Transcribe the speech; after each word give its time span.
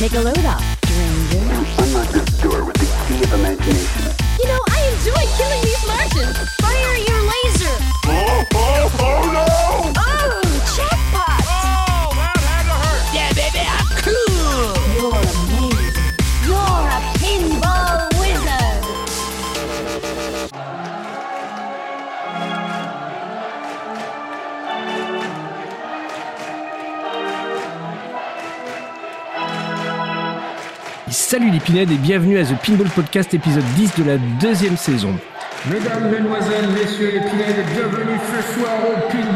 Take 0.00 0.14
a 0.14 0.20
load 0.20 0.46
off, 0.46 0.64
stranger. 0.86 1.44
Unlock 1.82 2.08
this 2.08 2.24
door 2.40 2.64
with 2.64 2.74
the 2.76 2.86
key 3.06 3.22
of 3.22 3.34
imagination. 3.34 4.16
You 4.40 4.48
know, 4.48 4.58
I 4.70 4.96
enjoy 4.96 5.22
killing 5.36 5.60
these 5.60 5.86
Martians. 5.86 6.38
Fire 6.58 6.96
your 6.96 7.20
laser. 7.20 7.76
Oh, 8.06 8.44
oh, 8.54 8.96
oh 8.98 9.30
no! 9.30 9.69
Salut 31.30 31.52
les 31.52 31.60
pinèdes 31.60 31.92
et 31.92 31.96
bienvenue 31.96 32.38
à 32.38 32.44
The 32.44 32.56
Pinball 32.60 32.88
Podcast 32.88 33.32
épisode 33.32 33.62
10 33.76 33.98
de 33.98 34.02
la 34.02 34.18
deuxième 34.40 34.76
saison. 34.76 35.14
Mesdames, 35.70 36.10
Mesdemoiselles, 36.10 36.68
Messieurs 36.74 37.12
les 37.12 37.20
Pinèdes, 37.20 37.64
bienvenue 37.72 38.18
ce 38.18 38.58
soir 38.58 38.72
au 38.82 38.94
Pinball 39.12 39.29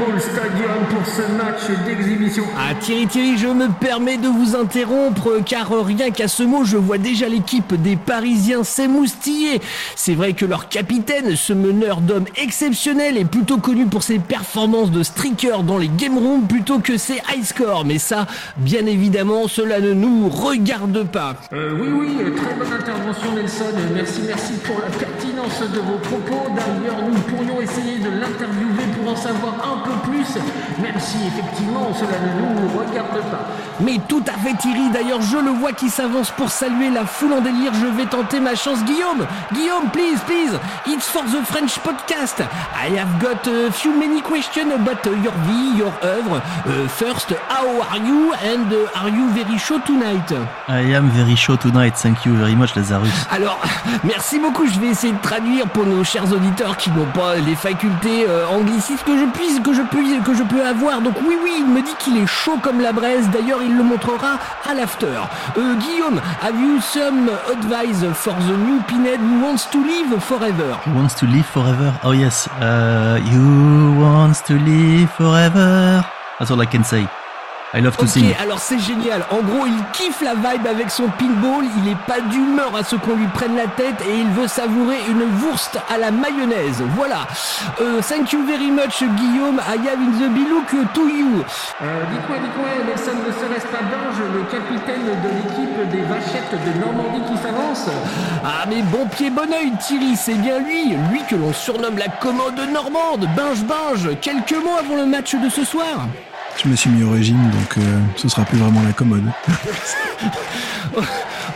ce 1.14 1.22
match 1.32 1.84
d'exhibition. 1.86 2.44
Ah 2.56 2.74
Thierry 2.74 3.06
Thierry, 3.06 3.38
je 3.38 3.46
me 3.46 3.68
permets 3.68 4.16
de 4.16 4.26
vous 4.26 4.56
interrompre 4.56 5.40
car 5.44 5.70
euh, 5.72 5.82
rien 5.82 6.10
qu'à 6.10 6.28
ce 6.28 6.42
mot, 6.42 6.64
je 6.64 6.76
vois 6.76 6.98
déjà 6.98 7.28
l'équipe 7.28 7.74
des 7.74 7.96
Parisiens 7.96 8.64
s'émoustiller. 8.64 9.60
C'est 9.94 10.14
vrai 10.14 10.32
que 10.32 10.44
leur 10.44 10.68
capitaine, 10.68 11.36
ce 11.36 11.52
meneur 11.52 12.00
d'hommes 12.00 12.26
exceptionnel, 12.36 13.16
est 13.16 13.24
plutôt 13.24 13.58
connu 13.58 13.86
pour 13.86 14.02
ses 14.02 14.18
performances 14.18 14.90
de 14.90 15.02
streaker 15.02 15.62
dans 15.62 15.78
les 15.78 15.88
game 15.88 16.18
rooms 16.18 16.46
plutôt 16.48 16.80
que 16.80 16.96
ses 16.96 17.20
high 17.32 17.44
scores. 17.44 17.84
Mais 17.84 17.98
ça, 17.98 18.26
bien 18.56 18.86
évidemment, 18.86 19.46
cela 19.46 19.80
ne 19.80 19.92
nous 19.92 20.28
regarde 20.28 21.04
pas. 21.04 21.36
Euh, 21.52 21.78
oui, 21.80 21.88
oui, 21.92 22.16
euh, 22.20 22.34
très 22.34 22.54
bonne 22.54 22.72
intervention 22.72 23.34
Nelson. 23.34 23.64
Merci, 23.94 24.22
merci 24.26 24.54
pour 24.64 24.76
la 24.80 24.90
pertinence 24.90 25.60
de 25.60 25.78
vos 25.78 25.98
propos. 25.98 26.50
D'ailleurs, 26.54 27.08
nous 27.08 27.20
pourrions 27.20 27.60
essayer 27.60 27.98
de 27.98 28.08
l'interviewer 28.08 28.84
pour 28.98 29.12
en 29.12 29.16
savoir 29.16 29.54
un 29.64 29.88
peu 29.88 30.10
plus, 30.10 30.40
même 30.82 30.98
si 31.04 31.18
effectivement 31.26 31.92
cela 31.94 32.18
ne 32.18 32.62
nous 32.62 32.78
regarde 32.78 33.20
pas. 33.30 33.44
Mais 33.80 34.00
tout 34.08 34.22
à 34.26 34.38
fait 34.38 34.54
Thierry, 34.56 34.88
d'ailleurs 34.92 35.20
je 35.20 35.36
le 35.36 35.50
vois 35.50 35.72
qui 35.72 35.90
s'avance 35.90 36.30
pour 36.30 36.48
saluer 36.50 36.90
la 36.90 37.04
foule 37.04 37.32
en 37.32 37.40
délire, 37.40 37.72
je 37.74 37.86
vais 37.96 38.06
tenter 38.06 38.40
ma 38.40 38.54
chance 38.54 38.82
Guillaume 38.84 39.26
Guillaume, 39.52 39.88
please, 39.92 40.18
please, 40.26 40.58
it's 40.86 41.06
for 41.08 41.22
the 41.24 41.44
French 41.44 41.78
podcast 41.80 42.40
I 42.40 42.96
have 42.98 43.18
got 43.20 43.46
a 43.48 43.70
few 43.72 43.92
many 43.98 44.20
questions 44.22 44.72
about 44.72 45.04
your 45.22 45.32
vie, 45.46 45.78
your 45.78 45.92
œuvre 46.02 46.40
Uh, 46.66 46.88
First, 46.88 47.32
how 47.48 47.66
are 47.90 47.98
you? 47.98 48.32
And 48.32 48.72
uh, 48.72 48.88
are 49.00 49.08
you 49.10 49.28
very 49.30 49.58
show 49.58 49.78
tonight? 49.80 50.30
I 50.68 50.80
am 50.94 51.10
very 51.10 51.34
show 51.36 51.56
tonight, 51.56 51.94
thank 51.96 52.24
you 52.24 52.34
very 52.36 52.54
much 52.54 52.74
Lazarus. 52.76 53.10
alors, 53.30 53.58
merci 54.04 54.38
beaucoup. 54.38 54.66
Je 54.66 54.78
vais 54.80 54.88
essayer 54.88 55.12
de 55.12 55.20
traduire 55.20 55.66
pour 55.68 55.84
nos 55.84 56.02
chers 56.04 56.32
auditeurs 56.32 56.76
qui 56.76 56.90
n'ont 56.90 57.10
pas 57.12 57.36
les 57.36 57.54
facultés 57.54 58.24
euh, 58.28 58.46
anglicistes 58.48 59.04
que 59.04 59.16
je 59.18 59.24
puisse, 59.26 59.60
que 59.60 59.74
je 59.74 59.82
peux, 59.82 60.02
que 60.24 60.34
je 60.34 60.42
peux 60.44 60.64
avoir. 60.64 60.93
Donc 61.00 61.14
oui, 61.26 61.36
oui, 61.42 61.54
il 61.58 61.66
me 61.66 61.82
dit 61.82 61.94
qu'il 61.98 62.16
est 62.16 62.26
chaud 62.26 62.58
comme 62.62 62.80
la 62.80 62.92
braise. 62.92 63.28
D'ailleurs, 63.30 63.62
il 63.62 63.76
le 63.76 63.82
montrera 63.82 64.38
à 64.68 64.74
l'after. 64.74 65.06
Euh, 65.56 65.74
Guillaume, 65.76 66.20
have 66.42 66.58
you 66.60 66.80
some 66.80 67.30
advice 67.50 68.04
for 68.14 68.34
the 68.34 68.56
new 68.56 68.80
pinhead 68.86 69.18
who 69.20 69.42
wants 69.44 69.66
to 69.70 69.78
live 69.78 70.20
forever? 70.22 70.76
Who 70.86 70.94
wants 70.94 71.14
to 71.16 71.26
live 71.26 71.46
forever? 71.46 71.92
Oh 72.04 72.12
yes, 72.12 72.48
uh, 72.60 73.18
you 73.32 73.94
wants 74.00 74.42
to 74.42 74.54
live 74.54 75.10
forever. 75.16 76.04
That's 76.38 76.50
all 76.50 76.60
I 76.60 76.66
can 76.66 76.84
say. 76.84 77.06
I 77.76 77.80
love 77.80 77.96
to 77.96 78.04
Ok, 78.04 78.08
sing. 78.10 78.32
alors 78.40 78.60
c'est 78.60 78.78
génial. 78.78 79.26
En 79.32 79.42
gros, 79.42 79.66
il 79.66 79.74
kiffe 79.92 80.20
la 80.22 80.34
vibe 80.34 80.64
avec 80.66 80.90
son 80.90 81.08
pinball. 81.18 81.64
Il 81.82 81.90
est 81.90 81.98
pas 82.06 82.20
d'humeur 82.20 82.70
à 82.76 82.84
ce 82.84 82.94
qu'on 82.94 83.16
lui 83.16 83.26
prenne 83.34 83.56
la 83.56 83.66
tête 83.66 83.96
et 84.08 84.16
il 84.20 84.28
veut 84.28 84.46
savourer 84.46 84.98
une 85.08 85.22
wurst 85.42 85.76
à 85.92 85.98
la 85.98 86.12
mayonnaise. 86.12 86.82
Voilà. 86.96 87.26
Euh, 87.80 88.00
thank 88.08 88.32
you 88.32 88.46
very 88.46 88.70
much, 88.70 89.02
Guillaume. 89.16 89.60
I 89.66 89.76
have 89.88 89.98
in 89.98 90.12
the 90.18 90.48
look 90.48 90.92
to 90.94 91.08
you. 91.08 91.42
Euh, 91.82 92.04
dites-moi, 92.12 92.36
dites-moi, 92.38 92.68
Nelson, 92.86 93.18
ne 93.26 93.32
serait-ce 93.32 93.66
pas 93.66 93.82
Binge, 93.82 94.22
le 94.32 94.42
capitaine 94.44 95.06
de 95.24 95.28
l'équipe 95.34 95.90
des 95.90 96.02
vachettes 96.02 96.52
de 96.52 96.78
Normandie 96.80 97.22
qui 97.28 97.36
s'avance? 97.42 97.86
Ah, 98.44 98.66
mais 98.68 98.82
bon 98.82 99.06
pied, 99.06 99.30
bon 99.30 99.52
oeil, 99.52 99.72
Thierry, 99.80 100.14
c'est 100.16 100.34
bien 100.34 100.60
lui. 100.60 100.90
Lui 101.10 101.22
que 101.28 101.34
l'on 101.34 101.52
surnomme 101.52 101.98
la 101.98 102.08
commode 102.08 102.60
normande. 102.72 103.26
Binge, 103.36 103.64
binge. 103.64 104.16
Quelques 104.20 104.52
mots 104.62 104.78
avant 104.78 104.94
le 104.96 105.06
match 105.06 105.34
de 105.34 105.48
ce 105.48 105.64
soir? 105.64 106.06
Je 106.62 106.68
me 106.68 106.76
suis 106.76 106.90
mis 106.90 107.02
au 107.02 107.10
régime, 107.10 107.50
donc 107.50 107.78
euh, 107.78 108.00
ce 108.16 108.28
sera 108.28 108.44
plus 108.44 108.58
vraiment 108.58 108.82
la 108.82 108.92
commode. 108.92 109.24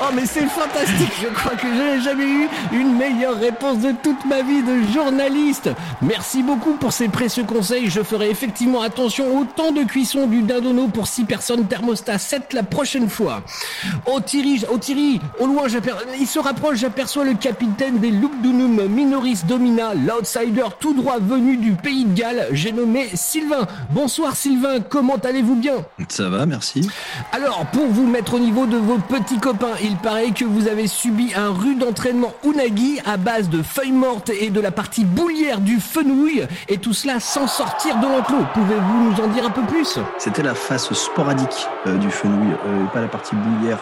Oh 0.01 0.11
mais 0.15 0.27
c'est 0.27 0.47
fantastique, 0.47 1.13
je 1.21 1.27
crois 1.29 1.57
que 1.57 1.67
je 1.67 1.97
n'ai 1.97 2.01
jamais 2.01 2.25
eu 2.25 2.49
une 2.73 2.97
meilleure 2.97 3.37
réponse 3.37 3.79
de 3.79 3.93
toute 4.03 4.25
ma 4.27 4.43
vie 4.43 4.63
de 4.63 4.93
journaliste. 4.93 5.71
Merci 6.03 6.43
beaucoup 6.45 6.75
pour 6.75 6.93
ces 6.93 7.09
précieux 7.09 7.43
conseils, 7.43 7.91
je 7.91 8.03
ferai 8.03 8.31
effectivement 8.31 8.81
attention 8.81 9.37
au 9.37 9.45
temps 9.45 9.73
de 9.73 9.83
cuisson 9.83 10.29
du 10.29 10.43
dindono 10.43 10.87
pour 10.87 11.09
6 11.09 11.25
personnes 11.25 11.67
thermostat 11.67 12.19
7 12.19 12.53
la 12.53 12.63
prochaine 12.63 13.09
fois. 13.09 13.43
Oh 14.07 14.21
Thierry, 14.21 14.65
oh 14.73 14.79
Thierry, 14.79 15.21
au 15.41 15.47
loin 15.47 15.65
il 16.21 16.27
se 16.27 16.39
rapproche, 16.39 16.79
j'aperçois 16.79 17.25
le 17.25 17.35
capitaine 17.35 17.99
des 17.99 18.11
Lugdunum 18.11 18.87
Minoris 18.89 19.47
Domina, 19.47 19.95
l'outsider 19.95 20.67
tout 20.79 20.95
droit 20.95 21.19
venu 21.19 21.57
du 21.57 21.73
pays 21.73 22.05
de 22.05 22.15
Galles, 22.15 22.47
j'ai 22.53 22.71
nommé 22.71 23.09
Sylvain. 23.15 23.67
Bonsoir 23.91 24.37
Sylvain, 24.37 24.81
comment 24.81 25.17
allez-vous 25.17 25.57
bien? 25.57 25.75
Ça 26.09 26.29
va, 26.29 26.47
merci. 26.47 26.89
alors, 27.33 27.67
pour 27.73 27.87
vous 27.87 28.07
mettre 28.07 28.35
au 28.35 28.39
niveau 28.39 28.67
de 28.67 28.77
vos 28.77 28.99
petits 28.99 29.39
copains, 29.39 29.75
il 29.89 29.97
paraît 29.97 30.33
que 30.33 30.45
vous 30.45 30.69
avez 30.69 30.87
subi 30.87 31.33
un 31.35 31.51
rude 31.51 31.83
entraînement 31.83 32.35
unagi 32.45 33.01
à 33.07 33.17
base 33.17 33.49
de 33.49 33.63
feuilles 33.63 33.93
mortes 33.93 34.31
et 34.31 34.51
de 34.51 34.61
la 34.61 34.71
partie 34.71 35.07
boulière 35.07 35.61
du 35.61 35.81
fenouil, 35.81 36.47
et 36.69 36.77
tout 36.77 36.93
cela 36.93 37.21
sans 37.21 37.47
sortir 37.47 37.97
de 37.99 38.07
l'enclos. 38.07 38.45
Pouvez-vous 38.53 39.11
nous 39.11 39.25
en 39.25 39.29
dire 39.29 39.47
un 39.47 39.51
peu 39.51 39.63
plus? 39.63 39.99
C'était 40.19 40.43
la 40.43 40.55
face 40.55 40.93
sporadique 40.93 41.67
euh, 41.87 41.97
du 41.97 42.11
fenouil, 42.11 42.53
euh, 42.67 42.85
pas 42.93 43.01
la 43.01 43.09
partie 43.09 43.35
bouillière. 43.35 43.79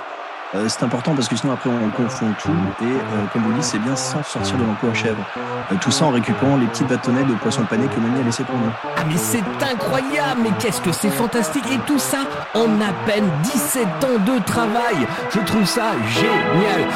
Euh, 0.54 0.68
c'est 0.68 0.84
important 0.84 1.14
parce 1.14 1.28
que 1.28 1.34
sinon 1.36 1.54
après 1.54 1.68
on 1.68 1.90
confond 1.90 2.32
tout 2.40 2.50
et 2.80 2.84
euh, 2.84 3.26
comme 3.32 3.42
vous 3.42 3.52
dites 3.54 3.64
c'est 3.64 3.80
bien 3.80 3.96
sans 3.96 4.22
sortir 4.22 4.56
de 4.56 4.64
l'emploi 4.64 4.90
à 4.90 4.94
chèvre. 4.94 5.24
Euh, 5.72 5.74
tout 5.80 5.90
ça 5.90 6.04
en 6.04 6.10
récupérant 6.10 6.56
les 6.56 6.66
petites 6.66 6.86
bâtonnets 6.86 7.24
de 7.24 7.34
poisson 7.34 7.64
pané 7.64 7.86
que 7.88 7.98
mamie 7.98 8.20
a 8.20 8.22
laissé 8.22 8.44
pour 8.44 8.56
nous. 8.56 8.70
Ah 8.96 9.02
mais 9.08 9.16
c'est 9.16 9.42
incroyable, 9.60 10.42
mais 10.44 10.50
qu'est-ce 10.60 10.80
que 10.80 10.92
c'est 10.92 11.10
fantastique 11.10 11.64
Et 11.72 11.78
tout 11.86 11.98
ça 11.98 12.18
en 12.54 12.80
à 12.80 12.92
peine 13.06 13.28
17 13.42 13.86
ans 14.04 14.18
de 14.24 14.38
travail. 14.44 15.06
Je 15.30 15.40
trouve 15.40 15.64
ça 15.64 15.92
génial. 16.08 16.88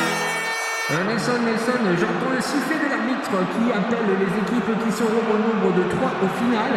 Euh, 0.93 1.05
Nelson, 1.05 1.33
Nelson, 1.45 1.79
j'entends 1.99 2.35
le 2.35 2.41
sifflet 2.41 2.77
de 2.77 2.91
l'arbitre 2.91 3.00
qui 3.31 3.71
appelle 3.71 4.11
les 4.19 4.33
équipes 4.43 4.75
qui 4.83 4.91
seront 4.91 5.23
au 5.31 5.39
nombre 5.39 5.71
de 5.79 5.87
3 5.87 6.03
au 6.19 6.31
final, 6.43 6.73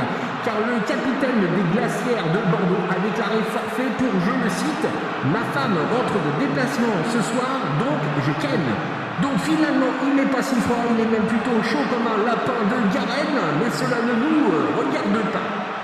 car 0.45 0.61
le 0.61 0.77
capitaine 0.85 1.41
des 1.41 1.65
glacières 1.73 2.29
de 2.29 2.41
Bordeaux 2.45 2.85
a 2.93 2.97
déclaré 3.01 3.41
forfait 3.49 3.89
pour, 3.97 4.13
je 4.21 4.33
le 4.37 4.49
cite, 4.53 4.85
Ma 5.33 5.41
femme 5.49 5.81
rentre 5.81 6.13
de 6.13 6.31
déplacement 6.45 7.01
ce 7.09 7.21
soir, 7.33 7.57
donc 7.81 8.01
je 8.21 8.33
ken. 8.37 8.61
Donc 9.21 9.33
finalement, 9.41 9.93
il 10.05 10.13
n'est 10.13 10.29
pas 10.29 10.43
si 10.45 10.55
froid, 10.61 10.85
il 10.93 11.01
est 11.01 11.09
même 11.09 11.25
plutôt 11.25 11.57
chaud 11.65 11.85
comme 11.89 12.05
un 12.05 12.21
lapin 12.21 12.61
de 12.69 12.77
Garenne, 12.93 13.41
mais 13.57 13.71
cela 13.73 14.05
ne 14.05 14.13
nous 14.13 14.53
regarde 14.77 15.25
pas. 15.33 15.82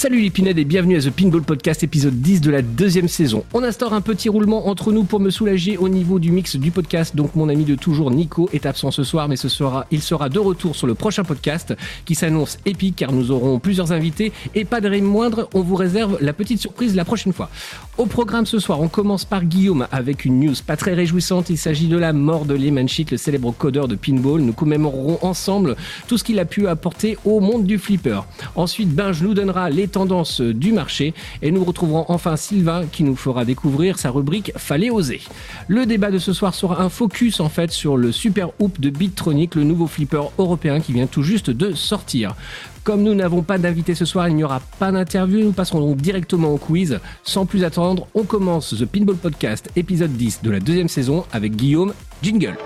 Salut 0.00 0.22
les 0.22 0.30
pinèdes 0.30 0.58
et 0.58 0.64
bienvenue 0.64 0.96
à 0.96 1.00
The 1.02 1.10
Pinball 1.10 1.42
Podcast 1.42 1.82
épisode 1.82 2.22
10 2.22 2.40
de 2.40 2.50
la 2.50 2.62
deuxième 2.62 3.06
saison. 3.06 3.44
On 3.52 3.62
instaure 3.62 3.92
un 3.92 4.00
petit 4.00 4.30
roulement 4.30 4.68
entre 4.68 4.92
nous 4.92 5.04
pour 5.04 5.20
me 5.20 5.28
soulager 5.28 5.76
au 5.76 5.90
niveau 5.90 6.18
du 6.18 6.32
mix 6.32 6.56
du 6.56 6.70
podcast. 6.70 7.14
Donc 7.14 7.34
mon 7.34 7.50
ami 7.50 7.66
de 7.66 7.74
toujours 7.74 8.10
Nico 8.10 8.48
est 8.54 8.64
absent 8.64 8.92
ce 8.92 9.04
soir 9.04 9.28
mais 9.28 9.36
ce 9.36 9.50
sera, 9.50 9.84
il 9.90 10.00
sera 10.00 10.30
de 10.30 10.38
retour 10.38 10.74
sur 10.74 10.86
le 10.86 10.94
prochain 10.94 11.22
podcast 11.22 11.74
qui 12.06 12.14
s'annonce 12.14 12.56
épique 12.64 12.96
car 12.96 13.12
nous 13.12 13.30
aurons 13.30 13.58
plusieurs 13.58 13.92
invités 13.92 14.32
et 14.54 14.64
pas 14.64 14.80
de 14.80 14.88
rime 14.88 15.04
moindre, 15.04 15.50
on 15.52 15.60
vous 15.60 15.74
réserve 15.76 16.16
la 16.22 16.32
petite 16.32 16.62
surprise 16.62 16.96
la 16.96 17.04
prochaine 17.04 17.34
fois. 17.34 17.50
Au 17.98 18.06
programme 18.06 18.46
ce 18.46 18.58
soir, 18.58 18.80
on 18.80 18.88
commence 18.88 19.26
par 19.26 19.44
Guillaume 19.44 19.86
avec 19.92 20.24
une 20.24 20.40
news 20.40 20.54
pas 20.66 20.78
très 20.78 20.94
réjouissante. 20.94 21.50
Il 21.50 21.58
s'agit 21.58 21.88
de 21.88 21.98
la 21.98 22.14
mort 22.14 22.46
de 22.46 22.54
Lehman 22.54 22.88
Sheet, 22.88 23.10
le 23.10 23.18
célèbre 23.18 23.52
codeur 23.52 23.86
de 23.86 23.96
pinball. 23.96 24.40
Nous 24.40 24.54
commémorerons 24.54 25.18
ensemble 25.20 25.76
tout 26.08 26.16
ce 26.16 26.24
qu'il 26.24 26.38
a 26.38 26.46
pu 26.46 26.68
apporter 26.68 27.18
au 27.26 27.40
monde 27.40 27.64
du 27.64 27.76
flipper. 27.76 28.22
Ensuite, 28.54 28.94
Binge 28.94 29.20
nous 29.20 29.34
donnera 29.34 29.68
les 29.68 29.89
tendances 29.90 30.40
du 30.40 30.72
marché. 30.72 31.14
Et 31.42 31.50
nous 31.50 31.64
retrouverons 31.64 32.04
enfin 32.08 32.36
Sylvain 32.36 32.86
qui 32.90 33.04
nous 33.04 33.16
fera 33.16 33.44
découvrir 33.44 33.98
sa 33.98 34.10
rubrique 34.10 34.52
Fallait 34.56 34.90
oser. 34.90 35.20
Le 35.68 35.86
débat 35.86 36.10
de 36.10 36.18
ce 36.18 36.32
soir 36.32 36.54
sera 36.54 36.82
un 36.82 36.88
focus 36.88 37.40
en 37.40 37.48
fait 37.48 37.70
sur 37.70 37.96
le 37.96 38.12
Super 38.12 38.50
Hoop 38.60 38.80
de 38.80 38.90
Bittronic, 38.90 39.54
le 39.54 39.64
nouveau 39.64 39.86
flipper 39.86 40.30
européen 40.38 40.80
qui 40.80 40.92
vient 40.92 41.06
tout 41.06 41.22
juste 41.22 41.50
de 41.50 41.74
sortir. 41.74 42.34
Comme 42.82 43.02
nous 43.02 43.14
n'avons 43.14 43.42
pas 43.42 43.58
d'invité 43.58 43.94
ce 43.94 44.04
soir, 44.04 44.28
il 44.28 44.36
n'y 44.36 44.44
aura 44.44 44.60
pas 44.78 44.90
d'interview, 44.90 45.40
nous 45.40 45.52
passerons 45.52 45.80
donc 45.80 45.98
directement 45.98 46.48
au 46.48 46.56
quiz. 46.56 46.98
Sans 47.22 47.44
plus 47.44 47.64
attendre, 47.64 48.06
on 48.14 48.24
commence 48.24 48.74
The 48.78 48.86
Pinball 48.86 49.16
Podcast 49.16 49.70
épisode 49.76 50.12
10 50.12 50.40
de 50.42 50.50
la 50.50 50.60
deuxième 50.60 50.88
saison 50.88 51.24
avec 51.32 51.56
Guillaume 51.56 51.92
Jingle. 52.22 52.56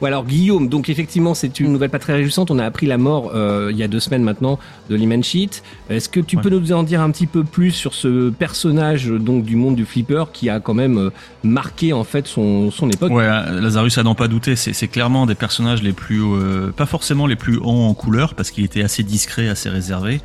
Ouais, 0.00 0.08
alors 0.08 0.24
Guillaume, 0.24 0.68
donc 0.68 0.88
effectivement 0.88 1.34
c'est 1.34 1.58
une 1.60 1.72
nouvelle 1.72 1.90
pas 1.90 1.98
très 1.98 2.14
réjouissante. 2.14 2.50
On 2.50 2.58
a 2.58 2.64
appris 2.64 2.86
la 2.86 2.98
mort 2.98 3.32
euh, 3.34 3.68
il 3.72 3.76
y 3.76 3.82
a 3.82 3.88
deux 3.88 4.00
semaines 4.00 4.22
maintenant 4.22 4.58
de 4.90 5.22
Sheet. 5.22 5.62
Est-ce 5.90 6.08
que 6.08 6.20
tu 6.20 6.36
Ouais. 6.36 6.42
peux 6.42 6.50
nous 6.50 6.72
en 6.72 6.82
dire 6.84 7.00
un 7.00 7.10
petit 7.10 7.26
peu 7.26 7.42
plus 7.44 7.72
sur 7.72 7.94
ce 7.94 8.30
personnage 8.30 9.08
donc 9.08 9.44
du 9.44 9.56
monde 9.56 9.74
du 9.74 9.84
flipper 9.84 10.24
qui 10.32 10.48
a 10.50 10.60
quand 10.60 10.74
même 10.74 10.98
euh, 10.98 11.10
marqué 11.42 11.92
en 11.92 12.04
fait 12.04 12.26
son, 12.26 12.70
son 12.70 12.88
époque? 12.90 13.10
Ouais, 13.12 13.26
Lazarus 13.26 13.98
à 13.98 14.02
n'en 14.02 14.14
pas 14.14 14.28
douter, 14.28 14.54
c'est 14.56 14.72
c'est 14.72 14.88
clairement 14.88 15.26
des 15.26 15.34
personnages 15.34 15.82
les 15.82 15.92
plus, 15.92 16.22
euh, 16.22 16.70
pas 16.70 16.86
forcément 16.86 17.26
les 17.26 17.36
plus 17.36 17.56
hauts 17.56 17.64
en 17.82 17.94
couleur, 17.94 18.34
parce 18.34 18.50
qu'il 18.50 18.64
était 18.64 18.82
assez 18.82 19.02
discret, 19.02 19.48
assez 19.48 19.68
réservé, 19.68 20.20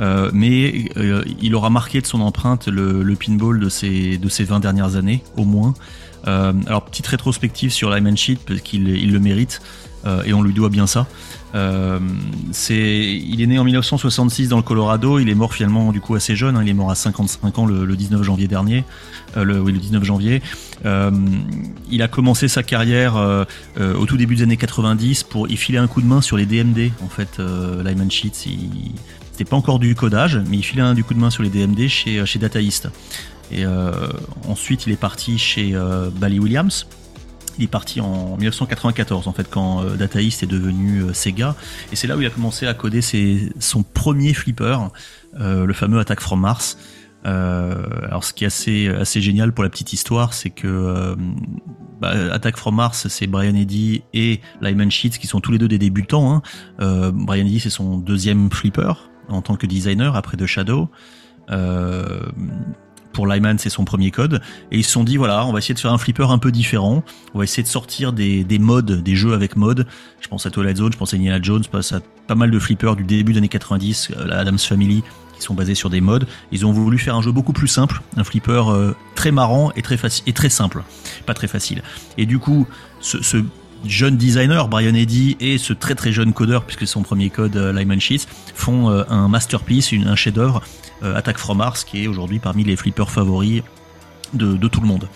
euh, 0.00 0.30
mais 0.32 0.86
euh, 0.96 1.22
il 1.42 1.54
aura 1.54 1.68
marqué 1.70 2.00
de 2.00 2.06
son 2.06 2.20
empreinte 2.20 2.68
le, 2.68 3.02
le 3.02 3.14
pinball 3.16 3.60
de 3.60 3.68
ces, 3.68 4.16
de 4.18 4.28
ces 4.28 4.44
20 4.44 4.60
dernières 4.60 4.96
années, 4.96 5.22
au 5.36 5.44
moins. 5.44 5.74
Euh, 6.28 6.52
alors, 6.66 6.84
petite 6.84 7.06
rétrospective 7.06 7.70
sur 7.70 7.90
Lyman 7.90 8.16
Sheet, 8.16 8.38
parce 8.46 8.60
qu'il 8.60 8.88
il 8.88 9.12
le 9.12 9.20
mérite, 9.20 9.60
euh, 10.04 10.22
et 10.24 10.32
on 10.32 10.42
lui 10.42 10.52
doit 10.52 10.68
bien 10.68 10.86
ça. 10.86 11.06
Euh, 11.54 11.98
il 12.68 13.40
est 13.40 13.46
né 13.46 13.58
en 13.58 13.64
1966 13.64 14.48
dans 14.48 14.58
le 14.58 14.62
Colorado. 14.62 15.18
Il 15.18 15.30
est 15.30 15.34
mort 15.34 15.54
finalement 15.54 15.92
du 15.92 16.00
coup 16.00 16.14
assez 16.14 16.36
jeune. 16.36 16.56
hein, 16.56 16.62
il 16.62 16.68
est 16.68 16.74
mort 16.74 16.90
à 16.90 16.94
55 16.94 17.58
ans 17.58 17.64
le, 17.64 17.86
le 17.86 17.96
19 17.96 18.22
janvier 18.22 18.48
dernier. 18.48 18.84
Oui, 19.36 19.72
le 19.72 19.78
19 19.78 20.04
janvier. 20.04 20.42
Il 20.84 22.02
a 22.02 22.08
commencé 22.08 22.48
sa 22.48 22.62
carrière 22.62 23.46
au 23.78 24.06
tout 24.06 24.18
début 24.18 24.36
des 24.36 24.42
années 24.42 24.58
90 24.58 25.22
pour 25.22 25.48
y 25.48 25.56
filer 25.56 25.78
un 25.78 25.86
coup 25.86 26.02
de 26.02 26.06
main 26.06 26.20
sur 26.20 26.36
les 26.36 26.44
DMD. 26.44 26.90
En 27.02 27.08
fait, 27.08 27.38
Lyman 27.38 28.10
Sheets, 28.10 28.46
il, 28.46 28.92
c'était 29.32 29.48
pas 29.48 29.56
encore 29.56 29.78
du 29.78 29.94
codage, 29.94 30.40
mais 30.48 30.58
il 30.58 30.64
filait 30.64 30.82
un 30.82 30.94
du 30.94 31.04
coup 31.04 31.14
de 31.14 31.20
main 31.20 31.30
sur 31.30 31.42
les 31.42 31.48
DMD 31.48 31.88
chez, 31.88 32.26
chez 32.26 32.38
Data 32.38 32.60
East. 32.60 32.88
Et 33.50 33.64
euh, 33.64 33.92
ensuite, 34.46 34.86
il 34.86 34.92
est 34.92 35.00
parti 35.00 35.38
chez 35.38 35.74
euh, 35.74 36.10
Bally 36.10 36.38
Williams. 36.38 36.86
Il 37.58 37.64
est 37.64 37.68
parti 37.68 38.00
en 38.00 38.36
1994 38.36 39.26
en 39.26 39.32
fait 39.32 39.50
quand 39.50 39.82
euh, 39.82 39.96
Data 39.96 40.22
East 40.22 40.44
est 40.44 40.46
devenu 40.46 41.12
Sega 41.12 41.56
et 41.90 41.96
c'est 41.96 42.06
là 42.06 42.16
où 42.16 42.20
il 42.20 42.26
a 42.26 42.30
commencé 42.30 42.68
à 42.68 42.74
coder 42.74 43.00
son 43.58 43.82
premier 43.82 44.32
flipper, 44.32 44.78
le 45.36 45.72
fameux 45.72 45.98
Attack 45.98 46.20
from 46.20 46.40
Mars. 46.40 46.78
Alors 47.24 48.22
ce 48.22 48.32
qui 48.32 48.44
est 48.44 48.46
assez 48.46 48.86
assez 48.86 49.20
génial 49.20 49.52
pour 49.52 49.64
la 49.64 49.70
petite 49.70 49.92
histoire, 49.92 50.34
c'est 50.34 50.50
que 50.50 51.16
bah, 52.00 52.12
Attack 52.32 52.56
from 52.56 52.76
Mars, 52.76 53.08
c'est 53.08 53.26
Brian 53.26 53.56
Eddy 53.56 54.04
et 54.14 54.40
Lyman 54.60 54.88
Sheets 54.88 55.18
qui 55.18 55.26
sont 55.26 55.40
tous 55.40 55.50
les 55.50 55.58
deux 55.58 55.66
des 55.66 55.78
débutants. 55.78 56.32
Hein. 56.80 57.10
Brian 57.12 57.44
Eddy 57.44 57.58
c'est 57.58 57.70
son 57.70 57.98
deuxième 57.98 58.52
flipper 58.52 58.92
en 59.28 59.42
tant 59.42 59.56
que 59.56 59.66
designer 59.66 60.14
après 60.14 60.36
The 60.36 60.46
Shadow. 60.46 60.90
Euh, 63.18 63.24
pour 63.24 63.26
Lyman, 63.26 63.58
c'est 63.58 63.70
son 63.70 63.84
premier 63.84 64.10
code. 64.10 64.40
Et 64.70 64.78
ils 64.78 64.84
se 64.84 64.92
sont 64.92 65.02
dit, 65.02 65.16
voilà, 65.16 65.44
on 65.44 65.52
va 65.52 65.58
essayer 65.58 65.74
de 65.74 65.80
faire 65.80 65.92
un 65.92 65.98
flipper 65.98 66.30
un 66.30 66.38
peu 66.38 66.52
différent. 66.52 67.02
On 67.34 67.38
va 67.38 67.44
essayer 67.44 67.64
de 67.64 67.68
sortir 67.68 68.12
des, 68.12 68.44
des 68.44 68.58
modes, 68.58 69.02
des 69.02 69.16
jeux 69.16 69.34
avec 69.34 69.56
modes. 69.56 69.86
Je 70.20 70.28
pense 70.28 70.46
à 70.46 70.50
Twilight 70.50 70.76
Zone, 70.76 70.92
je 70.92 70.98
pense 70.98 71.14
à 71.14 71.16
Indiana 71.16 71.40
Jones, 71.42 71.62
je 71.64 71.68
pense 71.68 71.92
à 71.92 72.00
pas 72.26 72.36
mal 72.36 72.50
de 72.50 72.58
flippers 72.58 72.94
du 72.94 73.04
début 73.04 73.32
des 73.32 73.38
années 73.38 73.48
90, 73.48 74.10
euh, 74.16 74.26
la 74.26 74.38
Adams 74.38 74.58
Family, 74.58 75.02
qui 75.36 75.42
sont 75.42 75.54
basés 75.54 75.74
sur 75.74 75.90
des 75.90 76.00
modes. 76.00 76.26
Ils 76.52 76.64
ont 76.64 76.72
voulu 76.72 76.98
faire 76.98 77.16
un 77.16 77.22
jeu 77.22 77.32
beaucoup 77.32 77.52
plus 77.52 77.68
simple, 77.68 78.00
un 78.16 78.24
flipper 78.24 78.70
euh, 78.70 78.92
très 79.14 79.32
marrant 79.32 79.72
et 79.74 79.82
très 79.82 79.96
et 80.26 80.32
très 80.32 80.50
simple, 80.50 80.84
pas 81.26 81.34
très 81.34 81.48
facile. 81.48 81.82
Et 82.18 82.26
du 82.26 82.38
coup, 82.38 82.66
ce 83.00 83.42
jeune 83.84 84.16
designer 84.16 84.68
Brian 84.68 84.94
Eddy 84.94 85.36
et 85.40 85.58
ce 85.58 85.72
très 85.72 85.94
très 85.94 86.12
jeune 86.12 86.32
codeur, 86.32 86.64
puisque 86.64 86.80
c'est 86.80 86.86
son 86.86 87.02
premier 87.02 87.30
code 87.30 87.56
euh, 87.56 87.72
Lyman 87.72 88.00
Sheets, 88.00 88.26
font 88.54 88.90
euh, 88.90 89.04
un 89.08 89.28
masterpiece, 89.28 89.92
un 89.92 90.16
chef-d'œuvre, 90.16 90.62
euh, 91.02 91.16
Attack 91.16 91.38
from 91.38 91.58
Mars, 91.58 91.84
qui 91.84 92.04
est 92.04 92.06
aujourd'hui 92.06 92.38
parmi 92.38 92.64
les 92.64 92.76
flippers 92.76 93.10
favoris 93.10 93.62
de, 94.34 94.68
tout 94.68 94.80
le 94.80 94.86
monde. 94.86 95.08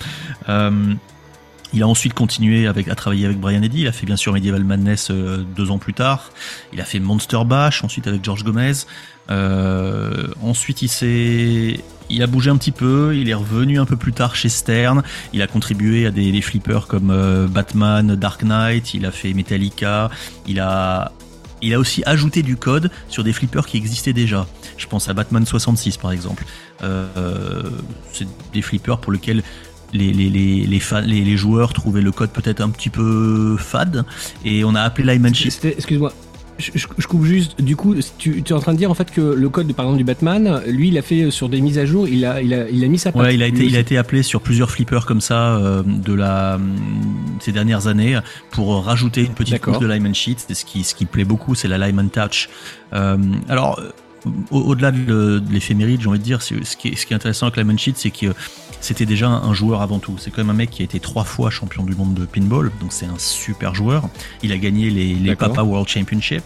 Il 1.74 1.82
a 1.82 1.88
ensuite 1.88 2.14
continué 2.14 2.66
avec, 2.66 2.88
à 2.88 2.94
travailler 2.94 3.24
avec 3.24 3.38
Brian 3.38 3.62
Eddy. 3.62 3.82
Il 3.82 3.88
a 3.88 3.92
fait 3.92 4.06
bien 4.06 4.16
sûr 4.16 4.32
Medieval 4.32 4.64
Madness 4.64 5.08
euh, 5.10 5.38
deux 5.56 5.70
ans 5.70 5.78
plus 5.78 5.94
tard. 5.94 6.30
Il 6.72 6.80
a 6.80 6.84
fait 6.84 7.00
Monster 7.00 7.40
Bash 7.46 7.82
ensuite 7.82 8.06
avec 8.06 8.24
George 8.24 8.44
Gomez. 8.44 8.72
Euh, 9.30 10.28
ensuite, 10.42 10.82
il 10.82 10.88
s'est, 10.88 11.80
il 12.10 12.22
a 12.22 12.26
bougé 12.26 12.50
un 12.50 12.56
petit 12.56 12.72
peu. 12.72 13.16
Il 13.16 13.28
est 13.28 13.34
revenu 13.34 13.80
un 13.80 13.86
peu 13.86 13.96
plus 13.96 14.12
tard 14.12 14.36
chez 14.36 14.48
Stern. 14.48 15.02
Il 15.32 15.40
a 15.40 15.46
contribué 15.46 16.06
à 16.06 16.10
des, 16.10 16.40
flippers 16.42 16.86
comme 16.86 17.10
euh, 17.10 17.46
Batman, 17.46 18.16
Dark 18.16 18.42
Knight. 18.42 18.92
Il 18.92 19.06
a 19.06 19.10
fait 19.10 19.32
Metallica. 19.32 20.10
Il 20.46 20.60
a, 20.60 21.12
il 21.62 21.72
a 21.72 21.78
aussi 21.78 22.02
ajouté 22.04 22.42
du 22.42 22.56
code 22.56 22.90
sur 23.08 23.24
des 23.24 23.32
flippers 23.32 23.66
qui 23.66 23.78
existaient 23.78 24.12
déjà. 24.12 24.46
Je 24.76 24.86
pense 24.86 25.08
à 25.08 25.14
Batman 25.14 25.46
66 25.46 25.96
par 25.96 26.12
exemple. 26.12 26.44
C'est 28.12 28.26
des 28.52 28.60
flippers 28.60 28.98
pour 28.98 29.12
lesquels 29.12 29.44
les, 29.92 30.12
les, 30.12 30.30
les, 30.30 30.66
les, 30.66 30.80
fans- 30.80 31.00
les, 31.00 31.22
les 31.22 31.36
joueurs 31.36 31.72
trouvaient 31.72 32.02
le 32.02 32.12
code 32.12 32.30
peut-être 32.30 32.60
un 32.60 32.70
petit 32.70 32.90
peu 32.90 33.56
fade 33.58 34.04
et 34.44 34.64
on 34.64 34.74
a 34.74 34.80
appelé 34.82 35.12
Lyman. 35.14 35.34
C'était- 35.34 35.74
Excuse-moi. 35.76 36.12
Je, 36.58 36.70
je- 36.74 36.86
je 36.98 37.06
coupe 37.08 37.24
juste. 37.24 37.60
Du 37.60 37.76
coup, 37.76 37.94
tu, 38.18 38.42
tu 38.42 38.52
es 38.52 38.54
en 38.54 38.60
train 38.60 38.72
de 38.74 38.78
dire 38.78 38.90
en 38.90 38.94
fait 38.94 39.10
que 39.10 39.20
le 39.22 39.48
code, 39.48 39.72
par 39.72 39.86
exemple, 39.86 39.98
du 39.98 40.04
Batman, 40.04 40.60
lui, 40.68 40.88
il 40.88 40.98
a 40.98 41.02
fait 41.02 41.30
sur 41.30 41.48
des 41.48 41.60
mises 41.62 41.78
à 41.78 41.86
jour, 41.86 42.06
il 42.06 42.24
a, 42.26 42.42
il 42.42 42.52
a, 42.54 42.68
il 42.68 42.84
a 42.84 42.88
mis 42.88 42.98
sa 42.98 43.10
patte. 43.10 43.22
Ouais, 43.22 43.34
il 43.34 43.42
a 43.42 43.46
été, 43.46 43.64
il 43.64 43.74
a 43.74 43.80
été 43.80 43.96
appelé 43.96 44.22
sur 44.22 44.42
plusieurs 44.42 44.70
flippers 44.70 45.06
comme 45.06 45.22
ça 45.22 45.56
euh, 45.56 45.82
de 45.82 46.12
la 46.12 46.60
ces 47.40 47.52
dernières 47.52 47.86
années 47.86 48.18
pour 48.50 48.84
rajouter 48.84 49.24
une 49.24 49.32
petite 49.34 49.60
couche 49.60 49.78
de 49.78 49.86
Lyman 49.86 50.14
Sheets. 50.14 50.44
Et 50.50 50.54
ce 50.54 50.64
qui 50.66 50.84
ce 50.84 50.94
qui 50.94 51.06
plaît 51.06 51.24
beaucoup, 51.24 51.54
c'est 51.54 51.68
la 51.68 51.78
Lyman 51.78 52.10
Touch. 52.10 52.48
Euh, 52.92 53.16
alors 53.48 53.80
euh, 54.26 54.30
au- 54.50 54.60
au-delà 54.60 54.90
de, 54.92 55.38
de 55.38 55.52
l'éphéméride, 55.52 56.00
j'ai 56.00 56.08
envie 56.08 56.18
de 56.18 56.24
dire, 56.24 56.42
ce 56.42 56.54
qui 56.76 56.88
est, 56.88 56.96
ce 56.96 57.06
qui 57.06 57.12
est 57.12 57.16
intéressant 57.16 57.46
avec 57.46 57.56
Lyman 57.56 57.78
Sheets, 57.78 57.94
c'est 57.96 58.10
que 58.10 58.34
c'était 58.80 59.06
déjà 59.06 59.28
un 59.28 59.54
joueur 59.54 59.80
avant 59.82 59.98
tout. 59.98 60.16
C'est 60.18 60.30
quand 60.30 60.38
même 60.42 60.50
un 60.50 60.54
mec 60.54 60.70
qui 60.70 60.82
a 60.82 60.84
été 60.84 60.98
trois 61.00 61.24
fois 61.24 61.50
champion 61.50 61.84
du 61.84 61.94
monde 61.94 62.14
de 62.14 62.24
pinball, 62.24 62.70
donc 62.80 62.92
c'est 62.92 63.06
un 63.06 63.18
super 63.18 63.74
joueur. 63.74 64.08
Il 64.42 64.52
a 64.52 64.58
gagné 64.58 64.90
les. 64.90 65.14
Papa 65.36 65.62
World 65.62 65.88
Championship 65.88 66.42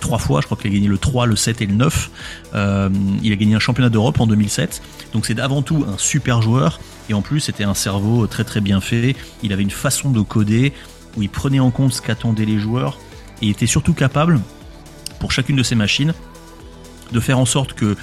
trois 0.00 0.16
fois, 0.18 0.40
je 0.40 0.46
crois 0.46 0.56
qu'il 0.56 0.70
a 0.70 0.72
gagné 0.72 0.88
le 0.88 0.96
3, 0.96 1.26
le 1.26 1.36
7 1.36 1.60
et 1.60 1.66
le 1.66 1.74
9. 1.74 2.10
Euh, 2.54 2.88
il 3.22 3.32
a 3.34 3.36
gagné 3.36 3.54
un 3.54 3.58
championnat 3.58 3.90
d'Europe 3.90 4.18
en 4.18 4.26
2007. 4.26 4.80
Donc 5.12 5.26
c'est 5.26 5.38
avant 5.38 5.60
tout 5.60 5.84
un 5.86 5.98
super 5.98 6.40
joueur 6.40 6.80
et 7.10 7.12
en 7.12 7.20
plus 7.20 7.40
c'était 7.40 7.64
un 7.64 7.74
cerveau 7.74 8.26
très 8.26 8.44
très 8.44 8.62
bien 8.62 8.80
fait. 8.80 9.14
Il 9.42 9.52
avait 9.52 9.62
une 9.62 9.70
façon 9.70 10.08
de 10.08 10.22
coder 10.22 10.72
où 11.18 11.22
il 11.22 11.28
prenait 11.28 11.60
en 11.60 11.70
compte 11.70 11.92
ce 11.92 12.00
qu'attendaient 12.00 12.46
les 12.46 12.58
joueurs 12.58 12.96
et 13.42 13.50
était 13.50 13.66
surtout 13.66 13.92
capable 13.92 14.40
pour 15.18 15.32
chacune 15.32 15.56
de 15.56 15.62
ses 15.62 15.74
machines 15.74 16.14
de 17.12 17.20
faire 17.20 17.38
en 17.38 17.44
sorte 17.44 17.74
que 17.74 17.96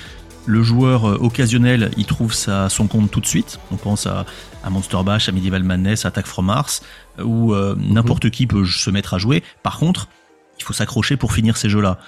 le 0.46 0.64
joueur 0.64 1.06
euh, 1.06 1.18
occasionnel 1.20 1.92
il 1.98 2.06
trouve 2.06 2.34
sa, 2.34 2.70
son 2.70 2.88
compte 2.88 3.12
tout 3.12 3.20
de 3.20 3.26
suite. 3.26 3.60
On 3.72 3.76
pense 3.76 4.08
à, 4.08 4.26
à 4.64 4.70
Monster 4.70 5.00
Bash, 5.06 5.28
à 5.30 5.32
Medieval 5.32 5.64
Madness, 5.64 6.06
à 6.06 6.10
Attack 6.10 6.26
from 6.26 6.46
Mars, 6.46 6.82
euh, 7.20 7.24
où 7.24 7.54
euh, 7.54 7.76
n'importe 7.78 8.30
qui 8.30 8.48
peut 8.48 8.66
se 8.66 8.90
mettre 8.90 9.14
à 9.14 9.18
jouer. 9.18 9.44
Par 9.64 9.78
contre, 9.78 10.08
il 10.58 10.64
faut 10.64 10.74
s'accrocher 10.74 11.18
pour 11.18 11.34
finir 11.34 11.58
ces 11.58 11.70
jeux-là. 11.70 12.00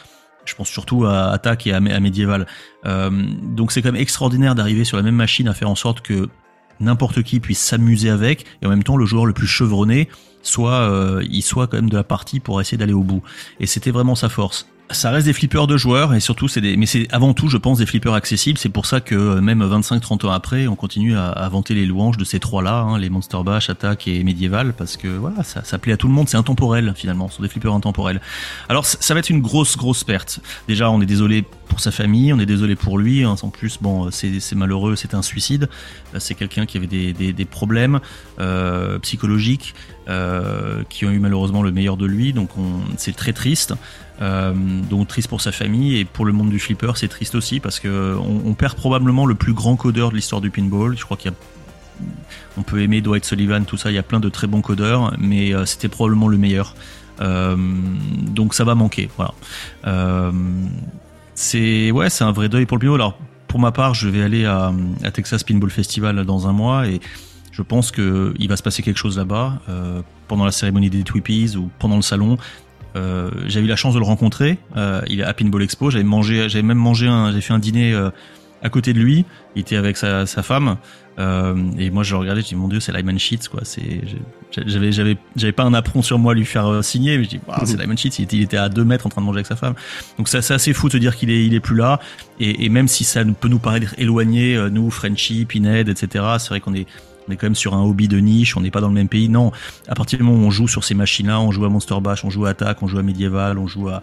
Je 0.45 0.55
pense 0.55 0.69
surtout 0.69 1.05
à 1.05 1.31
Attack 1.31 1.67
et 1.67 1.73
à, 1.73 1.77
à 1.77 1.99
Medieval. 1.99 2.47
Euh, 2.85 3.09
donc 3.43 3.71
c'est 3.71 3.81
quand 3.81 3.91
même 3.91 4.01
extraordinaire 4.01 4.55
d'arriver 4.55 4.83
sur 4.83 4.97
la 4.97 5.03
même 5.03 5.15
machine 5.15 5.47
à 5.47 5.53
faire 5.53 5.69
en 5.69 5.75
sorte 5.75 6.01
que 6.01 6.29
n'importe 6.79 7.23
qui 7.23 7.39
puisse 7.39 7.59
s'amuser 7.59 8.09
avec 8.09 8.45
et 8.61 8.65
en 8.65 8.69
même 8.69 8.83
temps 8.83 8.97
le 8.97 9.05
joueur 9.05 9.25
le 9.25 9.33
plus 9.33 9.47
chevronné 9.47 10.07
soit 10.41 10.79
euh, 10.89 11.23
il 11.29 11.41
soit 11.41 11.67
quand 11.67 11.75
même 11.75 11.89
de 11.89 11.97
la 11.97 12.03
partie 12.03 12.39
pour 12.39 12.61
essayer 12.61 12.77
d'aller 12.77 12.93
au 12.93 13.03
bout. 13.03 13.21
Et 13.59 13.67
c'était 13.67 13.91
vraiment 13.91 14.15
sa 14.15 14.29
force. 14.29 14.67
Ça 14.91 15.11
reste 15.11 15.27
des 15.27 15.33
flippers 15.33 15.67
de 15.67 15.77
joueurs 15.77 16.15
et 16.15 16.19
surtout 16.19 16.47
c'est 16.47 16.61
des 16.61 16.75
mais 16.75 16.87
c'est 16.87 17.07
avant 17.11 17.35
tout 17.35 17.47
je 17.47 17.57
pense 17.57 17.77
des 17.77 17.85
flippers 17.85 18.13
accessibles, 18.15 18.57
c'est 18.57 18.69
pour 18.69 18.87
ça 18.87 19.01
que 19.01 19.13
euh, 19.13 19.39
même 19.41 19.63
25 19.63 19.99
30 19.99 20.25
ans 20.25 20.31
après, 20.31 20.65
on 20.67 20.75
continue 20.75 21.15
à, 21.15 21.27
à 21.29 21.47
vanter 21.47 21.75
les 21.75 21.85
louanges 21.85 22.17
de 22.17 22.23
ces 22.23 22.39
trois 22.39 22.63
là, 22.63 22.97
les 22.97 23.11
Monster 23.11 23.37
Bash, 23.45 23.69
Attack 23.69 24.07
et 24.07 24.23
Medieval 24.23 24.73
parce 24.73 24.97
que 24.97 25.07
voilà, 25.07 25.43
ça, 25.43 25.63
ça 25.63 25.77
plaît 25.77 25.93
à 25.93 25.97
tout 25.97 26.07
le 26.07 26.13
monde, 26.13 26.27
c'est 26.27 26.37
intemporel 26.37 26.91
finalement, 26.95 27.29
ce 27.29 27.35
sont 27.37 27.43
des 27.43 27.49
flippers 27.49 27.73
intemporels. 27.73 28.19
Alors 28.67 28.83
ça 28.85 29.13
va 29.13 29.19
être 29.19 29.29
une 29.29 29.41
grosse 29.41 29.77
grosse 29.77 30.03
perte. 30.03 30.39
Déjà, 30.67 30.89
on 30.89 31.01
est 31.01 31.05
désolé 31.05 31.43
pour 31.67 31.79
sa 31.81 31.91
famille, 31.91 32.33
on 32.33 32.39
est 32.39 32.47
désolé 32.47 32.75
pour 32.75 32.97
lui. 32.97 33.23
hein. 33.23 33.35
En 33.43 33.49
plus, 33.49 33.77
bon, 33.79 34.09
c'est 34.09 34.39
c'est 34.39 34.55
malheureux, 34.55 34.95
c'est 34.95 35.13
un 35.13 35.21
suicide. 35.21 35.69
Euh, 36.15 36.19
C'est 36.19 36.33
quelqu'un 36.33 36.65
qui 36.65 36.77
avait 36.77 36.87
des, 36.87 37.13
des, 37.13 37.31
des 37.31 37.45
problèmes 37.45 37.99
euh, 38.39 38.97
psychologiques, 38.99 39.75
euh, 40.09 40.81
qui 40.89 41.05
ont 41.05 41.11
eu 41.11 41.19
malheureusement 41.19 41.61
le 41.61 41.71
meilleur 41.71 41.95
de 41.95 42.07
lui. 42.07 42.33
Donc 42.33 42.57
on- 42.57 42.81
c'est 42.97 43.15
très 43.15 43.31
triste. 43.31 43.75
Euh, 44.21 44.53
donc 44.89 45.07
triste 45.07 45.27
pour 45.27 45.39
sa 45.39 45.51
famille 45.51 45.97
et 45.97 46.05
pour 46.05 46.25
le 46.25 46.33
monde 46.33 46.49
du 46.49 46.59
flipper, 46.59 46.93
c'est 46.95 47.07
triste 47.07 47.35
aussi 47.35 47.59
parce 47.59 47.79
que 47.79 48.17
on, 48.17 48.53
perd 48.53 48.75
probablement 48.75 49.25
le 49.25 49.35
plus 49.35 49.53
grand 49.53 49.75
codeur 49.75 50.09
de 50.09 50.15
l'histoire 50.15 50.41
du 50.41 50.49
pinball. 50.49 50.97
Je 50.97 51.05
crois 51.05 51.15
qu'il 51.15 51.31
y 51.31 51.33
a 51.33 51.37
on 52.57 52.63
peut 52.63 52.81
aimer 52.81 53.01
Dwight 53.01 53.23
Sullivan, 53.23 53.65
tout 53.65 53.77
ça. 53.77 53.91
Il 53.91 53.95
y 53.95 53.99
a 53.99 54.03
plein 54.03 54.19
de 54.19 54.29
très 54.29 54.47
bons 54.47 54.61
codeurs, 54.61 55.13
mais 55.19 55.53
euh, 55.53 55.65
c'était 55.65 55.89
probablement 55.89 56.27
le 56.27 56.37
meilleur. 56.37 56.75
Donc 57.19 58.53
ça 58.53 58.63
va 58.63 58.75
manquer. 58.75 59.09
Voilà. 59.17 59.33
C'est 61.35 61.91
ouais, 61.91 62.07
un 62.21 62.31
vrai 62.31 62.49
deuil 62.49 62.65
pour 62.65 62.77
le 62.77 62.81
pinball. 62.81 63.01
Alors 63.01 63.17
pour 63.47 63.59
ma 63.59 63.71
part, 63.71 63.93
je 63.93 64.07
vais 64.09 64.23
aller 64.23 64.45
à 64.45 64.71
Texas 65.13 65.43
Pinball 65.43 65.69
Festival 65.69 66.25
dans 66.25 66.47
un 66.47 66.53
mois 66.53 66.87
et 66.87 66.99
je 67.59 67.63
pense 67.63 67.91
que 67.91 68.33
il 68.39 68.47
va 68.47 68.55
se 68.55 68.63
passer 68.63 68.81
quelque 68.81 68.97
chose 68.97 69.17
là-bas 69.17 69.59
euh, 69.67 70.01
pendant 70.29 70.45
la 70.45 70.51
cérémonie 70.51 70.89
des 70.89 71.03
Twippies 71.03 71.57
ou 71.57 71.69
pendant 71.77 71.97
le 71.97 72.01
salon. 72.01 72.37
Euh, 72.95 73.29
j'avais 73.47 73.65
eu 73.65 73.69
la 73.69 73.75
chance 73.75 73.93
de 73.93 73.99
le 73.99 74.05
rencontrer. 74.05 74.57
Euh, 74.77 75.01
il 75.09 75.19
est 75.19 75.23
à 75.23 75.33
Pinball 75.33 75.61
Expo. 75.61 75.89
J'avais 75.89 76.05
mangé, 76.05 76.47
j'avais 76.47 76.63
même 76.63 76.77
mangé 76.77 77.07
un, 77.07 77.33
j'ai 77.33 77.41
fait 77.41 77.51
un 77.51 77.59
dîner 77.59 77.93
euh, 77.93 78.11
à 78.63 78.69
côté 78.69 78.93
de 78.93 78.99
lui. 78.99 79.25
Il 79.57 79.59
était 79.59 79.75
avec 79.75 79.97
sa, 79.97 80.25
sa 80.25 80.41
femme. 80.41 80.77
Et 81.77 81.89
moi, 81.89 82.03
je 82.03 82.13
le 82.13 82.19
regardais. 82.19 82.41
Je 82.41 82.47
dis 82.47 82.55
mon 82.55 82.69
Dieu, 82.69 82.79
c'est 82.79 82.93
Lyman 82.93 83.19
Sheets 83.19 83.49
quoi. 83.51 83.59
C'est, 83.63 83.99
j'avais, 84.55 84.93
j'avais, 84.93 85.17
j'avais 85.35 85.51
pas 85.51 85.63
un 85.63 85.73
apron 85.73 86.01
sur 86.01 86.17
moi 86.17 86.31
à 86.31 86.35
lui 86.35 86.45
faire 86.45 86.81
signer. 86.81 87.17
Mais 87.17 87.25
je 87.25 87.29
dis, 87.29 87.39
c'est 87.65 87.77
Lyman 87.77 87.97
Sheets. 87.97 88.19
Il 88.19 88.23
était, 88.23 88.37
il 88.37 88.43
était 88.43 88.55
à 88.55 88.69
deux 88.69 88.85
mètres 88.85 89.05
en 89.05 89.09
train 89.09 89.19
de 89.19 89.25
manger 89.25 89.39
avec 89.39 89.47
sa 89.47 89.57
femme. 89.57 89.73
Donc 90.17 90.29
ça, 90.29 90.41
c'est 90.41 90.53
assez 90.53 90.71
fou 90.71 90.87
de 90.87 90.93
se 90.93 90.97
dire 90.97 91.17
qu'il 91.17 91.29
est, 91.29 91.45
il 91.45 91.53
est 91.53 91.59
plus 91.59 91.75
là. 91.75 91.99
Et, 92.39 92.63
et 92.63 92.69
même 92.69 92.87
si 92.87 93.03
ça 93.03 93.25
peut 93.25 93.49
nous 93.49 93.59
paraître 93.59 93.93
éloigné, 93.97 94.57
nous, 94.71 94.89
Frenchy, 94.89 95.43
Pinhead, 95.43 95.89
etc. 95.89 96.23
C'est 96.37 96.47
vrai 96.47 96.61
qu'on 96.61 96.73
est 96.73 96.87
on 97.29 97.31
est 97.31 97.37
quand 97.37 97.47
même 97.47 97.55
sur 97.55 97.75
un 97.75 97.83
hobby 97.83 98.07
de 98.07 98.17
niche, 98.17 98.57
on 98.57 98.61
n'est 98.61 98.71
pas 98.71 98.81
dans 98.81 98.87
le 98.87 98.93
même 98.93 99.07
pays. 99.07 99.29
Non, 99.29 99.51
à 99.87 99.95
partir 99.95 100.17
du 100.17 100.25
moment 100.25 100.43
où 100.43 100.47
on 100.47 100.51
joue 100.51 100.67
sur 100.67 100.83
ces 100.83 100.95
machines-là, 100.95 101.39
on 101.39 101.51
joue 101.51 101.63
à 101.65 101.69
Monster 101.69 101.99
Bash, 102.01 102.25
on 102.25 102.29
joue 102.29 102.45
à 102.45 102.49
Attack, 102.49 102.81
on 102.81 102.87
joue 102.87 102.97
à 102.97 103.03
Medieval, 103.03 103.59
on 103.59 103.67
joue 103.67 103.87
à 103.87 104.01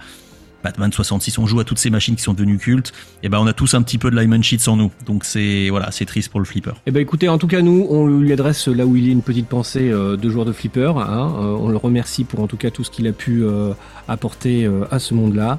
Batman 0.62 0.92
66, 0.92 1.38
on 1.38 1.46
joue 1.46 1.60
à 1.60 1.64
toutes 1.64 1.78
ces 1.78 1.90
machines 1.90 2.16
qui 2.16 2.22
sont 2.22 2.34
devenues 2.34 2.58
cultes, 2.58 2.92
et 3.22 3.28
ben 3.28 3.38
on 3.38 3.46
a 3.46 3.52
tous 3.52 3.74
un 3.74 3.82
petit 3.82 3.98
peu 3.98 4.10
de 4.10 4.18
Lyman 4.18 4.42
Sheets 4.42 4.68
en 4.68 4.76
nous. 4.76 4.90
Donc 5.06 5.24
c'est 5.24 5.68
voilà, 5.70 5.90
c'est 5.90 6.06
triste 6.06 6.30
pour 6.30 6.40
le 6.40 6.46
flipper. 6.46 6.72
Eh 6.86 6.90
ben 6.90 7.00
écoutez, 7.00 7.28
en 7.28 7.38
tout 7.38 7.46
cas 7.46 7.62
nous, 7.62 7.86
on 7.90 8.06
lui 8.06 8.32
adresse 8.32 8.68
là 8.68 8.86
où 8.86 8.96
il 8.96 9.08
est 9.08 9.12
une 9.12 9.22
petite 9.22 9.48
pensée 9.48 9.90
euh, 9.90 10.16
de 10.16 10.28
joueur 10.30 10.44
de 10.44 10.52
flipper. 10.52 10.92
Hein, 10.96 11.34
euh, 11.38 11.56
on 11.58 11.68
le 11.68 11.76
remercie 11.76 12.24
pour 12.24 12.40
en 12.40 12.46
tout 12.46 12.56
cas 12.56 12.70
tout 12.70 12.84
ce 12.84 12.90
qu'il 12.90 13.06
a 13.06 13.12
pu 13.12 13.44
euh, 13.44 13.72
apporter 14.08 14.68
à 14.90 14.98
ce 14.98 15.14
monde-là. 15.14 15.58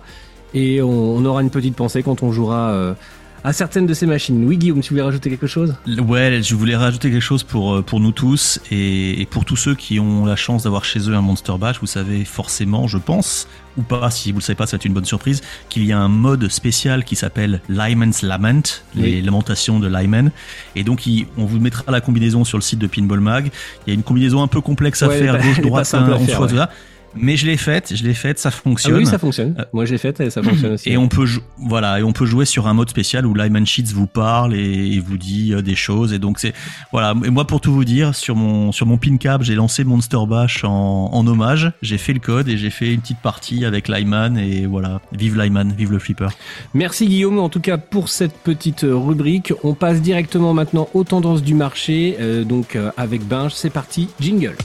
Et 0.54 0.82
on, 0.82 1.24
aura 1.26 1.42
une 1.42 1.50
petite 1.50 1.76
pensée 1.76 2.04
quand 2.04 2.24
on 2.24 2.32
jouera 2.32 2.96
à 3.44 3.54
certaines 3.54 3.86
de 3.86 3.94
ces 3.94 4.06
machines. 4.06 4.44
Oui 4.46 4.58
Guillaume, 4.58 4.82
tu 4.82 4.90
voulais 4.90 5.04
rajouter 5.04 5.30
quelque 5.30 5.48
chose? 5.48 5.76
Ouais, 6.00 6.42
je 6.44 6.56
voulais 6.56 6.76
rajouter 6.76 7.10
quelque 7.12 7.22
chose 7.22 7.44
pour 7.44 7.76
euh, 7.76 7.82
pour 7.82 8.00
nous 8.00 8.12
tous 8.12 8.60
et, 8.72 9.22
et 9.22 9.26
pour 9.26 9.46
tous 9.46 9.56
ceux 9.56 9.76
qui 9.76 10.00
ont 10.00 10.26
la 10.26 10.36
chance 10.36 10.64
d'avoir 10.64 10.84
chez 10.86 11.00
eux 11.10 11.16
un 11.16 11.22
Monster 11.22 11.54
Bash. 11.60 11.80
Vous 11.80 11.88
savez 11.88 12.26
forcément, 12.26 12.88
je 12.88 12.98
pense, 12.98 13.48
ou 13.78 13.84
pas, 13.84 14.10
si 14.12 14.32
vous 14.32 14.40
le 14.40 14.44
savez 14.44 14.56
pas, 14.58 14.68
c'est 14.68 14.84
une 14.86 14.94
bonne 14.94 15.06
surprise, 15.06 15.42
qu'il 15.70 15.86
y 15.86 15.92
a 15.94 16.00
un 16.00 16.08
mode 16.10 16.50
spécial 16.50 17.04
qui 17.06 17.16
s'appelle 17.16 17.62
Lyman's 17.70 18.22
Lament, 18.24 18.64
les 18.96 19.22
lamentations 19.22 19.80
de 19.80 19.88
Lyman. 19.88 20.32
Et 20.76 20.84
donc, 20.84 21.06
il- 21.08 21.28
on 21.38 21.46
vous 21.46 21.60
mettra 21.60 21.90
la 21.92 22.02
combinaison 22.02 22.44
sur 22.44 22.58
le 22.58 22.64
site 22.64 22.80
de 22.80 22.88
Pinball 22.88 23.20
Mag. 23.20 23.52
Il 23.86 23.90
y 23.90 23.92
a 23.92 23.94
une 23.94 24.04
combinaison 24.04 24.42
un 24.42 24.48
peu 24.48 24.62
complexe 24.62 25.04
à 25.04 25.08
Ouais, 25.10 25.20
faire, 25.20 25.36
elle 25.36 25.42
est 25.42 25.44
pas- 25.44 25.48
gauche, 25.48 25.56
elle 25.60 25.60
est 25.60 25.62
pas 25.64 25.70
droite, 25.70 25.86
simple 25.86 26.12
à 26.12 26.16
un, 26.16 26.18
on 26.18 26.56
là. 26.56 26.70
Mais 27.20 27.38
je 27.38 27.46
l'ai 27.46 27.58
faite, 27.58 27.94
je 27.96 28.04
l'ai 28.04 28.14
faite, 28.14 28.40
ça 28.40 28.50
Ah 28.50 28.52
fonctionne. 28.52 28.96
oui, 28.98 29.06
ça 29.06 29.18
fonctionne. 29.18 29.56
Euh, 29.60 29.64
Moi 29.74 29.86
je 29.86 29.92
l'ai 29.92 29.98
fait 29.98 30.20
et 30.20 30.30
ça 30.30 30.42
fonctionne 30.44 30.74
aussi. 30.74 30.90
Et 30.90 30.98
on 30.98 31.08
peut 31.08 31.26
voilà 31.58 32.00
et 32.00 32.04
on 32.04 32.12
peut 32.14 32.26
jouer 32.26 32.46
sur 32.46 32.68
un 32.68 32.74
mode 32.74 32.90
spécial 32.90 33.26
où 33.26 33.34
Lyman 33.34 33.66
Sheets 33.66 33.94
vous 33.94 34.08
parle 34.08 34.54
et, 34.56 34.94
et 34.96 35.00
vous 35.00 35.18
dit 35.18 35.54
euh, 35.54 35.62
des 35.62 35.76
choses 35.76 36.14
et 36.14 36.20
donc 36.20 36.40
c'est 36.40 36.54
voilà 36.92 37.14
et 37.26 37.30
moi 37.30 37.46
pour 37.48 37.62
tout 37.62 37.74
vous 37.74 37.86
dire 37.86 38.16
sur 38.16 38.36
mon 38.36 38.72
sur 38.72 38.86
mon 38.86 38.98
pin 38.98 39.18
cap 39.18 39.42
j'ai 39.44 39.56
lancé 39.56 39.84
Monster 39.84 40.20
Bash 40.28 40.64
en, 40.64 41.10
en 41.14 41.28
hommage 41.28 41.72
j'ai 41.82 41.98
fait 41.98 42.14
le 42.14 42.20
code 42.20 42.48
et 42.48 42.58
j'ai 42.58 42.70
fait 42.70 42.94
une 42.94 43.02
petite 43.02 43.20
partie 43.22 43.66
avec 43.66 43.88
Lyman 43.88 44.38
et 44.38 44.66
voilà 44.66 45.02
vive 45.12 45.38
Lyman 45.40 45.74
vive 45.78 45.92
le 45.92 46.00
flipper 46.00 46.30
Merci 46.74 47.08
Guillaume 47.08 47.40
en 47.40 47.50
tout 47.50 47.60
cas 47.62 47.78
pour 47.78 48.10
cette 48.10 48.34
petite 48.38 48.84
euh, 48.84 48.96
rubrique. 48.96 49.54
On 49.64 49.74
passe 49.74 50.02
directement 50.02 50.54
maintenant 50.54 50.88
aux 50.94 51.04
tendances 51.04 51.44
du 51.44 51.54
marché. 51.54 52.16
euh, 52.20 52.44
donc 52.44 52.78
avec 52.98 53.24
Binge, 53.28 53.52
c'est 53.54 53.70
parti, 53.70 54.10
jingle. 54.20 54.56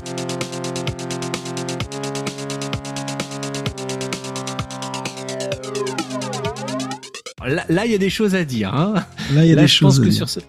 Là, 7.47 7.87
il 7.87 7.93
y 7.93 7.95
a 7.95 7.99
des 7.99 8.11
choses 8.11 8.35
à 8.35 8.45
dire. 8.45 8.75
Hein. 8.75 8.95
Là, 9.35 9.45
il 9.45 9.49
y 9.49 9.53
a 9.53 9.57
Là, 9.57 9.63
des 9.63 9.69
je 9.69 9.81
pense 9.81 9.97
choses. 9.97 10.01
à 10.01 10.05
que 10.05 10.09
dire. 10.11 10.17
sur 10.17 10.29
ce... 10.29 10.41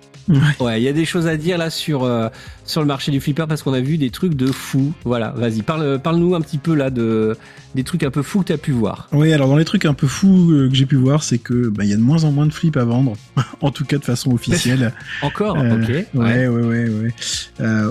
Ouais, 0.61 0.79
il 0.81 0.83
y 0.85 0.87
a 0.87 0.93
des 0.93 1.03
choses 1.03 1.27
à 1.27 1.35
dire 1.35 1.57
là 1.57 1.69
sur 1.69 2.05
euh, 2.05 2.29
sur 2.63 2.79
le 2.79 2.87
marché 2.87 3.11
du 3.11 3.19
flipper 3.19 3.45
parce 3.45 3.61
qu'on 3.61 3.73
a 3.73 3.81
vu 3.81 3.97
des 3.97 4.09
trucs 4.09 4.35
de 4.35 4.47
fou. 4.47 4.93
Voilà, 5.03 5.31
vas-y, 5.35 5.63
parle 5.63 5.99
parle-nous 6.01 6.33
un 6.33 6.39
petit 6.39 6.57
peu 6.57 6.75
là 6.75 6.89
de 6.89 7.35
des 7.75 7.83
trucs 7.83 8.03
un 8.03 8.09
peu 8.09 8.21
fous 8.21 8.39
que 8.39 8.45
tu 8.45 8.53
as 8.53 8.57
pu 8.57 8.71
voir. 8.71 9.09
Oui, 9.11 9.33
alors 9.33 9.49
dans 9.49 9.57
les 9.57 9.65
trucs 9.65 9.83
un 9.83 9.93
peu 9.93 10.07
fous 10.07 10.51
euh, 10.51 10.69
que 10.69 10.75
j'ai 10.75 10.85
pu 10.85 10.95
voir, 10.95 11.23
c'est 11.23 11.39
que 11.39 11.67
bah, 11.67 11.83
il 11.83 11.89
y 11.89 11.93
a 11.93 11.97
de 11.97 12.01
moins 12.01 12.23
en 12.23 12.31
moins 12.31 12.45
de 12.45 12.53
flips 12.53 12.77
à 12.77 12.85
vendre, 12.85 13.17
en 13.61 13.71
tout 13.71 13.83
cas 13.83 13.97
de 13.97 14.05
façon 14.05 14.31
officielle. 14.31 14.93
Encore, 15.23 15.57
Euh, 15.57 15.81
ok. 15.81 15.89
Ouais, 16.13 16.47
ouais, 16.47 16.63
ouais, 16.63 16.89
ouais. 16.89 17.13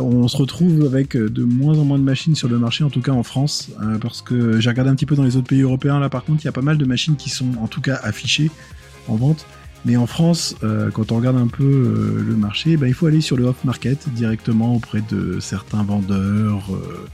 On 0.01 0.27
se 0.27 0.39
retrouve 0.39 0.87
avec 0.87 1.15
de 1.15 1.43
moins 1.45 1.77
en 1.79 1.85
moins 1.85 1.99
de 1.99 2.05
machines 2.05 2.35
sur 2.35 2.49
le 2.49 2.59
marché, 2.59 2.83
en 2.83 2.89
tout 2.89 3.03
cas 3.03 3.13
en 3.13 3.25
France, 3.25 3.69
parce 4.01 4.23
que 4.23 4.59
j'ai 4.59 4.71
regardé 4.71 4.91
un 4.91 4.95
petit 4.95 5.05
peu 5.07 5.17
dans 5.17 5.25
les 5.25 5.37
autres 5.37 5.49
pays 5.49 5.61
européens. 5.61 6.01
Là, 6.01 6.09
par 6.09 6.25
contre, 6.25 6.41
il 6.43 6.47
y 6.47 6.49
a 6.49 6.53
pas 6.53 6.63
mal 6.63 6.79
de 6.79 6.85
machines 6.87 7.17
qui 7.17 7.29
sont, 7.29 7.49
en 7.61 7.67
tout 7.67 7.83
cas, 7.83 8.01
affichées 8.03 8.51
en 9.13 9.17
vente. 9.17 9.47
Mais 9.85 9.97
en 9.97 10.07
France, 10.07 10.55
euh, 10.63 10.91
quand 10.93 11.11
on 11.11 11.17
regarde 11.17 11.37
un 11.37 11.49
peu 11.49 11.65
euh, 11.65 12.23
le 12.25 12.37
marché, 12.37 12.77
bah, 12.77 12.87
il 12.87 12.95
faut 12.95 13.07
aller 13.07 13.21
sur 13.21 13.37
le 13.37 13.45
off-market 13.47 14.09
directement 14.15 14.77
auprès 14.77 15.03
de 15.11 15.39
certains 15.41 15.83
vendeurs. 15.83 16.63
euh, 16.73 17.07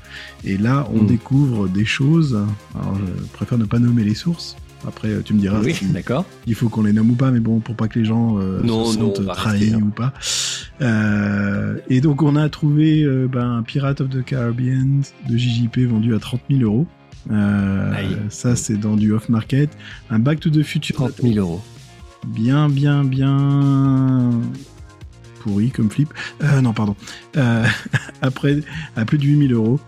et 0.45 0.59
là, 0.59 0.87
on 0.93 1.03
Mm. 1.03 1.07
découvre 1.07 1.67
des 1.69 1.87
choses. 1.87 2.39
Alors, 2.79 2.95
je 2.99 3.23
préfère 3.33 3.57
ne 3.57 3.65
pas 3.65 3.79
nommer 3.79 4.05
les 4.05 4.15
sources. 4.15 4.55
Après, 4.87 5.09
tu 5.25 5.33
me 5.33 5.41
diras 5.41 5.61
Oui, 5.61 5.75
d'accord. 5.95 6.27
il 6.47 6.55
faut 6.55 6.69
qu'on 6.69 6.83
les 6.83 6.93
nomme 6.93 7.11
ou 7.11 7.15
pas, 7.15 7.31
mais 7.31 7.41
bon, 7.41 7.59
pour 7.61 7.75
pas 7.75 7.89
que 7.89 7.99
les 7.99 8.05
gens 8.05 8.35
Non, 8.63 8.85
se 8.85 8.99
sentent 8.99 9.27
trahis 9.27 9.75
ou 9.75 9.87
pas. 9.89 10.13
Et 11.89 12.01
donc, 12.01 12.23
on 12.23 12.37
a 12.37 12.49
trouvé 12.51 13.05
ben, 13.33 13.57
un 13.57 13.63
Pirate 13.63 14.01
of 14.03 14.11
the 14.11 14.23
Caribbean 14.25 15.03
de 15.29 15.37
JJP 15.37 15.79
vendu 15.89 16.15
à 16.15 16.19
30 16.19 16.41
000 16.51 16.63
euros. 16.63 16.87
Ça, 18.29 18.57
c'est 18.57 18.77
dans 18.77 18.97
du 18.97 19.13
off-market. 19.13 19.71
Un 20.11 20.19
Back 20.19 20.41
to 20.41 20.51
the 20.51 20.63
Future 20.63 20.97
30 20.97 21.23
000 21.23 21.35
euros. 21.39 21.63
Bien, 22.29 22.69
bien, 22.69 23.05
bien 23.05 24.31
pourri 25.41 25.71
comme 25.71 25.91
flip. 25.91 26.13
Euh, 26.43 26.61
non, 26.61 26.73
pardon. 26.73 26.97
Euh, 27.37 27.65
après, 28.23 28.59
à 28.97 29.05
plus 29.05 29.19
de 29.19 29.25
8000 29.25 29.53
euros. 29.53 29.81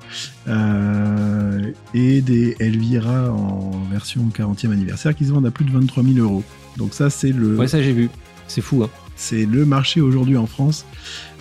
Euh, 0.48 1.70
et 1.94 2.20
des 2.22 2.56
Elvira 2.60 3.30
en 3.30 3.72
version 3.90 4.28
40e 4.34 4.72
anniversaire 4.72 5.14
qui 5.14 5.26
se 5.26 5.32
vendent 5.32 5.46
à 5.46 5.50
plus 5.50 5.64
de 5.64 5.72
23 5.72 6.02
000 6.02 6.18
euros. 6.18 6.44
Donc 6.76 6.94
ça, 6.94 7.10
c'est 7.10 7.32
le, 7.32 7.56
Ouais, 7.56 7.68
ça 7.68 7.82
j'ai 7.82 7.92
vu. 7.92 8.08
C'est 8.48 8.62
fou, 8.62 8.82
hein. 8.82 8.90
c'est 9.16 9.46
le 9.46 9.64
marché 9.64 10.00
aujourd'hui 10.00 10.36
en 10.36 10.46
France. 10.46 10.84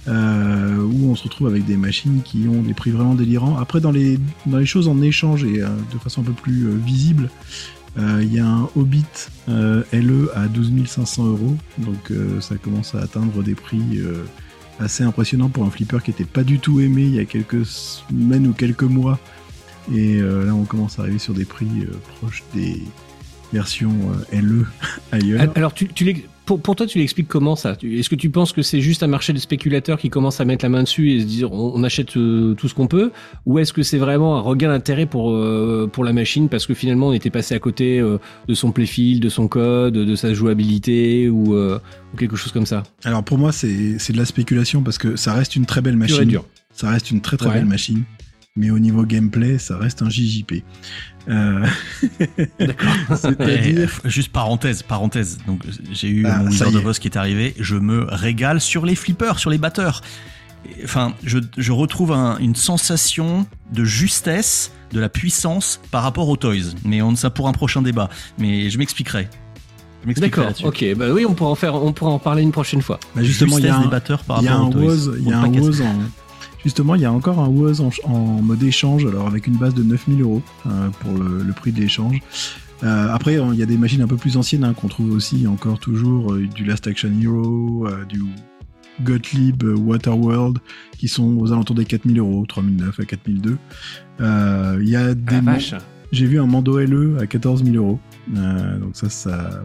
euh, 0.07 0.77
où 0.77 1.11
on 1.11 1.15
se 1.15 1.23
retrouve 1.23 1.47
avec 1.47 1.65
des 1.65 1.77
machines 1.77 2.21
qui 2.23 2.47
ont 2.47 2.61
des 2.61 2.73
prix 2.73 2.89
vraiment 2.91 3.15
délirants. 3.15 3.57
Après, 3.57 3.79
dans 3.79 3.91
les, 3.91 4.19
dans 4.45 4.57
les 4.57 4.65
choses 4.65 4.87
en 4.87 5.01
échange 5.01 5.43
et 5.43 5.61
euh, 5.61 5.67
de 5.93 5.97
façon 5.99 6.21
un 6.21 6.23
peu 6.23 6.33
plus 6.33 6.67
euh, 6.67 6.75
visible, 6.83 7.29
il 7.97 8.33
y 8.33 8.39
a 8.39 8.45
un 8.45 8.69
Hobbit 8.75 9.05
euh, 9.49 9.83
LE 9.91 10.31
à 10.35 10.47
12 10.47 10.87
500 10.87 11.25
euros. 11.25 11.57
Donc 11.77 12.11
euh, 12.11 12.39
ça 12.41 12.55
commence 12.55 12.95
à 12.95 12.99
atteindre 12.99 13.43
des 13.43 13.55
prix 13.55 13.97
euh, 13.97 14.23
assez 14.79 15.03
impressionnants 15.03 15.49
pour 15.49 15.65
un 15.65 15.69
flipper 15.69 15.99
qui 16.03 16.11
n'était 16.11 16.25
pas 16.25 16.43
du 16.43 16.59
tout 16.59 16.79
aimé 16.79 17.03
il 17.03 17.15
y 17.15 17.19
a 17.19 17.25
quelques 17.25 17.65
semaines 17.65 18.47
ou 18.47 18.53
quelques 18.53 18.83
mois. 18.83 19.19
Et 19.93 20.17
euh, 20.17 20.45
là, 20.45 20.53
on 20.53 20.65
commence 20.65 20.99
à 20.99 21.03
arriver 21.03 21.19
sur 21.19 21.33
des 21.33 21.45
prix 21.45 21.67
euh, 21.81 21.91
proches 22.17 22.43
des 22.53 22.83
versions 23.51 23.95
euh, 24.33 24.41
LE 24.41 24.65
ailleurs. 25.11 25.51
Alors, 25.55 25.73
tu, 25.73 25.87
pour, 26.49 26.59
pour 26.59 26.75
toi, 26.75 26.87
tu 26.87 26.97
l'expliques 26.97 27.27
comment 27.27 27.55
ça? 27.55 27.77
Est-ce 27.83 28.09
que 28.09 28.15
tu 28.15 28.31
penses 28.31 28.53
que 28.53 28.63
c'est 28.63 28.81
juste 28.81 29.03
un 29.03 29.07
marché 29.07 29.33
de 29.33 29.37
spéculateurs 29.37 29.99
qui 29.99 30.09
commence 30.09 30.41
à 30.41 30.45
mettre 30.45 30.65
la 30.65 30.69
main 30.69 30.81
dessus 30.81 31.11
et 31.11 31.19
se 31.19 31.25
dire 31.27 31.51
on, 31.53 31.73
on 31.75 31.83
achète 31.83 32.17
euh, 32.17 32.55
tout 32.55 32.67
ce 32.67 32.73
qu'on 32.73 32.87
peut? 32.87 33.11
Ou 33.45 33.59
est-ce 33.59 33.71
que 33.71 33.83
c'est 33.83 33.99
vraiment 33.99 34.35
un 34.35 34.41
regain 34.41 34.69
d'intérêt 34.69 35.05
pour, 35.05 35.29
euh, 35.29 35.87
pour 35.93 36.03
la 36.03 36.11
machine 36.11 36.49
parce 36.49 36.65
que 36.65 36.73
finalement 36.73 37.09
on 37.09 37.13
était 37.13 37.29
passé 37.29 37.53
à 37.53 37.59
côté 37.59 37.99
euh, 37.99 38.17
de 38.47 38.55
son 38.55 38.71
playfield, 38.71 39.21
de 39.21 39.29
son 39.29 39.47
code, 39.47 39.93
de 39.93 40.15
sa 40.15 40.33
jouabilité 40.33 41.29
ou, 41.29 41.55
ou 41.55 42.17
quelque 42.17 42.35
chose 42.35 42.51
comme 42.51 42.65
ça? 42.65 42.81
Alors 43.03 43.23
pour 43.23 43.37
moi, 43.37 43.51
c'est 43.51 43.69
de 43.69 44.17
la 44.17 44.25
spéculation 44.25 44.81
parce 44.81 44.97
que 44.97 45.15
ça 45.17 45.33
reste 45.35 45.55
une 45.55 45.67
très 45.67 45.81
belle 45.81 45.97
machine. 45.97 46.25
dur. 46.25 46.45
Ça 46.73 46.89
reste 46.89 47.11
une 47.11 47.21
très 47.21 47.37
très 47.37 47.49
Ouais. 47.49 47.53
belle 47.57 47.65
machine. 47.65 48.05
Mais 48.55 48.71
au 48.71 48.79
niveau 48.79 49.03
gameplay, 49.05 49.59
ça 49.59 49.77
reste 49.77 50.01
un 50.01 50.09
JJP. 50.09 50.63
Euh, 51.29 51.65
C'est-à-dire. 53.15 53.99
euh, 54.05 54.09
juste 54.09 54.31
parenthèse, 54.31 54.83
parenthèse. 54.83 55.37
Donc 55.47 55.61
j'ai 55.91 56.09
eu 56.09 56.25
Ah, 56.25 56.39
mon 56.39 56.47
Wizard 56.49 56.73
of. 56.75 56.85
Oz 56.85 56.99
qui 56.99 57.07
est 57.07 57.17
arrivé. 57.17 57.53
Je 57.59 57.75
me 57.75 58.05
régale 58.09 58.59
sur 58.61 58.85
les 58.85 58.95
flippers, 58.95 59.39
sur 59.39 59.49
les 59.49 59.57
batteurs. 59.57 60.01
Enfin, 60.83 61.13
je, 61.23 61.39
je 61.57 61.71
retrouve 61.71 62.11
un- 62.11 62.37
une 62.39 62.55
sensation 62.55 63.45
de 63.71 63.85
justesse, 63.85 64.71
de 64.91 64.99
la 64.99 65.07
puissance 65.09 65.79
par 65.91 66.03
rapport 66.03 66.27
aux 66.29 66.35
toys. 66.37 66.73
Mais 66.83 67.01
on 67.01 67.15
ça 67.15 67.29
pour 67.29 67.47
un 67.47 67.53
prochain 67.53 67.81
débat. 67.81 68.09
Mais 68.37 68.69
je 68.69 68.77
m'expliquerai. 68.77 69.27
D'accord. 70.05 70.51
Ok. 70.63 70.85
Bah 70.95 71.07
oui, 71.11 71.25
on 71.27 71.33
pourra 71.33 71.51
en 71.51 71.55
faire, 71.55 71.75
on 71.75 71.91
pourra 71.91 72.11
en 72.11 72.19
parler 72.19 72.41
une 72.41 72.51
prochaine 72.53 72.81
fois. 72.81 72.99
bah, 73.15 73.21
justement, 73.23 73.57
il 73.57 73.65
y 73.65 73.67
a 73.69 73.77
des 73.77 73.85
un, 73.85 73.89
batteurs 73.89 74.23
par 74.23 74.39
il 74.41 74.45
y 74.45 74.47
a 74.47 74.51
rapport 74.57 74.65
un 74.67 74.69
aux 74.69 74.95
toys. 74.95 75.13
Il 75.19 75.27
y 75.27 75.33
a 75.33 75.39
un. 75.39 75.47
Woz 75.49 75.81
en. 75.81 75.95
Justement, 76.63 76.95
il 76.95 77.01
y 77.01 77.05
a 77.05 77.11
encore 77.11 77.39
un 77.39 77.47
Woz 77.47 77.81
en, 77.81 77.89
en 78.03 78.41
mode 78.41 78.61
échange, 78.63 79.05
alors 79.05 79.27
avec 79.27 79.47
une 79.47 79.55
base 79.57 79.73
de 79.73 79.83
9000 79.83 80.21
euros 80.21 80.41
euh, 80.67 80.89
pour 80.99 81.13
le, 81.17 81.41
le 81.43 81.53
prix 81.53 81.71
de 81.71 81.79
l'échange. 81.79 82.19
Euh, 82.83 83.07
après, 83.13 83.35
il 83.35 83.55
y 83.59 83.63
a 83.63 83.65
des 83.65 83.77
machines 83.77 84.01
un 84.01 84.07
peu 84.07 84.15
plus 84.17 84.37
anciennes 84.37 84.63
hein, 84.63 84.73
qu'on 84.73 84.87
trouve 84.87 85.11
aussi 85.11 85.47
encore 85.47 85.79
toujours 85.79 86.33
euh, 86.33 86.45
du 86.47 86.63
Last 86.65 86.87
Action 86.87 87.11
Hero, 87.21 87.87
euh, 87.87 88.05
du 88.05 88.21
Gottlieb 89.03 89.63
Waterworld 89.63 90.59
qui 90.97 91.07
sont 91.07 91.37
aux 91.37 91.51
alentours 91.53 91.75
des 91.75 91.85
4000 91.85 92.19
euros, 92.19 92.45
3009 92.45 92.99
à 92.99 93.05
4002. 93.05 93.57
Euh, 94.21 94.79
Il 94.81 94.89
y 94.89 94.95
a 94.97 95.13
des 95.13 95.35
Ah, 95.35 95.41
mon- 95.41 95.51
vache. 95.53 95.75
J'ai 96.11 96.25
vu 96.25 96.39
un 96.39 96.47
Mando 96.47 96.77
LE 96.79 97.17
à 97.21 97.27
14 97.27 97.63
000 97.63 97.75
euros. 97.77 97.99
Donc 98.27 98.89
ça, 98.93 99.09
ça, 99.09 99.61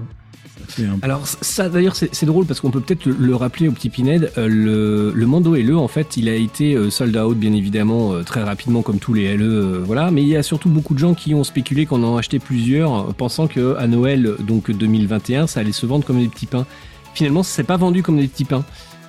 Alors 1.02 1.26
ça 1.26 1.68
d'ailleurs 1.68 1.96
c'est 1.96 2.25
drôle 2.26 2.46
parce 2.46 2.61
qu'on 2.61 2.70
peut 2.70 2.80
peut-être 2.80 3.06
le, 3.06 3.16
le 3.18 3.34
rappeler 3.37 3.68
au 3.68 3.73
petit 3.73 3.90
Pined, 3.90 4.30
euh, 4.38 4.49
le, 4.49 5.12
le 5.14 5.26
Mando 5.26 5.54
LE 5.54 5.76
en 5.76 5.88
fait 5.88 6.16
il 6.16 6.28
a 6.28 6.34
été 6.34 6.75
euh, 6.75 6.90
sold 6.90 7.16
out 7.16 7.37
bien 7.37 7.52
évidemment 7.52 8.12
euh, 8.12 8.23
très 8.23 8.42
rapidement 8.42 8.82
comme 8.82 8.99
tous 8.99 9.14
les 9.14 9.37
LE 9.37 9.82
voilà 9.84 10.11
mais 10.11 10.23
il 10.23 10.28
y 10.28 10.37
a 10.37 10.42
surtout 10.42 10.68
beaucoup 10.68 10.94
de 10.94 10.99
gens 11.00 11.14
qui 11.14 11.34
ont 11.34 11.44
spéculé 11.44 11.87
qu'on 11.87 12.02
en 12.04 12.16
acheté 12.16 12.38
plusieurs 12.38 13.12
pensant 13.14 13.46
que 13.49 13.76
à 13.76 13.87
Noël 13.87 14.34
donc 14.46 14.70
2021 14.70 15.46
ça 15.46 15.61
allait 15.61 15.73
se 15.73 15.87
vendre 15.87 16.04
comme 16.04 16.20
des 16.20 16.28
petits 16.28 16.46
pains. 16.46 16.66
Finalement 17.14 17.42
ça 17.42 17.54
s'est 17.56 17.64
pas 17.64 17.76
vendu 17.76 18.02
comme 18.02 18.18
des 18.18 18.28
petits 18.28 18.44
pains. 18.44 18.64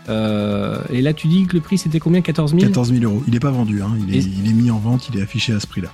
Euh, 0.09 0.77
et 0.91 1.01
là 1.01 1.13
tu 1.13 1.27
dis 1.27 1.45
que 1.45 1.53
le 1.55 1.61
prix 1.61 1.77
c'était 1.77 1.99
combien? 1.99 2.21
14 2.21 2.51
000 2.51 2.61
14 2.63 2.93
000 2.93 3.03
euros. 3.11 3.23
Il 3.27 3.33
n'est 3.33 3.39
pas 3.39 3.49
vendu, 3.51 3.81
hein. 3.81 3.89
il, 4.07 4.13
est, 4.13 4.19
Et- 4.19 4.21
il 4.43 4.49
est 4.49 4.53
mis 4.53 4.69
en 4.71 4.77
vente, 4.77 5.09
il 5.11 5.19
est 5.19 5.23
affiché 5.23 5.53
à 5.53 5.59
ce 5.59 5.65
prix-là. 5.67 5.89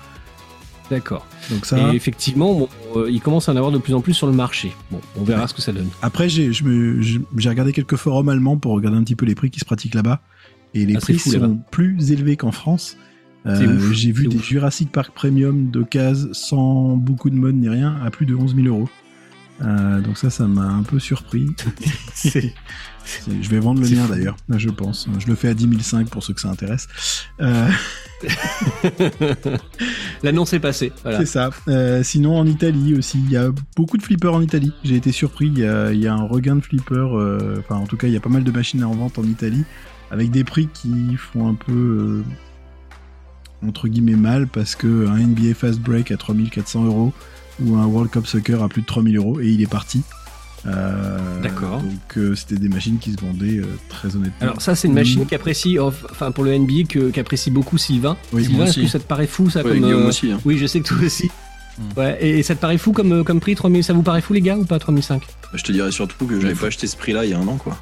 D'accord. 0.91 1.25
Donc 1.50 1.65
ça. 1.65 1.91
Et 1.91 1.95
effectivement 1.95 2.53
bon, 2.53 2.69
euh, 2.98 3.10
il 3.10 3.21
commence 3.21 3.50
à 3.50 3.53
en 3.53 3.55
avoir 3.55 3.71
de 3.71 3.79
plus 3.79 3.93
en 3.95 4.01
plus 4.01 4.13
sur 4.13 4.27
le 4.27 4.33
marché. 4.33 4.71
Bon 4.91 5.00
on 5.19 5.24
verra 5.24 5.48
ce 5.48 5.53
que 5.55 5.62
ça 5.62 5.71
donne. 5.71 5.88
Après, 6.03 6.29
j'ai 6.29 6.51
regardé 7.50 7.71
quelques 7.74 7.95
forums 7.95 8.29
allemands 8.29 8.57
pour 8.57 8.74
regarder 8.74 8.98
un 8.98 9.03
petit 9.03 9.15
peu 9.15 9.25
les 9.25 9.33
prix 9.36 9.50
qui 9.50 9.60
se 9.60 9.65
pratiquent 9.65 9.95
là-bas. 9.95 10.21
Et 10.74 10.86
les 10.86 10.98
Ah, 10.98 11.00
prix 11.00 11.17
fou, 11.17 11.31
sont 11.31 11.60
plus 11.71 12.12
élevés 12.12 12.38
qu'en 12.38 12.51
France. 12.51 12.98
C'est 13.45 13.65
Euh, 13.67 13.75
ouf, 13.77 13.91
j'ai 13.93 14.12
vu 14.12 14.27
des 14.27 14.36
ouf. 14.38 14.43
Jurassic 14.45 14.91
Park 14.91 15.13
Premium 15.15 15.71
d'occasion 15.71 16.29
sans 16.33 16.95
beaucoup 16.95 17.29
de 17.31 17.36
mode 17.36 17.55
ni 17.55 17.69
rien 17.69 17.98
à 18.05 18.12
plus 18.12 18.25
de 18.27 18.36
11 18.36 18.53
000 18.55 18.67
euros. 18.67 18.89
Euh, 19.63 20.01
donc 20.01 20.17
ça, 20.17 20.29
ça 20.29 20.45
m'a 20.48 20.65
un 20.65 20.83
peu 20.83 21.00
surpris. 21.00 21.48
Je 23.27 23.50
vais 23.50 23.60
vendre 23.60 23.81
le 23.81 23.89
mien 23.89 24.08
d'ailleurs, 24.08 24.36
je 24.50 24.70
pense. 24.70 25.08
Je 25.20 25.27
le 25.27 25.36
fais 25.36 25.50
à 25.50 25.53
10 25.53 25.67
500 25.81 26.05
pour 26.05 26.24
ceux 26.24 26.34
que 26.34 26.41
ça 26.41 26.50
intéresse. 26.50 26.88
Euh, 27.41 27.67
L'annonce 30.24 30.53
est 30.53 30.60
passée. 30.60 30.91
Voilà. 31.03 31.20
C'est 31.20 31.25
ça. 31.25 31.50
Euh, 31.67 32.03
sinon, 32.03 32.38
en 32.38 32.46
Italie 32.46 32.96
aussi, 32.96 33.20
il 33.24 33.31
y 33.31 33.38
a 33.38 33.50
beaucoup 33.75 33.98
de 33.98 34.03
flippers 34.03 34.34
en 34.34 34.41
Italie. 34.41 34.72
J'ai 34.84 34.96
été 34.96 35.12
surpris. 35.12 35.48
Il 35.48 35.60
y 35.60 35.65
a, 35.65 35.91
il 35.91 36.00
y 36.00 36.08
a 36.08 36.13
un 36.13 36.24
regain 36.27 36.55
de 36.55 36.62
flippers. 36.62 37.17
euh, 37.17 37.55
Enfin, 37.60 37.75
en 37.75 37.86
tout 37.86 37.98
cas, 37.98 38.08
il 38.08 38.13
y 38.13 38.17
a 38.17 38.22
pas 38.22 38.29
mal 38.29 38.43
de 38.43 38.51
machines 38.51 38.84
en 38.84 38.93
vente 38.93 39.17
en 39.20 39.24
Italie 39.24 39.63
avec 40.12 40.29
des 40.31 40.43
prix 40.43 40.67
qui 40.74 41.15
font 41.17 41.48
un 41.48 41.55
peu 41.55 42.22
entre 43.65 43.88
guillemets 43.88 44.15
mal 44.15 44.48
parce 44.48 44.75
que 44.75 45.08
un 45.08 45.17
NBA 45.17 45.53
Fast 45.53 45.79
Break 45.79 46.12
à 46.12 46.17
3400 46.17 46.84
euros 46.86 47.13
ou 47.63 47.75
un 47.77 47.86
World 47.86 48.12
Cup 48.12 48.25
Soccer 48.27 48.62
à 48.62 48.67
plus 48.70 48.81
de 48.81 48.88
3000 48.88 49.17
euros 49.17 49.39
et 49.39 49.48
il 49.50 49.62
est 49.62 49.70
parti. 49.70 50.01
Euh, 50.68 51.41
D'accord. 51.41 51.80
Donc, 51.82 52.18
euh, 52.18 52.36
c'était 52.36 52.56
des 52.58 52.70
machines 52.70 53.00
qui 53.00 53.13
se 53.13 53.18
vendaient 53.20 53.58
euh, 53.58 53.65
très 53.89 54.15
honnêtement. 54.15 54.36
Alors 54.41 54.62
ça 54.62 54.75
c'est 54.75 54.88
une 54.88 54.94
machine 54.94 55.25
qu'apprécie, 55.25 55.80
enfin 55.80 56.32
pour 56.32 56.44
le 56.44 56.56
NBA 56.58 56.84
qu'apprécie 57.13 57.50
beaucoup 57.50 57.77
Sylvain. 57.80 58.15
Oui, 58.32 58.46
Sylvain, 58.46 58.65
est-ce 58.65 58.80
que 58.82 58.88
ça 58.88 59.00
te 59.00 59.06
paraît 59.08 59.25
fou 59.27 59.50
ça 59.50 59.63
Ouais, 59.63 59.80
comme 59.80 59.84
euh, 59.86 60.08
aussi. 60.08 60.32
hein. 60.32 60.39
Oui, 60.46 60.58
je 60.60 60.68
sais 60.68 60.80
que 60.82 60.88
toi 60.88 60.98
aussi. 61.03 61.32
Hmm. 61.80 62.00
Ouais, 62.00 62.18
et, 62.22 62.39
et 62.39 62.44
ça 62.44 62.53
te 62.53 62.60
paraît 62.62 62.77
fou 62.77 62.91
comme, 62.91 63.12
euh, 63.12 63.24
comme 63.24 63.39
prix 63.39 63.56
3000 63.56 63.84
Ça 63.84 63.94
vous 63.94 64.03
paraît 64.03 64.22
fou 64.22 64.34
les 64.34 64.41
gars 64.41 64.58
ou 64.58 64.65
pas 64.65 64.77
3005 64.77 65.24
Je 65.53 65.63
te 65.63 65.72
dirais 65.72 65.91
surtout 65.91 66.25
que 66.27 66.39
j'avais 66.39 66.53
pas 66.53 66.68
acheté 66.68 66.86
ce 66.86 66.96
prix-là 66.98 67.25
il 67.25 67.32
y 67.32 67.34
a 67.34 67.39
un 67.39 67.48
an, 67.48 67.58
quoi. 67.58 67.75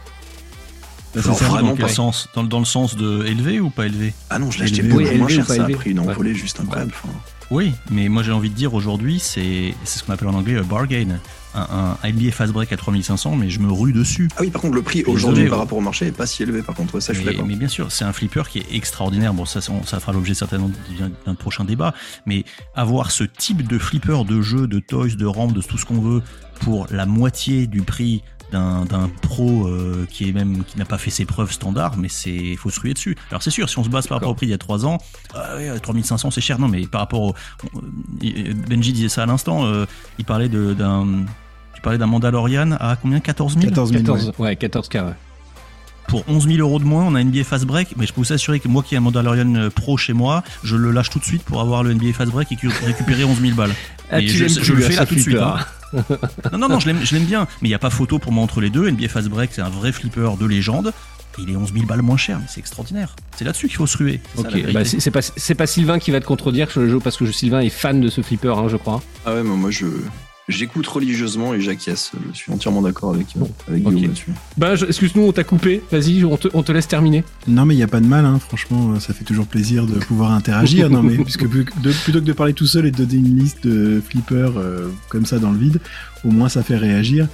Bah, 1.16 1.22
ça. 1.24 1.32
vraiment 1.32 1.70
dans 1.70 1.76
quel 1.76 1.86
pas. 1.88 1.92
sens 1.92 2.30
dans, 2.36 2.44
dans 2.44 2.60
le 2.60 2.66
sens 2.66 2.96
de 2.96 3.26
élevé 3.26 3.60
ou 3.60 3.72
pas 3.72 3.88
élevé? 3.88 4.14
Ah 4.30 4.38
non, 4.40 4.52
je 4.52 4.60
l'ai 4.60 4.66
acheté 4.66 4.84
beaucoup 4.84 5.02
oui, 5.04 5.18
moins 5.18 5.28
cher, 5.28 5.46
ça 5.46 5.66
a 5.66 5.70
pris 5.70 5.90
une 5.92 6.00
Ouais. 6.00 6.08
envolée 6.10 6.36
juste 6.36 6.60
incroyable. 6.62 6.92
Enfin, 7.04 7.14
Oui, 7.50 7.74
mais 7.90 8.08
moi 8.10 8.22
j'ai 8.24 8.32
envie 8.32 8.52
de 8.52 8.56
dire 8.56 8.76
aujourd'hui, 8.76 9.20
c'est 9.20 9.74
c'est 9.84 10.00
ce 10.00 10.04
qu'on 10.04 10.14
appelle 10.14 10.28
en 10.28 10.36
anglais 10.36 10.58
un 10.58 10.64
bargain. 10.64 11.20
Un, 11.56 11.98
un 12.04 12.10
NBA 12.12 12.32
Fast 12.32 12.54
Break 12.54 12.72
à 12.72 12.78
3500, 12.78 13.36
mais 13.36 13.50
je 13.50 13.60
me 13.60 13.72
rue 13.72 13.92
dessus. 13.92 14.30
Ah 14.36 14.42
oui, 14.42 14.50
par 14.52 14.62
contre, 14.62 14.76
le 14.76 14.84
prix 14.84 15.04
aujourd'hui 15.06 15.48
par 15.50 15.58
rapport 15.58 15.78
au 15.80 15.82
marché 15.82 16.06
est 16.08 16.12
pas 16.12 16.28
si 16.28 16.44
élevé, 16.44 16.62
par 16.62 16.76
contre, 16.76 17.00
ça 17.00 17.12
je 17.14 17.18
suis 17.20 17.26
d'accord. 17.26 17.46
mais 17.48 17.56
bien 17.56 17.68
sûr, 17.68 17.92
c'est 17.92 18.06
un 18.06 18.14
flipper 18.14 18.44
qui 18.50 18.60
est 18.60 18.68
extraordinaire. 18.74 19.34
Bon, 19.34 19.46
ça, 19.46 19.60
ça 19.62 19.74
ça 19.86 20.00
fera 20.00 20.14
l'objet 20.14 20.34
certainement 20.36 20.70
d'un- 21.00 21.12
d'un 21.26 21.36
prochain 21.36 21.64
débat. 21.66 21.94
Mais 22.28 22.44
avoir 22.76 23.10
ce 23.12 23.24
type 23.24 23.68
de 23.68 23.80
flipper 23.80 24.26
de 24.26 24.42
jeu, 24.42 24.68
de 24.68 24.80
toys, 24.80 25.16
de 25.18 25.26
rampe, 25.26 25.54
de 25.54 25.62
tout 25.62 25.78
ce 25.80 25.86
qu'on 25.86 26.00
veut 26.02 26.22
pour 26.62 26.86
la 26.92 27.06
moitié 27.08 27.66
du 27.68 27.82
prix 27.82 28.22
d'un 28.52 28.86
d'un 28.86 29.10
pro 29.22 29.68
euh, 29.68 30.06
qui 30.10 30.28
est 30.30 30.32
même 30.32 30.64
qui 30.66 30.78
n'a 30.78 30.86
pas 30.86 30.98
fait 30.98 31.12
ses 31.12 31.26
preuves 31.26 31.52
standard, 31.52 31.98
mais 31.98 32.10
c'est 32.10 32.56
faut 32.56 32.70
se 32.70 32.80
ruer 32.80 32.94
dessus. 32.94 33.16
Alors 33.30 33.44
c'est 33.44 33.52
sûr, 33.52 33.70
si 33.70 33.78
on 33.80 33.84
se 33.84 33.90
base 33.90 34.08
par 34.08 34.18
rapport 34.18 34.32
au 34.32 34.36
prix 34.36 34.46
d'il 34.48 34.52
y 34.52 34.56
a 34.56 34.58
3 34.58 34.86
ans, 34.86 34.98
ouais, 35.56 35.80
3500 35.80 36.32
c'est 36.32 36.42
cher. 36.42 36.60
Non, 36.60 36.68
mais 36.68 36.88
par 36.88 37.02
rapport 37.02 37.22
au 37.22 37.34
euh, 37.76 38.54
Benji 38.70 38.94
disait 38.94 39.10
ça 39.10 39.24
à 39.24 39.26
l'instant, 39.26 39.66
euh, 39.66 39.86
il 40.18 40.26
parlait 40.26 40.50
de- 40.50 40.74
d'un 40.74 41.06
tu 41.76 41.82
parlais 41.82 41.98
d'un 41.98 42.08
Mandalorian 42.08 42.72
à 42.80 42.96
combien? 43.02 43.20
14 43.20 43.54
000 43.54 43.66
14 43.68 43.92
000. 43.92 44.00
ouais. 44.02 44.06
14, 44.06 44.34
ouais, 44.40 44.56
14 44.56 44.90
k 44.90 44.96
ouais. 44.96 45.02
pour 46.08 46.24
11 46.28 46.48
000 46.48 46.58
euros 46.60 46.80
de 46.80 46.84
moins, 46.84 47.06
on 47.06 47.16
a 47.16 47.24
NBA 47.24 47.44
Fast 47.44 47.66
Break, 47.66 47.90
mais 47.98 48.06
je 48.08 48.14
peux 48.14 48.20
vous 48.22 48.34
assurer 48.34 48.60
que 48.60 48.68
moi 48.68 48.84
qui 48.84 48.96
ai 48.96 48.98
un 48.98 49.02
Mandalorian 49.02 49.54
euh, 49.56 49.70
Pro 49.70 49.96
chez 49.96 50.14
moi, 50.14 50.44
je 50.64 50.76
le 50.76 50.92
lâche 50.92 51.10
tout 51.12 51.20
de 51.20 51.24
suite 51.24 51.44
pour 51.44 51.62
avoir 51.62 51.84
le 51.84 51.94
NBA 51.94 52.14
Fast 52.14 52.32
Break 52.32 52.52
et 52.52 52.56
cu- 52.56 52.70
récupérer 52.84 53.24
11 53.24 53.40
000 53.40 53.54
balles. 53.56 53.74
Ah, 54.12 54.20
Et 54.20 54.28
je, 54.28 54.44
le 54.74 54.82
fais 54.82 54.96
là 54.96 55.06
tout 55.06 55.14
de 55.16 55.20
suite. 55.20 55.38
hein. 55.38 55.58
Non, 55.94 56.58
non, 56.58 56.70
non, 56.70 56.80
je 56.80 56.88
l'aime 56.88 57.00
je 57.04 57.16
l'aime 57.16 57.26
bien, 57.26 57.48
mais 57.62 57.68
il 57.68 57.72
n'y 57.72 57.76
a 57.76 57.80
pas 57.80 57.90
photo 57.90 58.20
pour 58.20 58.32
moi 58.32 58.44
entre 58.44 58.62
les 58.62 58.70
deux. 58.70 58.90
NBA 58.90 59.08
Fast 59.10 59.30
Break, 59.30 59.52
c'est 59.54 59.62
un 59.62 59.70
vrai 59.70 59.92
flipper 59.92 60.38
de 60.40 60.46
légende. 60.46 60.94
Et 61.38 61.44
il 61.44 61.52
est 61.52 61.56
11 61.56 61.74
000 61.74 61.86
balles 61.86 62.02
moins 62.02 62.18
cher, 62.18 62.38
mais 62.40 62.46
c'est 62.50 62.60
extraordinaire. 62.60 63.16
C'est 63.36 63.46
là-dessus 63.46 63.68
qu'il 63.68 63.78
faut 63.78 63.88
se 63.88 63.98
ruer. 63.98 64.20
Ok, 64.38 64.72
bah, 64.74 64.84
c'est 64.84 65.12
pas, 65.12 65.22
c'est 65.22 65.56
pas 65.56 65.68
Sylvain 65.68 66.00
qui 66.00 66.12
va 66.12 66.20
te 66.20 66.26
contredire 66.26 66.70
sur 66.70 66.82
le 66.82 66.90
jeu 66.90 67.00
parce 67.00 67.18
que 67.18 67.32
Sylvain 67.32 67.62
est 67.62 67.70
fan 67.70 68.02
de 68.02 68.10
ce 68.10 68.22
flipper, 68.22 68.58
hein, 68.58 68.68
je 68.68 68.78
crois. 68.78 69.02
Ah 69.26 69.34
ouais, 69.34 69.44
mais 69.44 69.56
moi 69.56 69.70
je 69.72 69.86
j'écoute 70.50 70.86
religieusement 70.88 71.54
et 71.54 71.62
j'acquiesce. 71.62 72.12
Je 72.34 72.38
suis 72.38 72.52
entièrement 72.52 72.82
d'accord 72.82 73.14
avec, 73.14 73.28
euh, 73.38 73.40
Bon, 73.40 73.52
avec 73.70 73.86
ok. 73.88 73.94
Guillaume 73.94 74.10
là-dessus. 74.10 74.32
Bah, 74.58 74.74
excuse-nous, 74.76 75.22
on 75.24 75.32
t'a 75.32 75.44
coupé. 75.46 75.82
Vas-y, 75.92 76.26
on 76.26 76.36
te, 76.36 76.48
on 76.54 76.64
te 76.64 76.72
laisse 76.72 76.88
terminer. 76.88 77.24
Non, 77.48 77.66
mais 77.66 77.74
il 77.76 77.78
n'y 77.78 77.84
a 77.84 77.88
pas 77.88 78.02
de 78.02 78.06
mal, 78.08 78.26
hein. 78.26 78.40
franchement, 78.40 78.92
euh, 78.94 79.00
ça 79.00 79.14
fait 79.14 79.24
toujours 79.24 79.46
plaisir 79.48 79.86
de 79.86 79.94
pouvoir 80.00 80.32
interagir. 80.32 80.90
non, 80.90 81.02
mais 81.04 81.16
puisque 81.18 81.48
de- 81.50 81.64
plutôt 82.04 82.20
que 82.20 82.26
de 82.26 82.34
parler 82.34 82.54
tout 82.54 82.68
seul 82.68 82.86
et 82.86 82.92
de 82.92 82.98
donner 83.06 83.16
une 83.20 83.38
liste 83.40 83.66
de 83.66 84.02
flippers 84.06 84.58
euh, 84.58 84.90
comme 85.08 85.26
ça 85.26 85.40
dans 85.40 85.52
le 85.52 85.58
vide, 85.58 85.80
au 86.26 86.32
moins 86.32 86.50
ça 86.50 86.64
fait 86.64 86.76
réagir. 86.78 87.28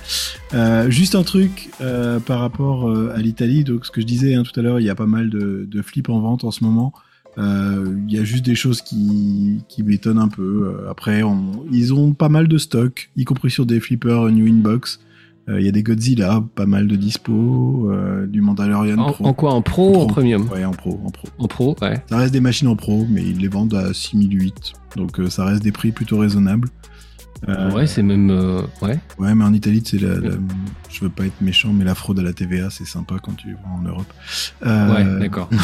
Euh, 0.54 0.90
juste 0.92 1.16
un 1.16 1.24
truc 1.24 1.70
euh, 1.82 2.20
par 2.20 2.40
rapport 2.40 2.90
euh, 2.90 3.14
à 3.16 3.20
l'Italie, 3.20 3.64
donc 3.64 3.86
ce 3.86 3.92
que 3.92 4.02
je 4.02 4.06
disais 4.06 4.36
hein, 4.36 4.44
tout 4.44 4.58
à 4.60 4.64
l'heure, 4.64 4.80
il 4.80 4.86
y 4.86 4.90
a 4.90 4.96
pas 4.96 5.06
mal 5.08 5.30
de, 5.30 5.68
de 5.70 5.82
flips 5.82 6.10
en 6.10 6.20
vente 6.20 6.44
en 6.44 6.52
ce 6.52 6.64
moment. 6.64 6.94
Euh, 7.38 7.96
Il 8.08 8.14
y 8.14 8.20
a 8.20 8.24
juste 8.24 8.46
des 8.46 8.56
choses 8.56 8.82
qui, 8.82 9.62
qui 9.68 9.84
m'étonnent 9.84 10.20
un 10.20 10.28
peu. 10.30 10.74
Euh, 10.86 10.90
Après, 10.90 11.24
on- 11.24 11.66
ils 11.72 11.94
ont 11.94 12.14
pas 12.14 12.30
mal 12.30 12.48
de 12.48 12.58
stock, 12.58 13.10
y 13.18 13.26
compris 13.26 13.52
sur 13.52 13.66
des 13.66 13.80
flippers 13.80 14.30
New 14.32 14.46
Inbox. 14.48 15.00
Euh, 15.50 15.60
Il 15.60 15.66
y 15.66 15.70
a 15.70 15.72
des 15.72 15.84
Godzilla, 15.84 16.44
pas 16.56 16.66
mal 16.66 16.88
de 16.88 16.96
dispo, 16.96 17.92
euh, 17.92 18.26
du 18.26 18.42
Mandalorian 18.42 18.98
En, 18.98 19.12
Pro. 19.12 19.26
en 19.28 19.34
quoi 19.34 19.54
En 19.54 19.62
pro 19.62 19.90
ou 19.90 19.96
en 19.96 20.06
Pro. 20.06 20.08
premium? 20.08 20.48
Ouais, 20.52 20.66
en 20.66 20.72
pro, 20.72 21.00
en 21.06 21.12
pro. 21.12 21.28
En 21.38 21.48
pro, 21.48 21.76
ouais. 21.82 22.04
Ça 22.10 22.18
reste 22.18 22.34
des 22.34 22.40
machines 22.40 22.68
en 22.68 22.76
pro, 22.76 23.06
mais 23.10 23.22
ils 23.24 23.38
les 23.38 23.48
vendent 23.48 23.76
à 23.76 23.94
6008. 23.94 24.74
Donc 24.96 25.20
euh, 25.20 25.30
ça 25.30 25.46
reste 25.46 25.62
des 25.62 25.72
prix 25.72 25.92
plutôt 25.92 26.18
raisonnables. 26.18 26.70
Euh, 27.50 27.70
ouais, 27.74 27.86
c'est 27.86 28.02
même. 28.02 28.32
euh, 28.32 28.62
ouais. 28.82 28.98
ouais, 29.20 29.36
mais 29.36 29.44
en 29.44 29.54
Italie, 29.54 29.84
c'est 29.86 30.00
la, 30.02 30.16
la- 30.20 30.32
je 30.90 31.02
veux 31.02 31.10
pas 31.10 31.26
être 31.26 31.40
méchant, 31.42 31.74
mais 31.74 31.84
la 31.84 31.94
fraude 31.94 32.18
à 32.18 32.24
la 32.24 32.34
TVA, 32.34 32.70
c'est 32.72 32.86
sympa 32.88 33.16
quand 33.22 33.34
tu 33.34 33.52
vas 33.54 33.70
en 33.78 33.82
Europe. 33.84 34.12
Euh, 34.66 34.94
Ouais, 34.96 35.20
d'accord. 35.20 35.50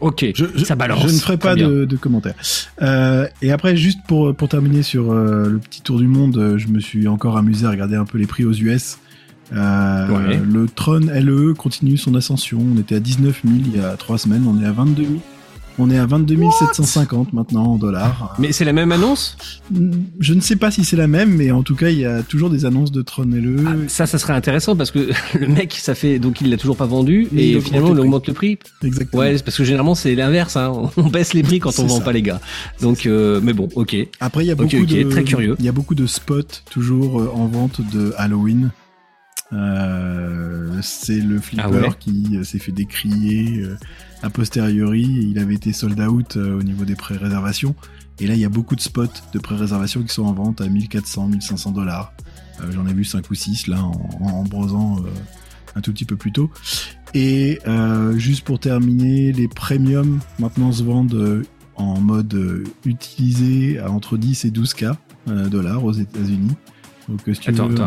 ok, 0.00 0.26
Je, 0.34 0.44
je- 0.56 0.64
ça 0.64 0.74
balance. 0.74 1.00
Je 1.08 1.12
ne 1.14 1.18
ferai 1.18 1.36
pas 1.38 1.54
de, 1.68 1.84
de 1.84 1.96
commentaires. 1.96 2.34
Euh, 2.82 3.26
et 3.42 3.50
après, 3.52 3.76
juste 3.76 4.00
pour, 4.06 4.34
pour 4.34 4.48
terminer 4.48 4.82
sur 4.82 5.12
euh, 5.12 5.48
le 5.48 5.58
petit 5.58 5.80
tour 5.82 5.98
du 5.98 6.06
monde, 6.06 6.36
euh, 6.36 6.58
je 6.58 6.68
me 6.68 6.80
suis 6.80 7.08
encore 7.08 7.36
amusé 7.36 7.66
à 7.66 7.70
regarder 7.70 7.96
un 7.96 8.04
peu 8.04 8.18
les 8.18 8.26
prix 8.26 8.44
aux 8.44 8.52
US. 8.52 8.98
Euh, 9.52 10.08
Ouais. 10.08 10.40
Le 10.44 10.66
Tron 10.66 11.00
LE 11.00 11.52
continue 11.54 11.96
son 11.96 12.14
ascension. 12.14 12.60
On 12.74 12.78
était 12.78 12.96
à 12.96 13.00
19 13.00 13.42
000 13.44 13.56
il 13.66 13.76
y 13.80 13.84
a 13.84 13.96
trois 13.96 14.18
semaines. 14.18 14.44
On 14.48 14.60
est 14.62 14.66
à 14.66 14.72
22 14.72 15.02
000. 15.02 15.14
On 15.78 15.90
est 15.90 15.98
à 15.98 16.06
22 16.06 16.36
750 16.58 17.32
maintenant 17.32 17.64
en 17.64 17.76
dollars. 17.76 18.34
Mais 18.38 18.52
c'est 18.52 18.64
la 18.64 18.72
même 18.72 18.92
annonce? 18.92 19.36
Je 20.20 20.34
ne 20.34 20.40
sais 20.40 20.56
pas 20.56 20.70
si 20.70 20.84
c'est 20.84 20.96
la 20.96 21.08
même, 21.08 21.34
mais 21.34 21.50
en 21.50 21.62
tout 21.62 21.74
cas, 21.74 21.90
il 21.90 21.98
y 21.98 22.04
a 22.04 22.22
toujours 22.22 22.48
des 22.50 22.64
annonces 22.64 22.92
de 22.92 23.02
Tron 23.02 23.24
LE. 23.24 23.56
Ah, 23.66 23.72
Ça, 23.88 24.06
ça 24.06 24.18
serait 24.18 24.34
intéressant 24.34 24.76
parce 24.76 24.90
que 24.90 25.10
le 25.38 25.46
mec, 25.48 25.72
ça 25.74 25.94
fait. 25.94 26.18
Donc 26.18 26.40
il 26.40 26.50
l'a 26.50 26.56
toujours 26.56 26.76
pas 26.76 26.86
vendu 26.86 27.28
et 27.36 27.60
finalement 27.60 27.90
prix. 27.90 28.00
augmente 28.00 28.28
le 28.28 28.34
prix. 28.34 28.58
Exactement. 28.84 29.22
Ouais, 29.22 29.36
parce 29.38 29.56
que 29.56 29.64
généralement 29.64 29.94
c'est 29.94 30.14
l'inverse. 30.14 30.56
Hein. 30.56 30.72
On 30.96 31.08
baisse 31.08 31.34
les 31.34 31.42
prix 31.42 31.58
quand 31.58 31.76
on 31.78 31.86
vend 31.86 31.98
ça. 31.98 32.04
pas 32.04 32.12
les 32.12 32.22
gars. 32.22 32.40
Donc, 32.80 33.06
euh, 33.06 33.40
mais 33.42 33.52
bon, 33.52 33.68
ok. 33.74 33.96
Après, 34.20 34.44
il 34.44 34.48
y 34.48 34.50
a 34.50 34.54
beaucoup 34.54 34.86
de 34.86 35.02
très 35.10 35.24
curieux. 35.24 35.56
Il 35.58 35.64
y 35.64 35.68
a 35.68 35.72
beaucoup 35.72 35.94
de 35.94 36.06
spots 36.06 36.42
toujours 36.70 37.20
euh, 37.20 37.30
en 37.34 37.46
vente 37.46 37.80
de 37.92 38.12
Halloween. 38.16 38.70
Euh, 39.54 40.78
c'est 40.82 41.20
le 41.20 41.38
flipper 41.40 41.62
Ah 41.64 41.70
ouais 41.70 41.88
qui 41.98 42.36
euh, 42.36 42.44
s'est 42.44 42.58
fait 42.58 42.72
décrier 42.72 43.62
euh, 43.62 43.76
a 44.22 44.30
posteriori. 44.30 45.02
Il 45.02 45.38
avait 45.38 45.54
été 45.54 45.72
sold 45.72 46.00
out 46.00 46.36
euh, 46.36 46.58
au 46.58 46.62
niveau 46.62 46.84
des 46.84 46.96
pré-réservations. 46.96 47.74
Et 48.20 48.26
là, 48.26 48.34
il 48.34 48.40
y 48.40 48.44
a 48.44 48.48
beaucoup 48.48 48.76
de 48.76 48.80
spots 48.80 49.06
de 49.32 49.38
pré-réservation 49.38 50.02
qui 50.02 50.12
sont 50.12 50.24
en 50.24 50.32
vente 50.32 50.60
à 50.60 50.68
1400, 50.68 51.28
1500 51.28 51.72
dollars. 51.72 52.12
J'en 52.70 52.86
ai 52.86 52.92
vu 52.92 53.04
5 53.04 53.28
ou 53.30 53.34
6 53.34 53.66
là 53.66 53.82
en, 53.82 53.92
en, 54.20 54.44
brosant 54.44 55.02
un 55.74 55.80
tout 55.80 55.92
petit 55.92 56.04
peu 56.04 56.14
plus 56.14 56.30
tôt. 56.30 56.48
Et 57.12 57.58
juste 58.14 58.44
pour 58.44 58.60
terminer, 58.60 59.32
les 59.32 59.48
premiums 59.48 60.20
maintenant 60.38 60.70
se 60.70 60.84
vendent 60.84 61.42
en 61.74 62.00
mode 62.00 62.64
utilisé 62.84 63.80
à 63.80 63.90
entre 63.90 64.16
10 64.16 64.44
et 64.44 64.50
12K 64.50 64.94
euh, 65.28 65.48
dollars 65.48 65.82
aux 65.84 65.92
États-Unis. 65.92 66.54
Donc, 67.08 67.20
euh, 67.28 67.34
si 67.34 67.40
tu 67.40 67.50
Attends, 67.50 67.68
veux, 67.68 67.74
attends. 67.74 67.86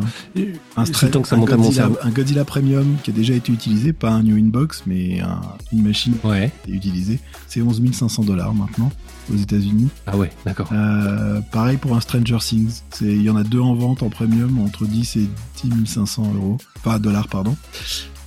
un, 0.77 0.83
temps 1.09 1.21
que 1.21 1.27
ça 1.27 1.35
un 1.35 1.39
monte 1.39 1.51
à 1.51 1.57
mon 1.57 1.63
Godzilla, 1.63 1.83
cerveau. 1.83 1.97
un 2.03 2.09
Godzilla 2.11 2.45
Premium 2.45 2.95
qui 3.03 3.09
a 3.09 3.13
déjà 3.13 3.33
été 3.33 3.51
utilisé, 3.51 3.91
pas 3.93 4.11
un 4.11 4.21
New 4.23 4.35
Inbox, 4.37 4.83
mais 4.85 5.21
un- 5.21 5.41
une 5.73 5.81
machine 5.81 6.13
Ouais. 6.23 6.51
qui 6.65 6.71
est 6.71 6.75
utilisée. 6.75 7.19
C'est 7.47 7.61
11 7.61 7.81
500 7.93 8.23
dollars 8.23 8.53
maintenant 8.53 8.91
aux 9.33 9.37
États-Unis. 9.37 9.89
Ah 10.05 10.15
ouais, 10.17 10.29
d'accord. 10.45 10.69
Euh, 10.71 11.41
pareil 11.51 11.77
pour 11.77 11.95
un 11.95 11.99
Stranger 12.01 12.37
Things. 12.39 12.81
C'est- 12.91 13.05
Il 13.05 13.23
y 13.23 13.29
en 13.29 13.35
a 13.35 13.43
deux 13.43 13.59
en 13.59 13.73
vente 13.73 14.03
en 14.03 14.09
premium 14.09 14.59
entre 14.59 14.85
10 14.85 15.15
et 15.17 15.27
10 15.63 15.85
500 15.87 16.31
euros. 16.35 16.57
Enfin, 16.77 16.99
dollars, 16.99 17.27
pardon. 17.27 17.55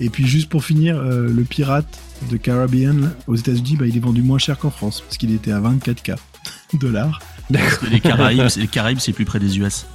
Et 0.01 0.09
puis, 0.11 0.27
juste 0.27 0.49
pour 0.49 0.65
finir, 0.65 0.97
euh, 0.97 1.29
le 1.33 1.43
pirate 1.45 1.99
de 2.31 2.37
Caribbean 2.37 3.13
aux 3.27 3.37
États-Unis, 3.37 3.77
bah, 3.79 3.87
il 3.87 3.97
est 3.97 4.01
vendu 4.01 4.23
moins 4.23 4.39
cher 4.39 4.59
qu'en 4.59 4.71
France, 4.71 5.03
parce 5.03 5.19
qu'il 5.19 5.33
était 5.33 5.53
à 5.53 5.61
24K 5.61 6.17
dollars. 6.81 7.21
Parce 7.53 7.79
que 7.79 7.87
les 7.87 8.01
Caraïbes, 8.01 8.49
c'est- 8.49 8.61
les 8.61 8.67
Caraïbes, 8.69 8.99
c'est 9.01 9.13
plus 9.13 9.25
près 9.25 9.39
des 9.41 9.59
US. 9.59 9.87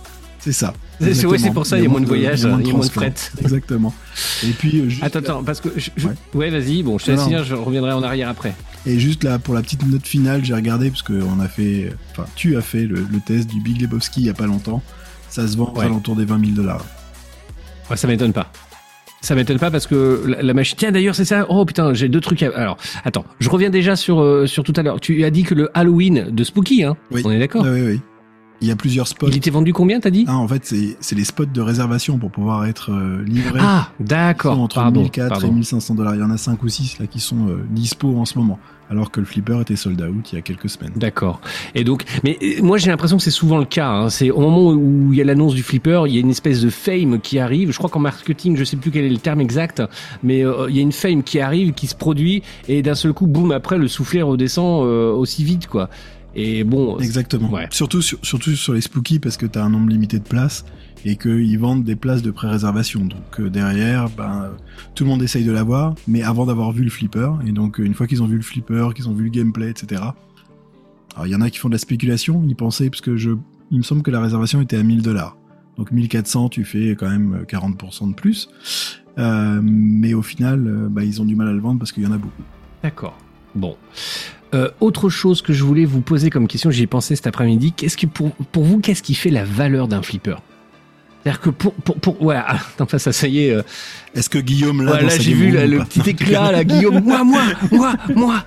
C'est 0.46 0.52
ça. 0.52 0.74
C'est- 1.02 1.26
ouais, 1.26 1.40
pour 1.56 1.66
ça, 1.66 1.78
il 1.80 1.84
y 1.84 1.86
a 1.88 1.90
moins 1.90 2.00
de 2.02 2.06
voyages, 2.06 2.42
il 2.42 2.68
y 2.68 2.70
a 2.70 2.74
moins 2.74 2.86
de 2.86 2.92
fret. 2.92 3.12
Exactement. 3.42 3.92
Et 4.44 4.52
puis, 4.52 4.80
euh, 4.82 4.90
juste 4.90 5.04
Attends, 5.04 5.18
attends, 5.20 5.44
parce 5.44 5.60
que. 5.60 5.70
je- 5.76 5.90
je- 5.98 6.08
Ouais. 6.08 6.14
Ouais, 6.36 6.50
vas-y, 6.52 6.84
bon, 6.84 7.00
je 7.00 7.06
te 7.06 7.12
laisse 7.12 7.44
je 7.44 7.56
reviendrai 7.56 7.94
en 7.94 8.04
arrière 8.04 8.30
après. 8.30 8.54
Et 8.86 9.00
juste 9.00 9.24
là, 9.24 9.40
pour 9.40 9.56
la 9.56 9.64
petite 9.64 9.84
note 9.88 10.06
finale, 10.06 10.46
j'ai 10.46 10.54
regardé, 10.54 10.92
parce 10.92 11.02
que 11.02 11.14
on 11.14 11.40
a 11.40 11.48
fait, 11.48 11.92
enfin, 12.12 12.26
tu 12.36 12.56
as 12.58 12.62
fait 12.62 12.84
le, 12.86 12.98
le 13.12 13.20
test 13.26 13.50
du 13.50 13.60
Big 13.60 13.82
Lebowski 13.82 14.22
il 14.22 14.28
y 14.28 14.30
a 14.30 14.36
pas 14.36 14.46
longtemps. 14.46 14.84
Ça 15.30 15.48
se 15.48 15.58
vend 15.58 15.74
Ouais. 15.76 15.86
alentours 15.86 16.16
des 16.16 16.26
20 16.26 16.40
000 16.40 16.52
dollars. 16.52 16.86
Ouais, 17.90 17.98
ça 17.98 18.08
m'étonne 18.08 18.32
pas. 18.32 18.52
Ça 19.22 19.34
m'étonne 19.34 19.58
pas 19.58 19.72
parce 19.72 19.88
que 19.88 20.24
la, 20.28 20.44
la 20.44 20.54
machine. 20.54 20.76
Tiens, 20.78 20.92
d'ailleurs, 20.92 21.16
c'est 21.16 21.26
ça. 21.26 21.48
Oh 21.50 21.66
putain, 21.66 21.96
j'ai 21.96 22.08
deux 22.08 22.22
trucs. 22.22 22.44
À... 22.44 22.50
Alors, 22.56 22.78
attends, 23.04 23.26
je 23.40 23.50
reviens 23.50 23.72
déjà 23.72 23.96
sur 23.96 24.22
euh, 24.22 24.46
sur 24.46 24.64
tout 24.64 24.74
à 24.76 24.84
l'heure. 24.84 25.00
Tu 25.02 25.24
as 25.26 25.32
dit 25.32 25.42
que 25.42 25.56
le 25.56 25.72
Halloween 25.74 26.28
de 26.30 26.44
Spooky, 26.44 26.84
hein 26.84 26.96
Oui. 27.10 27.24
On 27.26 27.32
est 27.32 27.40
d'accord? 27.40 27.66
Ah 27.68 27.72
oui, 27.74 27.82
oui. 27.82 28.00
Il 28.62 28.68
y 28.68 28.72
a 28.72 28.76
plusieurs 28.76 29.08
spots. 29.08 29.28
Il 29.28 29.38
était 29.38 29.50
vendu 29.52 29.74
combien, 29.74 30.00
t'as 30.00 30.10
dit 30.10 30.26
Ah, 30.28 30.38
en 30.38 30.48
fait, 30.48 30.66
c'est 31.00 31.16
les 31.16 31.24
spots 31.26 31.46
de 31.46 31.62
réservation 31.62 32.18
pour 32.18 32.32
pouvoir 32.32 32.66
être 32.66 32.92
euh, 32.92 33.24
livrés. 33.26 33.60
Ah, 33.62 33.90
d'accord. 34.00 34.60
entre 34.60 34.76
Pardon. 34.76 35.02
1004 35.02 35.30
pardon. 35.30 35.48
et 35.48 35.52
1500 35.52 35.96
dollars. 35.96 36.16
Il 36.16 36.22
y 36.22 36.24
en 36.24 36.32
a 36.32 36.38
5 36.38 36.64
ou 36.64 36.70
6 36.70 37.00
là 37.00 37.08
qui 37.08 37.20
sont 37.20 37.48
euh, 37.50 37.66
dispo 37.70 38.18
en 38.18 38.26
ce 38.26 38.38
moment. 38.40 38.58
Alors 38.90 39.10
que 39.10 39.20
le 39.20 39.26
flipper 39.26 39.60
était 39.62 39.76
sold 39.76 40.00
out 40.00 40.32
il 40.32 40.36
y 40.36 40.38
a 40.38 40.42
quelques 40.42 40.70
semaines. 40.70 40.92
D'accord. 40.96 41.42
Et 41.74 41.84
donc, 41.84 42.04
mais 42.24 42.38
euh, 42.44 42.62
moi 42.62 42.78
j'ai 42.78 42.92
l'impression 42.92 43.18
que 43.18 43.24
c'est 43.24 43.32
souvent 43.32 43.58
le 43.58 43.66
cas. 43.66 43.90
hein. 43.90 44.10
C'est 44.10 44.30
au 44.30 44.40
moment 44.40 44.70
où 44.72 45.12
il 45.12 45.18
y 45.18 45.22
a 45.22 45.26
l'annonce 45.26 45.56
du 45.56 45.64
flipper, 45.64 46.04
il 46.08 46.14
y 46.14 46.18
a 46.18 46.22
une 46.22 46.30
espèce 46.30 46.62
de 46.62 46.70
fame 46.70 47.20
qui 47.20 47.40
arrive. 47.40 47.72
Je 47.72 47.78
crois 47.80 47.90
qu'en 47.90 48.00
marketing, 48.00 48.56
je 48.56 48.64
sais 48.64 48.78
plus 48.78 48.92
quel 48.92 49.04
est 49.06 49.10
le 49.10 49.18
terme 49.18 49.42
exact, 49.42 49.82
mais 50.22 50.46
euh, 50.46 50.68
il 50.70 50.76
y 50.76 50.80
a 50.80 50.84
une 50.84 50.92
fame 50.92 51.24
qui 51.24 51.40
arrive, 51.40 51.74
qui 51.74 51.88
se 51.88 51.96
produit, 51.96 52.44
et 52.68 52.84
d'un 52.84 52.94
seul 52.96 53.12
coup, 53.14 53.26
boum, 53.26 53.52
après 53.52 53.80
le 53.80 53.88
soufflet 53.88 54.22
redescend 54.22 54.86
euh, 54.86 55.12
aussi 55.12 55.44
vite, 55.44 55.66
quoi. 55.68 55.90
Et 56.36 56.64
bon, 56.64 57.00
Exactement. 57.00 57.50
Ouais. 57.50 57.68
Surtout, 57.72 58.02
sur, 58.02 58.20
surtout 58.24 58.56
sur 58.56 58.74
les 58.74 58.82
spooky 58.82 59.20
parce 59.20 59.38
que 59.38 59.46
tu 59.46 59.58
as 59.58 59.64
un 59.64 59.70
nombre 59.70 59.90
limité 59.90 60.20
de 60.20 60.24
places 60.24 60.66
et 61.06 61.16
qu'ils 61.16 61.58
vendent 61.60 61.84
des 61.84 61.96
places 61.96 62.22
de 62.22 62.32
pré-réservation. 62.32 63.06
Donc 63.06 63.40
euh, 63.40 63.50
derrière, 63.50 64.10
ben, 64.10 64.44
euh, 64.44 64.50
tout 64.96 65.04
le 65.04 65.12
monde 65.12 65.22
essaye 65.22 65.46
de 65.46 65.52
l'avoir, 65.52 65.96
mais 66.08 66.24
avant 66.24 66.46
d'avoir 66.46 66.72
vu 66.72 66.84
le 66.84 66.90
flipper. 66.90 67.30
Et 67.48 67.52
donc 67.52 67.80
euh, 67.80 67.84
une 67.84 67.94
fois 67.94 68.08
qu'ils 68.08 68.22
ont 68.24 68.28
vu 68.28 68.36
le 68.36 68.42
flipper, 68.42 68.90
qu'ils 68.96 69.08
ont 69.08 69.14
vu 69.14 69.26
le 69.26 69.30
gameplay, 69.30 69.70
etc. 69.70 70.02
Alors 71.16 71.28
il 71.28 71.32
y 71.32 71.36
en 71.36 71.42
a 71.42 71.50
qui 71.50 71.60
font 71.60 71.70
de 71.70 71.74
la 71.74 71.80
spéculation, 71.80 72.44
ils 72.48 72.56
pensaient, 72.56 72.90
parce 72.90 73.02
que 73.02 73.16
je, 73.16 73.32
il 73.72 73.78
me 73.78 73.84
semble 73.84 74.02
que 74.02 74.12
la 74.12 74.20
réservation 74.20 74.62
était 74.62 74.78
à 74.78 74.84
1000 74.84 75.02
dollars. 75.02 75.38
Donc 75.78 75.92
1400, 75.92 76.50
tu 76.50 76.66
fais 76.66 76.92
quand 76.92 77.10
même 77.10 77.36
euh, 77.42 77.44
40% 77.44 78.10
de 78.10 78.16
plus. 78.16 78.50
Euh, 79.18 79.62
mais 79.64 80.14
au 80.14 80.22
final, 80.22 80.88
bah, 80.90 81.04
ils 81.04 81.22
ont 81.22 81.26
du 81.26 81.36
mal 81.36 81.48
à 81.48 81.54
le 81.54 81.60
vendre 81.60 81.80
parce 81.80 81.92
qu'il 81.92 82.04
y 82.04 82.08
en 82.08 82.12
a 82.12 82.18
beaucoup. 82.18 82.44
D'accord. 82.84 83.18
Bon. 83.56 83.76
Euh, 84.54 84.70
autre 84.80 85.10
chose 85.10 85.42
que 85.42 85.54
je 85.54 85.64
voulais 85.64 85.86
vous 85.86 86.02
poser 86.02 86.30
comme 86.30 86.48
question, 86.48 86.72
j'y 86.72 86.84
ai 86.84 86.88
pensé 86.88 87.16
cet 87.16 87.28
après-midi. 87.28 87.74
Qu'est-ce 87.74 87.98
que 87.98 88.06
pour, 88.06 88.32
pour 88.52 88.64
vous, 88.64 88.80
qu'est-ce 88.80 89.04
qui 89.04 89.16
fait 89.16 89.30
la 89.32 89.44
valeur 89.44 89.88
d'un 89.88 90.02
flipper? 90.02 90.36
C'est-à-dire 91.24 91.42
que 91.42 91.50
pour 91.50 91.74
pour 91.74 91.96
pour 91.96 92.34
non 92.80 92.86
pas 92.86 93.00
ça, 93.00 93.12
ça 93.12 93.28
y 93.28 93.46
est. 93.48 93.52
euh, 93.52 93.64
Est-ce 94.14 94.30
que 94.30 94.38
Guillaume 94.38 94.84
là, 94.86 94.92
Ouais, 94.94 95.02
là 95.02 95.18
j'ai 95.18 95.34
vu 95.34 95.50
là, 95.50 95.66
le 95.66 95.80
petit 95.80 96.08
éclat 96.12 96.52
là, 96.52 96.64
Guillaume. 96.64 97.00
Moi, 97.04 97.24
moi, 97.24 97.42
moi, 97.72 97.94
moi. 98.16 98.44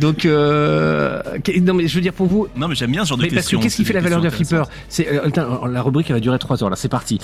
Donc 0.00 0.24
euh, 0.24 1.20
non 1.60 1.74
mais 1.74 1.86
je 1.86 1.94
veux 1.94 2.00
dire 2.00 2.14
pour 2.14 2.26
vous. 2.26 2.48
Non, 2.56 2.66
mais 2.66 2.74
j'aime 2.76 2.92
bien 2.92 3.04
ce 3.04 3.10
genre 3.10 3.18
de 3.18 3.24
Mais 3.24 3.28
parce 3.28 3.40
que 3.46 3.56
questions. 3.56 3.60
qu'est-ce 3.60 3.76
qui 3.76 3.84
fait 3.84 3.92
la 3.92 4.00
valeur 4.00 4.22
d'un 4.22 4.30
flipper? 4.30 4.62
C'est 4.88 5.06
euh, 5.06 5.26
attends, 5.26 5.66
la 5.66 5.82
rubrique 5.82 6.06
elle 6.08 6.16
va 6.16 6.20
durer 6.20 6.38
3 6.38 6.64
heures 6.64 6.70
là, 6.70 6.76
c'est 6.76 6.88
parti. 6.88 7.18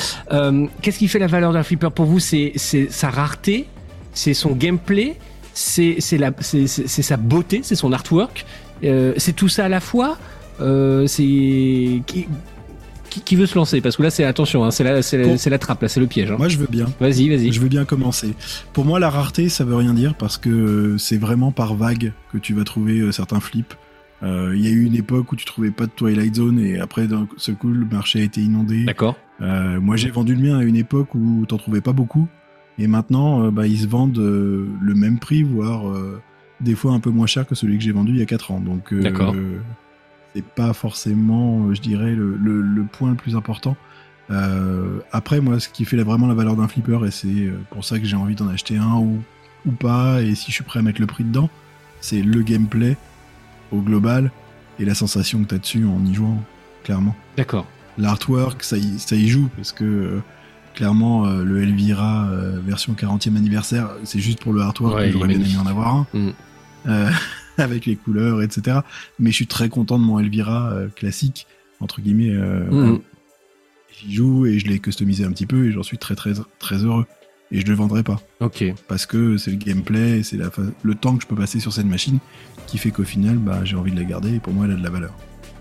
Qu'est-ce 0.83 0.99
qui 0.99 1.09
fait 1.09 1.19
la 1.19 1.29
valeur 1.29 1.55
d'un 1.55 1.62
flipper? 1.62 1.88
Pour 1.95 2.05
vous 2.05 2.19
C'est 2.21 2.53
c'est 2.57 2.93
sa 2.93 3.09
rareté, 3.09 3.69
c'est 4.12 4.35
son 4.35 4.51
gameplay, 4.53 5.16
c'est 5.54 5.96
c'est 5.98 6.18
la 6.18 6.32
c'est 6.40 6.66
c'est- 6.66 6.86
c'est 6.88 7.02
sa 7.02 7.16
beauté, 7.16 7.60
c'est 7.62 7.74
son 7.76 7.92
artwork, 7.92 8.44
euh, 8.84 9.12
c'est 9.16 9.34
tout 9.34 9.48
ça 9.48 9.64
à 9.66 9.68
la 9.68 9.80
fois. 9.80 10.16
Euh, 10.60 11.06
c'est 11.06 11.22
qui, 12.06 12.26
qui, 13.08 13.20
qui 13.24 13.34
veut 13.36 13.46
se 13.46 13.54
lancer? 13.54 13.80
Parce 13.80 13.96
que 13.96 14.02
là 14.02 14.10
c'est 14.10 14.24
attention, 14.24 14.62
hein, 14.64 14.70
c'est 14.70 14.84
la 14.84 15.00
c'est 15.02 15.16
la, 15.16 15.24
Pour- 15.28 15.50
la 15.50 15.58
trappe 15.58 15.82
là, 15.82 15.88
c'est 15.88 16.00
le 16.00 16.06
piège. 16.06 16.30
hein. 16.30 16.36
Moi, 16.38 16.48
je 16.48 16.58
veux 16.58 16.66
bien. 16.70 16.86
Vas-y, 17.00 17.28
vas-y. 17.28 17.50
Je 17.52 17.60
veux 17.60 17.68
bien 17.68 17.84
commencer. 17.84 18.34
Pour 18.74 18.84
moi, 18.84 19.00
la 19.00 19.08
rareté, 19.10 19.48
ça 19.48 19.64
veut 19.64 19.74
rien 19.76 19.94
dire 19.94 20.14
parce 20.14 20.36
que 20.36 20.96
c'est 20.98 21.16
vraiment 21.16 21.50
par 21.50 21.74
vague 21.74 22.12
que 22.32 22.38
tu 22.38 22.52
vas 22.54 22.64
trouver 22.64 23.00
euh, 23.00 23.10
certains 23.10 23.40
flips. 23.40 23.74
Euh, 24.22 24.52
Il 24.54 24.62
y 24.62 24.66
a 24.68 24.70
eu 24.70 24.84
une 24.84 24.94
époque 24.96 25.32
où 25.32 25.36
tu 25.36 25.46
trouvais 25.46 25.70
pas 25.70 25.86
de 25.86 25.92
Twilight 25.92 26.34
Zone 26.34 26.58
et 26.60 26.78
après 26.78 27.06
d'un 27.06 27.26
seul 27.38 27.54
coup 27.54 27.68
le 27.70 27.86
marché 27.86 28.20
a 28.20 28.22
été 28.24 28.42
inondé. 28.42 28.84
D'accord. 28.84 29.16
Euh, 29.40 29.80
moi 29.80 29.96
j'ai 29.96 30.10
vendu 30.10 30.34
le 30.34 30.42
mien 30.42 30.58
à 30.58 30.62
une 30.62 30.76
époque 30.76 31.14
où 31.14 31.46
t'en 31.48 31.56
trouvais 31.56 31.80
pas 31.80 31.92
beaucoup 31.92 32.28
et 32.81 32.87
maintenant 32.88 33.45
euh, 33.45 33.51
bah, 33.53 33.66
ils 33.69 33.79
se 33.81 33.87
vendent 33.87 34.19
euh, 34.19 34.66
le 34.81 34.95
même 34.95 35.19
prix 35.21 35.43
voire 35.45 35.88
euh, 35.88 36.21
des 36.61 36.75
fois 36.75 36.93
un 36.93 36.99
peu 37.01 37.11
moins 37.11 37.27
cher 37.27 37.47
que 37.47 37.55
celui 37.55 37.79
que 37.79 37.85
j'ai 37.85 37.93
vendu 37.93 38.12
il 38.12 38.19
y 38.19 38.23
a 38.23 38.27
4 38.27 38.51
ans. 38.51 38.61
Donc 38.61 38.93
c'est 40.35 40.45
pas 40.45 40.73
forcément 40.73 41.73
je 41.75 41.81
dirais 41.81 42.14
le, 42.14 42.37
le- 42.37 42.61
le 42.62 42.83
point 42.85 43.11
le 43.11 43.16
plus 43.16 43.37
important. 43.37 43.77
Euh, 44.31 44.99
après 45.12 45.40
moi 45.40 45.59
ce 45.59 45.69
qui 45.69 45.85
fait 45.85 45.97
vraiment 45.97 46.27
la 46.29 46.35
valeur 46.35 46.55
d'un 46.57 46.69
flipper 46.69 47.05
et 47.07 47.11
c'est 47.11 47.51
pour 47.71 47.85
ça 47.85 47.99
que 47.99 48.05
j'ai 48.07 48.14
envie 48.16 48.37
d'en 48.37 48.49
acheter 48.49 48.77
un 48.77 48.95
ou, 48.97 49.19
ou 49.66 49.73
pas 49.73 50.23
et 50.23 50.35
si 50.37 50.51
je 50.51 50.55
suis 50.57 50.64
prêt 50.64 50.79
à 50.79 50.83
mettre 50.83 51.01
le 51.01 51.07
prix 51.09 51.25
dedans 51.25 51.51
c'est 52.01 52.23
le 52.23 52.40
gameplay 52.43 52.97
au 53.73 53.81
global 53.81 54.31
et 54.79 54.85
la 54.85 54.95
sensation 54.95 55.40
que 55.43 55.49
t'as 55.49 55.59
dessus 55.59 55.85
en 55.85 56.05
y 56.07 56.14
jouant 56.14 56.40
clairement 56.85 57.16
D'accord. 57.37 57.66
l'artwork, 57.99 58.62
ça 58.62 58.77
y, 58.79 58.99
ça 59.01 59.16
y 59.16 59.27
joue 59.29 59.49
parce 59.57 59.73
que 59.73 60.21
clairement 60.74 61.26
euh, 61.26 61.44
le 61.44 61.62
Elvira 61.62 62.28
euh, 62.30 62.61
version 62.64 62.94
40e 62.94 63.37
anniversaire, 63.37 63.90
c'est 64.04 64.20
juste 64.20 64.40
pour 64.40 64.52
le 64.52 64.61
artwork, 64.62 64.94
Ouais, 64.94 65.06
mais 65.06 65.12
j'aurais 65.12 65.28
bien 65.28 65.38
aimé 65.40 65.56
en 65.62 65.66
avoir 65.66 65.94
un 65.94 66.06
Mm. 66.14 66.30
Euh, 66.88 67.11
avec 67.59 67.85
les 67.87 67.96
couleurs, 67.96 68.40
etc. 68.42 68.78
Mais 69.18 69.30
je 69.30 69.37
suis 69.37 69.46
très 69.46 69.68
content 69.68 69.98
de 69.98 70.04
mon 70.04 70.18
Elvira 70.18 70.72
classique 70.96 71.46
entre 71.80 72.00
guillemets. 72.00 72.30
Mhm. 72.30 73.00
J'y 73.98 74.14
joue 74.14 74.46
et 74.46 74.59
je 74.59 74.66
l'ai 74.66 74.78
customisé 74.78 75.24
un 75.24 75.30
petit 75.33 75.44
peu 75.46 75.66
et 75.66 75.72
j'en 75.72 75.83
suis 75.83 75.98
très 75.98 76.14
très 76.14 76.33
très 76.59 76.76
heureux. 76.76 77.04
Et 77.52 77.61
je 77.61 77.66
le 77.66 77.74
vendrai 77.74 78.02
pas 78.02 78.20
Ok. 78.40 78.64
parce 78.87 79.04
que 79.06 79.37
c'est 79.37 79.50
le 79.50 79.56
gameplay, 79.56 80.22
c'est 80.22 80.38
le 80.83 80.94
temps 80.94 81.16
que 81.16 81.22
je 81.22 81.26
peux 81.26 81.35
passer 81.35 81.59
sur 81.61 81.72
cette 81.72 81.87
machine 81.87 82.18
qui 82.66 82.78
fait 82.78 82.92
qu'au 82.92 83.02
final, 83.04 83.37
bah, 83.38 83.61
j'ai 83.64 83.76
envie 83.76 83.90
de 83.90 83.96
la 83.96 84.04
garder 84.04 84.37
et 84.37 84.38
pour 84.38 84.52
moi, 84.52 84.66
elle 84.66 84.72
a 84.72 84.76
de 84.76 84.83
la 84.85 84.90
valeur. 84.90 85.12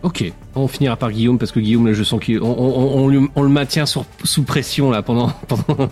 Ok, 0.01 0.31
on 0.55 0.67
finira 0.69 0.95
par 0.95 1.11
Guillaume 1.11 1.37
parce 1.37 1.51
que 1.51 1.59
Guillaume, 1.59 1.85
là, 1.87 1.93
je 1.93 2.03
sens 2.03 2.21
qu'on 2.25 2.37
on, 2.41 3.09
on, 3.09 3.29
on 3.35 3.41
le 3.43 3.49
maintient 3.49 3.85
sur- 3.85 4.05
sous 4.23 4.43
pression 4.43 4.91
là 4.91 5.01
pendant. 5.01 5.27
pendant... 5.47 5.89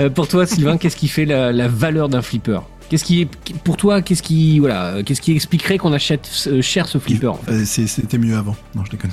Euh, 0.00 0.10
pour 0.10 0.26
toi, 0.26 0.46
Sylvain, 0.46 0.78
qu'est-ce 0.78 0.96
qui 0.96 1.06
fait 1.08 1.24
la, 1.26 1.52
la 1.52 1.68
valeur 1.68 2.08
d'un 2.08 2.22
flipper? 2.22 2.60
Qu'est-ce 2.88 3.04
qui 3.04 3.22
est 3.22 3.28
pour 3.64 3.76
toi 3.76 4.00
Qu'est-ce 4.02 4.22
qui 4.22 4.58
voilà 4.60 5.02
Qu'est-ce 5.04 5.20
qui 5.20 5.32
expliquerait 5.32 5.76
qu'on 5.78 5.92
achète 5.92 6.28
euh, 6.48 6.60
cher 6.62 6.86
ce 6.88 6.98
flipper 6.98 7.26
en 7.28 7.34
fait? 7.34 7.52
Euh, 7.52 7.64
c'est- 7.64 7.86
C'était 7.86 8.18
mieux 8.18 8.36
avant. 8.36 8.56
Non, 8.74 8.84
je 8.84 8.90
déconne. 8.90 9.10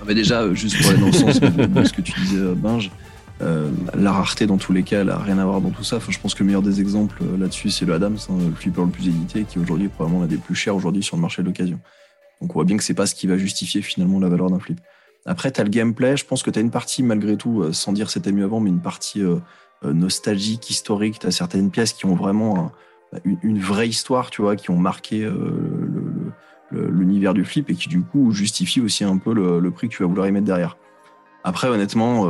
Ah 0.00 0.04
bah 0.06 0.14
déjà, 0.14 0.40
euh, 0.42 0.54
juste 0.54 0.78
pour 0.80 0.90
aller 0.90 1.00
dans 1.00 1.06
le 1.06 1.12
sens 1.12 1.40
de, 1.40 1.84
ce 1.84 1.92
que 1.92 2.00
tu 2.02 2.18
disais, 2.20 2.38
Binge, 2.56 2.90
euh, 3.42 3.70
la 3.94 4.12
rareté 4.12 4.46
dans 4.46 4.56
tous 4.58 4.72
les 4.74 4.82
cas, 4.82 5.00
elle 5.02 5.10
a 5.10 5.18
rien 5.18 5.38
à 5.38 5.44
voir 5.44 5.60
dans 5.62 5.68
tout 5.70 5.84
ça. 5.84 5.96
Enfin, 5.96 6.10
je 6.12 6.18
pense 6.18 6.34
que 6.34 6.40
le 6.40 6.46
meilleur 6.46 6.62
des 6.62 6.80
exemples 6.80 7.22
là-dessus, 7.38 7.70
c'est 7.70 7.84
le 7.86 7.92
Adams, 7.94 8.16
hein, 8.30 8.34
le 8.48 8.54
flipper 8.54 8.82
le 8.82 8.88
plus 8.88 9.08
édité, 9.08 9.44
qui 9.48 9.58
aujourd'hui 9.58 9.86
est 9.86 9.90
probablement 9.90 10.22
l'un 10.22 10.28
des 10.28 10.36
plus 10.36 10.54
chers 10.54 10.74
aujourd'hui 10.76 11.02
sur 11.02 11.16
le 11.16 11.22
marché 11.22 11.40
de 11.42 11.46
l'occasion. 11.46 11.78
Donc 12.40 12.50
on 12.50 12.54
voit 12.54 12.64
bien 12.64 12.76
que 12.76 12.82
c'est 12.82 12.94
pas 12.94 13.06
ce 13.06 13.14
qui 13.14 13.26
va 13.26 13.36
justifier 13.36 13.82
finalement 13.82 14.18
la 14.18 14.28
valeur 14.28 14.50
d'un 14.50 14.58
flip. 14.58 14.80
Après, 15.26 15.50
tu 15.50 15.60
as 15.60 15.64
le 15.64 15.70
gameplay. 15.70 16.16
Je 16.16 16.24
pense 16.24 16.42
que 16.42 16.50
tu 16.50 16.58
as 16.58 16.62
une 16.62 16.70
partie, 16.70 17.02
malgré 17.02 17.36
tout, 17.36 17.62
euh, 17.62 17.72
sans 17.72 17.92
dire 17.92 18.10
c'était 18.10 18.32
mieux 18.32 18.44
avant, 18.44 18.60
mais 18.60 18.70
une 18.70 18.80
partie 18.80 19.22
euh, 19.22 19.36
euh, 19.84 19.92
nostalgique, 19.92 20.70
historique. 20.70 21.18
Tu 21.18 21.26
as 21.26 21.30
certaines 21.30 21.70
pièces 21.70 21.92
qui 21.92 22.06
ont 22.06 22.14
vraiment 22.14 22.58
un- 22.58 22.72
une, 23.42 23.58
vraie 23.58 23.88
histoire, 23.88 24.30
tu 24.30 24.40
vois, 24.40 24.54
qui 24.54 24.70
ont 24.70 24.78
marqué 24.78 25.28
l'univers 26.70 27.34
du 27.34 27.44
flip 27.44 27.68
et 27.68 27.74
qui, 27.74 27.88
du 27.88 28.02
coup, 28.02 28.30
justifient 28.30 28.80
aussi 28.80 29.02
un 29.02 29.18
peu 29.18 29.34
le, 29.34 29.68
prix 29.72 29.88
que 29.88 29.94
tu 29.96 30.04
vas 30.04 30.08
vouloir 30.08 30.28
y 30.28 30.32
mettre 30.32 30.46
derrière. 30.46 30.76
Après, 31.42 31.66
honnêtement, 31.66 32.26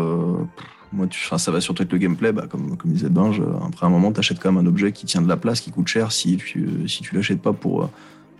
moi, 0.90 1.07
tu, 1.07 1.29
ça 1.37 1.53
va 1.53 1.61
surtout 1.61 1.83
être 1.83 1.92
le 1.92 1.99
gameplay. 1.99 2.33
Bah, 2.33 2.46
comme, 2.49 2.79
disait 2.87 3.11
Binge, 3.11 3.42
après 3.66 3.85
un 3.85 3.90
moment, 3.90 4.11
tu 4.11 4.20
achètes 4.20 4.38
quand 4.40 4.51
même 4.53 4.64
un 4.64 4.66
objet 4.66 4.90
qui 4.92 5.05
tient 5.05 5.20
de 5.20 5.29
la 5.29 5.37
place, 5.37 5.61
qui 5.61 5.70
coûte 5.70 5.88
cher. 5.88 6.12
Si 6.12 6.38
tu, 6.38 6.88
si 6.88 7.05
l'achètes 7.12 7.42
pas 7.42 7.53
pour 7.53 7.90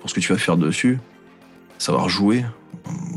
ce 0.07 0.15
que 0.15 0.21
tu 0.21 0.33
vas 0.33 0.39
faire 0.39 0.57
dessus, 0.57 0.99
savoir 1.81 2.09
jouer, 2.09 2.45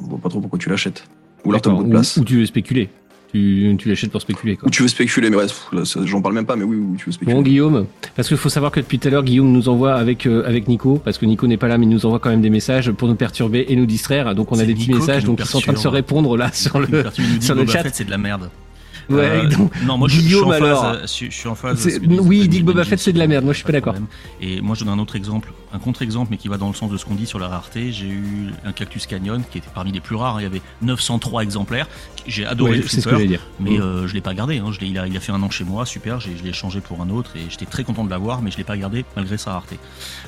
on 0.05 0.09
voit 0.09 0.19
pas 0.19 0.29
trop 0.29 0.39
pourquoi 0.41 0.59
tu 0.59 0.69
l'achètes. 0.69 1.03
Ou 1.45 1.49
alors 1.51 1.61
t'as 1.61 1.69
beaucoup 1.71 1.83
de 1.83 1.89
place. 1.89 2.17
ou 2.17 2.23
tu 2.23 2.37
veux 2.37 2.45
spéculer 2.45 2.89
tu, 3.31 3.75
tu 3.79 3.89
l'achètes 3.89 4.11
pour 4.11 4.21
spéculer 4.21 4.55
quoi. 4.57 4.67
Ou 4.67 4.69
tu 4.69 4.83
veux 4.83 4.87
spéculer, 4.87 5.31
mais 5.31 5.37
ça, 5.85 6.01
j'en 6.05 6.21
parle 6.21 6.35
même 6.35 6.45
pas, 6.45 6.55
mais 6.55 6.63
oui, 6.63 6.75
ou 6.77 6.95
tu 6.99 7.07
veux 7.07 7.11
spéculer. 7.11 7.35
Bon 7.35 7.41
Guillaume, 7.41 7.87
parce 8.15 8.27
qu'il 8.27 8.37
faut 8.37 8.49
savoir 8.49 8.71
que 8.71 8.79
depuis 8.79 8.99
tout 8.99 9.07
à 9.07 9.11
l'heure 9.11 9.23
Guillaume 9.23 9.51
nous 9.51 9.69
envoie 9.69 9.95
avec 9.95 10.27
euh, 10.27 10.43
avec 10.47 10.67
Nico, 10.67 11.01
parce 11.03 11.17
que 11.17 11.25
Nico 11.25 11.47
n'est 11.47 11.57
pas 11.57 11.67
là, 11.67 11.79
mais 11.79 11.87
il 11.87 11.89
nous 11.89 12.05
envoie 12.05 12.19
quand 12.19 12.29
même 12.29 12.41
des 12.43 12.51
messages 12.51 12.91
pour 12.91 13.07
nous 13.07 13.15
perturber 13.15 13.65
et 13.69 13.75
nous 13.75 13.87
distraire. 13.87 14.35
Donc 14.35 14.51
on 14.51 14.59
a 14.59 14.65
des 14.65 14.75
petits 14.75 14.81
Nico 14.89 14.93
qui 14.99 14.99
messages, 15.07 15.23
donc 15.23 15.39
ils 15.39 15.45
sont 15.47 15.57
en 15.57 15.61
train 15.61 15.73
de 15.73 15.77
se 15.79 15.87
répondre 15.87 16.37
là 16.37 16.51
sur 16.53 16.75
Il 16.75 16.91
le 16.91 17.03
dit 17.39 17.43
sur 17.43 17.55
le 17.55 17.61
Boba 17.61 17.73
chat. 17.73 17.83
Fett, 17.83 17.95
c'est 17.95 18.03
de 18.05 18.11
la 18.11 18.19
merde. 18.19 18.51
Ouais, 19.09 19.17
Euh, 19.19 19.49
donc, 19.49 19.71
non, 19.83 19.97
moi 19.97 20.07
je, 20.07 20.13
je 20.13 20.19
suis 20.19 20.27
Guillaume, 20.29 20.47
en 20.47 20.51
phase. 20.51 20.61
alors. 20.61 20.97
Je, 21.01 21.25
je 21.25 21.31
suis 21.31 21.49
en 21.49 21.55
phase. 21.55 21.79
C'est- 21.79 21.95
avec 21.95 22.03
ce 22.11 22.15
que 22.15 22.21
oui, 22.21 22.61
Boba 22.61 22.83
Fett, 22.83 22.99
c'est 22.99 23.13
de 23.13 23.19
la 23.19 23.25
merde. 23.27 23.43
Moi, 23.43 23.53
je 23.53 23.57
suis 23.57 23.65
pas 23.65 23.73
d'accord. 23.73 23.95
Et 24.41 24.61
moi, 24.61 24.75
je 24.75 24.85
donne 24.85 24.93
un 24.93 24.99
autre 24.99 25.15
exemple, 25.15 25.51
un 25.73 25.79
contre-exemple, 25.79 26.27
mais 26.31 26.37
qui 26.37 26.47
va 26.47 26.57
dans 26.57 26.67
le 26.69 26.73
sens 26.75 26.89
de 26.91 26.97
ce 26.97 27.03
qu'on 27.05 27.15
dit 27.15 27.25
sur 27.25 27.39
la 27.39 27.47
rareté. 27.47 27.91
J'ai 27.91 28.07
eu 28.07 28.51
un 28.63 28.71
Cactus 28.71 29.07
Canyon 29.07 29.43
qui 29.51 29.57
était 29.57 29.69
parmi 29.73 29.91
les 29.91 29.99
plus 29.99 30.15
rares. 30.15 30.39
Il 30.39 30.43
y 30.43 30.45
avait 30.45 30.61
903 30.83 31.43
exemplaires. 31.43 31.87
J'ai 32.27 32.45
adoré 32.45 32.71
Ouais, 32.71 32.77
le 32.77 32.87
c'est 32.87 33.01
ce 33.01 33.09
que 33.09 33.15
flipper, 33.17 33.39
mais 33.59 33.71
Mm. 33.77 33.81
euh, 33.81 34.07
je 34.07 34.13
l'ai 34.13 34.21
pas 34.21 34.33
gardé. 34.33 34.59
Hein. 34.59 34.71
Je 34.71 34.85
il, 34.85 34.97
a, 34.97 35.07
il 35.07 35.17
a 35.17 35.19
fait 35.19 35.31
un 35.31 35.41
an 35.43 35.49
chez 35.49 35.63
moi, 35.65 35.85
super. 35.85 36.19
Je 36.19 36.29
l'ai 36.29 36.53
changé 36.53 36.79
pour 36.79 37.01
un 37.01 37.09
autre 37.09 37.35
et 37.35 37.41
j'étais 37.49 37.65
très 37.65 37.83
content 37.83 38.03
de 38.05 38.09
l'avoir, 38.09 38.41
mais 38.41 38.51
je 38.51 38.57
l'ai 38.57 38.63
pas 38.63 38.77
gardé 38.77 39.03
malgré 39.15 39.37
sa 39.37 39.53
rareté. 39.53 39.77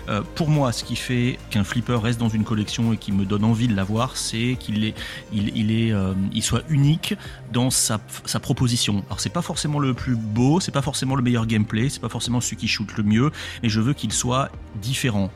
Euh, 0.09 0.21
pour 0.35 0.49
moi, 0.49 0.71
ce 0.71 0.83
qui 0.83 0.95
fait 0.95 1.37
qu'un 1.51 1.63
flipper 1.63 1.99
reste 2.01 2.19
dans 2.19 2.27
une 2.29 2.43
collection 2.43 2.91
et 2.93 2.97
qui 2.97 3.11
me 3.11 3.23
donne 3.25 3.43
envie 3.45 3.67
de 3.67 3.75
l'avoir, 3.75 4.17
c'est 4.17 4.57
qu'il 4.59 4.83
est, 4.83 4.95
il, 5.31 5.55
il 5.55 5.71
est, 5.71 5.91
euh, 5.93 6.13
il 6.33 6.43
soit 6.43 6.63
unique 6.69 7.13
dans 7.53 7.69
sa, 7.69 7.99
sa 8.25 8.39
proposition. 8.39 9.03
Alors 9.07 9.19
c'est 9.19 9.29
pas 9.29 9.41
forcément 9.41 9.79
le 9.79 9.93
plus 9.93 10.15
beau, 10.15 10.59
c'est 10.59 10.71
pas 10.71 10.81
forcément 10.81 11.15
le 11.15 11.21
meilleur 11.23 11.45
gameplay, 11.45 11.89
c'est 11.89 12.01
pas 12.01 12.09
forcément 12.09 12.41
celui 12.41 12.57
qui 12.57 12.67
shoot 12.67 12.87
le 12.97 13.03
mieux, 13.03 13.31
mais 13.63 13.69
je 13.69 13.79
veux 13.79 13.93
qu'il 13.93 14.11
soit 14.11 14.49
différent. 14.81 15.31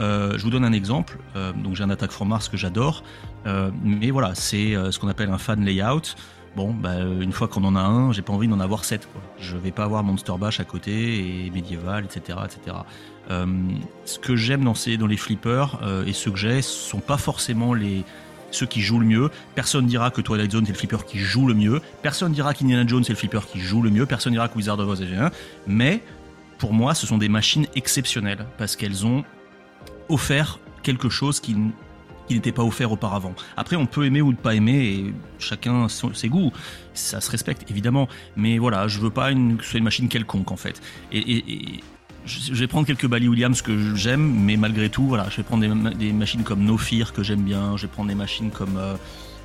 Euh, 0.00 0.34
je 0.36 0.42
vous 0.42 0.50
donne 0.50 0.64
un 0.64 0.72
exemple. 0.72 1.18
Euh, 1.36 1.52
donc 1.52 1.74
j'ai 1.74 1.84
un 1.84 1.90
Attack 1.90 2.10
from 2.10 2.28
Mars 2.28 2.48
que 2.48 2.56
j'adore, 2.56 3.02
euh, 3.46 3.70
mais 3.82 4.10
voilà, 4.10 4.34
c'est 4.34 4.74
ce 4.90 4.98
qu'on 4.98 5.08
appelle 5.08 5.30
un 5.30 5.38
fan 5.38 5.64
layout. 5.64 6.14
Bon, 6.56 6.72
bah, 6.72 6.98
une 7.00 7.30
fois 7.30 7.46
qu'on 7.46 7.62
en 7.64 7.76
a 7.76 7.80
un, 7.80 8.12
j'ai 8.12 8.22
pas 8.22 8.32
envie 8.32 8.48
d'en 8.48 8.58
avoir 8.58 8.84
sept. 8.84 9.08
Quoi. 9.12 9.22
Je 9.38 9.56
vais 9.56 9.70
pas 9.70 9.84
avoir 9.84 10.02
Monster 10.02 10.32
Bash 10.40 10.58
à 10.60 10.64
côté 10.64 11.46
et 11.46 11.50
médiéval, 11.50 12.04
etc., 12.04 12.38
etc. 12.44 12.78
Ce 14.04 14.18
que 14.18 14.34
j'aime 14.34 14.64
dans, 14.64 14.74
ces, 14.74 14.96
dans 14.96 15.06
les 15.06 15.18
flippers 15.18 15.78
et 16.06 16.12
ceux 16.12 16.30
que 16.30 16.38
j'ai 16.38 16.62
sont 16.62 17.00
pas 17.00 17.18
forcément 17.18 17.74
les 17.74 18.04
ceux 18.50 18.66
qui 18.66 18.80
jouent 18.80 18.98
le 18.98 19.06
mieux. 19.06 19.30
Personne 19.54 19.86
dira 19.86 20.10
que 20.10 20.22
Twilight 20.22 20.52
Zone 20.52 20.64
c'est 20.64 20.72
le 20.72 20.78
flipper 20.78 21.04
qui 21.06 21.18
joue 21.18 21.46
le 21.46 21.54
mieux. 21.54 21.80
Personne 22.02 22.32
dira 22.32 22.54
qu'Indiana 22.54 22.86
Jones 22.86 23.04
c'est 23.04 23.12
le 23.12 23.18
flipper 23.18 23.46
qui 23.46 23.60
joue 23.60 23.82
le 23.82 23.90
mieux. 23.90 24.06
Personne 24.06 24.32
dira 24.32 24.48
que 24.48 24.56
Wizard 24.56 24.78
of 24.78 24.88
Oz 24.88 25.02
est. 25.02 25.06
Mais 25.66 26.02
pour 26.58 26.72
moi, 26.72 26.94
ce 26.94 27.06
sont 27.06 27.18
des 27.18 27.28
machines 27.28 27.66
exceptionnelles 27.76 28.46
parce 28.56 28.74
qu'elles 28.74 29.06
ont 29.06 29.24
offert 30.08 30.58
quelque 30.82 31.08
chose 31.08 31.40
qui, 31.40 31.56
qui 32.26 32.34
n'était 32.34 32.52
pas 32.52 32.64
offert 32.64 32.92
auparavant. 32.92 33.34
Après, 33.56 33.76
on 33.76 33.86
peut 33.86 34.04
aimer 34.06 34.22
ou 34.22 34.30
ne 34.32 34.36
pas 34.36 34.54
aimer, 34.54 35.12
chacun 35.38 35.88
ses 35.88 36.28
goûts. 36.28 36.52
Ça 36.94 37.20
se 37.20 37.30
respecte, 37.30 37.70
évidemment. 37.70 38.08
Mais 38.36 38.58
voilà, 38.58 38.88
je 38.88 39.00
veux 39.00 39.10
pas 39.10 39.30
une, 39.30 39.56
que 39.56 39.64
ce 39.64 39.70
soit 39.70 39.78
une 39.78 39.84
machine 39.84 40.08
quelconque, 40.08 40.50
en 40.50 40.56
fait. 40.56 40.80
Et, 41.12 41.80
je 42.26 42.52
vais 42.52 42.66
prendre 42.66 42.86
quelques 42.86 43.06
Bally 43.06 43.26
Williams 43.26 43.62
que 43.62 43.94
j'aime, 43.94 44.20
mais 44.44 44.58
malgré 44.58 44.90
tout, 44.90 45.04
voilà, 45.06 45.28
je 45.30 45.38
vais 45.38 45.42
prendre 45.42 45.62
des, 45.62 45.68
ma- 45.68 45.94
des 45.94 46.12
machines 46.12 46.42
comme 46.42 46.62
No 46.62 46.76
Fear 46.76 47.14
que 47.14 47.22
j'aime 47.22 47.42
bien. 47.42 47.76
Je 47.78 47.82
vais 47.86 47.92
prendre 47.92 48.10
des 48.10 48.14
machines 48.14 48.50
comme 48.50 48.76
euh, 48.76 48.96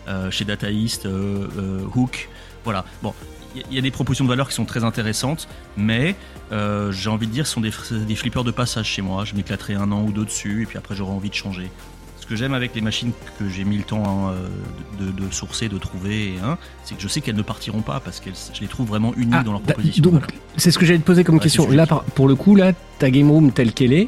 euh, 0.09 0.29
chez 0.31 0.43
Data 0.43 0.69
East, 0.69 1.05
euh, 1.05 1.47
euh, 1.57 1.85
Hook. 1.95 2.27
Voilà. 2.63 2.85
Bon, 3.01 3.13
il 3.55 3.61
y 3.61 3.63
a- 3.63 3.67
il 3.71 3.75
y 3.75 3.79
a 3.79 3.81
des 3.81 3.91
propositions 3.91 4.25
de 4.25 4.29
valeur 4.29 4.47
qui 4.49 4.55
sont 4.55 4.65
très 4.65 4.83
intéressantes, 4.83 5.47
mais 5.77 6.15
euh, 6.51 6.91
j'ai 6.91 7.09
envie 7.09 7.27
de 7.27 7.31
dire, 7.31 7.45
ce 7.47 7.53
sont 7.53 7.61
des, 7.61 7.71
flippers 8.15 8.43
de 8.43 8.51
passage 8.51 8.87
chez 8.87 9.01
moi. 9.01 9.25
Je 9.25 9.35
m'éclaterai 9.35 9.75
un 9.75 9.91
an 9.91 10.01
ou 10.03 10.11
deux 10.11 10.25
dessus, 10.25 10.63
et 10.63 10.65
puis 10.65 10.77
après, 10.77 10.95
j'aurai 10.95 11.11
envie 11.11 11.29
de 11.29 11.35
changer. 11.35 11.69
Ce 12.19 12.25
que 12.25 12.35
j'aime 12.37 12.53
avec 12.53 12.73
les 12.73 12.79
machines 12.79 13.11
que 13.37 13.49
j'ai 13.49 13.65
mis 13.65 13.77
le 13.77 13.83
temps 13.83 14.03
hein, 14.29 14.33
euh, 15.01 15.11
de, 15.11 15.31
sourcer, 15.33 15.67
de 15.67 15.77
trouver, 15.77 16.35
hein, 16.43 16.57
c'est 16.85 16.95
que 16.95 17.01
je 17.01 17.07
sais 17.09 17.19
qu'elles 17.19 17.35
ne 17.35 17.41
partiront 17.41 17.81
pas 17.81 17.99
parce 17.99 18.21
que 18.21 18.29
je 18.53 18.61
les 18.61 18.67
trouve 18.67 18.87
vraiment 18.87 19.13
unies 19.17 19.33
Ah, 19.33 19.43
dans 19.43 19.51
leur 19.51 19.59
da- 19.61 19.73
proposition. 19.73 20.01
donc, 20.03 20.13
Voilà. 20.13 20.27
c'est 20.55 20.71
ce 20.71 20.79
que 20.79 20.85
j'allais 20.85 20.99
te 20.99 21.03
poser 21.05 21.25
comme 21.25 21.35
Ouais, 21.35 21.41
question. 21.41 21.69
Là, 21.69 21.85
par- 21.85 22.03
pour 22.05 22.29
le 22.29 22.35
coup, 22.35 22.55
là, 22.55 22.71
ta 22.97 23.11
game 23.11 23.29
room 23.29 23.51
telle 23.51 23.73
qu'elle 23.73 23.91
est, 23.93 24.07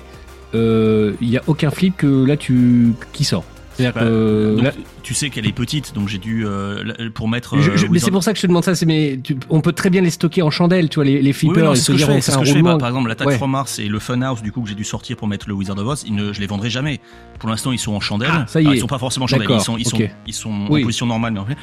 il 0.53 1.27
n'y 1.27 1.37
a 1.37 1.41
aucun 1.47 1.69
flip 1.71 1.97
que 1.97 2.23
là 2.25 2.37
tu 2.37 2.93
qui 3.11 3.25
sort. 3.25 3.43
Bah, 3.79 3.91
que 3.91 4.55
donc, 4.55 4.63
là- 4.63 4.71
tu 5.03 5.13
sais 5.13 5.29
qu'elle 5.29 5.45
est 5.47 5.51
petite, 5.51 5.93
donc 5.93 6.07
j'ai 6.07 6.17
dû 6.17 6.45
euh, 6.45 7.09
pour 7.13 7.27
mettre. 7.27 7.55
euh, 7.57 7.61
je- 7.75 7.87
mais 7.87 7.99
c'est 7.99 8.11
pour 8.11 8.23
ça 8.23 8.31
que 8.31 8.37
je 8.37 8.43
te 8.43 8.47
demande 8.47 8.63
ça. 8.63 8.73
C'est 8.75 8.85
mais 8.85 9.19
tu- 9.23 9.37
on 9.49 9.61
peut 9.61 9.73
très 9.73 9.89
bien 9.89 10.01
les 10.01 10.09
stocker 10.09 10.41
en 10.41 10.49
chandelle, 10.49 10.89
tu 10.89 10.95
vois, 10.95 11.05
les, 11.05 11.33
flippers. 11.33 11.71
oui, 11.71 11.75
c'est 11.77 11.83
ce 11.83 11.91
que 11.91 11.97
je 11.97 12.05
fais. 12.05 12.21
ce 12.21 12.37
que 12.37 12.45
je. 12.45 12.59
Bah, 12.59 12.77
par 12.77 12.87
exemple, 12.89 13.09
l'attaque 13.09 13.27
Ouais. 13.27 13.37
from 13.37 13.51
Mars 13.51 13.79
et 13.79 13.87
le 13.87 13.99
Funhouse, 13.99 14.41
du 14.41 14.51
coup, 14.51 14.61
que 14.61 14.69
j'ai 14.69 14.75
dû 14.75 14.83
sortir 14.85 15.17
pour 15.17 15.27
mettre 15.27 15.47
le 15.49 15.53
Wizard 15.53 15.77
of 15.77 15.85
Oz, 15.87 16.03
ils 16.07 16.15
ne, 16.15 16.31
je 16.33 16.39
les 16.39 16.47
vendrai 16.47 16.69
jamais. 16.69 16.99
Pour 17.39 17.49
l'instant, 17.49 17.71
ils 17.71 17.79
sont 17.79 17.93
en 17.93 17.99
chandelle. 17.99 18.29
Ah, 18.31 18.45
ça 18.47 18.59
y 18.59 18.63
Alors, 18.63 18.73
est. 18.73 18.77
Ils 18.77 18.81
sont 18.81 18.87
pas 18.87 18.97
forcément 18.99 19.25
en 19.25 19.27
chandelle. 19.27 19.47
Ils 19.49 19.59
sont, 19.61 19.77
ils 19.77 19.85
sont, 19.87 19.97
ok. 19.97 20.09
ils 20.27 20.33
sont 20.33 20.67
Oui. 20.69 20.81
en 20.81 20.85
position 20.85 21.05
normale, 21.05 21.33
mais 21.33 21.39
en 21.39 21.45
fait. 21.45 21.57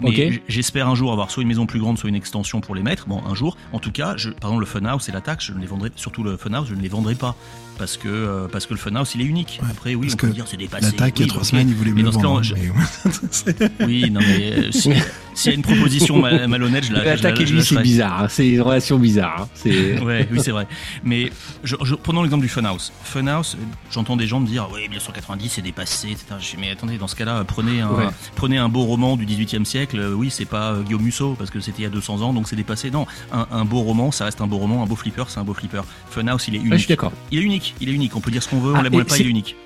Mais 0.00 0.40
j'espère 0.46 0.86
un 0.88 0.94
jour 0.94 1.10
avoir 1.10 1.28
soit 1.32 1.42
une 1.42 1.48
maison 1.48 1.66
plus 1.66 1.80
grande, 1.80 1.98
soit 1.98 2.08
une 2.08 2.14
extension 2.14 2.60
pour 2.60 2.76
les 2.76 2.84
mettre. 2.84 3.08
Bon, 3.08 3.20
un 3.28 3.34
jour. 3.34 3.56
En 3.72 3.80
tout 3.80 3.90
cas, 3.90 4.14
je, 4.16 4.30
par 4.30 4.50
exemple, 4.50 4.60
le 4.60 4.66
Funhouse 4.66 5.08
et 5.08 5.12
l'attaque, 5.12 5.40
je 5.42 5.52
ne 5.52 5.58
les 5.58 5.66
vendrai, 5.66 5.90
surtout 5.96 6.22
le 6.22 6.36
Funhouse, 6.36 6.68
je 6.68 6.74
ne 6.76 6.80
les 6.80 6.88
vendrai 6.88 7.16
pas. 7.16 7.34
Parce 7.78 7.96
que, 7.96 8.08
euh, 8.08 8.48
parce 8.50 8.66
que 8.66 8.74
le 8.74 8.78
Funhouse, 8.80 9.12
il 9.14 9.20
est 9.22 9.24
unique. 9.24 9.60
Ouais, 9.62 9.68
Après, 9.70 9.94
oui, 9.94 10.08
on 10.12 10.16
peut 10.16 10.28
dire 10.28 10.44
c'est 10.48 10.56
dépassé. 10.56 10.86
L'attaque, 10.86 11.20
il 11.20 11.26
y 11.26 11.30
a 11.30 11.32
trois 11.32 11.44
semaines, 11.44 11.68
il 11.68 11.74
voulait 11.76 11.92
cas, 12.02 12.10
vendre. 12.10 12.42
je- 12.42 12.54
Oui, 13.86 14.10
non, 14.10 14.20
mais 14.20 14.52
euh, 14.52 14.72
si- 14.72 14.92
s'il 15.34 15.50
y 15.52 15.54
a 15.54 15.56
une 15.56 15.62
proposition 15.62 16.20
ma- 16.20 16.46
malhonnête, 16.48 16.84
je 16.84 16.92
la, 16.92 17.04
L'attaque 17.04 17.40
et 17.40 17.44
lui, 17.44 17.62
c'est 17.62 17.80
bizarre. 17.80 18.22
hein. 18.24 18.26
C'est 18.28 18.48
une 18.48 18.60
relation 18.62 18.98
bizarre. 18.98 19.42
hein. 19.42 19.48
C'est 19.54 20.00
Ouais, 20.02 20.28
oui, 20.30 20.40
c'est 20.42 20.50
vrai. 20.50 20.66
Mais 21.04 21.30
je, 21.64 21.76
je- 21.84 21.94
prenons 21.94 22.22
l'exemple 22.22 22.42
du 22.42 22.48
Funhouse. 22.48 22.92
Funhouse, 23.04 23.56
j'entends 23.90 24.16
des 24.16 24.26
gens 24.26 24.40
me 24.40 24.46
dire 24.46 24.68
oui, 24.72 24.80
1990 24.88 25.48
c'est 25.48 25.62
dépassé, 25.62 26.08
etc. 26.08 26.26
Je 26.40 26.50
dis, 26.50 26.56
mais 26.58 26.70
attendez, 26.70 26.98
dans 26.98 27.08
ce 27.08 27.14
cas-là, 27.16 27.44
prenez 27.44 27.80
un, 27.80 27.90
Ouais. 27.90 28.06
prenez 28.34 28.58
un 28.58 28.68
beau 28.68 28.82
roman 28.82 29.16
du 29.16 29.24
18e 29.26 29.64
siècle. 29.64 29.98
Euh, 30.00 30.12
Oui, 30.14 30.30
c'est 30.30 30.44
pas 30.46 30.76
Guillaume 30.84 31.02
Musso 31.02 31.34
parce 31.38 31.50
que 31.50 31.60
c'était 31.60 31.82
il 31.82 31.84
y 31.84 31.86
a 31.86 31.90
200 31.90 32.22
ans, 32.22 32.32
donc 32.32 32.48
c'est 32.48 32.56
dépassé. 32.56 32.90
Non, 32.90 33.06
un, 33.32 33.46
un 33.52 33.64
beau 33.64 33.80
roman, 33.80 34.10
ça 34.10 34.24
reste 34.24 34.40
un 34.40 34.46
beau 34.48 34.58
roman. 34.58 34.82
Un 34.82 34.86
beau 34.86 34.96
flipper, 34.96 35.24
c'est 35.28 35.38
un 35.38 35.44
beau 35.44 35.54
flipper. 35.54 35.82
Funhouse, 36.10 36.44
il 36.48 36.56
est 36.56 36.58
Ouais, 36.58 36.64
je 36.64 36.68
unique. 36.70 36.80
suis 36.80 36.88
d'accord. 36.88 37.12
il 37.30 37.38
est 37.38 37.42
unique. 37.42 37.67
Il 37.80 37.88
est 37.88 37.92
unique. 37.92 38.14
On 38.16 38.20
peut 38.20 38.30
dire 38.30 38.42
ce 38.42 38.48
qu'on 38.48 38.58
veut, 38.60 38.72
Ah, 38.74 38.80
on 38.80 38.82
l'aime 38.82 38.94
ou 38.94 39.00
et 39.00 39.04
pas, 39.04 39.16
il 39.18 39.26
est 39.26 39.30
unique. 39.30 39.56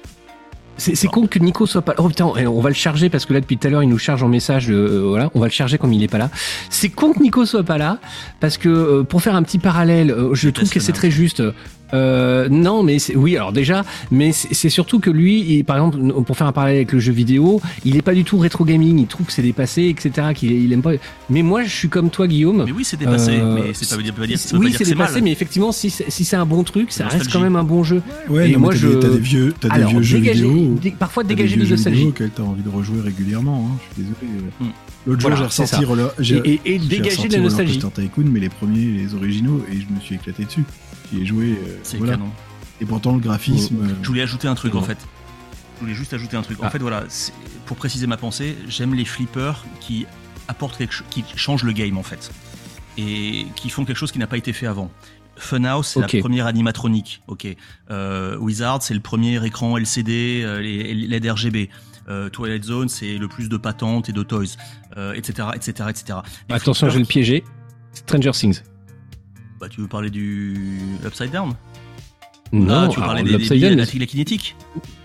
C'est 0.79 1.07
con 1.07 1.27
que 1.27 1.39
Nico 1.39 1.67
soit 1.67 1.83
pas. 1.83 1.95
Oh 1.99 2.09
putain, 2.09 2.25
on 2.27 2.61
va 2.61 2.71
le 2.71 2.75
charger 2.75 3.09
parce 3.11 3.27
que 3.27 3.35
là 3.35 3.41
depuis 3.41 3.59
tout 3.59 3.67
à 3.67 3.71
l'heure 3.71 3.83
il 3.83 3.89
nous 3.91 3.99
charge 3.99 4.23
en 4.23 4.29
message. 4.29 4.71
euh, 4.71 5.05
voilà, 5.07 5.31
on 5.35 5.39
va 5.41 5.47
le 5.47 5.53
charger 5.53 5.77
comme 5.79 5.93
il 5.93 6.03
est 6.03 6.09
pas 6.09 6.19
là. 6.19 6.31
C'est 6.71 6.89
con 6.89 7.13
que 7.13 7.23
Nico 7.23 7.45
soit 7.45 7.63
pas 7.63 7.79
là 7.79 7.99
parce 8.41 8.57
que 8.57 8.69
euh, 8.71 9.03
pour 9.05 9.23
faire 9.23 9.37
un 9.37 9.43
petit 9.43 9.59
parallèle, 9.59 10.11
euh, 10.11 10.35
je 10.35 10.49
trouve 10.49 10.71
que 10.71 10.81
c'est 10.81 10.93
très 10.93 11.11
juste. 11.11 11.43
Euh, 11.95 12.49
non, 12.49 12.83
mais 12.83 12.99
c'est- 12.99 13.17
oui, 13.17 13.37
alors 13.37 13.53
déjà, 13.53 13.85
mais 14.11 14.33
c'est 14.33 14.69
surtout 14.71 14.99
que 15.01 15.11
lui, 15.11 15.41
il- 15.59 15.65
par 15.65 15.77
exemple, 15.77 16.23
pour 16.25 16.37
faire 16.37 16.47
un 16.47 16.53
parallèle 16.53 16.77
avec 16.77 16.93
le 16.93 17.01
jeu 17.01 17.13
vidéo, 17.13 17.61
il 17.85 17.97
est 17.97 18.03
pas 18.03 18.15
du 18.15 18.25
tout 18.25 18.39
rétro 18.39 18.65
gaming. 18.65 18.99
Il 18.99 19.07
trouve 19.07 19.27
que 19.27 19.33
c'est 19.33 19.43
dépassé, 19.43 19.85
etc. 19.89 20.29
Qu'il 20.35 20.53
il 20.53 20.73
aime 20.73 20.83
pas. 20.83 20.93
Mais 21.31 21.43
moi, 21.43 21.65
je 21.65 21.71
suis 21.75 21.89
comme 21.89 22.11
toi, 22.11 22.27
Guillaume. 22.27 22.65
Mais 22.67 22.73
oui, 22.73 22.85
c'est 22.85 22.99
dépassé. 22.99 23.33
Euh, 23.33 23.55
mais 23.55 23.73
c'est 23.75 23.89
pas, 23.89 23.97
pas 23.97 24.27
dire, 24.27 24.39
ça 24.39 24.57
veut 24.57 24.59
oui, 24.61 24.67
pas 24.67 24.69
dire 24.71 24.79
c'est 24.79 24.85
que 24.85 24.85
c'est 24.85 24.95
dépassé, 24.95 25.15
mal. 25.15 25.25
mais 25.25 25.33
effectivement, 25.33 25.73
si 25.73 25.91
c'est 25.91 26.11
si 26.11 26.25
c'est 26.25 26.37
un 26.37 26.47
bon 26.47 26.63
truc, 26.65 26.93
ça 26.93 27.09
reste 27.09 27.31
quand 27.33 27.41
même 27.41 27.57
un 27.57 27.65
bon 27.65 27.83
jeu. 27.85 28.03
Ouais, 28.29 28.51
Et 28.51 28.53
non, 28.55 28.61
moi, 28.61 28.75
je- 28.75 28.89
des, 28.89 28.99
t'as 29.01 29.09
des 29.09 29.19
vieux, 29.19 29.55
t'as 29.61 29.69
des 29.69 29.75
Alors, 29.75 29.91
vieux 29.91 30.03
jeux 30.03 30.19
dégager- 30.21 30.43
vidéo. 30.49 30.79
dé- 30.81 30.95
parfois 30.99 31.23
des 31.25 31.35
dégager 31.35 31.55
vieux 31.57 31.63
de 31.65 31.69
jeux 31.69 31.75
nostalgie. 31.77 31.99
vidéo 31.99 32.11
auxquels 32.11 32.31
t'as 32.35 32.43
envie 32.43 32.63
de 32.63 32.69
rejouer 32.69 33.01
régulièrement. 33.01 33.69
Hein. 33.73 33.77
Je 33.91 33.95
suis 34.03 34.03
désolé. 34.21 34.41
Hmm. 34.61 34.65
L'autre 35.07 35.21
Voilà, 35.23 35.37
jour, 35.37 35.51
j'ai 36.19 36.37
j'ai- 36.37 36.51
Et, 36.51 36.61
et- 36.75 36.79
dégager 36.79 37.29
de 37.29 37.37
la 37.37 37.43
nostalgie. 37.43 37.79
Tycoon, 37.79 38.25
mais 38.31 38.41
les 38.41 38.49
premiers, 38.49 38.85
les 39.03 39.15
originaux, 39.15 39.61
et 39.71 39.75
je 39.75 39.93
me 39.95 40.01
suis 40.01 40.15
éclaté 40.15 40.45
dessus. 40.45 40.63
J'y 41.13 41.23
ai 41.23 41.27
joué. 41.27 41.53
euh, 41.53 41.79
C'est 41.83 41.99
voilà. 41.99 42.13
canon. 42.15 42.31
Et 42.81 42.87
pourtant, 42.87 43.13
le 43.15 43.21
graphisme. 43.21 43.77
euh, 43.83 43.95
Je 44.03 44.09
voulais 44.09 44.23
ajouter 44.23 44.49
un 44.49 44.55
truc 44.55 44.75
en 44.75 44.83
fait. 44.83 44.99
Je 45.77 45.81
voulais 45.81 45.95
juste 45.95 46.13
ajouter 46.15 46.37
un 46.37 46.43
truc. 46.43 46.61
En 46.63 46.67
Ah. 46.67 46.71
fait, 46.71 46.79
voilà, 46.79 47.05
pour 47.67 47.77
préciser 47.77 48.07
ma 48.07 48.17
pensée, 48.17 48.57
j'aime 48.69 48.95
les 48.95 49.05
flippers 49.05 49.65
qui 49.81 50.07
apportent 50.49 50.77
quelque 50.79 50.93
chose, 50.95 51.07
qui 51.11 51.25
changent 51.37 51.65
le 51.65 51.73
game 51.73 51.99
en 51.99 52.03
fait, 52.03 52.31
et 52.99 53.47
qui 53.57 53.69
font 53.71 53.85
quelque 53.85 53.97
chose 53.97 54.13
qui 54.13 54.19
n'a 54.19 54.27
pas 54.27 54.37
été 54.37 54.53
fait 54.53 54.67
avant. 54.67 54.91
Funhouse, 55.37 55.87
c'est 55.87 56.03
Ok. 56.05 56.13
la 56.13 56.21
première 56.21 56.47
animatronique. 56.47 57.23
Ok. 57.27 57.47
Euh, 57.91 58.37
Wizard, 58.39 58.83
c'est 58.83 58.95
le 58.95 59.01
premier 59.01 59.45
écran 59.47 59.77
LCD, 59.79 60.43
euh, 60.45 60.61
les 60.61 60.95
LED 60.95 61.27
RGB. 61.31 61.71
Euh, 62.09 62.29
Twilight 62.29 62.65
Zone, 62.65 62.89
c'est 62.89 63.17
le 63.17 63.29
plus 63.29 63.49
de 63.49 63.57
patentes 63.57 64.09
et 64.09 64.13
de 64.13 64.23
toys, 64.25 64.57
euh, 64.97 65.13
etc., 65.15 65.49
etc., 65.55 65.89
etc. 65.89 66.19
Les 66.49 66.57
Attention, 66.57 66.89
je 66.89 66.95
vais 66.95 67.01
le 67.01 67.07
piéger. 67.07 67.45
Stranger 67.95 68.33
Things. 68.33 68.63
Bah, 69.63 69.69
tu 69.71 69.81
veux 69.81 69.87
parler 69.87 70.11
du 70.11 70.57
Upside 71.07 71.31
Down? 71.31 71.53
Non, 72.53 72.67
Ah, 72.75 72.89
tu 72.89 72.97
veux 72.97 73.05
alors, 73.05 73.15
parler 73.15 73.23
des, 73.23 73.37
des 73.49 73.61
Down, 73.61 73.77
la, 73.79 74.07
kinétique 74.07 74.57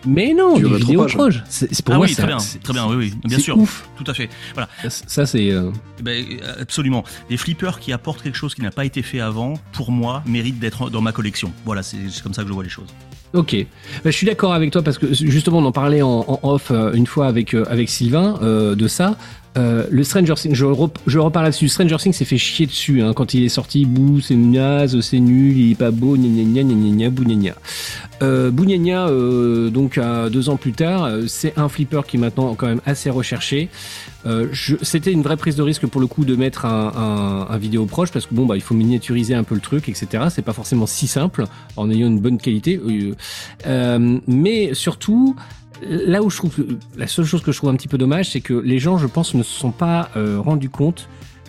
Mais 0.07 0.33
non, 0.33 0.55
Du 0.55 0.63
du 0.63 0.75
vidéo 0.77 1.03
rétropage. 1.03 1.13
proche. 1.13 1.43
C'est 1.47 1.71
c'est 1.71 1.85
pour 1.85 1.93
Ah 1.93 1.97
moi 1.99 2.07
oui, 2.07 2.15
très 2.15 2.25
bien, 2.25 2.39
c'est- 2.39 2.57
très 2.63 2.73
bien, 2.73 2.87
oui, 2.87 2.95
oui, 2.95 3.13
bien 3.23 3.37
c'est 3.37 3.43
sûr. 3.43 3.55
Ouf. 3.55 3.87
Tout 3.95 4.03
à 4.09 4.15
fait. 4.15 4.29
Voilà. 4.55 4.67
Ça, 4.89 5.27
c'est. 5.27 5.51
euh, 5.51 5.69
Eh 5.99 6.01
ben, 6.01 6.25
absolument. 6.59 7.03
Des 7.29 7.37
flippers 7.37 7.79
qui 7.79 7.93
apportent 7.93 8.23
quelque 8.23 8.35
chose 8.35 8.55
qui 8.55 8.63
n'a 8.63 8.71
pas 8.71 8.83
été 8.83 9.03
fait 9.03 9.19
avant, 9.19 9.53
pour 9.73 9.91
moi, 9.91 10.23
méritent 10.25 10.57
d'être 10.57 10.89
dans 10.89 11.01
ma 11.01 11.11
collection. 11.11 11.51
Voilà, 11.63 11.83
c'est 11.83 11.97
c'est 12.09 12.23
comme 12.23 12.33
ça 12.33 12.41
que 12.41 12.47
je 12.47 12.53
vois 12.53 12.63
les 12.63 12.69
choses. 12.69 12.89
Ok, 13.33 13.55
Bah, 14.03 14.09
je 14.09 14.15
suis 14.17 14.25
d'accord 14.25 14.53
avec 14.53 14.71
toi 14.71 14.81
parce 14.81 14.97
que 14.97 15.13
justement 15.13 15.57
on 15.59 15.65
en 15.65 15.71
parlait 15.73 16.01
en, 16.01 16.25
en 16.27 16.39
off 16.43 16.71
euh, 16.71 16.93
une 16.93 17.05
fois 17.05 17.27
avec 17.27 17.53
euh, 17.53 17.65
avec 17.69 17.89
Sylvain 17.89 18.39
euh, 18.41 18.73
de 18.73 18.87
ça. 18.87 19.17
Euh, 19.57 19.87
le 19.89 20.03
Stranger 20.03 20.35
Things, 20.35 20.53
je, 20.53 20.65
rep- 20.65 20.99
je 21.07 21.17
repars 21.17 21.41
là-dessus. 21.41 21.67
Stranger 21.67 21.97
Things 21.97 22.13
s'est 22.13 22.25
fait 22.25 22.37
chier 22.37 22.67
dessus 22.67 23.01
hein, 23.01 23.13
quand 23.13 23.33
il 23.33 23.43
est 23.43 23.49
sorti. 23.49 23.85
Bouh, 23.85 24.19
c'est 24.21 24.35
naze, 24.35 24.99
c'est 25.01 25.19
nul, 25.19 25.57
il 25.57 25.71
est 25.71 25.75
pas 25.75 25.89
beau, 25.91 26.15
gna 26.15 26.27
gna 26.27 26.43
gna 26.43 26.63
gna 26.63 26.75
gna 26.75 26.95
gna, 26.95 27.09
bouh 27.09 27.23
gna 27.23 27.33
gna. 27.35 27.53
Euh, 28.21 28.51
bouh 28.51 28.65
gna 28.65 28.77
gna, 28.77 29.07
euh, 29.07 29.69
donc 29.71 29.99
deux 30.31 30.49
ans 30.49 30.57
plus 30.57 30.73
tard, 30.73 31.05
euh, 31.05 31.23
c'est 31.27 31.57
un 31.57 31.69
flipper 31.69 32.01
qui 32.07 32.17
est 32.17 32.19
maintenant 32.19 32.53
quand 32.55 32.67
même 32.67 32.81
assez 32.85 33.09
recherché. 33.09 33.69
Euh, 34.27 34.47
C'était 34.83 35.11
une 35.11 35.21
vraie 35.23 35.37
prise 35.37 35.55
de 35.55 35.63
risque 35.63 35.87
pour 35.87 36.01
le 36.01 36.07
coup 36.07 36.23
de 36.25 36.35
mettre 36.35 36.65
un, 36.65 36.91
un, 36.95 37.53
un 37.53 37.57
vidéo 37.57 37.85
proche 37.85 38.11
parce 38.11 38.25
que 38.27 38.35
bon 38.35 38.45
bah 38.45 38.55
il 38.57 38.61
faut 38.61 38.75
miniaturiser 38.75 39.33
un 39.33 39.43
peu 39.43 39.55
le 39.55 39.61
truc, 39.61 39.89
etc. 39.89 40.25
C'est 40.29 40.41
pas 40.43 40.53
forcément 40.53 40.85
si 40.85 41.07
simple 41.07 41.45
en 41.77 41.89
ayant 41.89 42.07
une 42.07 42.19
bonne 42.19 42.37
qualité. 42.37 42.79
Mais 44.27 44.73
surtout, 44.73 45.35
là 45.81 46.23
où 46.23 46.29
je 46.29 46.37
trouve 46.37 46.55
la 46.97 47.07
seule 47.07 47.25
chose 47.25 47.41
que 47.41 47.51
je 47.51 47.57
trouve 47.57 47.69
un 47.69 47.75
petit 47.75 47.87
peu 47.87 47.97
dommage, 47.97 48.31
c'est 48.31 48.41
que 48.41 48.53
les 48.53 48.79
gens, 48.79 48.97
je 48.97 49.07
pense, 49.07 49.33
ne 49.33 49.43
se 49.43 49.59
sont 49.59 49.71
pas 49.71 50.09
euh, 50.15 50.39
rendus 50.39 50.69
compte 50.69 51.07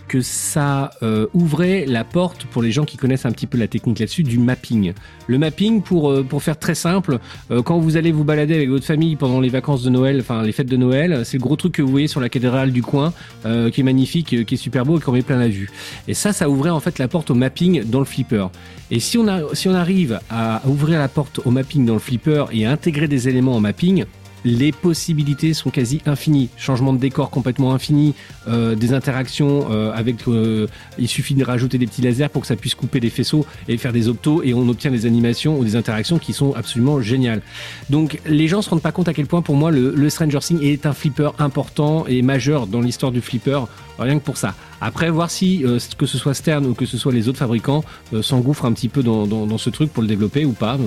que 0.09 0.23
ça 0.23 0.91
euh, 1.03 1.27
ouvrait 1.35 1.85
la 1.87 2.03
porte 2.03 2.47
pour 2.47 2.63
les 2.63 2.73
gens 2.73 2.85
qui 2.85 2.97
connaissent 2.97 3.27
un 3.27 3.31
petit 3.31 3.47
peu 3.47 3.59
la 3.59 3.69
technique 3.69 4.01
là-dessus 4.01 4.25
du 4.25 4.39
mapping. 4.39 4.95
Le 5.27 5.39
mapping, 5.39 5.83
pour, 5.83 6.11
euh, 6.11 6.25
pour 6.25 6.43
faire 6.43 6.59
très 6.59 6.75
simple, 6.75 7.19
euh, 7.51 7.63
quand 7.63 7.79
vous 7.79 7.97
allez 7.97 8.11
vous 8.11 8.25
balader 8.25 8.55
avec 8.55 8.71
votre 8.71 8.87
famille 8.87 9.15
pendant 9.15 9.39
les 9.39 9.51
vacances 9.51 9.83
de 9.83 9.91
Noël, 9.91 10.19
enfin 10.21 10.43
les 10.43 10.53
fêtes 10.53 10.69
de 10.69 10.77
Noël, 10.77 11.25
c'est 11.25 11.37
le 11.37 11.43
gros 11.43 11.57
truc 11.57 11.75
que 11.75 11.83
vous 11.83 11.91
voyez 11.91 12.09
sur 12.09 12.21
la 12.21 12.31
cathédrale 12.31 12.73
du 12.73 12.83
coin, 12.83 13.13
qui 13.43 13.81
est 13.81 13.85
magnifique, 13.85 14.47
qui 14.47 14.55
est 14.55 14.57
super 14.57 14.87
beau 14.87 14.99
et 14.99 15.01
qu'on 15.01 15.13
met 15.13 15.23
plein 15.23 15.39
la 15.39 15.49
vue. 15.49 15.71
Et 16.09 16.15
ça, 16.15 16.33
ça 16.33 16.49
ouvrait 16.49 16.71
en 16.71 16.81
fait 16.81 16.99
la 16.99 17.09
porte 17.09 17.31
au 17.31 17.35
mapping 17.35 17.85
dans 17.85 17.99
le 17.99 18.05
flipper. 18.07 18.47
Et 18.91 19.01
si 19.01 19.19
on, 19.19 19.27
si 19.53 19.69
on 19.69 19.75
arrive 19.75 20.19
à 20.31 20.63
ouvrir 20.67 20.99
la 20.99 21.09
porte 21.09 21.41
au 21.45 21.51
mapping 21.51 21.85
dans 21.85 21.93
le 21.93 21.99
flipper 21.99 22.47
et 22.53 22.65
à 22.65 22.73
intégrer 22.73 23.07
des 23.07 23.29
éléments 23.29 23.55
en 23.55 23.61
mapping, 23.61 24.07
les 24.45 24.73
possibilités 24.73 25.55
sont 25.55 25.71
quasi 25.71 26.01
infinies. 26.07 26.49
Changement 26.57 26.93
de 26.93 26.99
décor 26.99 27.31
complètement 27.31 27.73
infini, 27.73 28.15
euh, 28.47 28.75
des 28.75 28.93
interactions 28.93 29.67
euh, 29.71 29.93
avec. 29.93 30.27
euh, 30.29 30.67
il 30.99 31.09
suffit 31.09 31.35
de 31.35 31.45
rajouter 31.45 31.79
des 31.79 31.87
petits 31.87 32.03
lasers 32.03 32.29
pour 32.29 32.43
que 32.43 32.49
ça 32.49 32.57
puisse 32.57 32.75
couper 32.75 33.01
des 33.01 33.11
faisceaux 33.11 33.47
et 33.69 33.77
faire 33.77 33.93
des 33.93 34.09
optos 34.09 34.43
et 34.43 34.55
on 34.55 34.69
obtient 34.69 34.91
des 34.91 35.07
animations 35.07 35.59
ou 35.59 35.65
des 35.65 35.77
interactions 35.77 36.19
qui 36.19 36.33
sont 36.33 36.55
absolument 36.55 37.01
géniales. 37.01 37.43
Donc 37.91 38.21
les 38.27 38.49
gens 38.49 38.63
se 38.63 38.71
rendent 38.71 38.83
pas 38.83 38.93
compte 38.93 39.09
à 39.09 39.15
quel 39.15 39.27
point 39.27 39.43
pour 39.43 39.57
moi 39.57 39.71
le, 39.71 40.09
Stranger 40.09 40.39
Things 40.39 40.63
est 40.63 40.87
un 40.87 40.95
flipper 40.95 41.31
important 41.39 42.07
et 42.07 42.23
majeur 42.23 42.67
dans 42.67 42.81
l'histoire 42.81 43.13
du 43.13 43.21
flipper, 43.21 43.61
rien 43.99 44.19
que 44.19 44.25
pour 44.25 44.39
ça. 44.39 44.55
Après, 44.81 45.11
voir 45.11 45.31
si 45.31 45.65
que 45.99 46.07
ce 46.07 46.19
soit 46.19 46.35
Stern 46.35 46.65
ou 46.65 46.75
que 46.75 46.87
ce 46.87 46.97
soit 46.97 47.13
les 47.13 47.29
autres 47.29 47.39
fabricants 47.39 47.85
s'engouffrent 48.23 48.65
un 48.65 48.73
petit 48.73 48.89
peu 48.89 49.03
dans, 49.03 49.59
ce 49.59 49.71
truc 49.71 49.93
pour 49.93 50.03
le 50.03 50.09
développer 50.09 50.45
ou 50.47 50.53
pas, 50.53 50.79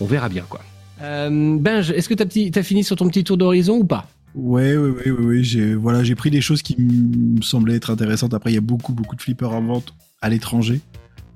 on 0.00 0.06
verra 0.06 0.28
bien 0.30 0.44
quoi. 0.48 0.60
Euh, 1.02 1.56
Benj, 1.58 1.90
est-ce 1.90 2.08
que 2.08 2.14
t'as 2.14 2.26
petit- 2.26 2.50
t'as 2.50 2.62
fini 2.62 2.84
sur 2.84 2.96
ton 2.96 3.08
petit 3.08 3.24
tour 3.24 3.36
d'horizon 3.36 3.78
ou 3.78 3.84
pas? 3.84 4.08
Ouais, 4.34 4.76
ouais, 4.76 4.88
ouais, 4.90 5.10
ouais, 5.10 5.24
ouais, 5.24 5.42
j'ai 5.42 5.74
voilà, 5.74 6.04
j'ai 6.04 6.14
pris 6.14 6.30
des 6.30 6.40
choses 6.40 6.62
qui 6.62 6.76
me 6.80 7.42
semblaient 7.42 7.74
être 7.76 7.90
intéressantes. 7.90 8.32
Après, 8.34 8.50
il 8.50 8.54
y 8.54 8.58
a 8.58 8.62
beaucoup, 8.62 8.92
beaucoup 8.92 9.16
de 9.16 9.20
flippers 9.20 9.52
en 9.52 9.60
vente 9.62 9.94
à 10.22 10.28
l'étranger, 10.30 10.80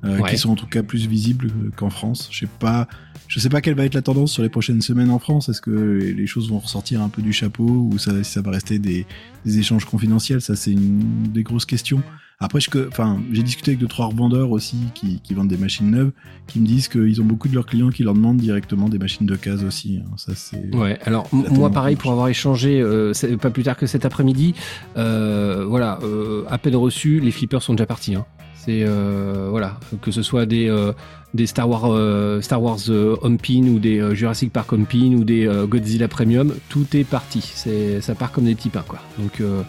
euh, 0.05 0.19
Ouais. 0.21 0.31
qui 0.31 0.39
sont 0.39 0.51
en 0.51 0.55
tout 0.55 0.67
cas 0.67 0.83
plus 0.83 1.07
visibles 1.07 1.49
euh, 1.49 1.71
qu'en 1.77 1.91
France. 1.91 2.29
Je 2.31 2.39
sais 2.41 2.49
pas, 2.59 2.89
je 3.29 3.39
sais 3.39 3.49
pas 3.51 3.61
quelle 3.61 3.75
va 3.75 3.85
être 3.85 3.95
la 3.95 4.03
tendance 4.03 4.33
sur 4.33 4.43
les 4.43 4.49
prochaines 4.49 4.81
semaines 4.81 5.11
en 5.11 5.19
France. 5.19 5.49
Est-ce 5.51 5.61
que 5.61 5.71
les 5.71 6.27
choses 6.27 6.49
vont 6.49 6.59
ressortir 6.59 7.03
un 7.03 7.09
peu 7.11 7.21
du 7.21 7.33
chapeau 7.35 7.65
ou 7.93 7.99
ça, 7.99 8.23
ça 8.25 8.41
va 8.41 8.53
rester 8.53 8.79
des, 8.79 9.05
des 9.45 9.59
échanges 9.59 9.85
confidentiels? 9.85 10.41
Ça, 10.41 10.57
c'est 10.57 10.73
une 10.73 11.25
des 11.35 11.43
grosses 11.43 11.67
questions. 11.67 12.03
Après, 12.39 12.59
enfin, 12.89 13.19
j'ai 13.33 13.43
discuté 13.43 13.71
avec 13.71 13.81
deux 13.81 13.87
trois 13.87 14.07
revendeurs 14.07 14.51
aussi 14.51 14.77
qui, 14.95 15.21
qui 15.21 15.33
vendent 15.33 15.49
des 15.49 15.57
machines 15.57 15.91
neuves, 15.91 16.11
qui 16.47 16.61
me 16.61 16.67
disent 16.67 16.87
qu'ils 16.89 17.21
ont 17.23 17.25
beaucoup 17.25 17.49
de 17.49 17.55
leurs 17.55 17.65
clients 17.65 17.89
qui 17.89 18.03
leur 18.03 18.13
demandent 18.13 18.37
directement 18.37 18.91
des 18.91 18.99
machines 18.99 19.25
de 19.27 19.37
case 19.37 19.65
aussi. 19.65 20.01
hein. 20.05 20.11
Ça, 20.19 20.33
c'est 20.35 20.75
Ouais, 20.75 20.99
alors 21.05 21.29
moi 21.33 21.71
pareil 21.71 21.97
pour 21.97 22.11
avoir 22.13 22.29
échangé 22.29 22.79
euh, 22.81 23.13
pas 23.41 23.49
plus 23.49 23.63
tard 23.63 23.77
que 23.79 23.87
cet 23.87 24.05
après-midi, 24.05 24.55
euh, 24.99 25.65
voilà, 25.67 25.99
euh, 26.03 26.45
à 26.51 26.59
peine 26.59 26.77
reçu, 26.77 27.21
les 27.21 27.31
flippers 27.31 27.63
sont 27.63 27.73
déjà 27.73 27.87
partis. 27.87 28.15
Hein. 28.15 28.27
C'est 28.55 28.83
euh, 28.85 29.47
voilà, 29.49 29.79
que 30.03 30.11
ce 30.11 30.23
soit 30.23 30.45
des 30.45 30.69
euh, 30.69 30.93
des 31.35 31.47
Star 31.47 31.71
Wars 31.71 31.85
euh, 31.87 32.41
Star 32.41 32.61
Wars 32.61 32.79
euh, 32.89 33.17
Home 33.23 33.39
Pin 33.39 33.63
ou 33.69 33.79
des 33.79 34.01
euh, 34.01 34.13
Jurassic 34.15 34.53
Park 34.53 34.73
Home 34.73 34.87
Pin 34.87 35.15
ou 35.15 35.23
des 35.25 35.49
Godzilla 35.69 36.09
Premium, 36.09 36.53
tout 36.69 36.85
est 36.97 37.05
parti. 37.05 37.41
C'est 37.55 38.01
ça 38.01 38.15
part 38.15 38.33
comme 38.33 38.45
des 38.45 38.55
petits 38.57 38.69
pains 38.71 38.85
quoi. 38.87 38.99
Donc 39.19 39.41
euh, 39.41 39.63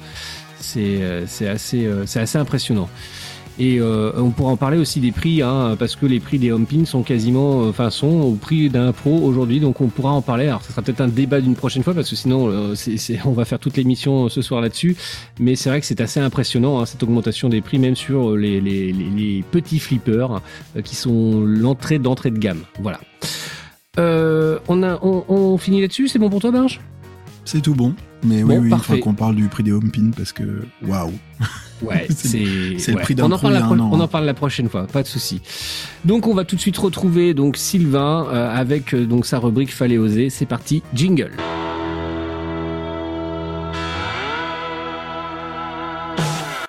c'est 0.59 1.01
euh, 1.01 1.25
euh, 1.45 2.03
c'est 2.05 2.19
assez 2.19 2.37
impressionnant. 2.37 2.89
Et 3.59 3.79
euh, 3.79 4.11
on 4.17 4.29
pourra 4.29 4.51
en 4.51 4.57
parler 4.57 4.77
aussi 4.77 4.99
des 4.99 5.11
prix, 5.11 5.41
hein, 5.41 5.75
parce 5.79 5.95
que 5.95 6.05
les 6.05 6.19
prix 6.19 6.37
des 6.37 6.51
home 6.51 6.67
pins 6.67 6.85
sont 6.85 7.01
quasiment, 7.01 7.61
enfin, 7.61 7.89
sont 7.89 8.21
au 8.21 8.33
prix 8.33 8.69
d'un 8.69 8.91
pro 8.91 9.17
aujourd'hui, 9.17 9.59
donc 9.59 9.81
on 9.81 9.87
pourra 9.87 10.11
en 10.11 10.21
parler. 10.21 10.45
Alors, 10.45 10.61
ça 10.61 10.69
sera 10.69 10.83
peut-être 10.83 11.01
un 11.01 11.07
débat 11.07 11.41
d'une 11.41 11.55
prochaine 11.55 11.81
fois, 11.81 11.95
parce 11.95 12.07
que 12.07 12.15
sinon, 12.15 12.75
on 13.25 13.31
va 13.31 13.45
faire 13.45 13.57
toute 13.57 13.75
l'émission 13.75 14.29
ce 14.29 14.43
soir 14.43 14.61
là-dessus. 14.61 14.95
Mais 15.39 15.55
c'est 15.55 15.69
vrai 15.69 15.79
que 15.79 15.87
c'est 15.87 16.01
assez 16.01 16.19
impressionnant, 16.19 16.79
hein, 16.79 16.85
cette 16.85 17.01
augmentation 17.01 17.49
des 17.49 17.61
prix, 17.61 17.79
même 17.79 17.95
sur 17.95 18.35
les, 18.35 19.43
petits 19.49 19.79
flippers, 19.79 20.39
qui 20.83 20.95
sont 20.95 21.41
l'entrée 21.41 21.97
d'entrée 21.97 22.29
de 22.29 22.37
gamme. 22.37 22.61
Voilà. 22.79 22.99
On, 23.97 24.83
a, 24.83 24.99
on 25.01 25.57
finit 25.57 25.81
là-dessus, 25.81 26.09
c'est 26.09 26.19
bon 26.19 26.29
pour 26.29 26.41
toi, 26.41 26.51
Benj 26.51 26.79
C'est 27.43 27.61
tout 27.61 27.73
bon. 27.73 27.95
Mais 28.23 28.43
Bon, 28.43 28.59
oui, 28.59 28.69
oui, 28.71 28.79
faudra 28.79 28.97
qu'on 29.01 29.13
parle 29.13 29.35
du 29.35 29.47
prix 29.47 29.63
des 29.63 29.71
home 29.71 29.91
pins 29.91 30.11
parce 30.15 30.31
que 30.31 30.65
waouh. 30.85 31.11
Ouais, 31.83 32.07
C'est- 32.09 32.27
c'est 32.27 32.79
c'est 32.79 32.91
le 32.91 32.97
ouais. 32.97 33.03
prix 33.03 33.13
d'un 33.15 33.25
on 33.25 33.31
en 33.31 33.37
parle 33.37 33.53
la 33.53 33.67
an, 33.67 33.77
On 33.79 33.99
hein. 33.99 33.99
en 34.01 34.07
parle 34.07 34.25
la 34.25 34.33
prochaine 34.33 34.67
fois, 34.69 34.87
pas 34.87 35.03
de 35.03 35.07
souci. 35.07 35.41
Donc 36.03 36.25
on 36.27 36.33
va 36.33 36.43
tout 36.43 36.55
de 36.55 36.61
suite 36.61 36.77
retrouver 36.77 37.33
donc 37.35 37.57
Sylvain 37.57 38.25
euh, 38.31 38.49
avec 38.55 38.93
euh, 38.95 39.05
donc 39.05 39.25
sa 39.27 39.37
rubrique 39.37 39.71
Fallait 39.73 39.97
oser. 39.99 40.29
C'est 40.31 40.47
parti, 40.47 40.81
jingle. 40.95 41.31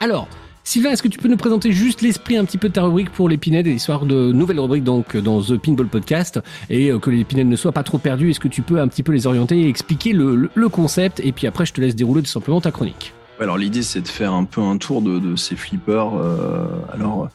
Alors. 0.01 0.29
Sylvain, 0.68 0.90
est-ce 0.90 1.02
que 1.02 1.09
tu 1.09 1.18
peux 1.18 1.28
nous 1.28 1.38
présenter 1.38 1.72
juste 1.72 2.02
l'esprit 2.02 2.37
un 2.37 2.44
petit 2.44 2.59
peu 2.59 2.68
de 2.68 2.74
ta 2.74 2.83
rubrique 2.83 3.09
pour 3.09 3.26
et 3.66 3.72
l'histoire 3.72 4.04
de 4.04 4.33
nouvelles 4.33 4.61
rubriques 4.61 4.85
donc 4.85 5.16
dans 5.16 5.40
The 5.40 5.57
Pinball 5.57 5.87
Podcast 5.87 6.40
et 6.68 6.90
euh, 6.90 6.98
que 6.98 7.09
Pinheads 7.24 7.46
ne 7.48 7.57
soient 7.57 7.72
pas 7.72 7.83
trop 7.83 7.96
perdus 7.96 8.28
Est-ce 8.33 8.38
que 8.38 8.48
tu 8.48 8.61
peux 8.61 8.78
un 8.78 8.87
petit 8.87 9.02
peu 9.02 9.12
les 9.12 9.26
orienter 9.26 9.59
et 9.62 9.66
expliquer 9.70 10.12
le, 10.12 10.37
le- 10.37 10.50
le 10.54 10.68
concept? 10.68 11.20
Et 11.24 11.33
puis 11.33 11.46
après 11.46 11.64
je 11.64 11.72
te 11.72 11.81
laisse 11.81 11.96
dérouler 11.96 12.20
tout 12.20 12.28
simplement 12.28 12.61
ta 12.61 12.70
chronique. 12.70 13.14
Alors 13.40 13.57
l'idée 13.57 13.81
c'est 13.81 14.02
de 14.02 14.09
faire 14.09 14.35
un 14.35 14.44
peu 14.44 14.61
un 14.61 14.76
tour 14.76 15.00
de, 15.00 15.18
de 15.18 15.37
ces 15.37 15.57
flippers. 15.57 16.14
euh, 16.20 16.66
alors 16.92 17.31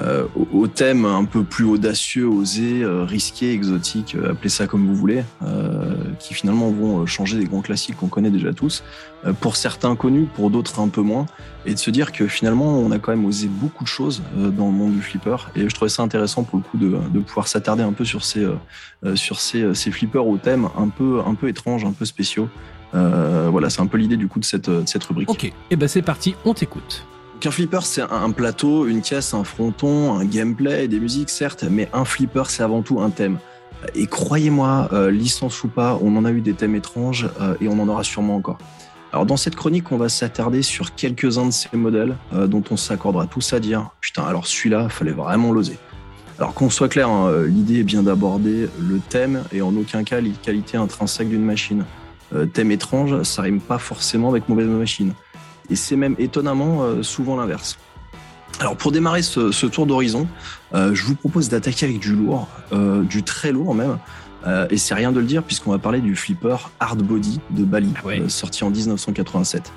euh, 0.00 0.24
au, 0.36 0.60
au 0.60 0.66
thème 0.66 1.04
un 1.04 1.24
peu 1.24 1.42
plus 1.42 1.64
audacieux, 1.64 2.26
osé, 2.26 2.82
euh, 2.82 3.04
risqué, 3.04 3.52
exotique, 3.52 4.14
euh, 4.14 4.32
appelez 4.32 4.48
ça 4.48 4.66
comme 4.66 4.86
vous 4.86 4.94
voulez, 4.94 5.24
euh, 5.42 5.94
qui 6.18 6.34
finalement 6.34 6.70
vont 6.70 7.00
euh, 7.00 7.06
changer 7.06 7.38
des 7.38 7.44
grands 7.44 7.60
classiques 7.60 7.96
qu'on 7.96 8.08
connaît 8.08 8.30
déjà 8.30 8.52
tous. 8.52 8.82
Pour 9.40 9.56
certains 9.56 9.96
connus, 9.96 10.28
pour 10.36 10.48
d'autres 10.48 10.78
un 10.78 10.86
peu 10.86 11.00
moins, 11.00 11.26
et 11.66 11.74
de 11.74 11.78
se 11.78 11.90
dire 11.90 12.12
que 12.12 12.28
finalement 12.28 12.78
on 12.78 12.92
a 12.92 13.00
quand 13.00 13.10
même 13.10 13.24
osé 13.24 13.48
beaucoup 13.48 13.82
de 13.82 13.88
choses 13.88 14.22
dans 14.36 14.66
le 14.66 14.72
monde 14.72 14.92
du 14.92 15.02
flipper. 15.02 15.36
Et 15.56 15.68
je 15.68 15.74
trouvais 15.74 15.88
ça 15.88 16.04
intéressant 16.04 16.44
pour 16.44 16.58
le 16.58 16.62
coup 16.62 16.78
de, 16.78 16.96
de 17.12 17.18
pouvoir 17.18 17.48
s'attarder 17.48 17.82
un 17.82 17.92
peu 17.92 18.04
sur 18.04 18.24
ces 18.24 18.46
sur 19.16 19.40
ces, 19.40 19.74
ces 19.74 19.90
flippers 19.90 20.24
au 20.24 20.36
thème 20.36 20.68
un 20.78 20.88
peu 20.88 21.20
un 21.26 21.34
peu 21.34 21.48
étranges, 21.48 21.84
un 21.84 21.90
peu 21.90 22.04
spéciaux. 22.04 22.48
Voilà, 22.92 23.70
c'est 23.70 23.80
un 23.80 23.86
peu 23.86 23.98
l'idée 23.98 24.16
du 24.16 24.28
coup 24.28 24.38
de 24.38 24.44
cette, 24.44 24.70
de 24.70 24.84
cette 24.86 25.02
rubrique. 25.02 25.28
Ok, 25.30 25.52
et 25.70 25.76
ben 25.76 25.88
c'est 25.88 26.02
parti, 26.02 26.36
on 26.44 26.54
t'écoute. 26.54 27.04
Donc 27.38 27.46
un 27.46 27.50
flipper, 27.52 27.84
c'est 27.84 28.02
un 28.02 28.32
plateau, 28.32 28.88
une 28.88 29.00
caisse, 29.00 29.32
un 29.32 29.44
fronton, 29.44 30.12
un 30.12 30.24
gameplay, 30.24 30.88
des 30.88 30.98
musiques, 30.98 31.30
certes, 31.30 31.64
mais 31.70 31.88
un 31.92 32.04
flipper, 32.04 32.50
c'est 32.50 32.64
avant 32.64 32.82
tout 32.82 33.00
un 33.00 33.10
thème. 33.10 33.38
Et 33.94 34.08
croyez-moi, 34.08 34.88
euh, 34.92 35.12
licence 35.12 35.62
ou 35.62 35.68
pas, 35.68 35.96
on 36.02 36.16
en 36.16 36.24
a 36.24 36.32
eu 36.32 36.40
des 36.40 36.54
thèmes 36.54 36.74
étranges 36.74 37.30
euh, 37.40 37.54
et 37.60 37.68
on 37.68 37.78
en 37.78 37.86
aura 37.86 38.02
sûrement 38.02 38.34
encore. 38.34 38.58
Alors 39.12 39.24
dans 39.24 39.36
cette 39.36 39.54
chronique, 39.54 39.92
on 39.92 39.96
va 39.98 40.08
s'attarder 40.08 40.62
sur 40.62 40.96
quelques-uns 40.96 41.46
de 41.46 41.50
ces 41.52 41.68
modèles 41.76 42.16
euh, 42.32 42.48
dont 42.48 42.64
on 42.72 42.76
s'accordera 42.76 43.28
tous 43.28 43.52
à 43.52 43.60
dire 43.60 43.90
putain, 44.00 44.24
alors 44.24 44.48
celui-là, 44.48 44.88
fallait 44.88 45.12
vraiment 45.12 45.52
l'oser. 45.52 45.78
Alors 46.40 46.54
qu'on 46.54 46.70
soit 46.70 46.88
clair, 46.88 47.08
hein, 47.08 47.44
l'idée 47.46 47.78
est 47.78 47.84
bien 47.84 48.02
d'aborder 48.02 48.68
le 48.80 48.98
thème 48.98 49.44
et 49.52 49.62
en 49.62 49.76
aucun 49.76 50.02
cas 50.02 50.20
les 50.20 50.32
qualités 50.32 50.76
intrinsèques 50.76 51.28
d'une 51.28 51.44
machine. 51.44 51.84
Thème 52.52 52.72
étrange, 52.72 53.22
ça 53.22 53.42
rime 53.42 53.60
pas 53.60 53.78
forcément 53.78 54.28
avec 54.28 54.48
mauvaise 54.48 54.66
machine. 54.66 55.14
Et 55.70 55.76
c'est 55.76 55.96
même 55.96 56.14
étonnamment 56.18 56.82
euh, 56.82 57.02
souvent 57.02 57.36
l'inverse. 57.36 57.78
Alors 58.60 58.76
pour 58.76 58.90
démarrer 58.90 59.22
ce, 59.22 59.52
ce 59.52 59.66
tour 59.66 59.86
d'horizon, 59.86 60.26
euh, 60.74 60.94
je 60.94 61.04
vous 61.04 61.14
propose 61.14 61.48
d'attaquer 61.48 61.86
avec 61.86 62.00
du 62.00 62.14
lourd, 62.14 62.48
euh, 62.72 63.02
du 63.02 63.22
très 63.22 63.52
lourd 63.52 63.74
même. 63.74 63.98
Euh, 64.46 64.66
et 64.70 64.78
c'est 64.78 64.94
rien 64.94 65.12
de 65.12 65.20
le 65.20 65.26
dire 65.26 65.42
puisqu'on 65.42 65.70
va 65.70 65.78
parler 65.78 66.00
du 66.00 66.16
flipper 66.16 66.56
Hard 66.80 67.02
Body 67.02 67.40
de 67.50 67.64
Bali, 67.64 67.92
Ah 68.02 68.06
ouais. 68.06 68.28
sorti 68.28 68.64
en 68.64 68.70
1987. 68.70 69.72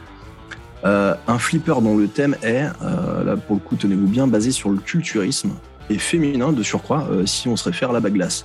Euh, 0.84 1.14
un 1.28 1.38
flipper 1.38 1.82
dont 1.82 1.96
le 1.96 2.08
thème 2.08 2.36
est, 2.42 2.64
là 2.64 3.36
pour 3.48 3.56
le 3.56 3.62
coup 3.62 3.76
tenez-vous 3.76 4.08
bien, 4.08 4.26
basé 4.28 4.52
sur 4.52 4.70
le 4.70 4.78
culturisme 4.78 5.52
et 5.90 6.00
féminin 6.00 6.52
de 6.52 6.64
surcroît 6.64 7.08
si 7.26 7.48
on 7.50 7.56
se 7.56 7.66
réfère 7.66 7.92
à 7.92 7.94
la 7.94 8.00
baglace. 8.00 8.44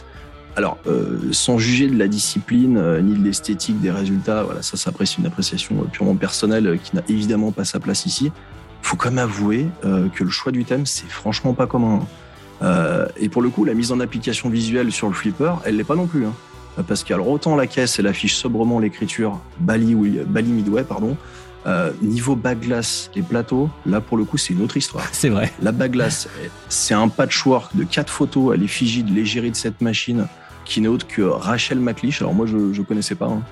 Alors, 0.57 0.79
euh, 0.87 1.19
sans 1.33 1.59
juger 1.59 1.87
de 1.87 1.99
la 1.99 2.09
discipline 2.09 2.79
euh, 2.79 3.01
ni 3.03 3.15
de 3.15 3.23
l'esthétique 3.23 3.79
des 3.81 3.91
résultats, 3.91 4.43
voilà, 4.43 4.63
ça 4.63 4.79
s'apprécie 4.79 5.17
une 5.21 5.27
appréciation 5.27 5.77
euh, 5.83 5.85
purement 5.85 6.17
personnelle 6.17 6.67
euh, 6.67 6.77
qui 6.83 6.97
n'a 6.97 7.03
évidemment 7.11 7.53
pas 7.53 7.65
sa 7.67 7.79
place 7.79 8.07
ici. 8.07 8.33
Faut 8.81 8.97
quand 8.97 9.11
même 9.11 9.19
avouer 9.19 9.67
euh, 9.85 10.09
que 10.09 10.25
le 10.25 10.31
choix 10.31 10.53
du 10.53 10.65
thème, 10.65 10.87
c'est 10.87 11.09
franchement 11.11 11.53
pas 11.53 11.67
commun. 11.67 12.01
hein. 12.03 12.07
Euh, 12.63 13.07
et 13.19 13.29
pour 13.29 13.43
le 13.43 13.51
coup, 13.51 13.65
la 13.67 13.75
mise 13.75 13.93
en 13.93 14.01
application 14.01 14.49
visuelle 14.49 14.91
sur 14.93 15.09
le 15.09 15.13
flipper, 15.13 15.57
elle 15.67 15.77
l'est 15.77 15.85
pas 15.85 15.95
non 15.95 16.07
plus. 16.07 16.25
hein. 16.25 16.33
Parce 16.89 17.05
qu'alors 17.05 17.29
autant 17.29 17.55
la 17.57 17.67
caisse, 17.67 17.99
elle 17.99 18.07
affiche 18.07 18.35
sobrement 18.37 18.79
l'écriture 18.79 19.39
Bali, 19.61 19.95
Bali 20.27 20.49
Midway, 20.51 20.85
pardon. 20.85 21.17
Euh, 21.67 21.91
niveau 22.01 22.37
baglace 22.37 23.11
et 23.17 23.23
plateau, 23.23 23.69
là 23.87 24.01
pour 24.01 24.17
le 24.17 24.25
coup, 24.25 24.39
c'est 24.39 24.55
une 24.55 24.63
autre 24.63 24.77
histoire. 24.77 25.05
C'est 25.13 25.31
vrai. 25.31 25.53
La 25.61 25.73
baglace, 25.73 26.29
c'est 26.69 26.95
un 26.95 27.09
patchwork 27.09 27.75
de 27.77 27.83
quatre 27.85 28.11
photos 28.11 28.55
à 28.55 28.57
l'effigie 28.57 29.03
de 29.03 29.13
l'égérie 29.13 29.51
de 29.51 29.57
cette 29.57 29.81
machine 29.81 30.27
qui 30.67 30.83
n'est 30.83 30.89
autre 30.89 31.07
que 31.07 31.23
Rachel 31.23 31.81
McLeish. 31.81 32.21
Alors 32.21 32.35
moi, 32.35 32.45
je 32.47 32.57
ne 32.57 32.83
connaissais 32.83 33.15
pas. 33.15 33.27
hein. 33.29 33.43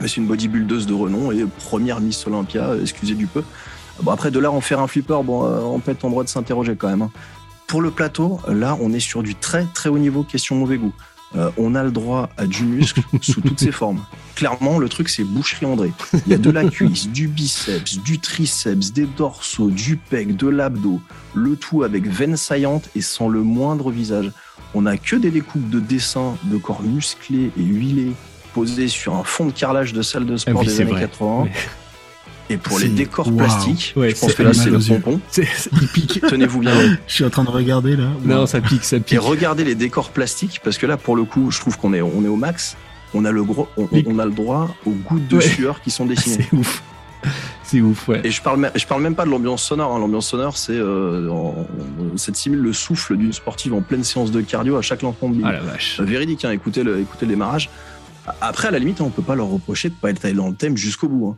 Mais 0.00 0.08
c'est 0.08 0.16
une 0.16 0.26
bodybuildeuse 0.26 0.86
de 0.86 0.94
renom 0.94 1.30
et 1.30 1.44
première 1.44 2.00
Miss 2.00 2.26
Olympia, 2.26 2.70
euh, 2.70 2.80
excusez 2.82 3.14
du 3.14 3.26
peu. 3.26 3.42
Bon, 4.02 4.12
après, 4.12 4.30
de 4.30 4.38
là, 4.38 4.50
en 4.50 4.60
faire 4.60 4.80
un 4.80 4.86
flipper, 4.86 5.22
bon, 5.22 5.44
euh, 5.46 5.60
on 5.60 5.78
peut 5.78 5.92
être 5.92 6.04
en 6.04 6.10
droit 6.10 6.24
de 6.24 6.28
s'interroger 6.28 6.74
quand 6.76 6.88
même. 6.88 7.02
hein. 7.02 7.10
Pour 7.66 7.82
le 7.82 7.90
plateau, 7.90 8.40
là, 8.48 8.76
on 8.80 8.92
est 8.92 9.00
sur 9.00 9.22
du 9.22 9.34
très 9.34 9.66
très 9.74 9.88
haut 9.88 9.98
niveau 9.98 10.22
question 10.24 10.56
mauvais 10.56 10.78
goût. 10.78 10.92
euh, 11.36 11.50
on 11.58 11.74
a 11.76 11.84
le 11.84 11.92
droit 11.92 12.28
à 12.36 12.46
du 12.46 12.64
muscle 12.64 13.02
sous 13.20 13.40
toutes 13.42 13.60
ses 13.60 13.70
formes. 13.72 14.00
Clairement, 14.34 14.78
le 14.78 14.88
truc, 14.88 15.08
c'est 15.08 15.22
boucherie 15.22 15.66
André. 15.66 15.92
Il 16.26 16.32
y 16.32 16.34
a 16.34 16.38
de 16.38 16.50
la 16.50 16.64
cuisse, 16.64 17.08
du 17.08 17.28
biceps, 17.28 17.98
du 17.98 18.18
triceps, 18.18 18.92
des 18.92 19.04
dorsaux, 19.04 19.70
du 19.70 19.96
pec, 19.96 20.34
de 20.36 20.48
l'abdos, 20.48 21.00
le 21.34 21.54
tout 21.56 21.82
avec 21.84 22.08
veines 22.08 22.36
saillantes 22.38 22.88
et 22.96 23.02
sans 23.02 23.28
le 23.28 23.42
moindre 23.42 23.90
visage. 23.92 24.32
On 24.74 24.82
n'a 24.82 24.96
que 24.96 25.16
des 25.16 25.30
découpes 25.30 25.68
de 25.68 25.80
dessins 25.80 26.36
de 26.44 26.56
corps 26.56 26.82
musclés 26.82 27.50
et 27.58 27.62
huilés 27.62 28.12
posés 28.54 28.88
sur 28.88 29.16
un 29.16 29.24
fond 29.24 29.46
de 29.46 29.52
carrelage 29.52 29.92
de 29.92 30.02
salle 30.02 30.26
de 30.26 30.34
Ah 30.34 30.38
sport 30.38 30.60
oui, 30.60 30.66
des 30.66 30.80
années 30.80 30.90
vrai. 30.92 31.00
80. 31.02 31.46
Et 32.50 32.56
pour 32.56 32.80
les 32.80 32.88
décors 32.88 33.30
plastiques, 33.36 33.92
Ouais, 33.96 34.10
je 34.10 34.16
pense 34.20 34.34
que 34.34 34.42
là, 34.42 34.52
c'est 34.52 34.70
le 34.70 34.78
pompon. 34.80 35.20
C'est- 35.30 35.46
Il 35.80 35.86
pique. 35.88 36.20
Tenez-vous 36.28 36.58
bien. 36.60 36.72
Je 37.06 37.14
suis 37.14 37.24
en 37.24 37.30
train 37.30 37.44
de 37.44 37.50
regarder 37.50 37.94
là. 37.96 38.08
Non, 38.24 38.46
ça 38.46 38.60
pique, 38.60 38.82
ça 38.84 38.96
Et 38.96 39.00
pique. 39.00 39.20
regardez 39.20 39.62
les 39.64 39.76
décors 39.76 40.10
plastiques, 40.10 40.60
parce 40.64 40.76
que 40.76 40.86
là, 40.86 40.96
pour 40.96 41.14
le 41.14 41.22
coup, 41.24 41.52
je 41.52 41.60
trouve 41.60 41.78
qu'on 41.78 41.92
est, 41.94 42.02
on 42.02 42.24
est 42.24 42.28
au 42.28 42.34
max. 42.36 42.76
On 43.14 43.24
a 43.24 43.30
le 43.30 43.44
gros, 43.44 43.68
on, 43.76 43.88
on- 43.92 44.02
on 44.06 44.18
a 44.18 44.24
le 44.24 44.32
droit 44.32 44.74
aux 44.84 44.90
gouttes 44.90 45.28
de 45.28 45.36
Ouais. 45.36 45.42
sueur 45.48 45.80
qui 45.80 45.90
sont 45.92 46.06
dessinées. 46.06 46.46
C'est 46.50 46.56
ouf. 46.56 46.82
C'est 47.62 47.80
ouf, 47.80 48.08
ouais. 48.08 48.20
Et 48.24 48.30
je 48.30 48.42
parle, 48.42 48.58
même- 48.60 48.72
je 48.74 48.84
parle 48.86 49.02
même 49.02 49.14
pas 49.14 49.24
de 49.24 49.30
l'ambiance 49.30 49.62
sonore. 49.62 49.94
hein. 49.94 49.98
L'ambiance 49.98 50.26
sonore, 50.28 50.56
c'est 50.56 50.72
euh, 50.76 51.30
cette 52.16 52.36
simule 52.36 52.60
le 52.60 52.72
souffle 52.72 53.16
d'une 53.16 53.32
sportive 53.32 53.74
en 53.74 53.80
pleine 53.80 54.02
séance 54.04 54.30
de 54.30 54.40
cardio 54.40 54.76
à 54.76 54.82
chaque 54.82 55.02
lancement 55.02 55.28
de 55.28 55.34
bille. 55.34 55.44
Ah 55.46 55.52
la 55.52 55.60
vache. 55.60 56.00
Euh, 56.00 56.04
Véridique, 56.04 56.44
hein, 56.44 56.50
écoutez, 56.50 56.82
le, 56.82 56.98
écoutez 57.00 57.26
le 57.26 57.30
démarrage. 57.32 57.70
Après, 58.40 58.68
à 58.68 58.70
la 58.70 58.78
limite, 58.78 59.00
on 59.00 59.10
peut 59.10 59.22
pas 59.22 59.34
leur 59.34 59.48
reprocher 59.48 59.88
de 59.90 59.94
pas 59.94 60.10
être 60.10 60.24
allé 60.24 60.34
dans 60.34 60.48
le 60.48 60.54
thème 60.54 60.76
jusqu'au 60.76 61.08
bout. 61.08 61.28
hein. 61.30 61.36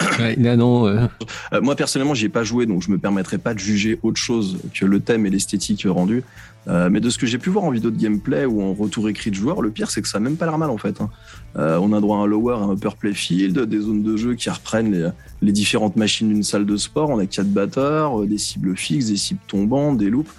Ouais, 0.18 0.36
non. 0.56 0.86
euh, 0.86 1.06
Euh, 1.52 1.60
moi 1.60 1.74
personnellement, 1.76 2.14
j'y 2.14 2.26
ai 2.26 2.28
pas 2.30 2.44
joué, 2.44 2.66
donc 2.66 2.82
je 2.82 2.90
me 2.90 2.98
permettrai 2.98 3.38
pas 3.38 3.54
de 3.54 3.58
juger 3.58 3.98
autre 4.02 4.18
chose 4.20 4.58
que 4.74 4.84
le 4.84 5.00
thème 5.00 5.26
et 5.26 5.30
l'esthétique 5.30 5.84
rendue. 5.88 6.22
Euh, 6.68 6.88
mais 6.90 6.98
de 7.00 7.08
ce 7.10 7.18
que 7.18 7.26
j'ai 7.26 7.38
pu 7.38 7.48
voir 7.48 7.64
en 7.64 7.70
vidéo 7.70 7.90
de 7.92 7.96
gameplay 7.96 8.44
ou 8.44 8.60
en 8.60 8.74
retour 8.74 9.08
écrit 9.08 9.30
de 9.30 9.36
joueur, 9.36 9.62
le 9.62 9.70
pire 9.70 9.88
c'est 9.90 10.02
que 10.02 10.08
ça 10.08 10.18
a 10.18 10.20
même 10.20 10.36
pas 10.36 10.46
l'air 10.46 10.58
mal 10.58 10.70
en 10.70 10.78
fait. 10.78 11.00
hein. 11.00 11.10
Euh, 11.56 11.78
on 11.80 11.92
a 11.92 12.00
droit 12.00 12.18
à 12.18 12.22
un 12.22 12.26
lower, 12.26 12.56
un 12.56 12.72
upper 12.72 12.90
playfield, 12.98 13.56
des 13.60 13.78
zones 13.80 14.02
de 14.02 14.16
jeu 14.16 14.34
qui 14.34 14.50
reprennent 14.50 14.90
les, 14.92 15.08
les 15.42 15.52
différentes 15.52 15.94
machines 15.96 16.28
d'une 16.28 16.42
salle 16.42 16.66
de 16.66 16.76
sport. 16.76 17.10
On 17.10 17.18
a 17.20 17.26
quatre 17.26 17.48
batteurs, 17.52 18.20
euh, 18.20 18.26
des 18.26 18.38
cibles 18.38 18.76
fixes, 18.76 19.06
des 19.06 19.16
cibles 19.16 19.40
tombantes, 19.46 19.96
des 19.98 20.10
loops. 20.10 20.30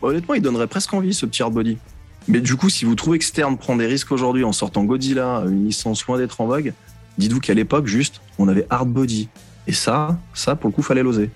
Honnêtement, 0.00 0.34
il 0.34 0.40
donnerait 0.42 0.66
presque 0.66 0.94
envie 0.94 1.12
ce 1.12 1.26
petit 1.26 1.42
hardbody. 1.42 1.76
Mais 2.28 2.40
du 2.40 2.56
coup, 2.56 2.70
si 2.70 2.84
vous 2.86 2.94
trouvez 2.94 3.18
que 3.18 3.24
Stern 3.24 3.56
prend 3.58 3.76
des 3.76 3.86
risques 3.86 4.10
aujourd'hui 4.12 4.44
en 4.44 4.52
sortant 4.52 4.82
Godzilla, 4.84 5.44
une 5.46 5.66
licence 5.66 6.06
loin 6.06 6.16
d'être 6.18 6.40
en 6.40 6.46
vogue, 6.46 6.72
dites-vous 7.18 7.40
qu'à 7.40 7.54
l'époque, 7.54 7.86
juste, 7.86 8.20
on 8.38 8.48
avait 8.48 8.66
hardbody. 8.70 9.28
Et 9.66 9.72
ça, 9.72 10.18
ça, 10.34 10.54
pour 10.56 10.68
le 10.70 10.74
coup, 10.74 10.82
fallait 10.82 11.02
l'oser. 11.02 11.30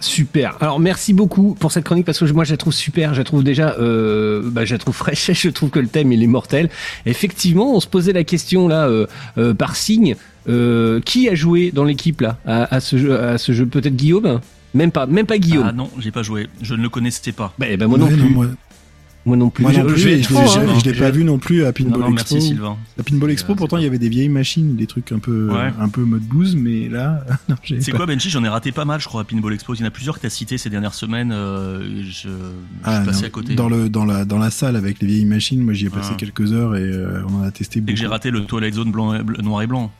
Super. 0.00 0.56
Alors 0.60 0.78
merci 0.78 1.12
beaucoup 1.12 1.56
pour 1.58 1.72
cette 1.72 1.82
chronique 1.82 2.06
parce 2.06 2.20
que 2.20 2.24
moi 2.32 2.44
je 2.44 2.52
la 2.52 2.56
trouve 2.56 2.72
super. 2.72 3.14
Je 3.14 3.18
la 3.18 3.24
trouve 3.24 3.42
déjà, 3.42 3.74
euh, 3.80 4.42
bah, 4.44 4.64
je 4.64 4.72
la 4.74 4.78
trouve 4.78 4.94
fraîche. 4.94 5.28
Je 5.32 5.48
trouve 5.48 5.70
que 5.70 5.80
le 5.80 5.88
thème 5.88 6.12
il 6.12 6.22
est 6.22 6.28
mortel. 6.28 6.70
Effectivement, 7.04 7.74
on 7.74 7.80
se 7.80 7.88
posait 7.88 8.12
la 8.12 8.22
question 8.22 8.68
là 8.68 8.86
euh, 8.86 9.06
euh, 9.38 9.54
par 9.54 9.74
signe. 9.74 10.14
euh, 10.48 11.00
qui 11.00 11.28
a 11.28 11.34
joué 11.34 11.72
dans 11.72 11.82
l'équipe 11.82 12.20
là 12.20 12.38
à, 12.46 12.72
à 12.76 12.78
ce 12.80 12.96
jeu, 12.96 13.18
à 13.20 13.38
ce 13.38 13.50
jeu? 13.52 13.66
Peut-être 13.66 13.96
Guillaume? 13.96 14.40
Même 14.72 14.92
pas, 14.92 15.06
même 15.06 15.26
pas 15.26 15.38
Guillaume. 15.38 15.66
Ah 15.68 15.72
non, 15.72 15.90
j'ai 15.98 16.12
pas 16.12 16.22
joué. 16.22 16.46
Je 16.62 16.74
ne 16.76 16.82
le 16.82 16.88
connaissais 16.88 17.32
pas. 17.32 17.52
Bah, 17.58 17.66
bah, 17.76 17.88
moi 17.88 17.98
non 17.98 18.06
Ouais, 18.06 18.12
plus. 18.16 18.28
moi, 18.30 18.46
Moi 19.28 19.36
non 19.36 19.50
plus. 19.50 19.62
moi 19.62 19.72
non 19.72 19.80
Je- 19.88 19.92
plus, 19.94 20.06
et 20.08 20.22
jamais- 20.22 20.40
hein. 20.72 20.78
l'ai 20.84 20.92
pas 20.94 21.10
vu 21.10 21.22
non 21.22 21.38
plus 21.38 21.64
à 21.64 21.72
Pinball 21.72 22.00
Non, 22.00 22.08
non, 22.10 22.16
Expo. 22.16 22.34
merci 22.34 22.48
Sylvain. 22.48 22.76
À 22.98 23.02
Pinball 23.02 23.30
Expo, 23.30 23.52
Euh, 23.52 23.56
pourtant, 23.56 23.76
il 23.76 23.84
y 23.84 23.86
avait 23.86 23.98
des 23.98 24.08
vieilles 24.08 24.28
machines, 24.28 24.74
des 24.74 24.86
trucs 24.86 25.12
un 25.12 25.18
peu, 25.20 25.50
Ouais. 25.52 25.70
un 25.78 25.88
peu 25.88 26.00
mode 26.02 26.22
blues, 26.22 26.56
mais 26.56 26.88
là, 26.88 27.24
C'est 27.80 27.92
quoi 27.92 28.06
Benji? 28.06 28.30
J'en 28.30 28.42
ai 28.44 28.48
raté 28.48 28.72
pas 28.72 28.84
mal, 28.84 29.00
je 29.00 29.06
crois, 29.06 29.20
à 29.20 29.24
Pinball 29.24 29.52
Expo. 29.52 29.74
Il 29.74 29.80
y 29.80 29.84
en 29.84 29.86
a 29.86 29.90
plusieurs 29.90 30.16
que 30.16 30.20
tu 30.22 30.26
as 30.26 30.30
cités 30.30 30.58
ces 30.58 30.70
dernières 30.70 30.94
semaines. 30.94 31.30
euh, 31.32 32.02
je, 32.02 32.10
je 32.10 32.28
Ah, 32.84 32.96
suis 32.96 33.06
passé 33.06 33.20
non. 33.22 33.26
à 33.26 33.30
côté. 33.30 33.54
Dans, 33.54 33.68
le, 33.68 33.88
dans, 33.88 34.04
la, 34.04 34.24
dans 34.24 34.38
la 34.38 34.50
salle 34.50 34.74
avec 34.76 35.00
les 35.00 35.06
vieilles 35.06 35.24
machines, 35.26 35.62
moi 35.62 35.74
j'y 35.74 35.86
ai 35.86 35.90
passé 35.90 36.10
Ah. 36.12 36.16
quelques 36.18 36.52
heures 36.52 36.74
et 36.76 36.82
euh, 36.82 37.22
on 37.28 37.40
en 37.40 37.42
a 37.42 37.50
testé 37.50 37.80
beaucoup. 37.80 37.92
que 37.92 37.98
j'ai 38.00 38.06
raté 38.06 38.30
le 38.30 38.44
Twilight 38.44 38.74
Zone 38.74 38.90
blanc, 38.90 39.14
et 39.14 39.22
noir 39.42 39.62
et 39.62 39.66
blanc. 39.66 39.92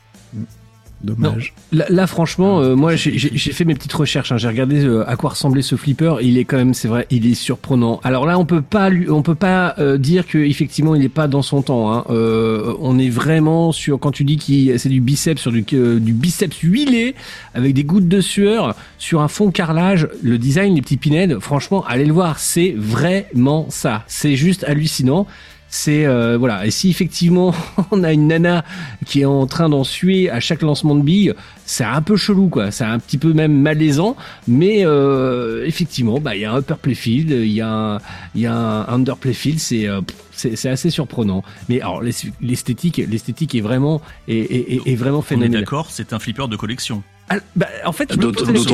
Dommage. 1.03 1.55
Là, 1.71 1.85
là, 1.91 2.09
franchement, 2.09 2.61
euh, 2.61 2.75
moi, 2.75 2.97
j'ai 2.97 3.29
fait 3.53 3.65
mes 3.65 3.75
petites 3.75 3.93
recherches. 3.93 4.33
hein. 4.33 4.37
J'ai 4.37 4.49
regardé 4.49 4.85
euh, 4.85 5.09
à 5.09 5.15
quoi 5.15 5.31
ressemblait 5.31 5.63
ce 5.63 5.77
flipper. 5.77 6.17
Il 6.23 6.39
est 6.39 6.45
quand 6.45 6.57
même, 6.57 6.75
c'est 6.75 6.89
vrai, 6.89 7.07
il 7.11 7.27
est 7.27 7.35
surprenant. 7.35 8.01
Alors 8.03 8.27
là, 8.27 8.37
on 8.37 8.45
peut 8.45 8.63
pas, 8.63 8.91
lui, 8.91 9.09
on 9.09 9.23
peut 9.23 9.37
pas 9.37 9.77
euh, 9.79 9.97
dire 9.97 10.27
que 10.27 10.39
effectivement, 10.39 10.97
il 10.97 11.05
est 11.05 11.09
pas 11.09 11.29
dans 11.29 11.43
son 11.43 11.63
temps. 11.63 11.93
Hein. 11.93 12.05
Euh, 12.11 12.75
on 12.81 12.99
est 12.99 13.11
vraiment 13.11 13.71
sur 13.71 14.01
quand 14.01 14.11
tu 14.11 14.25
dis 14.25 14.39
qu'il 14.39 14.79
c'est 14.79 14.89
du 14.89 15.01
biceps 15.01 15.41
sur 15.41 15.53
du, 15.53 15.65
euh, 15.75 16.01
du 16.01 16.13
biceps 16.13 16.59
huilé 16.59 17.15
avec 17.55 17.75
des 17.75 17.85
gouttes 17.85 18.09
de 18.09 18.21
sueur 18.21 18.75
sur 18.99 19.21
un 19.21 19.29
fond 19.29 19.53
carrelage. 19.53 20.09
Le 20.23 20.37
design, 20.37 20.75
les 20.75 20.83
petits 20.83 20.97
pinheads, 20.97 21.39
franchement, 21.41 21.85
allez 21.87 22.07
le 22.07 22.13
voir, 22.13 22.41
c'est 22.41 22.75
vraiment 22.77 23.67
ça. 23.71 24.03
C'est 24.09 24.35
juste 24.35 24.65
hallucinant. 24.65 25.29
C'est 25.71 26.07
euh, 26.07 26.39
voilà. 26.39 26.65
Et 26.67 26.71
si 26.71 26.89
effectivement 26.89 27.55
on 27.91 28.03
a 28.03 28.13
une 28.13 28.29
nana 28.29 28.65
qui 29.05 29.21
est 29.21 29.25
en 29.27 29.47
train 29.47 29.69
d'en 29.69 29.85
suer 29.85 30.31
à 30.31 30.41
chaque 30.41 30.63
lancement 30.63 30.95
de 30.95 31.03
bille, 31.03 31.35
c'est 31.67 31.85
un 31.85 32.01
peu 32.01 32.17
chelou 32.17 32.49
quoi. 32.49 32.71
C'est 32.71 32.85
un 32.85 32.99
petit 32.99 33.19
peu 33.19 33.33
même 33.35 33.53
malaisant. 33.53 34.17
Mais 34.47 34.87
euh, 34.87 35.67
effectivement, 35.67 36.21
bah 36.21 36.35
il 36.37 36.41
y 36.43 36.45
a 36.47 36.53
un 36.53 36.59
upper 36.59 36.77
playfield, 36.81 37.31
il 37.31 37.53
y 37.53 37.61
a 37.61 37.71
un, 37.71 37.99
il 38.35 38.41
y 38.41 38.47
a 38.47 38.55
un 38.55 38.89
under 38.89 39.17
playfield. 39.19 39.59
C'est 39.59 39.87
euh, 39.87 40.01
c'est 40.33 40.57
c'est 40.57 40.71
assez 40.71 40.89
surprenant. 40.89 41.43
Mais 41.69 41.81
alors 41.83 42.01
l'es- 42.03 42.31
l'esthétique, 42.41 42.97
l'esthétique 43.07 43.55
est 43.55 43.61
vraiment 43.61 44.01
est, 44.27 44.37
est, 44.39 44.73
est- 44.75 44.83
est 44.87 44.95
vraiment 44.97 45.19
On 45.19 45.21
est 45.21 45.25
phénoménale. 45.25 45.61
d'accord, 45.61 45.89
c'est 45.91 46.13
un 46.15 46.19
flipper 46.19 46.49
de 46.49 46.57
collection. 46.57 47.03
Ah, 47.29 47.37
bah, 47.57 47.67
en 47.85 47.93
fait, 47.93 48.17
D'autant- 48.17 48.47
plus 48.47 48.65
que 48.65 48.73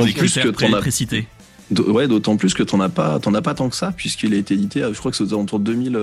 l'électricité. 0.64 1.26
D- 1.70 1.82
Ouais, 1.82 2.07
d'autant 2.07 2.36
plus 2.36 2.55
que 2.55 2.62
t'en 2.62 2.78
as 2.80 2.88
pas, 2.90 3.18
t'en 3.18 3.34
as 3.34 3.42
pas 3.42 3.55
tant 3.55 3.68
que 3.68 3.74
ça, 3.74 3.90
puisqu'il 3.97 4.32
a 4.34 4.36
été 4.36 4.55
édité, 4.55 4.82
euh, 4.82 4.92
je 4.95 4.99
crois 5.01 5.11
que 5.11 5.16
c'est 5.16 5.24
aux 5.24 5.32
alentours 5.34 5.59
de 5.59 5.64
2000, 5.64 5.97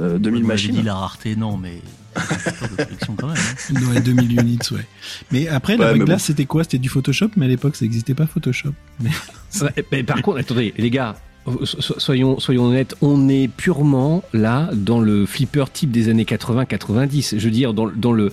euh, 0.00 0.14
euh, 0.14 0.18
2000 0.18 0.42
Vous 0.42 0.48
machines. 0.48 0.74
dit 0.74 0.82
la 0.82 0.94
rareté, 0.94 1.36
non, 1.36 1.56
mais 1.56 1.80
c'est 2.16 2.20
un 2.20 2.38
flipper 2.38 2.68
de 2.76 2.84
collection 2.84 3.14
quand 3.16 3.26
même. 3.28 3.36
hein. 3.36 3.80
Dans 3.86 3.90
les 3.92 4.00
2000 4.00 4.40
units, 4.40 4.58
ouais. 4.72 4.86
Mais 5.32 5.48
après, 5.48 5.76
la 5.76 5.92
Ouais, 5.92 5.98
glace, 5.98 6.08
bon. 6.08 6.24
c'était 6.26 6.44
quoi? 6.46 6.64
C'était 6.64 6.78
du 6.78 6.88
Photoshop, 6.88 7.28
mais 7.36 7.46
à 7.46 7.48
l'époque, 7.48 7.76
ça 7.76 7.84
n'existait 7.84 8.14
pas 8.14 8.26
Photoshop. 8.26 8.72
Mais 9.00 9.10
Ouais, 9.62 9.84
mais 9.92 10.02
par 10.02 10.20
contre, 10.22 10.38
attendez, 10.38 10.74
les 10.76 10.90
gars, 10.90 11.16
so- 11.64 11.98
soyons, 11.98 12.38
soyons 12.40 12.64
honnêtes, 12.66 12.94
on 13.00 13.28
est 13.28 13.48
purement 13.48 14.22
là 14.32 14.70
dans 14.74 15.00
le 15.00 15.24
flipper 15.26 15.64
type 15.72 15.90
des 15.90 16.08
années 16.08 16.24
80-90. 16.24 17.38
Je 17.38 17.44
veux 17.44 17.50
dire, 17.50 17.72
dans, 17.74 17.86
dans 17.88 18.12
le. 18.12 18.32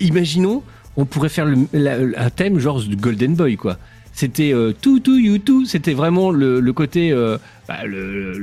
Imaginons, 0.00 0.62
on 0.96 1.04
pourrait 1.06 1.28
faire 1.28 1.46
le, 1.46 1.56
la- 1.72 1.98
un 2.24 2.30
thème 2.30 2.58
genre 2.58 2.80
du 2.82 2.96
Golden 2.96 3.34
Boy, 3.34 3.56
quoi. 3.56 3.78
C'était 4.18 4.52
euh, 4.52 4.72
tout, 4.72 4.98
tout, 4.98 5.16
you, 5.16 5.38
tout. 5.38 5.64
C'était 5.64 5.92
vraiment 5.92 6.32
le, 6.32 6.60
côté 6.72 7.12
euh, 7.12 7.38
bah, 7.68 7.84
le. 7.86 8.34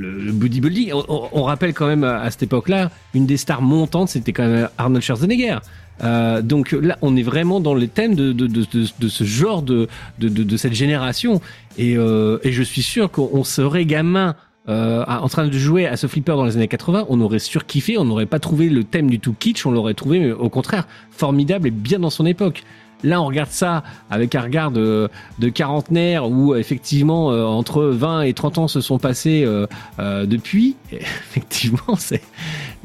On, 1.10 1.42
rappelle 1.42 1.74
quand 1.74 1.86
même 1.86 2.02
à, 2.02 2.30
cette 2.30 2.44
époque-là, 2.44 2.90
une 3.12 3.26
des 3.26 3.36
stars 3.36 3.60
montantes, 3.60 4.08
c'était 4.08 4.32
quand 4.32 4.46
même 4.46 4.70
Arnold 4.78 5.04
Schwarzenegger. 5.04 5.58
Euh, 6.02 6.40
donc 6.40 6.72
là, 6.72 6.96
on 7.02 7.14
est 7.14 7.22
vraiment 7.22 7.60
dans 7.60 7.74
les 7.74 7.88
thèmes 7.88 8.14
de, 8.14 9.08
ce 9.08 9.24
genre 9.24 9.60
de, 9.60 9.86
cette 10.56 10.72
génération. 10.72 11.42
Et, 11.76 11.98
euh, 11.98 12.38
et 12.42 12.52
je 12.52 12.62
suis 12.62 12.80
sûr 12.82 13.10
qu'on 13.10 13.44
serait 13.44 13.84
gamin 13.84 14.34
en 14.66 15.28
train 15.28 15.46
de 15.46 15.52
jouer 15.52 15.86
à 15.86 15.98
ce 15.98 16.06
flipper 16.06 16.32
dans 16.32 16.46
les 16.46 16.56
années 16.56 16.68
80, 16.68 17.04
on 17.10 17.20
aurait 17.20 17.38
surkiffé, 17.38 17.98
on 17.98 18.06
n'aurait 18.06 18.24
pas 18.24 18.38
trouvé 18.38 18.70
le 18.70 18.82
thème 18.82 19.10
du 19.10 19.20
tout 19.20 19.34
kitsch, 19.38 19.66
on 19.66 19.70
l'aurait 19.70 19.94
trouvé 19.94 20.20
mais 20.20 20.32
au 20.32 20.48
contraire 20.48 20.88
formidable 21.10 21.68
et 21.68 21.70
bien 21.70 21.98
dans 21.98 22.10
son 22.10 22.24
époque. 22.24 22.64
Là, 23.02 23.20
on 23.20 23.26
regarde 23.26 23.50
ça 23.50 23.82
avec 24.10 24.34
un 24.34 24.42
regard 24.42 24.70
de, 24.70 25.10
de 25.38 25.48
quarantenaire 25.48 26.30
où 26.30 26.54
effectivement 26.54 27.30
euh, 27.30 27.44
entre 27.44 27.84
20 27.84 28.22
et 28.22 28.32
30 28.32 28.58
ans 28.58 28.68
se 28.68 28.80
sont 28.80 28.98
passés 28.98 29.44
euh, 29.44 29.66
euh, 29.98 30.26
depuis. 30.26 30.76
Effectivement, 30.92 31.96
c'est 31.98 32.22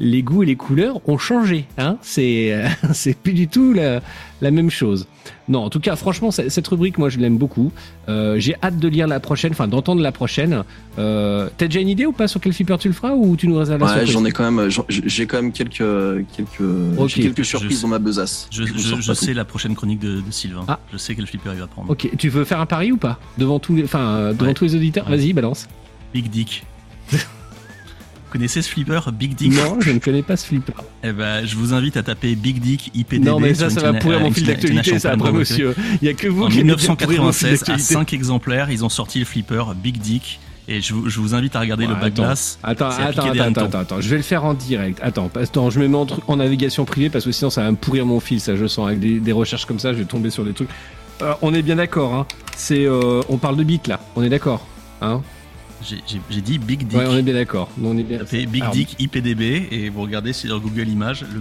les 0.04 0.22
goûts 0.24 0.42
et 0.42 0.46
les 0.46 0.56
couleurs 0.56 1.00
ont 1.08 1.16
changé. 1.16 1.64
Hein 1.78 1.96
c'est 2.02 2.52
euh, 2.52 2.66
c'est 2.92 3.16
plus 3.16 3.32
du 3.34 3.46
tout 3.46 3.72
la, 3.72 4.00
la 4.40 4.50
même 4.50 4.68
chose. 4.68 5.06
Non, 5.48 5.60
en 5.60 5.70
tout 5.70 5.78
cas, 5.78 5.94
franchement, 5.96 6.30
cette 6.32 6.66
rubrique, 6.68 6.98
moi, 6.98 7.08
je 7.08 7.18
l'aime 7.18 7.36
beaucoup. 7.38 7.70
Euh, 8.08 8.38
J'ai 8.40 8.56
hâte 8.62 8.78
de 8.78 8.88
lire 8.88 9.06
la 9.06 9.20
prochaine, 9.20 9.52
enfin 9.52 9.68
d'entendre 9.68 10.02
la 10.02 10.10
prochaine. 10.10 10.64
Euh, 10.98 11.48
T'as 11.56 11.66
déjà 11.66 11.78
une 11.80 11.88
idée 11.88 12.06
ou 12.06 12.12
pas 12.12 12.26
sur 12.26 12.40
quel 12.40 12.52
flipper 12.52 12.76
tu 12.78 12.88
le 12.88 12.94
feras 12.94 13.12
ou 13.12 13.36
tu 13.36 13.46
nous 13.46 13.56
réserves 13.56 13.78
la 13.80 13.86
Ouais, 13.86 13.92
surprise 13.92 14.12
j'en 14.12 14.24
ai 14.24 14.32
quand 14.32 14.50
même, 14.50 14.68
j'ai 14.88 15.26
quand 15.26 15.40
même 15.40 15.52
quelques, 15.52 15.78
quelques, 16.36 17.06
quelques 17.14 17.38
Je 17.38 17.42
surprises 17.42 17.76
sais. 17.76 17.82
dans 17.82 17.88
ma 17.88 17.98
besace. 18.00 18.48
Je, 18.50 18.64
je, 18.64 19.00
je 19.00 19.12
sais 19.12 19.26
tout. 19.32 19.36
la 19.36 19.44
prochaine 19.44 19.74
chronique 19.76 20.00
de, 20.00 20.16
de 20.20 20.30
Sylvain. 20.30 20.64
Ah. 20.66 20.80
Je 20.92 20.96
sais 20.96 21.14
quel 21.14 21.26
flipper 21.28 21.50
il 21.54 21.60
va 21.60 21.66
prendre. 21.68 21.90
Ok, 21.90 22.08
tu 22.18 22.28
veux 22.28 22.44
faire 22.44 22.60
un 22.60 22.66
pari 22.66 22.90
ou 22.90 22.96
pas? 22.96 23.18
Devant 23.38 23.58
tous 23.60 23.76
les, 23.76 23.84
enfin 23.84 24.32
devant 24.32 24.46
Ouais. 24.46 24.54
tous 24.54 24.64
les 24.64 24.74
auditeurs? 24.74 25.08
Ouais. 25.08 25.16
Vas-y, 25.16 25.32
balance. 25.32 25.68
Big 26.12 26.28
Dick. 26.28 26.64
Connaissez 28.32 28.62
ce 28.62 28.70
flipper 28.70 29.00
Big 29.12 29.34
Dick 29.34 29.52
Non, 29.52 29.78
je 29.80 29.90
ne 29.90 29.98
connais 29.98 30.22
pas 30.22 30.38
ce 30.38 30.46
flipper. 30.46 30.72
Eh 31.04 31.12
ben, 31.12 31.44
je 31.44 31.54
vous 31.54 31.74
invite 31.74 31.98
à 31.98 32.02
taper 32.02 32.34
Big 32.34 32.60
Dick 32.60 32.90
IPDB. 32.94 33.26
non, 33.26 33.38
mais 33.38 33.52
ça, 33.52 33.68
ça 33.68 33.82
va 33.82 33.98
pourrir 33.98 34.20
mon 34.20 34.30
fil 34.30 34.46
d'actualité, 34.46 34.98
ça 34.98 35.12
après, 35.12 35.32
monsieur. 35.32 35.74
Il 36.00 36.06
y 36.06 36.10
a 36.10 36.14
que 36.14 36.28
vous 36.28 36.44
En 36.44 36.48
qui 36.48 36.60
allez 36.60 36.74
bien 36.74 36.94
pourrir 36.96 37.24
mon 37.24 37.32
fil 37.32 37.48
1996, 37.48 37.48
à 37.48 37.50
d'actualité. 37.50 37.82
5 37.82 38.12
exemplaires, 38.14 38.70
ils 38.70 38.86
ont 38.86 38.88
sorti 38.88 39.18
le 39.18 39.26
flipper 39.26 39.64
Big 39.76 39.98
Dick. 39.98 40.40
Et 40.66 40.80
je 40.80 40.94
vous, 40.94 41.10
je 41.10 41.20
vous 41.20 41.34
invite 41.34 41.54
à 41.56 41.60
regarder 41.60 41.86
le 41.86 41.92
Ouais, 41.92 42.00
back 42.00 42.12
attends. 42.18 42.32
Attends, 42.62 42.88
attends, 42.88 43.30
attends, 43.60 43.78
attends, 43.78 44.00
je 44.00 44.08
vais 44.08 44.16
le 44.16 44.22
faire 44.22 44.44
en 44.44 44.54
direct. 44.54 44.98
Attends, 45.02 45.30
attends, 45.34 45.68
je 45.68 45.78
me 45.78 45.88
mets 45.88 45.98
en, 46.28 46.36
navigation 46.36 46.86
privée 46.86 47.10
parce 47.10 47.26
que 47.26 47.32
sinon 47.32 47.50
ça 47.50 47.64
va 47.64 47.70
me 47.70 47.76
pourrir 47.76 48.06
mon 48.06 48.20
fil, 48.20 48.40
ça 48.40 48.56
je 48.56 48.66
sens. 48.66 48.86
Avec 48.86 49.00
des, 49.00 49.20
des 49.20 49.32
recherches 49.32 49.66
comme 49.66 49.80
ça, 49.80 49.92
je 49.92 49.98
vais 49.98 50.04
tomber 50.04 50.30
sur 50.30 50.44
des 50.44 50.52
trucs. 50.52 50.70
Euh, 51.20 51.34
on 51.42 51.52
est 51.52 51.62
bien 51.62 51.76
d'accord, 51.76 52.14
hein. 52.14 52.26
C'est, 52.56 52.86
euh, 52.86 53.20
on 53.28 53.36
parle 53.36 53.56
de 53.56 53.64
bits 53.64 53.80
là, 53.88 54.00
on 54.16 54.22
est 54.22 54.28
d'accord, 54.30 54.66
hein. 55.02 55.20
J'ai- 55.84 56.40
dit 56.40 56.58
Big 56.58 56.86
Dick. 56.86 56.98
Ouais, 56.98 57.06
on 57.08 57.16
est 57.16 57.22
bien 57.22 57.34
d'accord. 57.34 57.68
On 57.82 57.96
est 57.96 58.02
bien. 58.02 58.18
Tapez 58.18 58.46
Big 58.46 58.64
Dick 58.72 58.96
IPDB 58.98 59.68
et 59.70 59.88
vous 59.90 60.02
regardez 60.02 60.32
sur 60.32 60.60
Google 60.60 60.88
Images 60.88 61.24
le. 61.32 61.40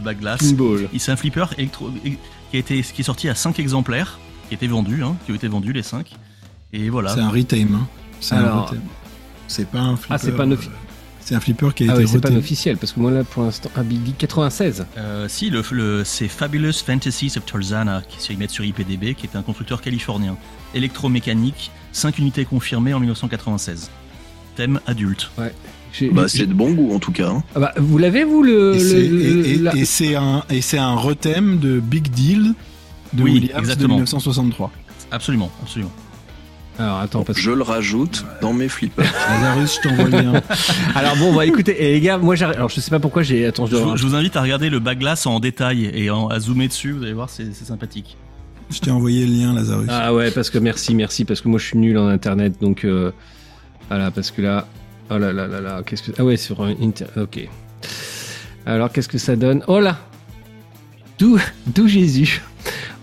Il- 0.94 1.00
C'est 1.00 1.12
un 1.12 1.16
flipper 1.16 1.46
électro 1.58 1.90
qui 2.04 2.18
a 2.54 2.60
été 2.60 2.82
qui 2.82 3.02
est 3.02 3.06
sorti 3.06 3.30
à 3.30 3.36
5 3.36 3.60
exemplaires, 3.60 4.20
qui 4.50 4.54
a 4.54 4.58
été 4.58 4.68
vendu, 4.68 5.04
hein, 5.04 5.16
qui 5.26 5.32
ont 5.32 5.36
été 5.36 5.48
vendus 5.48 5.74
les 5.74 5.84
5. 5.84 6.12
Et 6.74 6.90
voilà. 6.90 7.14
C'est 7.14 7.20
un 7.22 7.30
retame. 7.30 7.76
Hein. 7.76 7.88
C'est 8.20 8.36
un 8.36 8.40
Alors- 8.40 8.66
retame. 8.70 8.82
C'est 9.48 9.68
pas 9.68 9.80
un 9.80 9.96
flipper. 9.98 10.14
Ah, 10.16 10.18
c'est 10.18 10.32
pas 10.32 10.44
un 10.44 10.52
euh, 10.52 10.56
offi- 10.56 10.70
C'est 11.24 11.36
un 11.36 11.40
flipper 11.40 11.74
qui 11.76 11.84
a 11.84 11.88
Ah 11.92 11.94
été 11.96 12.02
ouais, 12.06 12.08
c'est 12.08 12.20
pas 12.22 12.30
un 12.32 12.36
officiel 12.38 12.78
parce 12.78 12.94
que 12.94 13.00
moi 13.00 13.12
là 13.12 13.24
pour 13.24 13.44
l'instant 13.44 13.70
un 13.76 13.84
Big 13.84 14.02
Dick 14.02 14.18
96. 14.18 14.86
Euh, 14.98 15.28
si, 15.28 15.50
le, 15.50 15.62
le- 15.72 16.04
c'est 16.04 16.28
Fabulous 16.28 16.74
Fantasies 16.86 17.34
of 17.38 17.46
Tarzana 17.46 18.02
qui 18.08 18.20
s'y 18.22 18.36
met 18.38 18.48
sur 18.48 18.64
IPDB, 18.66 19.14
qui 19.14 19.28
est 19.28 19.36
un 19.36 19.42
constructeur 19.44 19.82
californien. 19.82 20.36
Électromécanique, 20.74 21.70
5 21.92 22.18
unités 22.18 22.46
confirmées 22.46 22.94
en 22.94 23.00
1996. 23.00 23.92
Thème 24.56 24.80
adulte. 24.88 25.32
J'ai- 25.94 26.10
Bah, 26.10 26.28
c'est 26.28 26.46
de 26.46 26.54
bon 26.54 26.72
goût 26.72 26.94
en 26.96 27.00
tout 27.00 27.12
cas. 27.12 27.30
hein. 27.30 27.44
Ah 27.56 27.60
bah, 27.60 27.74
vous 27.78 27.98
l'avez 27.98 28.24
vous 28.24 28.44
le, 28.44 28.76
Et 28.76 28.80
c'est- 29.86 30.12
la- 30.14 30.22
un, 30.22 30.44
et 30.50 30.62
c'est 30.62 30.78
un 30.78 30.96
retame 30.96 31.60
de 31.60 31.80
Big 31.80 32.10
Deal 32.12 32.54
de 33.14 33.24
Oui, 33.24 33.32
Williams 33.34 33.60
exactement. 33.60 33.88
de 33.90 33.94
1963. 33.96 34.72
Absolument, 35.12 35.52
absolument. 35.62 35.92
Alors 36.80 37.00
attends 37.00 37.24
parce 37.24 37.38
que 37.38 37.44
Je 37.44 37.52
le 37.52 37.62
rajoute 37.64 38.26
dans 38.42 38.54
mes 38.54 38.70
flippers. 38.70 39.04
Lazarus, 39.30 39.78
je 39.84 39.90
t'envoie 39.90 40.06
le 40.06 40.12
lien. 40.32 40.42
alors 40.96 41.18
bon 41.18 41.36
bah 41.36 41.46
écoutez 41.46 41.76
et 41.84 41.92
les 41.94 42.00
gars 42.02 42.18
moi 42.18 42.36
j'arrive 42.36 42.56
alors 42.58 42.70
je 42.70 42.80
sais 42.80 42.90
pas 42.90 43.00
pourquoi 43.00 43.22
j'ai 43.24 43.46
attends 43.46 43.66
je 43.66 43.72
Je 43.72 43.76
dois 43.76 43.86
vous, 43.92 43.98
je 43.98 44.08
vous 44.08 44.16
invite 44.16 44.38
à 44.38 44.42
regarder 44.42 44.70
le 44.70 44.80
Backglass 44.80 45.26
en 45.28 45.42
détail 45.42 45.92
et 45.94 46.10
en- 46.10 46.30
à 46.30 46.40
zoomer 46.40 46.70
dessus, 46.70 46.94
vous 46.94 47.04
allez 47.04 47.12
voir, 47.14 47.30
c'est 47.30 47.54
c'est 47.54 47.66
sympathique. 47.66 48.16
Je 48.70 48.80
t'ai 48.80 48.90
envoyé 48.90 49.26
le 49.28 49.34
lien, 49.34 49.54
Lazarus. 49.54 49.88
Ah 49.92 50.14
ouais, 50.14 50.32
parce 50.32 50.50
que 50.50 50.58
merci, 50.58 50.96
merci, 50.96 51.26
parce 51.26 51.42
que 51.42 51.50
moi 51.50 51.60
je 51.60 51.66
suis 51.66 51.78
nul 51.78 51.98
en 51.98 52.08
internet, 52.08 52.54
donc 52.62 52.86
euh, 52.86 53.12
voilà, 53.92 54.10
parce 54.10 54.32
que 54.32 54.42
là, 54.42 54.68
oh 55.10 55.18
là 55.18 55.34
là 55.34 55.48
là 55.48 55.60
là, 55.60 55.82
qu'est-ce 55.86 56.02
que 56.04 56.12
ah 56.18 56.24
ouais 56.24 56.38
sur 56.38 56.62
un 56.64 56.74
inter, 56.82 57.04
ok. 57.18 57.50
Alors 58.66 58.90
qu'est-ce 58.90 59.10
que 59.10 59.18
ça 59.18 59.36
donne? 59.36 59.64
Oh 59.68 59.82
là, 59.82 59.98
d'où 61.20 61.38
d'où 61.68 61.90
Jésus? 61.90 62.42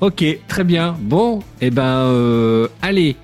Ok, 0.00 0.24
très 0.48 0.64
bien. 0.64 0.96
Bon, 0.98 1.40
et 1.60 1.70
ben 1.70 1.82
euh, 2.06 2.68
allez, 2.80 3.16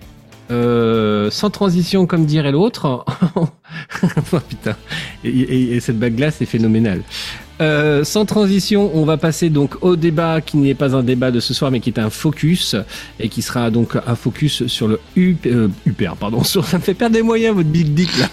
euh, 0.51 1.31
sans 1.31 1.49
transition 1.49 2.05
comme 2.07 2.27
dirait 2.27 2.53
l'autre. 2.53 3.05
oh 3.37 4.41
putain, 4.47 4.77
et, 5.25 5.29
et- 5.31 5.75
et 5.77 5.81
cette 5.81 5.99
bague 5.99 6.19
là 6.19 6.31
c'est 6.31 6.45
phénoménal. 6.47 7.01
Euh, 7.61 8.03
sans 8.05 8.25
transition, 8.25 8.91
on 8.95 9.05
va 9.05 9.17
passer 9.17 9.49
donc 9.49 9.77
au 9.83 9.97
débat 9.97 10.41
qui 10.41 10.57
n'est 10.57 10.75
pas 10.75 10.97
un 10.97 11.03
débat 11.03 11.31
de 11.31 11.41
ce 11.41 11.55
soir, 11.55 11.71
mais 11.71 11.81
qui 11.81 11.91
est 11.91 12.01
un 12.01 12.11
focus 12.11 12.75
et 13.21 13.29
qui 13.29 13.43
sera 13.43 13.71
donc 13.71 13.97
un 14.07 14.17
focus 14.17 14.67
sur 14.67 14.89
le 14.89 15.01
UP, 15.17 15.47
euh, 15.47 15.69
UPR, 15.87 16.17
pardon, 16.19 16.43
sur, 16.45 16.65
ça 16.65 16.79
me 16.79 16.83
fait 16.83 16.95
perdre 16.95 17.15
des 17.15 17.23
moyens 17.23 17.55
votre 17.55 17.69
big 17.69 17.95
dick 17.95 18.17
là. 18.19 18.29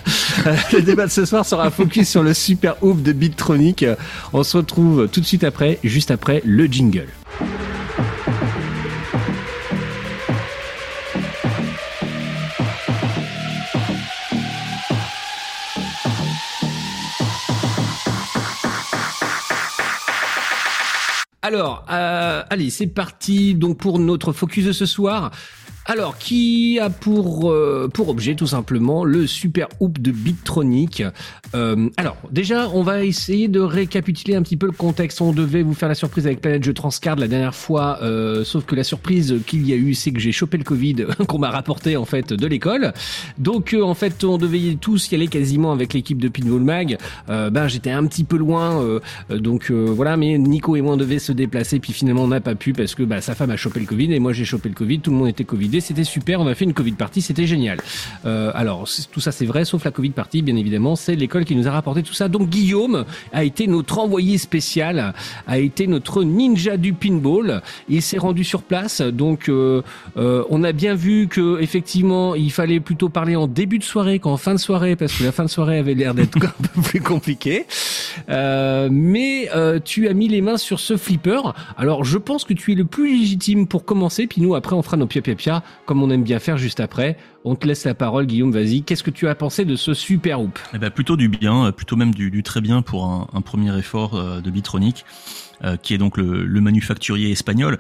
Euh, 0.48 0.56
le 0.74 0.82
débat 0.82 1.06
de 1.06 1.12
ce 1.12 1.26
soir 1.26 1.46
sera 1.46 1.68
un 1.68 1.72
focus 1.72 2.10
sur 2.10 2.24
le 2.24 2.34
super 2.34 2.76
ouf 2.82 3.02
de 3.02 3.12
Bittronic. 3.12 3.86
On 4.34 4.44
se 4.44 4.58
retrouve 4.58 5.08
tout 5.12 5.20
de 5.20 5.26
suite 5.26 5.44
après, 5.44 5.78
juste 5.84 6.10
après 6.10 6.42
le 6.46 6.66
jingle. 6.66 7.08
Alors, 21.44 21.86
euh, 21.90 22.44
allez, 22.52 22.70
c'est 22.70 22.86
parti 22.86 23.56
donc 23.56 23.80
pour 23.80 23.98
notre 23.98 24.32
focus 24.32 24.66
de 24.66 24.72
ce 24.72 24.86
soir. 24.86 25.32
Alors, 25.86 26.20
qui 26.20 26.78
a 26.80 26.92
pour, 26.92 27.52
euh, 27.52 27.90
pour 27.92 28.10
objet 28.10 28.36
tout 28.36 28.46
simplement 28.46 29.04
le 29.04 29.26
super 29.26 29.68
hoop 29.80 30.00
de 30.00 30.12
Bittronic 30.12 31.04
Euh, 31.54 31.90
Alors, 31.98 32.16
déjà, 32.32 32.70
on 32.70 32.82
va 32.82 33.04
essayer 33.04 33.50
de 33.50 33.60
récapituler 33.60 34.36
un 34.36 34.42
petit 34.42 34.56
peu 34.56 34.68
le 34.68 34.72
contexte. 34.72 35.20
On 35.20 35.34
devait 35.34 35.64
vous 35.64 35.74
faire 35.74 35.90
la 35.90 35.96
surprise 35.96 36.26
avec 36.26 36.40
Planète 36.40 36.64
Jeux 36.64 36.74
Transcard 36.74 37.18
la 37.18 37.28
dernière 37.28 37.56
fois, 37.56 38.00
euh, 38.04 38.46
sauf 38.46 38.64
que 38.66 38.74
la 38.74 38.86
surprise 38.86 39.36
qu'il 39.46 39.68
y 39.68 39.74
a 39.74 39.76
eu, 39.76 39.94
c'est 39.94 40.12
que 40.12 40.20
j'ai 40.20 40.32
chopé 40.32 40.58
le 40.58 40.64
Covid 40.64 41.08
qu'on 41.28 41.40
m'a 41.40 41.50
rapporté 41.50 41.98
en 41.98 42.06
fait 42.06 42.32
de 42.32 42.48
l'école. 42.48 42.94
Donc, 43.38 43.76
en 43.78 43.94
fait, 43.96 44.24
on 44.24 44.38
devait 44.38 44.78
tous 44.80 45.12
y 45.12 45.16
aller 45.16 45.28
quasiment 45.28 45.74
avec 45.74 45.94
l'équipe 45.94 46.22
de 46.22 46.30
Pinball 46.30 46.62
Mag. 46.62 46.98
Ben, 47.28 47.68
j'étais 47.68 47.92
un 47.92 48.06
petit 48.06 48.24
peu 48.24 48.38
loin, 48.38 49.00
donc 49.30 49.72
voilà. 49.72 50.16
Mais 50.16 50.38
Nico 50.38 50.76
et 50.76 50.82
moi 50.82 50.94
on 50.94 50.98
devait 50.98 51.20
se 51.20 51.32
déplacer, 51.32 51.80
puis 51.80 51.92
finalement 51.92 52.24
on 52.24 52.28
n'a 52.28 52.40
pas 52.42 52.56
pu 52.56 52.74
parce 52.74 52.96
que 52.96 53.04
bah, 53.04 53.20
sa 53.20 53.36
femme 53.36 53.50
a 53.50 53.58
chopé 53.58 53.80
le 53.80 53.86
Covid 53.86 54.14
et 54.14 54.20
moi 54.20 54.32
j'ai 54.32 54.46
chopé 54.46 54.70
le 54.70 54.76
Covid. 54.76 55.00
Tout 55.00 55.12
le 55.12 55.18
monde 55.18 55.28
était 55.28 55.44
C'était 55.80 56.04
super. 56.04 56.42
On 56.42 56.48
a 56.48 56.56
fait 56.56 56.66
une 56.66 56.74
Covid 56.74 56.94
party, 56.94 57.22
c'était 57.22 57.48
génial. 57.48 57.80
Euh, 58.26 58.52
alors 58.54 58.88
tout 59.12 59.20
ça 59.20 59.32
c'est 59.32 59.46
vrai, 59.46 59.64
sauf 59.64 59.86
la 59.86 59.92
Covid 59.92 60.10
party, 60.10 60.42
bien 60.42 60.56
évidemment. 60.56 60.96
C'est 60.96 61.16
l'école 61.16 61.46
qui 61.46 61.56
nous 61.56 61.68
a 61.68 61.72
rapporté 61.72 62.04
tout 62.04 62.14
ça. 62.14 62.28
Donc 62.28 62.50
Guillaume 62.50 63.06
a 63.32 63.44
été 63.44 63.68
notre 63.68 64.00
envoyé 64.00 64.38
spécial, 64.38 65.14
a 65.48 65.60
été 65.60 65.88
notre 65.88 66.24
ninja 66.24 66.78
du 66.78 66.94
pinball. 66.94 67.62
Il 67.88 68.02
s'est 68.02 68.18
rendu 68.18 68.44
sur 68.44 68.64
place, 68.64 69.02
donc 69.02 69.50
euh, 69.50 69.82
euh, 70.18 70.44
on 70.50 70.64
a 70.64 70.72
bien 70.72 70.96
vu 70.96 71.28
que 71.28 71.62
effectivement 71.62 72.36
il 72.36 72.52
fallait 72.52 72.80
plutôt 72.80 73.10
parler 73.10 73.36
en 73.36 73.48
début 73.48 73.80
de 73.80 73.84
soirée 73.84 74.20
qu'en 74.20 74.38
fin 74.38 74.54
de 74.54 74.60
soirée 74.60 74.96
parce 74.96 75.14
que 75.14 75.24
la 75.24 75.32
fin 75.32 75.46
de 75.46 75.50
soirée 75.50 75.78
avait 75.78 75.94
l'air 75.94 76.14
d'être 76.14 76.38
un 76.44 76.68
peu 76.68 76.82
plus 76.82 77.02
compliquée. 77.02 77.66
Euh, 78.30 78.90
mais 78.92 79.50
euh, 79.56 79.80
tu 79.84 80.08
as 80.08 80.14
mis 80.14 80.28
les 80.28 80.42
mains 80.42 80.58
sur 80.58 80.80
ce 80.80 80.98
flipper. 80.98 81.54
Alors 81.78 82.04
je 82.04 82.18
pense 82.18 82.44
que 82.44 82.54
tu 82.54 82.72
es 82.72 82.76
le 82.76 82.86
plus 82.86 83.18
légitime 83.20 83.68
pour 83.68 83.86
commencer. 83.86 84.28
Puis 84.28 84.42
nous 84.42 84.56
après 84.56 84.76
on 84.76 84.82
fera 84.82 84.98
nos 84.98 85.08
pia 85.08 85.22
pia 85.22 85.36
pia 85.36 85.61
comme 85.86 86.02
on 86.04 86.10
aime 86.10 86.24
bien 86.24 86.40
faire 86.40 86.58
juste 86.58 86.80
après. 86.80 87.18
On 87.44 87.56
te 87.56 87.68
laisse 87.68 87.86
la 87.86 87.94
parole 87.94 88.26
Guillaume. 88.26 88.52
Vas-y. 88.52 88.84
Qu'est-ce 88.84 89.04
que 89.04 89.12
tu 89.12 89.28
as 89.28 89.36
pensé 89.36 89.66
de 89.66 89.76
ce 89.76 89.94
super 89.94 90.42
hoop? 90.42 90.60
Eh 90.74 90.78
ben, 90.78 90.90
plutôt 90.90 91.18
du 91.18 91.30
bien, 91.30 91.68
euh, 91.68 91.72
plutôt 91.72 91.96
même 91.96 92.14
du, 92.14 92.44
très 92.44 92.62
bien 92.62 92.82
pour 92.82 93.06
un, 93.06 93.42
premier 93.42 93.78
effort 93.78 94.16
euh, 94.16 94.42
de 94.42 94.50
Bitronic, 94.52 95.06
euh, 95.64 95.78
qui 95.78 95.94
est 95.94 95.98
donc 95.98 96.18
le, 96.18 96.62
manufacturier 96.62 97.32
espagnol. 97.32 97.80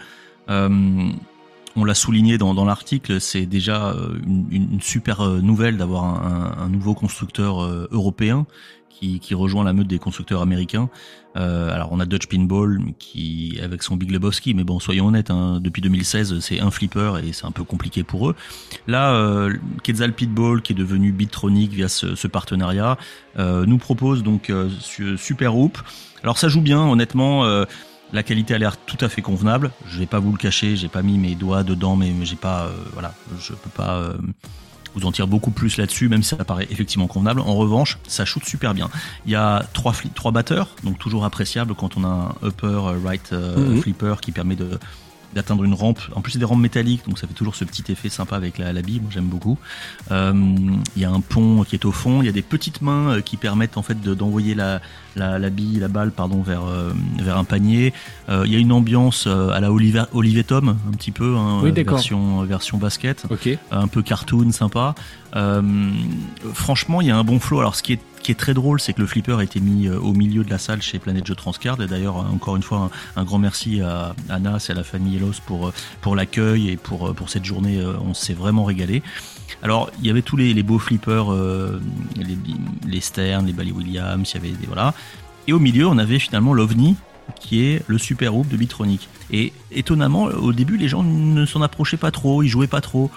On 1.78 1.86
l'a 1.86 1.94
souligné 1.94 2.38
dans, 2.38 2.66
l'article, 2.66 3.22
c'est 3.22 3.46
déjà 3.46 3.96
une, 4.28 4.82
super 4.82 5.26
nouvelle 5.42 5.78
d'avoir 5.78 6.04
un, 6.04 6.68
nouveau 6.68 6.94
constructeur 6.94 7.62
européen 7.92 8.46
qui 8.90 9.34
rejoint 9.34 9.64
la 9.64 9.72
meute 9.72 9.88
des 9.88 9.98
constructeurs 9.98 10.42
américains. 10.42 10.90
Euh, 11.38 11.74
alors 11.74 11.90
on 11.92 12.00
a 12.00 12.06
Dutch 12.06 12.28
Pinball 12.28 12.80
qui 13.00 13.60
avec 13.64 13.84
son 13.84 13.96
Big 13.96 14.12
Lebowski, 14.12 14.54
mais 14.54 14.64
bon 14.64 14.80
soyons 14.80 15.08
honnêtes, 15.08 15.32
hein, 15.32 15.60
depuis 15.62 15.82
2016 15.82 16.40
c'est 16.40 16.60
un 16.60 16.72
flipper 16.72 17.14
et 17.24 17.34
c'est 17.34 17.46
un 17.46 17.52
peu 17.52 17.64
compliqué 17.64 18.04
pour 18.04 18.30
eux. 18.30 18.36
Là, 18.88 19.14
euh, 19.14 19.54
Quetzal 19.84 20.14
Pitball 20.14 20.62
qui 20.62 20.74
est 20.74 20.76
devenu 20.76 21.12
Bitronic 21.12 21.72
via 21.72 21.88
ce, 21.88 22.28
partenariat 22.28 22.98
euh, 23.40 23.66
nous 23.66 23.78
propose 23.78 24.24
donc 24.24 24.50
euh, 24.50 24.70
Super 25.18 25.56
Hoop. 25.56 25.78
Alors 26.24 26.38
ça 26.38 26.50
joue 26.50 26.62
bien, 26.62 26.82
honnêtement. 26.82 27.46
la 28.14 28.24
qualité 28.24 28.54
a 28.54 28.58
l'air 28.58 28.78
tout 28.78 28.98
à 29.00 29.10
fait 29.10 29.22
convenable. 29.22 29.72
Je 29.88 30.00
vais 30.00 30.06
pas 30.06 30.20
vous 30.20 30.32
le 30.32 30.38
cacher, 30.38 30.76
j'ai 30.76 30.90
pas 30.90 31.02
mis 31.02 31.18
mes 31.18 31.36
doigts 31.36 31.64
dedans, 31.64 31.96
mais 31.96 32.14
j'ai 32.24 32.36
pas, 32.36 32.70
voilà, 32.94 33.14
je 33.40 33.54
peux 33.54 33.70
pas 33.70 34.14
vous 34.96 35.06
en 35.06 35.12
dire 35.12 35.28
beaucoup 35.28 35.52
plus 35.52 35.78
là-dessus, 35.78 36.10
même 36.10 36.24
si 36.24 36.36
ça 36.36 36.44
paraît 36.44 36.68
effectivement 36.70 37.08
convenable. 37.08 37.40
En 37.42 37.56
revanche, 37.56 37.98
ça 38.08 38.26
shoot 38.26 38.44
super 38.46 38.74
bien. 38.74 38.90
Il 39.26 39.32
y 39.32 39.36
a 39.36 39.66
trois, 39.74 39.94
trois 40.16 40.32
batteurs, 40.32 40.70
donc 40.84 41.00
toujours 41.00 41.24
appréciable 41.26 41.74
quand 41.76 41.98
on 41.98 42.04
a 42.04 42.08
un 42.08 42.48
upper 42.48 42.66
euh, 42.68 43.00
right 43.04 43.30
euh, 43.34 43.58
Mhm. 43.76 43.82
flipper 43.82 44.16
qui 44.22 44.32
permet 44.32 44.56
de 44.56 44.80
d'atteindre 45.34 45.64
une 45.64 45.74
rampe. 45.74 46.00
En 46.16 46.22
plus, 46.22 46.32
c'est 46.34 46.40
des 46.40 46.46
rampes 46.46 46.60
métalliques, 46.60 47.06
donc 47.08 47.18
ça 47.20 47.28
fait 47.28 47.34
toujours 47.34 47.56
ce 47.56 47.64
petit 47.66 47.92
effet 47.92 48.10
sympa 48.10 48.36
avec 48.36 48.58
la, 48.58 48.74
la 48.74 48.82
bille. 48.82 49.00
Moi, 49.02 49.10
j'aime 49.14 49.26
beaucoup. 49.28 49.58
Euh, 50.12 50.34
Il 50.96 51.02
y 51.02 51.06
a 51.06 51.12
un 51.12 51.22
pont 51.22 51.64
qui 51.64 51.76
est 51.76 51.86
au 51.86 51.92
fond. 51.92 52.22
Il 52.22 52.26
y 52.26 52.30
a 52.30 52.34
des 52.34 52.42
petites 52.42 52.82
mains 52.82 53.16
euh, 53.18 53.22
qui 53.22 53.38
permettent 53.38 53.78
en 53.78 53.82
fait 53.82 54.02
de- 54.02 54.14
d'envoyer 54.14 54.56
la, 54.56 54.82
la, 55.16 55.40
la 55.40 55.50
bille, 55.50 55.80
la 55.80 55.88
balle, 55.88 56.12
pardon, 56.12 56.42
vers 56.42 56.64
euh, 56.66 56.92
vers 57.20 57.38
un 57.38 57.44
panier. 57.44 57.94
Euh, 58.30 58.44
Il 58.46 58.52
y 58.52 58.56
a 58.56 58.60
une 58.60 58.72
ambiance 58.72 59.28
à 59.28 59.60
la 59.60 59.72
Oliver, 59.72 60.04
Olivier 60.14 60.44
Tom, 60.44 60.70
un 60.88 60.92
petit 60.92 61.12
peu, 61.12 61.36
hein, 61.38 61.60
Oui, 61.64 61.72
version 61.94 62.44
version 62.44 62.78
basket 62.78 63.24
un 63.72 63.88
peu 63.88 64.02
cartoon, 64.02 64.52
sympa. 64.52 64.96
Franchement, 66.54 67.02
il 67.02 67.08
y 67.08 67.12
a 67.12 67.18
un 67.18 67.24
bon 67.24 67.40
flow. 67.40 67.60
Alors, 67.60 67.76
ce 67.76 67.84
qui 67.84 67.94
est, 67.94 68.00
qui 68.22 68.32
est 68.32 68.36
très 68.36 68.54
drôle, 68.54 68.80
c'est 68.80 68.94
que 68.94 69.02
le 69.02 69.08
flipper 69.08 69.40
a 69.40 69.44
été 69.44 69.60
mis 69.60 69.88
euh, 69.88 70.00
au 70.00 70.14
milieu 70.14 70.44
de 70.44 70.50
la 70.50 70.58
salle 70.58 70.82
chez 70.82 71.00
Planet 71.00 71.26
Jeux 71.26 71.36
Transcard. 71.36 71.82
Et 71.82 71.88
d'ailleurs, 71.88 72.18
euh, 72.18 72.34
encore 72.34 72.56
une 72.56 72.64
fois, 72.64 72.90
un, 73.16 73.24
grand 73.24 73.40
merci 73.40 73.82
à 73.82 74.16
Anas 74.30 74.68
et 74.70 74.72
à 74.72 74.76
la 74.76 74.84
famille 74.84 75.18
Elos 75.18 75.42
pour, 75.46 75.68
euh, 75.68 75.74
pour 76.02 76.16
l'accueil 76.16 76.70
et 76.70 76.78
pour, 76.78 77.14
pour 77.16 77.30
cette 77.30 77.46
journée. 77.46 77.84
On 78.06 78.14
s'est 78.14 78.34
vraiment 78.34 78.64
régalé. 78.64 79.02
Alors, 79.64 79.92
il 80.00 80.08
y 80.08 80.10
avait 80.10 80.22
tous 80.22 80.38
les, 80.38 80.64
beaux 80.64 80.80
flippers, 80.80 81.28
les, 82.88 83.02
Stern, 83.02 83.46
les 83.46 83.54
Bally 83.54 83.72
Williams, 83.72 84.30
il 84.32 84.36
y 84.36 84.38
avait 84.38 84.56
des. 84.56 84.68
Voilà. 84.68 84.94
Et 85.48 85.54
au 85.54 85.60
milieu, 85.60 85.88
on 85.88 85.98
avait 85.98 86.20
finalement 86.20 86.54
l'OVNI, 86.54 86.96
qui 87.40 87.64
est 87.64 87.84
le 87.88 87.98
super 87.98 88.36
hoop 88.36 88.48
de 88.48 88.58
Bitronic. 88.58 89.08
Et 89.32 89.54
étonnamment, 89.72 90.24
au 90.24 90.54
début, 90.54 90.78
les 90.78 90.88
gens 90.88 91.04
ne 91.04 91.46
s'en 91.46 91.62
approchaient 91.62 91.98
pas 91.98 92.12
trop, 92.12 92.44
ils 92.44 92.50
jouaient 92.50 92.68
pas 92.68 92.82
trop. 92.82 93.12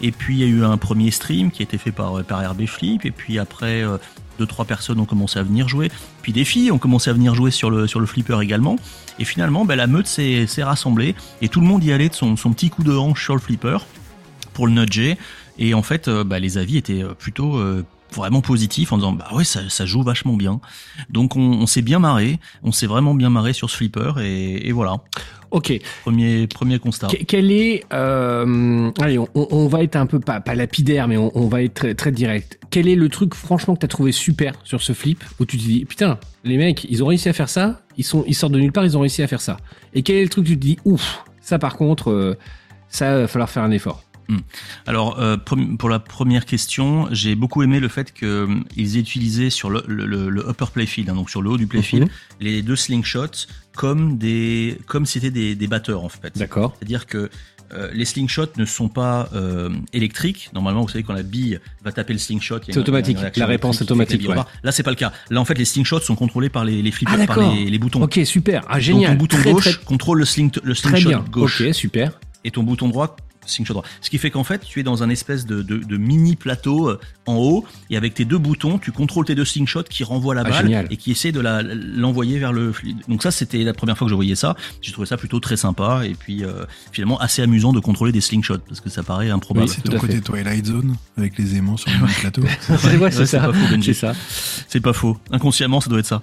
Et 0.00 0.12
puis 0.12 0.36
il 0.36 0.40
y 0.40 0.44
a 0.44 0.46
eu 0.46 0.64
un 0.64 0.76
premier 0.76 1.10
stream 1.10 1.50
qui 1.50 1.62
a 1.62 1.64
été 1.64 1.78
fait 1.78 1.90
par, 1.90 2.22
par 2.24 2.48
RB 2.48 2.66
Flip, 2.66 3.04
et 3.04 3.10
puis 3.10 3.38
après, 3.38 3.82
deux, 4.38 4.46
trois 4.46 4.64
personnes 4.64 5.00
ont 5.00 5.04
commencé 5.04 5.38
à 5.38 5.42
venir 5.42 5.68
jouer. 5.68 5.90
Puis 6.22 6.32
des 6.32 6.44
filles 6.44 6.70
ont 6.70 6.78
commencé 6.78 7.10
à 7.10 7.12
venir 7.12 7.34
jouer 7.34 7.50
sur 7.50 7.70
le, 7.70 7.86
flipper 8.06 8.40
également. 8.40 8.76
Et 9.18 9.24
finalement, 9.24 9.64
ben, 9.64 9.76
la 9.76 9.86
meute 9.86 10.06
s'est 10.06 10.46
rassemblée, 10.62 11.14
et 11.42 11.48
tout 11.48 11.60
le 11.60 11.66
monde 11.66 11.84
y 11.84 11.92
allait 11.92 12.08
de 12.08 12.14
son, 12.14 12.34
petit 12.34 12.70
coup 12.70 12.82
de 12.82 12.92
hanche 12.92 13.24
sur 13.24 13.34
le 13.34 13.40
flipper 13.40 13.78
pour 14.54 14.66
le 14.66 14.72
nudger. 14.72 15.18
Et 15.58 15.74
en 15.74 15.82
fait, 15.82 16.08
euh, 16.08 16.24
bah, 16.24 16.38
les 16.38 16.56
avis 16.58 16.76
étaient 16.76 17.02
euh, 17.02 17.14
plutôt 17.14 17.56
euh, 17.56 17.84
vraiment 18.14 18.40
positif 18.40 18.92
en 18.92 18.96
disant 18.96 19.12
bah 19.12 19.28
ouais 19.34 19.44
ça, 19.44 19.86
joue 19.86 20.02
vachement 20.02 20.34
bien. 20.34 20.60
Donc 21.10 21.36
on, 21.36 21.66
s'est 21.66 21.82
bien 21.82 21.98
marré, 21.98 22.38
on 22.62 22.72
s'est 22.72 22.86
vraiment 22.86 23.14
bien 23.14 23.28
marré 23.28 23.52
sur 23.52 23.68
ce 23.68 23.76
flipper 23.76 24.18
et 24.22 24.72
voilà. 24.72 25.02
Ok. 25.50 25.72
Premier 26.02 26.46
premier 26.46 26.78
constat. 26.78 27.06
Que- 27.08 27.24
Quel 27.24 27.50
est, 27.50 27.84
euh, 27.92 28.90
allez, 29.00 29.18
on, 29.18 29.28
on 29.34 29.66
va 29.68 29.82
être 29.82 29.96
un 29.96 30.06
peu 30.06 30.20
pas, 30.20 30.40
pas 30.40 30.54
lapidaire, 30.54 31.08
mais 31.08 31.16
on, 31.16 31.30
on 31.36 31.48
va 31.48 31.62
être 31.62 31.74
très, 31.74 31.94
très 31.94 32.12
direct. 32.12 32.58
Quel 32.70 32.86
est 32.88 32.94
le 32.96 33.08
truc, 33.08 33.34
franchement, 33.34 33.74
que 33.74 33.80
t'as 33.80 33.88
trouvé 33.88 34.12
super 34.12 34.54
sur 34.64 34.82
ce 34.82 34.92
flip 34.92 35.24
où 35.40 35.46
tu 35.46 35.56
te 35.56 35.62
dis, 35.62 35.84
putain, 35.84 36.18
les 36.44 36.56
mecs, 36.58 36.84
ils 36.90 37.02
ont 37.02 37.06
réussi 37.06 37.28
à 37.28 37.32
faire 37.32 37.48
ça, 37.48 37.80
ils 37.96 38.04
sont, 38.04 38.24
ils 38.26 38.34
sortent 38.34 38.52
de 38.52 38.60
nulle 38.60 38.72
part, 38.72 38.84
ils 38.84 38.96
ont 38.96 39.00
réussi 39.00 39.22
à 39.22 39.26
faire 39.26 39.40
ça. 39.40 39.56
Et 39.94 40.02
quel 40.02 40.16
est 40.16 40.22
le 40.22 40.28
truc 40.28 40.44
que 40.44 40.50
tu 40.50 40.56
te 40.56 40.62
dis, 40.62 40.78
ouf, 40.84 41.24
ça 41.40 41.58
par 41.58 41.76
contre, 41.76 42.10
euh, 42.10 42.36
ça 42.88 43.18
va 43.20 43.26
falloir 43.26 43.48
faire 43.50 43.62
un 43.62 43.70
effort. 43.70 44.02
Alors 44.86 45.18
euh, 45.18 45.36
pour 45.36 45.88
la 45.88 45.98
première 45.98 46.44
question, 46.46 47.08
j'ai 47.12 47.34
beaucoup 47.34 47.62
aimé 47.62 47.80
le 47.80 47.88
fait 47.88 48.12
qu'ils 48.12 48.96
aient 48.96 49.00
utilisé 49.00 49.50
sur 49.50 49.70
le, 49.70 49.82
le, 49.86 50.06
le- 50.06 50.28
le 50.28 50.48
upper 50.48 50.66
playfield, 50.72 51.08
hein, 51.10 51.14
donc 51.14 51.30
sur 51.30 51.42
le 51.42 51.50
haut 51.50 51.56
du 51.58 51.66
playfield, 51.66 52.04
Mhm. 52.04 52.08
les 52.40 52.62
deux 52.62 52.76
slingshots 52.76 53.46
comme 53.74 54.18
des 54.18 54.78
comme 54.86 55.06
c'était 55.06 55.30
des, 55.30 55.54
des 55.54 55.66
batteurs 55.66 56.04
en 56.04 56.08
fait. 56.08 56.36
D'accord. 56.38 56.74
C'est-à-dire 56.78 57.06
que 57.06 57.30
euh, 57.74 57.90
les 57.92 58.06
slingshots 58.06 58.56
ne 58.56 58.64
sont 58.64 58.88
pas 58.88 59.28
euh, 59.34 59.68
électriques. 59.92 60.48
Normalement, 60.54 60.80
vous 60.82 60.88
savez 60.88 61.04
quand 61.04 61.12
la 61.12 61.22
bille 61.22 61.60
va 61.84 61.92
taper 61.92 62.14
le 62.14 62.18
slingshot, 62.18 62.60
C'est 62.64 62.78
automatique. 62.78 63.18
La 63.36 63.44
réponse 63.46 63.82
automatique, 63.82 64.26
repart. 64.26 64.48
Là, 64.62 64.72
c'est 64.72 64.82
pas 64.82 64.88
le 64.90 64.96
cas. 64.96 65.12
Là, 65.28 65.38
en 65.38 65.44
fait, 65.44 65.52
les 65.58 65.66
slingshots 65.66 66.00
sont 66.00 66.16
contrôlés 66.16 66.48
par 66.48 66.64
les, 66.64 66.80
les 66.80 66.90
flippers, 66.90 67.18
Ah, 67.20 67.26
par 67.26 67.54
les, 67.54 67.66
les 67.68 67.78
boutons. 67.78 68.02
Ok, 68.02 68.20
super. 68.24 68.64
Ah, 68.68 68.74
Donc, 68.76 68.80
génial. 68.82 69.12
ton 69.12 69.18
bouton 69.18 69.36
Très, 69.36 69.52
gauche 69.52 69.64
très, 69.76 69.84
contrôle 69.84 70.18
le, 70.20 70.24
sling, 70.24 70.50
le 70.62 70.74
très 70.74 70.88
slingshot 70.92 71.08
bien. 71.10 71.24
gauche 71.30 71.60
Ok, 71.60 71.74
super. 71.74 72.12
et 72.42 72.50
ton 72.50 72.62
bouton 72.62 72.88
droit 72.88 73.16
Ce 73.48 74.10
qui 74.10 74.18
fait 74.18 74.30
qu'en 74.30 74.44
fait, 74.44 74.60
tu 74.64 74.80
es 74.80 74.82
dans 74.82 75.02
un 75.02 75.08
espèce 75.08 75.46
de 75.46 75.96
mini 75.96 76.36
plateau 76.36 76.88
euh, 76.88 77.00
en 77.28 77.36
haut 77.36 77.64
et 77.90 77.96
avec 77.96 78.14
tes 78.14 78.24
deux 78.24 78.38
boutons, 78.38 78.78
tu 78.78 78.90
contrôles 78.92 79.24
tes 79.24 79.34
deux 79.34 79.44
slingshots 79.44 79.84
qui 79.84 80.02
renvoient 80.04 80.34
la 80.34 80.42
Ah, 80.46 80.50
balle 80.50 80.62
génial. 80.64 80.86
et 80.90 80.96
qui 80.96 81.10
essaient 81.12 81.32
de 81.32 81.40
la- 81.40 81.62
l'envoyer 81.62 82.38
vers 82.38 82.52
le 82.52 82.72
fli- 82.72 82.96
Donc 83.08 83.22
ça, 83.22 83.30
c'était 83.30 83.62
la 83.64 83.72
première 83.74 83.96
fois 83.98 84.06
que 84.06 84.10
je 84.10 84.14
voyais 84.14 84.34
ça. 84.34 84.56
J'ai 84.82 84.92
trouvé 84.92 85.06
ça 85.06 85.16
plutôt 85.16 85.40
très 85.40 85.56
sympa 85.56 86.02
et 86.04 86.14
puis 86.14 86.44
euh, 86.44 86.64
finalement 86.92 87.18
assez 87.20 87.42
amusant 87.42 87.72
de 87.72 87.80
contrôler 87.80 88.12
des 88.12 88.20
slingshots 88.20 88.58
parce 88.68 88.80
que 88.80 88.90
ça 88.90 89.02
paraît 89.02 89.30
improbable. 89.30 89.66
Oui, 89.68 89.72
C'est 89.74 89.82
ton 89.90 89.98
côté 89.98 90.14
fait. 90.14 90.20
Twilight 90.20 90.66
Zone 90.66 90.96
avec 91.16 91.38
les 91.38 91.56
aimants 91.56 91.76
sur 91.76 91.90
le 91.90 91.98
même 92.06 92.14
plateau. 92.20 92.42
C'est 92.60 92.72
ouais, 92.72 92.78
c'est 92.80 92.98
Ouais, 92.98 93.10
c'est 93.10 93.26
ça. 93.26 93.40
pas 93.40 93.52
faux, 93.52 93.68
Benji. 93.70 93.94
C'est 93.94 94.00
ça. 94.00 94.14
C'est 94.68 94.80
pas 94.80 94.92
faux. 94.92 95.16
Inconsciemment, 95.30 95.80
ça 95.80 95.90
doit 95.90 95.98
être 96.00 96.06
ça. 96.06 96.20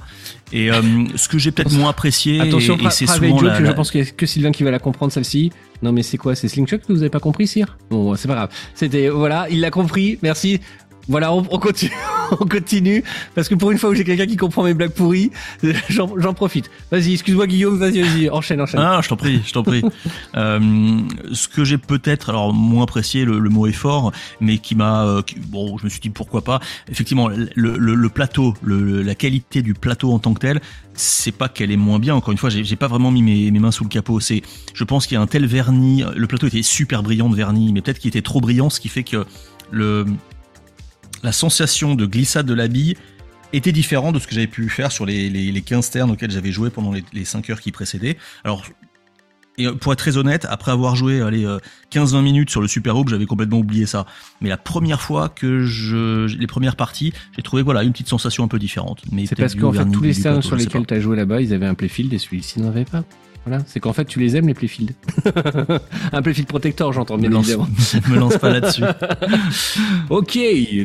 Et 0.51 0.71
euh, 0.71 0.81
ce 1.15 1.27
que 1.27 1.37
j'ai 1.37 1.51
peut-être 1.51 1.73
moins 1.73 1.89
apprécié, 1.89 2.39
Attention, 2.41 2.77
et, 2.77 2.81
et 2.81 2.85
pra- 2.85 2.91
c'est 2.91 3.07
souvent 3.07 3.41
la, 3.41 3.63
je 3.63 3.71
pense 3.71 3.91
qu'il 3.91 4.01
y 4.03 4.07
a 4.07 4.09
que 4.11 4.25
Sylvain 4.25 4.51
qui 4.51 4.63
va 4.63 4.71
la 4.71 4.79
comprendre 4.79 5.11
celle-ci. 5.11 5.51
Non 5.81 5.91
mais 5.91 6.03
c'est 6.03 6.17
quoi 6.17 6.35
C'est 6.35 6.47
Slingshot 6.47 6.77
que 6.77 6.93
vous 6.93 7.01
avez 7.01 7.09
pas 7.09 7.19
compris, 7.19 7.47
Sire 7.47 7.77
Bon, 7.89 8.15
c'est 8.15 8.27
pas 8.27 8.35
grave. 8.35 8.49
C'était 8.75 9.09
voilà, 9.09 9.47
il 9.49 9.59
l'a 9.59 9.71
compris. 9.71 10.17
Merci. 10.21 10.61
Voilà, 11.07 11.31
on, 11.33 11.45
on 11.51 11.59
continue, 11.59 11.91
on 12.31 12.45
continue 12.45 13.03
parce 13.35 13.47
que 13.47 13.55
pour 13.55 13.71
une 13.71 13.77
fois 13.77 13.89
où 13.89 13.93
j'ai 13.93 14.03
quelqu'un 14.03 14.25
qui 14.25 14.37
comprend 14.37 14.63
mes 14.63 14.73
blagues 14.73 14.91
pourries, 14.93 15.31
j'en 15.89 16.33
profite. 16.33 16.69
Vas-y, 16.91 17.13
excuse-moi 17.13 17.47
Guillaume, 17.47 17.77
vas-y, 17.77 18.01
vas-y, 18.01 18.29
enchaîne, 18.29 18.61
enchaîne. 18.61 18.79
Ah, 18.79 18.99
je 19.03 19.09
t'en 19.09 19.15
prie, 19.15 19.41
je 19.45 19.53
t'en 19.53 19.63
prie. 19.63 19.83
Euh, 20.35 20.99
ce 21.31 21.47
que 21.47 21.63
j'ai 21.63 21.77
peut-être, 21.77 22.29
alors 22.29 22.53
moins 22.53 22.83
apprécié, 22.83 23.23
le, 23.23 23.39
le 23.39 23.49
mot 23.49 23.67
est 23.67 23.71
fort, 23.71 24.11
mais 24.41 24.57
qui 24.57 24.75
m'a, 24.75 25.05
euh, 25.05 25.21
bon, 25.47 25.77
je 25.77 25.85
me 25.85 25.89
suis 25.89 26.01
dit 26.01 26.09
pourquoi 26.09 26.43
pas. 26.43 26.59
Effectivement, 26.89 27.29
le, 27.29 27.77
le, 27.77 27.95
le 27.95 28.09
plateau, 28.09 28.53
la 28.65 29.15
qualité 29.15 29.61
du 29.61 29.73
plateau 29.73 30.11
en 30.11 30.19
tant 30.19 30.33
que 30.33 30.39
tel, 30.39 30.61
c'est 30.93 31.31
pas 31.31 31.47
qu'elle 31.47 31.71
est 31.71 31.77
moins 31.77 31.99
bien. 31.99 32.15
Encore 32.15 32.31
une 32.31 32.37
fois, 32.37 32.49
j'ai 32.49 32.63
j'ai 32.63 32.75
pas 32.75 32.87
vraiment 32.87 33.11
mis 33.11 33.21
mes, 33.21 33.49
mes 33.51 33.59
mains 33.59 33.71
sous 33.71 33.83
le 33.83 33.89
capot. 33.89 34.19
C'est, 34.19 34.41
je 34.73 34.83
pense 34.83 35.07
qu'il 35.07 35.15
y 35.15 35.17
a 35.17 35.21
un 35.21 35.27
tel 35.27 35.45
vernis. 35.45 36.03
Le 36.15 36.27
plateau 36.27 36.47
était 36.47 36.63
super 36.63 37.01
brillant 37.03 37.29
de 37.29 37.35
vernis, 37.35 37.71
mais 37.71 37.81
peut-être 37.81 37.99
qu'il 37.99 38.09
était 38.09 38.21
trop 38.21 38.41
brillant, 38.41 38.69
ce 38.69 38.79
qui 38.79 38.89
fait 38.89 39.03
que 39.03 39.25
le 39.71 40.05
la 41.26 41.32
sensation 41.32 41.95
de 41.95 42.05
glissade 42.05 42.45
de 42.45 42.53
la 42.53 42.67
bille 42.67 42.95
était 43.51 43.71
différent 43.71 44.11
de 44.11 44.19
ce 44.19 44.28
que 44.28 44.34
j'avais 44.34 44.47
pu 44.47 44.69
faire 44.69 44.91
sur 44.91 45.05
les, 45.05 45.30
les, 45.30 45.51
les 45.51 45.61
15 45.61 45.89
ternes 45.89 46.11
auxquels 46.11 46.32
j'avais 46.32 46.51
joué 46.51 46.69
pendant 46.69 46.91
les, 46.91 47.03
les 47.13 47.26
5 47.26 47.49
heures 47.49 47.59
qui 47.59 47.71
précédaient. 47.71 48.17
Alors, 48.43 48.63
et 49.57 49.67
euh, 49.67 49.73
pour 49.73 49.93
être 49.93 49.99
très 49.99 50.17
honnête, 50.17 50.45
après 50.49 50.71
avoir 50.71 50.95
joué 50.95 51.21
allez, 51.21 51.45
euh, 51.45 51.59
15-20 51.91 52.21
minutes 52.21 52.49
sur 52.49 52.61
le 52.61 52.67
Super 52.67 52.97
Hoop, 52.97 53.09
j'avais 53.09 53.26
complètement 53.26 53.57
oublié 53.57 53.86
ça. 53.86 54.05
Mais 54.41 54.49
la 54.49 54.57
première 54.57 55.01
fois 55.01 55.30
que 55.30 55.63
je, 55.63 56.26
les 56.28 56.47
premières 56.47 56.76
parties, 56.76 57.13
j'ai 57.36 57.41
trouvé 57.41 57.61
voilà 57.61 57.84
une 57.84 57.91
petite 57.91 58.09
sensation 58.09 58.43
un 58.43 58.47
peu 58.47 58.59
différente. 58.59 59.01
Mais 59.11 59.26
C'est 59.26 59.36
parce 59.36 59.55
qu'en 59.55 59.71
fait 59.71 59.86
tous 59.86 60.01
les 60.01 60.13
je 60.13 60.41
sur 60.41 60.55
lesquels 60.55 60.86
tu 60.86 60.93
as 60.93 60.99
joué 60.99 61.15
là-bas, 61.15 61.41
ils 61.41 61.53
avaient 61.53 61.65
un 61.65 61.76
playfield 61.76 62.13
et 62.13 62.17
celui-ci 62.19 62.59
n'en 62.59 62.69
avait 62.69 62.86
pas. 62.86 63.03
Voilà, 63.45 63.63
c'est 63.67 63.79
qu'en 63.79 63.93
fait 63.93 64.05
tu 64.05 64.19
les 64.19 64.35
aimes 64.35 64.47
les 64.47 64.53
playfields. 64.53 64.93
un 66.11 66.21
playfield 66.21 66.47
protector, 66.47 66.91
j'entends 66.93 67.17
bien 67.17 67.31
évidemment. 67.31 67.67
me 68.09 68.15
lance 68.17 68.37
pas 68.37 68.49
là-dessus. 68.49 68.83
Ok. 70.09 70.37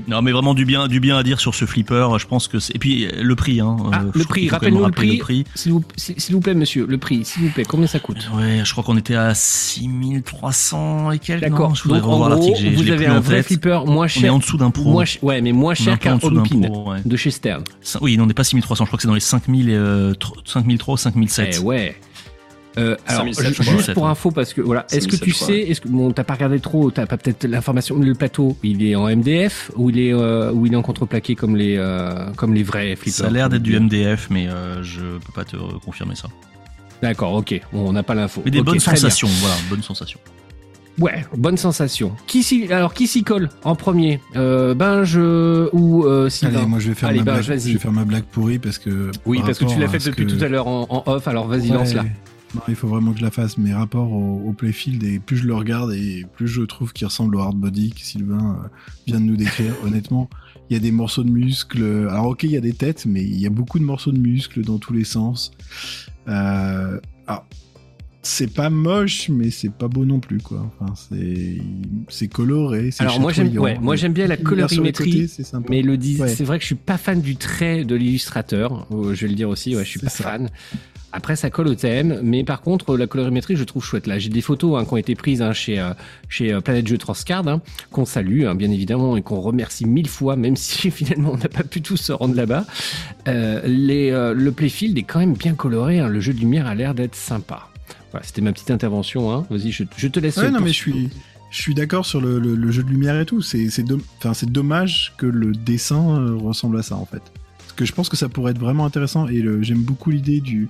Non, 0.09 0.23
mais 0.23 0.33
vraiment 0.33 0.55
du 0.55 0.65
bien, 0.65 0.89
du 0.89 1.01
bien 1.01 1.17
à 1.17 1.23
dire 1.23 1.41
sur 1.41 1.55
ce 1.55 1.65
flipper. 1.65 2.07
Je 2.19 2.27
pense 2.27 2.49
que 2.49 2.59
c'est. 2.59 2.75
Et 2.75 2.79
puis 2.79 3.07
euh, 3.07 3.11
le 3.23 3.35
prix, 3.37 3.61
hein. 3.61 3.77
Ah, 3.93 4.03
euh, 4.03 4.11
le 4.15 4.25
prix, 4.25 4.49
rappelle-nous 4.49 4.85
le 4.85 4.91
prix. 4.93 5.45
S'il 5.55 5.73
vous, 5.73 5.85
s'il 5.97 6.35
vous 6.35 6.41
plaît, 6.41 6.55
monsieur, 6.55 6.87
le 6.87 6.99
prix, 6.99 7.25
s'il 7.25 7.43
vous 7.45 7.51
plaît, 7.51 7.65
combien 7.65 7.87
ça 7.87 7.99
coûte? 7.99 8.31
Ouais, 8.35 8.63
je 8.65 8.73
crois 8.73 8.83
qu'on 8.85 8.97
était 8.97 9.15
à 9.15 9.35
6300 9.35 11.11
et 11.13 11.19
quelques. 11.19 11.43
D'accord. 11.43 11.69
non? 11.71 11.75
Je 11.75 11.83
voudrais 11.85 12.01
Donc 12.01 12.09
en 12.09 12.13
revoir 12.13 12.31
gros, 12.39 12.49
l'article. 12.51 12.75
vous 12.75 12.91
avez 12.91 13.07
un 13.07 13.21
vrai 13.21 13.43
flipper 13.43 13.81
moins 13.87 14.05
On 14.05 14.05
est 14.05 14.09
cher. 14.09 14.35
en 14.35 14.39
dessous 14.39 14.57
d'un 14.57 14.71
pro. 14.71 14.91
Moins, 14.91 15.05
ch- 15.05 15.19
ouais, 15.23 15.41
mais 15.41 15.53
moins 15.53 15.75
cher 15.75 15.99
qu'un 15.99 16.17
dessous 16.17 16.31
d'un 16.31 16.41
Holopin 16.41 16.61
pro, 16.69 16.91
ouais. 16.93 16.99
de 17.05 17.17
chez 17.17 17.31
Stern. 17.31 17.65
Oui, 18.01 18.17
non, 18.17 18.25
on 18.25 18.27
n'est 18.27 18.35
pas 18.35 18.45
6300, 18.45 18.85
je 18.85 18.89
crois 18.89 18.97
que 18.97 19.03
c'est 19.03 19.09
dans 19.09 19.15
les 19.15 19.21
5000, 19.21 19.71
euh, 19.71 20.13
tr- 20.15 20.33
5003 20.45 20.95
ou 20.95 20.97
5007. 20.97 21.59
Eh 21.61 21.65
ouais. 21.65 21.97
Euh, 22.81 22.97
alors, 23.07 23.23
5007, 23.35 23.47
ju- 23.49 23.55
je 23.55 23.63
crois. 23.63 23.77
juste 23.77 23.95
pour 23.95 24.09
info, 24.09 24.31
parce 24.31 24.55
que 24.55 24.61
voilà, 24.61 24.87
est-ce 24.91 25.07
que 25.07 25.17
5007, 25.17 25.21
tu 25.23 25.31
je 25.31 25.37
sais, 25.37 25.59
est-ce 25.71 25.81
que 25.83 25.89
bon, 25.89 26.11
t'as 26.13 26.25
pas 26.25 26.35
regardé 26.35 26.59
trop, 26.61 26.91
t'as 26.91 27.07
pas 27.07 27.17
peut-être 27.19 27.45
l'information, 27.45 27.97
mais 27.97 28.07
le 28.07 28.15
plateau, 28.15 28.57
il 28.63 28.83
est 28.85 28.95
en 28.97 29.07
MDF 29.09 29.71
ou 29.77 29.91
il 29.91 29.99
est 29.99 30.13
euh, 30.15 30.51
ou 30.53 30.67
il 30.67 30.73
est 30.73 30.77
en 30.77 30.83
contreplaqué 30.83 31.35
comme 31.37 31.57
les 31.57 31.77
euh, 31.77 32.31
comme 32.37 32.55
les 32.55 32.63
vrais 32.63 32.97
flippers? 32.97 33.13
Ça 33.13 33.27
a 33.27 33.31
l'air 33.31 33.49
d'être 33.49 33.63
du 33.63 33.79
MDF, 33.79 34.29
mais 34.31 34.49
euh, 34.49 34.83
je 34.83 35.01
peux 35.01 35.33
pas 35.35 35.45
te 35.45 35.57
confirmer 35.85 36.15
ça. 36.15 36.29
D'accord, 37.03 37.33
ok. 37.35 37.61
Bon, 37.73 37.89
on 37.89 37.93
n'a 37.93 38.03
pas 38.03 38.15
l'info. 38.15 38.43
Mais 38.45 38.51
des 38.51 38.63
bonnes 38.63 38.73
bien. 38.77 38.81
sensations, 38.81 39.29
voilà, 39.41 39.55
bonnes 39.69 39.83
sensations. 39.83 40.21
Ouais, 40.99 41.25
bonne 41.35 41.57
sensation. 41.57 42.13
Qui 42.27 42.43
s'y, 42.43 42.71
alors 42.71 42.93
qui 42.93 43.07
s'y 43.07 43.23
colle 43.23 43.49
en 43.65 43.75
premier? 43.75 44.21
Euh, 44.37 44.75
Binge 44.75 45.15
euh, 45.17 45.71
ou 45.73 46.05
euh, 46.05 46.29
Sylvain? 46.29 46.59
Allez, 46.59 46.67
moi 46.67 46.79
je 46.79 46.89
vais 46.91 46.95
faire 46.95 47.09
Allez, 47.09 47.19
ma 47.21 47.25
blague. 47.25 47.43
vas-y. 47.45 47.69
Je 47.69 47.73
vais 47.75 47.79
faire 47.79 47.93
ma 47.93 48.05
blague 48.05 48.25
pourrie 48.25 48.59
parce 48.59 48.77
que. 48.77 49.11
Oui, 49.25 49.39
par 49.39 49.47
parce 49.47 49.59
que 49.61 49.65
tu 49.65 49.79
l'as 49.79 49.87
à 49.87 49.89
fait 49.89 49.99
ce 50.01 50.11
depuis 50.11 50.27
que- 50.27 50.33
tout 50.33 50.45
à 50.45 50.49
l'heure 50.49 50.67
en, 50.67 50.87
en 50.91 51.03
off. 51.11 51.27
Alors 51.27 51.47
vas-y, 51.47 51.71
Ouais. 51.71 51.77
lance-la. 51.79 52.05
Non, 52.55 52.63
il 52.69 52.75
faut 52.75 52.89
vraiment 52.89 53.13
que 53.13 53.19
je 53.21 53.25
la 53.25 53.31
fasse. 53.31 53.59
Mes 53.59 53.73
rapports 53.73 54.13
au, 54.13 54.43
au 54.49 54.53
playfield, 54.53 55.03
et 55.05 55.19
plus 55.21 55.37
je 55.37 55.47
le 55.47 55.55
regarde 55.55 55.93
et 55.93 56.27
plus 56.35 56.49
je 56.49 56.63
trouve 56.63 56.93
qu'il 56.93 57.07
ressemble 57.07 57.37
au 57.37 57.41
hardbody 57.41 57.91
que 57.91 58.01
Sylvain 58.01 58.59
euh, 58.65 58.69
vient 59.07 59.21
de 59.21 59.25
nous 59.27 59.37
décrire. 59.37 59.73
Honnêtement, 59.85 60.29
il 60.69 60.75
y 60.75 60.77
a 60.77 60.81
des 60.81 60.91
morceaux 60.91 61.23
de 61.23 61.31
muscles. 61.31 62.09
Alors 62.11 62.27
ok, 62.27 62.43
il 62.45 62.51
y 62.51 62.57
a 62.57 62.61
des 62.61 62.73
têtes, 62.73 63.07
mais 63.07 63.23
il 63.23 63.39
y 63.41 63.47
a 63.47 63.51
beaucoup 63.51 63.79
de 63.79 63.85
morceaux 63.85 64.11
de 64.13 64.19
muscles 64.19 64.63
dans 64.65 64.79
tous 64.79 64.93
les 64.93 65.05
sens. 65.05 65.53
Euh, 66.29 66.99
alors, 67.27 67.47
c'est 68.23 68.53
pas 68.53 68.69
moche, 68.69 69.29
mais 69.31 69.51
c'est 69.51 69.73
pas 69.73 69.89
beau 69.89 70.05
non 70.05 70.21
plus, 70.21 70.39
quoi. 70.39 70.71
Enfin, 70.79 70.93
c'est 72.09 72.29
coloré. 72.29 72.91
c'est 72.91 73.03
Alors 73.05 73.19
moi 73.21 73.33
j'aime, 73.33 73.57
ouais, 73.59 73.79
moi 73.81 73.97
j'aime 73.97 74.13
bien 74.13 74.27
la 74.27 74.37
colorimétrie. 74.37 75.27
côtés. 75.29 75.43
Mais 75.71 75.81
le 75.83 75.93
Ouais. 76.21 76.29
c'est 76.29 76.45
vrai 76.45 76.59
que 76.59 76.63
je 76.63 76.67
suis 76.67 76.75
pas 76.75 76.99
fan 76.99 77.21
du 77.23 77.37
trait 77.37 77.85
de 77.85 77.95
l'illustrateur. 77.95 78.87
euh, 78.93 79.15
Je 79.15 79.23
vais 79.23 79.29
le 79.29 79.35
dire 79.37 79.49
aussi, 79.49 79.75
ouais, 79.75 79.85
je 79.85 79.89
suis 79.89 80.01
pas 80.01 80.11
ça. 80.11 80.25
fan. 80.25 80.51
Après, 81.13 81.35
ça 81.35 81.51
colle 81.51 81.67
au 81.67 81.75
thème, 81.75 82.21
mais 82.23 82.45
par 82.45 82.61
contre, 82.61 82.97
la 82.97 83.07
colorimétrie, 83.09 83.57
je 83.57 83.65
trouve 83.65 83.85
chouette. 83.85 84.07
Là, 84.07 84.19
j'ai 84.21 84.29
des 84.29 84.41
photos 84.43 84.81
hein, 84.81 84.85
qui 84.85 84.93
ont 84.95 84.97
été 84.97 85.15
prises 85.17 85.43
hein, 85.43 85.53
chez 85.53 85.81
euh, 85.81 85.91
chez 86.29 86.53
euh, 86.53 86.61
Planète 86.61 86.87
Jeux 86.87 86.99
Transcard, 86.99 87.49
hein, 87.49 87.61
qu'on 87.91 88.05
salue, 88.05 88.45
bien 88.55 88.71
évidemment, 88.71 89.17
et 89.17 89.23
qu'on 89.23 89.41
remercie 89.41 89.87
mille 89.87 90.09
fois, 90.09 90.37
même 90.37 90.55
si 90.57 90.91
finalement 90.93 91.33
on 91.33 91.37
n'a 91.37 91.49
pas 91.49 91.65
pu 91.65 91.83
tous 91.83 91.97
se 91.97 92.13
rendre 92.13 92.37
là-bas. 92.37 92.65
Euh, 93.27 93.61
les, 93.67 94.11
euh, 94.13 94.35
le 94.35 94.53
playfield 94.53 94.97
est 94.99 95.03
quand 95.03 95.19
même 95.19 95.35
bien 95.35 95.55
coloré. 95.55 95.99
Le 96.09 96.21
jeu 96.21 96.33
de 96.33 96.39
lumière 96.39 96.67
a 96.69 96.75
l'air 96.77 96.95
d'être 96.95 97.17
sympa. 97.17 97.69
Voilà, 98.13 98.25
c'était 98.25 98.41
ma 98.41 98.53
petite 98.53 98.71
intervention. 98.71 99.47
Vas-y, 99.51 99.73
je, 99.73 99.85
je 99.97 100.07
te 100.09 100.21
laisse. 100.21 100.37
Ouais, 100.37 100.51
non, 100.51 100.61
mais 100.61 100.69
je 100.69 100.75
suis, 100.75 101.11
je 101.51 101.61
suis 101.61 101.75
d'accord 101.75 102.07
sur 102.07 102.21
le, 102.21 102.39
le- 102.39 102.55
le 102.55 102.71
jeu 102.71 102.83
de 102.85 102.89
lumière 102.91 103.19
et 103.21 103.27
tout. 103.27 103.43
C'est, 103.43 103.69
dommage 104.47 105.13
que 105.19 105.27
le 105.27 105.53
dessin 105.53 106.37
ressemble 106.41 106.79
à 106.79 106.83
ça, 106.83 106.95
en 106.97 107.05
fait. 107.05 107.23
Parce 107.59 107.73
que 107.75 107.85
je 107.85 107.93
pense 107.93 108.09
que 108.09 108.17
ça 108.17 108.29
pourrait 108.29 108.53
être 108.53 108.59
vraiment 108.59 108.85
intéressant. 108.85 109.29
Et 109.29 109.45
j'aime 109.63 109.83
beaucoup 109.83 110.11
l'idée 110.11 110.41
du, 110.41 110.69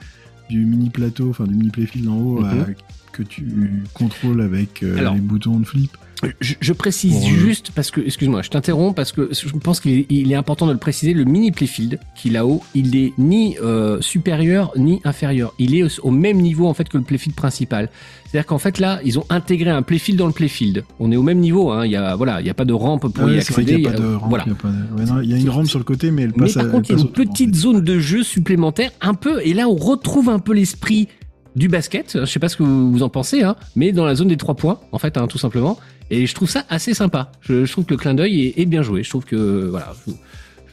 du 0.50 0.66
mini 0.66 0.90
plateau, 0.90 1.30
enfin, 1.30 1.44
du 1.44 1.54
mini 1.54 1.70
playfield 1.70 2.08
en 2.08 2.16
haut, 2.18 2.40
Mhm. 2.42 2.48
euh, 2.68 2.74
que 3.12 3.22
tu 3.22 3.46
contrôles 3.94 4.40
avec 4.42 4.82
euh, 4.82 4.98
Alors. 4.98 5.14
les 5.14 5.20
boutons 5.20 5.58
de 5.60 5.64
flip. 5.66 5.96
Je, 6.40 6.54
je 6.60 6.72
précise 6.74 7.16
euh, 7.24 7.26
juste 7.28 7.70
parce 7.74 7.90
que, 7.90 8.00
excuse-moi, 8.02 8.42
je 8.42 8.50
t'interromps 8.50 8.94
parce 8.94 9.10
que 9.12 9.30
je 9.32 9.48
pense 9.56 9.80
qu'il 9.80 10.04
est, 10.10 10.34
important 10.34 10.66
de 10.66 10.72
le 10.72 10.78
préciser. 10.78 11.14
Le 11.14 11.24
mini 11.24 11.50
playfield 11.50 11.98
qu'il 12.14 12.36
a 12.36 12.44
haut, 12.44 12.62
il 12.74 12.94
est 12.94 13.14
ni 13.16 13.56
euh, 13.62 14.00
supérieur 14.02 14.70
ni 14.76 15.00
inférieur. 15.04 15.54
Il 15.58 15.74
est 15.74 15.82
au, 15.82 16.08
au 16.08 16.10
même 16.10 16.36
niveau 16.38 16.66
en 16.66 16.74
fait 16.74 16.88
que 16.90 16.98
le 16.98 17.04
playfield 17.04 17.34
principal. 17.34 17.88
C'est-à-dire 18.26 18.46
qu'en 18.46 18.58
fait 18.58 18.78
là, 18.78 19.00
ils 19.04 19.18
ont 19.18 19.24
intégré 19.30 19.70
un 19.70 19.80
playfield 19.82 20.18
dans 20.18 20.26
le 20.26 20.32
playfield. 20.34 20.84
On 20.98 21.10
est 21.10 21.16
au 21.16 21.22
même 21.22 21.38
niveau. 21.38 21.70
Hein. 21.70 21.86
Il 21.86 21.92
y 21.92 21.96
a 21.96 22.14
voilà, 22.16 22.40
il 22.42 22.46
y 22.46 22.50
a 22.50 22.54
pas 22.54 22.66
de 22.66 22.74
rampe 22.74 23.08
pour 23.12 23.30
y 23.30 23.38
accéder. 23.38 23.72
a 23.72 23.76
pas 23.76 23.78
il 23.78 23.82
y 23.82 23.86
a- 23.86 23.92
de 23.92 24.14
rampe. 24.14 24.28
voilà. 24.28 24.44
il 24.46 24.50
y 24.50 24.52
a 24.52 24.56
pas 24.56 24.68
de- 24.68 25.00
ouais, 25.00 25.04
non, 25.06 25.20
il 25.22 25.30
y 25.30 25.34
a 25.34 25.36
une 25.38 25.48
rampe 25.50 25.66
sur 25.68 25.78
le 25.78 25.84
côté, 25.84 26.10
mais 26.10 26.22
elle 26.22 26.32
Mais 26.36 26.44
passe 26.44 26.54
par 26.54 26.66
à- 26.66 26.68
contre, 26.68 26.90
il 26.90 26.96
y 26.96 26.98
a 26.98 27.02
une 27.02 27.10
petite 27.12 27.54
zone 27.54 27.80
de 27.80 27.98
jeu 27.98 28.22
supplémentaire, 28.22 28.90
un 29.00 29.14
peu. 29.14 29.40
Et 29.44 29.54
là, 29.54 29.68
on 29.68 29.74
retrouve 29.76 30.28
un 30.28 30.38
peu 30.38 30.52
l'esprit 30.52 31.08
du 31.56 31.68
basket. 31.68 32.18
Je 32.20 32.24
sais 32.26 32.38
pas 32.38 32.48
ce 32.50 32.56
que 32.56 32.62
vous 32.62 32.92
vous 32.92 33.02
en 33.02 33.08
pensez, 33.08 33.42
hein, 33.42 33.56
mais 33.74 33.90
dans 33.92 34.04
la 34.04 34.14
zone 34.14 34.28
des 34.28 34.36
trois 34.36 34.54
points, 34.54 34.78
en 34.92 34.98
fait, 34.98 35.16
hein, 35.16 35.26
tout 35.26 35.38
simplement. 35.38 35.78
Et 36.10 36.26
je 36.26 36.34
trouve 36.34 36.50
ça 36.50 36.64
assez 36.68 36.94
sympa. 36.94 37.30
Je, 37.40 37.64
je 37.64 37.72
trouve 37.72 37.84
que 37.84 37.94
le 37.94 37.98
clin 37.98 38.14
d'œil 38.14 38.46
est, 38.46 38.60
est 38.60 38.66
bien 38.66 38.82
joué. 38.82 39.02
Je 39.02 39.10
trouve 39.10 39.24
que 39.24 39.68
voilà, 39.68 39.94
je, 40.06 40.12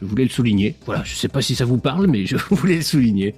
je 0.00 0.04
voulais 0.04 0.24
le 0.24 0.30
souligner. 0.30 0.74
Voilà, 0.84 1.02
je 1.04 1.14
sais 1.14 1.28
pas 1.28 1.42
si 1.42 1.54
ça 1.54 1.64
vous 1.64 1.78
parle, 1.78 2.06
mais 2.06 2.26
je 2.26 2.36
voulais 2.50 2.76
le 2.76 2.82
souligner. 2.82 3.34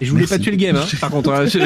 Et 0.00 0.04
je 0.04 0.10
voulais 0.12 0.22
Merci. 0.22 0.34
pas 0.34 0.38
tuer 0.38 0.50
le 0.52 0.56
game, 0.58 0.76
hein, 0.76 0.84
par 1.00 1.10
contre. 1.10 1.32
hein. 1.32 1.46
Je- 1.46 1.58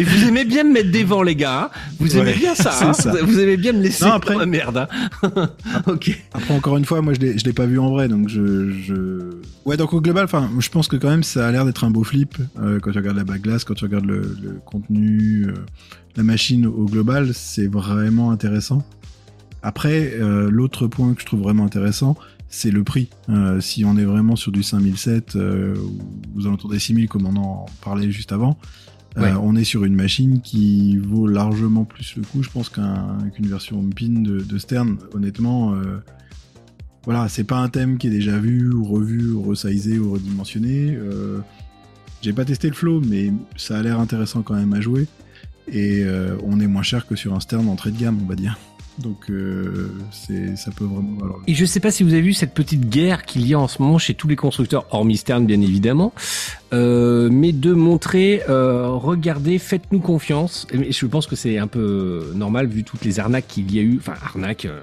et 0.00 0.04
vous 0.04 0.28
aimez 0.28 0.44
bien 0.44 0.62
me 0.62 0.72
mettre 0.72 0.90
des 0.92 1.02
vents, 1.02 1.22
les 1.24 1.34
gars. 1.34 1.64
hein. 1.64 1.70
Vous 1.98 2.16
aimez 2.16 2.30
Ouais, 2.32 2.38
bien 2.38 2.54
ça, 2.54 2.72
hein. 2.80 2.92
ça. 2.92 3.12
Vous 3.24 3.40
aimez 3.40 3.56
bien 3.56 3.72
me 3.72 3.82
laisser 3.82 4.04
Non, 4.04 4.12
après- 4.12 4.36
la 4.36 4.46
merde. 4.46 4.86
hein. 5.22 5.48
ok. 5.88 6.16
Après, 6.32 6.54
encore 6.54 6.76
une 6.76 6.84
fois, 6.84 7.02
moi, 7.02 7.12
je 7.14 7.18
l'ai, 7.20 7.36
je 7.38 7.44
l'ai 7.44 7.52
pas 7.52 7.66
vu 7.66 7.78
en 7.80 7.90
vrai, 7.90 8.06
donc 8.06 8.28
je, 8.28 8.70
je... 8.70 9.30
Ouais, 9.64 9.76
donc 9.76 9.92
au 9.94 10.00
global, 10.00 10.24
enfin, 10.24 10.48
je 10.60 10.68
pense 10.68 10.86
que 10.86 10.94
quand 10.96 11.08
même, 11.10 11.24
ça 11.24 11.48
a 11.48 11.50
l'air 11.50 11.64
d'être 11.64 11.82
un 11.82 11.90
beau 11.90 12.04
flip 12.04 12.36
euh, 12.62 12.78
quand 12.78 12.92
tu 12.92 12.98
regardes 12.98 13.16
la 13.16 13.24
backglass, 13.24 13.64
quand 13.64 13.74
tu 13.74 13.84
regardes 13.84 14.06
le, 14.06 14.36
le 14.42 14.60
contenu, 14.64 15.46
euh, 15.48 15.54
la 16.14 16.22
machine 16.22 16.66
au 16.66 16.84
global, 16.84 17.30
c'est 17.34 17.66
vraiment 17.66 18.30
intéressant. 18.30 18.84
Après, 19.62 20.12
euh, 20.20 20.48
l'autre 20.50 20.86
point 20.86 21.14
que 21.14 21.20
je 21.20 21.26
trouve 21.26 21.40
vraiment 21.40 21.64
intéressant, 21.64 22.16
c'est 22.48 22.70
le 22.70 22.84
prix. 22.84 23.08
Euh, 23.28 23.60
si 23.60 23.84
on 23.84 23.96
est 23.96 24.04
vraiment 24.04 24.36
sur 24.36 24.52
du 24.52 24.62
5007 24.62 25.36
euh, 25.36 25.74
aux 26.36 26.46
alentours 26.46 26.70
des 26.70 26.78
6000 26.78 27.08
comme 27.08 27.26
on 27.26 27.36
en 27.36 27.66
parlait 27.82 28.10
juste 28.10 28.32
avant, 28.32 28.58
euh, 29.18 29.38
on 29.42 29.56
est 29.56 29.64
sur 29.64 29.84
une 29.84 29.94
machine 29.94 30.40
qui 30.42 30.96
vaut 30.98 31.26
largement 31.26 31.84
plus 31.84 32.16
le 32.16 32.22
coup, 32.22 32.42
je 32.42 32.50
pense, 32.50 32.68
qu'un- 32.68 33.16
qu'une 33.34 33.46
version 33.46 33.82
PIN 33.90 34.20
de, 34.22 34.40
de 34.40 34.58
Stern. 34.58 34.98
Honnêtement, 35.14 35.72
euh, 35.74 35.98
voilà, 37.04 37.28
c'est 37.28 37.44
pas 37.44 37.56
un 37.58 37.68
thème 37.68 37.98
qui 37.98 38.08
est 38.08 38.10
déjà 38.10 38.38
vu 38.38 38.70
ou 38.72 38.84
revu 38.84 39.30
ou 39.32 39.42
resizé 39.42 39.98
ou 39.98 40.12
redimensionné. 40.12 40.98
J'ai 42.22 42.32
pas 42.32 42.44
testé 42.44 42.68
le 42.68 42.74
flow, 42.74 43.00
mais 43.00 43.32
ça 43.56 43.78
a 43.78 43.82
l'air 43.82 44.00
intéressant 44.00 44.42
quand 44.42 44.54
même 44.54 44.72
à 44.72 44.80
jouer. 44.80 45.06
Et 45.72 46.04
on 46.44 46.58
est 46.60 46.66
moins 46.66 46.82
cher 46.82 47.06
que 47.06 47.14
sur 47.16 47.32
un 47.34 47.40
Stern 47.40 47.68
entrée 47.68 47.92
de 47.92 47.98
gamme, 47.98 48.18
on 48.22 48.26
va 48.26 48.34
dire. 48.34 48.58
Donc 48.98 49.30
euh, 49.30 49.92
c'est 50.10 50.56
ça 50.56 50.70
peut 50.70 50.84
vraiment 50.84 51.18
valoir 51.18 51.38
Et 51.46 51.54
je 51.54 51.64
sais 51.64 51.80
pas 51.80 51.90
si 51.90 52.02
vous 52.02 52.12
avez 52.12 52.22
vu 52.22 52.32
cette 52.32 52.54
petite 52.54 52.88
guerre 52.88 53.24
qu'il 53.24 53.46
y 53.46 53.54
a 53.54 53.58
en 53.58 53.68
ce 53.68 53.82
moment 53.82 53.98
chez 53.98 54.14
tous 54.14 54.28
les 54.28 54.36
constructeurs, 54.36 54.86
hormis 54.90 55.18
Stern 55.18 55.44
bien 55.44 55.60
évidemment, 55.60 56.12
euh, 56.72 57.28
mais 57.30 57.52
de 57.52 57.72
montrer, 57.72 58.42
euh, 58.48 58.88
regardez, 58.88 59.58
faites-nous 59.58 60.00
confiance. 60.00 60.66
Je 60.72 61.06
pense 61.06 61.26
que 61.26 61.36
c'est 61.36 61.58
un 61.58 61.66
peu 61.66 62.32
normal 62.34 62.66
vu 62.66 62.84
toutes 62.84 63.04
les 63.04 63.20
arnaques 63.20 63.46
qu'il 63.46 63.72
y 63.74 63.78
a 63.78 63.82
eu, 63.82 63.98
enfin 63.98 64.14
arnaques 64.22 64.64
euh, 64.64 64.80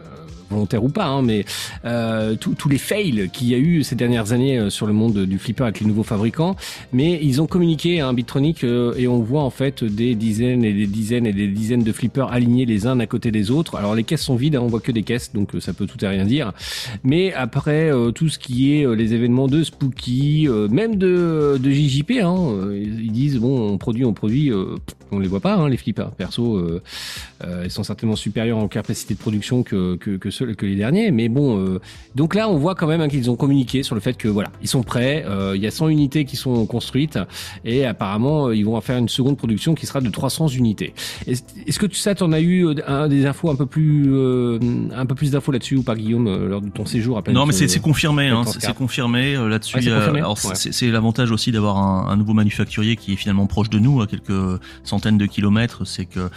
volontaires 0.49 0.83
ou 0.83 0.89
pas, 0.89 1.05
hein, 1.05 1.23
mais 1.23 1.45
euh, 1.83 2.35
tous 2.35 2.69
les 2.69 2.77
fails 2.77 3.29
qu'il 3.33 3.47
y 3.47 3.55
a 3.55 3.57
eu 3.57 3.81
ces 3.81 3.95
dernières 3.95 4.33
années 4.33 4.69
sur 4.69 4.85
le 4.85 4.93
monde 4.93 5.25
du 5.25 5.39
flipper 5.39 5.63
avec 5.63 5.79
les 5.79 5.87
nouveaux 5.87 6.03
fabricants. 6.03 6.55
Mais 6.91 7.19
ils 7.23 7.41
ont 7.41 7.47
communiqué 7.47 8.01
à 8.01 8.07
un 8.07 8.13
Bitronic 8.13 8.63
et 8.63 9.07
on 9.07 9.17
voit 9.19 9.41
en 9.41 9.49
fait 9.49 9.83
des 9.83 10.13
dizaines 10.13 10.63
et 10.63 10.73
des 10.73 10.85
dizaines 10.85 11.25
et 11.25 11.33
des 11.33 11.47
dizaines 11.47 11.81
de 11.81 11.91
flippers 11.91 12.31
alignés 12.31 12.65
les 12.65 12.85
uns 12.85 12.99
à 12.99 13.07
côté 13.07 13.31
des 13.31 13.49
autres. 13.49 13.75
Alors 13.77 13.95
les 13.95 14.03
caisses 14.03 14.21
sont 14.21 14.35
vides, 14.35 14.55
hein, 14.55 14.61
on 14.61 14.67
voit 14.67 14.79
que 14.79 14.91
des 14.91 15.01
caisses, 15.01 15.33
donc 15.33 15.49
ça 15.59 15.73
peut 15.73 15.87
tout 15.87 16.05
et 16.05 16.07
rien 16.07 16.25
dire. 16.25 16.53
Mais 17.03 17.33
après 17.33 17.89
tout 18.13 18.29
ce 18.29 18.37
qui 18.37 18.75
est 18.75 18.95
les 18.95 19.15
événements 19.15 19.47
de 19.47 19.63
Spooky, 19.63 20.47
même 20.69 20.97
de, 20.97 21.57
de 21.59 21.69
JJP, 21.73 22.11
hein, 22.21 22.35
euh, 22.37 22.77
ils 22.81 23.11
disent 23.11 23.37
bon 23.37 23.71
on 23.71 23.77
produit, 23.77 24.05
on 24.05 24.13
produit, 24.13 24.51
euh, 24.51 24.75
on 25.11 25.19
les 25.19 25.27
voit 25.27 25.39
pas 25.39 25.55
hein, 25.55 25.69
les 25.69 25.77
flippers. 25.77 26.11
Perso, 26.11 26.55
euh, 26.57 26.81
euh, 27.43 27.61
ils 27.65 27.71
sont 27.71 27.83
certainement 27.83 28.15
supérieurs 28.15 28.57
en 28.57 28.67
capacité 28.67 29.13
de 29.13 29.19
production 29.19 29.63
que 29.63 29.95
que, 29.95 30.17
que 30.17 30.29
ceux 30.31 30.53
que 30.53 30.65
les 30.65 30.75
derniers. 30.75 31.11
Mais 31.11 31.29
bon, 31.29 31.57
euh, 31.59 31.79
donc 32.15 32.35
là 32.35 32.49
on 32.49 32.57
voit 32.57 32.75
quand 32.75 32.87
même 32.87 33.01
hein, 33.01 33.07
qu'ils 33.09 33.29
ont 33.29 33.35
communiqué 33.35 33.83
sur 33.83 33.95
le 33.95 34.01
fait 34.01 34.17
que 34.17 34.27
voilà 34.27 34.51
ils 34.61 34.67
sont 34.67 34.83
prêts. 34.83 35.23
euh, 35.27 35.53
Il 35.55 35.61
y 35.61 35.67
a 35.67 35.71
100 35.71 35.87
unités 35.89 36.25
qui 36.25 36.35
sont 36.35 36.65
construites 36.65 37.17
et 37.65 37.85
apparemment 37.85 38.51
ils 38.51 38.65
vont 38.65 38.75
en 38.75 38.81
faire 38.81 38.97
une 38.97 39.09
seconde 39.09 39.37
production 39.37 39.75
qui 39.75 39.85
sera 39.85 40.01
de 40.01 40.09
300 40.09 40.47
unités. 40.49 40.93
Est-ce 41.27 41.79
que 41.79 41.85
tu 41.85 41.97
ça 41.97 42.15
t'en 42.15 42.31
as 42.31 42.41
eu 42.41 42.67
un, 42.87 43.07
des 43.07 43.25
infos 43.25 43.49
un 43.49 43.55
peu 43.55 43.65
plus 43.65 44.05
euh, 44.13 44.59
un 44.95 45.05
peu 45.05 45.15
plus 45.15 45.31
d'infos 45.31 45.51
là-dessus 45.51 45.77
ou 45.77 45.83
pas 45.83 45.95
Guillaume 45.95 46.47
lors 46.47 46.61
de 46.61 46.69
ton 46.69 46.85
séjour 46.85 47.17
à 47.17 47.31
Non, 47.31 47.45
mais 47.45 47.53
c'est 47.53 47.79
confirmé, 47.81 48.27
hein, 48.27 48.43
c'est 48.45 48.73
confirmé 48.75 49.35
là-dessus. 49.35 49.77
Euh, 49.87 50.11
c'est 50.35 50.89
l'avantage 50.89 51.31
aussi 51.31 51.51
d'avoir 51.51 51.62
un, 51.69 52.07
un 52.07 52.15
nouveau 52.15 52.33
manufacturier 52.33 52.95
qui 52.95 53.13
est 53.13 53.15
finalement 53.15 53.47
proche 53.47 53.69
de 53.69 53.79
nous, 53.79 54.01
à 54.01 54.07
quelques 54.07 54.59
centaines 54.83 55.17
de 55.17 55.25
kilomètres, 55.25 55.85
c'est 55.85 56.05
que 56.05 56.29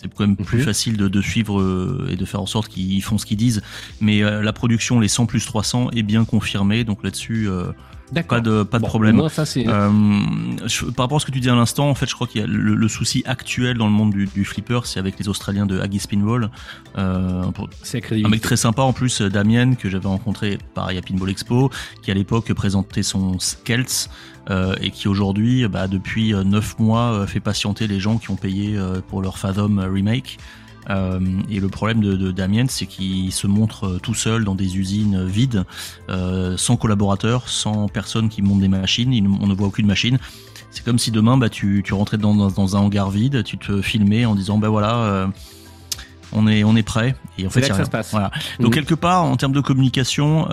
c'est 0.00 0.14
quand 0.14 0.26
même 0.26 0.36
plus 0.36 0.62
facile 0.62 0.96
de, 0.96 1.08
de 1.08 1.20
suivre 1.20 1.60
euh, 1.60 2.08
et 2.10 2.16
de 2.16 2.24
faire 2.24 2.40
en 2.40 2.46
sorte 2.46 2.68
qu'ils 2.68 3.02
font 3.02 3.18
ce 3.18 3.26
qu'ils 3.26 3.36
disent. 3.36 3.62
Mais 4.00 4.22
euh, 4.22 4.42
la 4.42 4.52
production, 4.52 5.00
les 5.00 5.08
100 5.08 5.26
plus 5.26 5.44
300, 5.44 5.90
est 5.90 6.04
bien 6.04 6.24
confirmée, 6.24 6.84
donc 6.84 7.02
là-dessus, 7.02 7.48
euh. 7.48 7.72
Pas 8.26 8.40
de 8.40 8.62
pas 8.62 8.78
de 8.78 8.82
Bon, 8.82 8.88
problème. 8.88 9.16
moins, 9.16 9.28
ça 9.28 9.44
c'est 9.46 9.66
Euh, 9.68 9.90
je- 10.66 10.86
par 10.86 11.04
rapport 11.04 11.16
à 11.16 11.20
ce 11.20 11.26
que 11.26 11.30
tu 11.30 11.40
dis 11.40 11.50
à 11.50 11.54
l'instant, 11.54 11.88
en 11.88 11.94
fait, 11.94 12.06
je 12.08 12.14
crois 12.14 12.26
qu'il 12.26 12.40
y 12.40 12.44
a 12.44 12.46
le, 12.46 12.74
le 12.74 12.88
souci 12.88 13.22
actuel 13.26 13.76
dans 13.78 13.86
le 13.86 13.92
monde 13.92 14.10
du, 14.12 14.26
du 14.26 14.44
flipper, 14.44 14.80
c'est 14.84 14.98
avec 14.98 15.18
les 15.18 15.28
Australiens 15.28 15.66
de 15.66 15.78
Aggie 15.80 15.98
Spinball. 15.98 16.50
Euh, 16.96 17.42
un 18.24 18.28
mec 18.28 18.40
très 18.40 18.56
sympa 18.56 18.82
en 18.82 18.92
plus, 18.92 19.20
euh, 19.20 19.28
Damien, 19.28 19.74
que 19.74 19.88
j'avais 19.88 20.08
rencontré 20.08 20.58
pareil 20.74 20.98
à 20.98 21.02
Pinball 21.02 21.30
Expo, 21.30 21.70
qui 22.02 22.10
à 22.10 22.14
l'époque 22.14 22.52
présentait 22.52 23.02
son 23.02 23.38
Skelts 23.38 24.08
euh, 24.50 24.74
et 24.80 24.90
qui 24.90 25.08
aujourd'hui, 25.08 25.66
bah, 25.68 25.88
depuis 25.88 26.32
euh, 26.34 26.44
9 26.44 26.78
mois, 26.78 27.12
euh, 27.12 27.26
fait 27.26 27.40
patienter 27.40 27.86
les 27.86 28.00
gens 28.00 28.18
qui 28.18 28.30
ont 28.30 28.36
payé 28.36 28.76
euh, 28.76 29.00
pour 29.06 29.20
leur 29.22 29.38
Fathom 29.38 29.78
euh, 29.78 29.88
remake. 29.90 30.38
Euh, 30.90 31.20
et 31.50 31.60
le 31.60 31.68
problème 31.68 32.00
de, 32.00 32.14
de 32.16 32.30
Damien, 32.32 32.64
c'est 32.68 32.86
qu'il 32.86 33.30
se 33.32 33.46
montre 33.46 33.84
euh, 33.86 33.98
tout 34.02 34.14
seul 34.14 34.44
dans 34.44 34.54
des 34.54 34.78
usines 34.78 35.16
euh, 35.16 35.26
vides, 35.26 35.64
euh, 36.08 36.56
sans 36.56 36.76
collaborateurs, 36.76 37.48
sans 37.48 37.88
personne 37.88 38.28
qui 38.28 38.40
monte 38.42 38.60
des 38.60 38.68
machines. 38.68 39.12
Il- 39.12 39.26
on 39.28 39.46
ne 39.46 39.54
voit 39.54 39.66
aucune 39.68 39.86
machine. 39.86 40.18
C'est 40.70 40.84
comme 40.84 40.98
si 40.98 41.10
demain, 41.10 41.36
bah, 41.36 41.48
tu, 41.48 41.82
tu 41.84 41.94
rentrais 41.94 42.18
dans, 42.18 42.34
dans, 42.34 42.50
dans 42.50 42.76
un 42.76 42.80
hangar 42.80 43.10
vide, 43.10 43.42
tu 43.44 43.58
te 43.58 43.80
filmais 43.82 44.24
en 44.24 44.34
disant, 44.34 44.58
bah 44.58 44.68
voilà, 44.68 44.94
euh, 44.96 45.26
on 46.32 46.46
est, 46.46 46.64
on 46.64 46.76
est 46.76 46.82
prêt. 46.82 47.16
Et 47.38 47.46
en 47.46 47.50
fait, 47.50 47.60
là 47.62 47.68
que 47.68 47.76
ça 47.76 47.84
se 47.84 47.90
passe. 47.90 48.10
Voilà. 48.10 48.30
Donc 48.60 48.74
quelque 48.74 48.94
part, 48.94 49.24
en 49.24 49.36
termes 49.36 49.52
de 49.54 49.60
communication, 49.60 50.46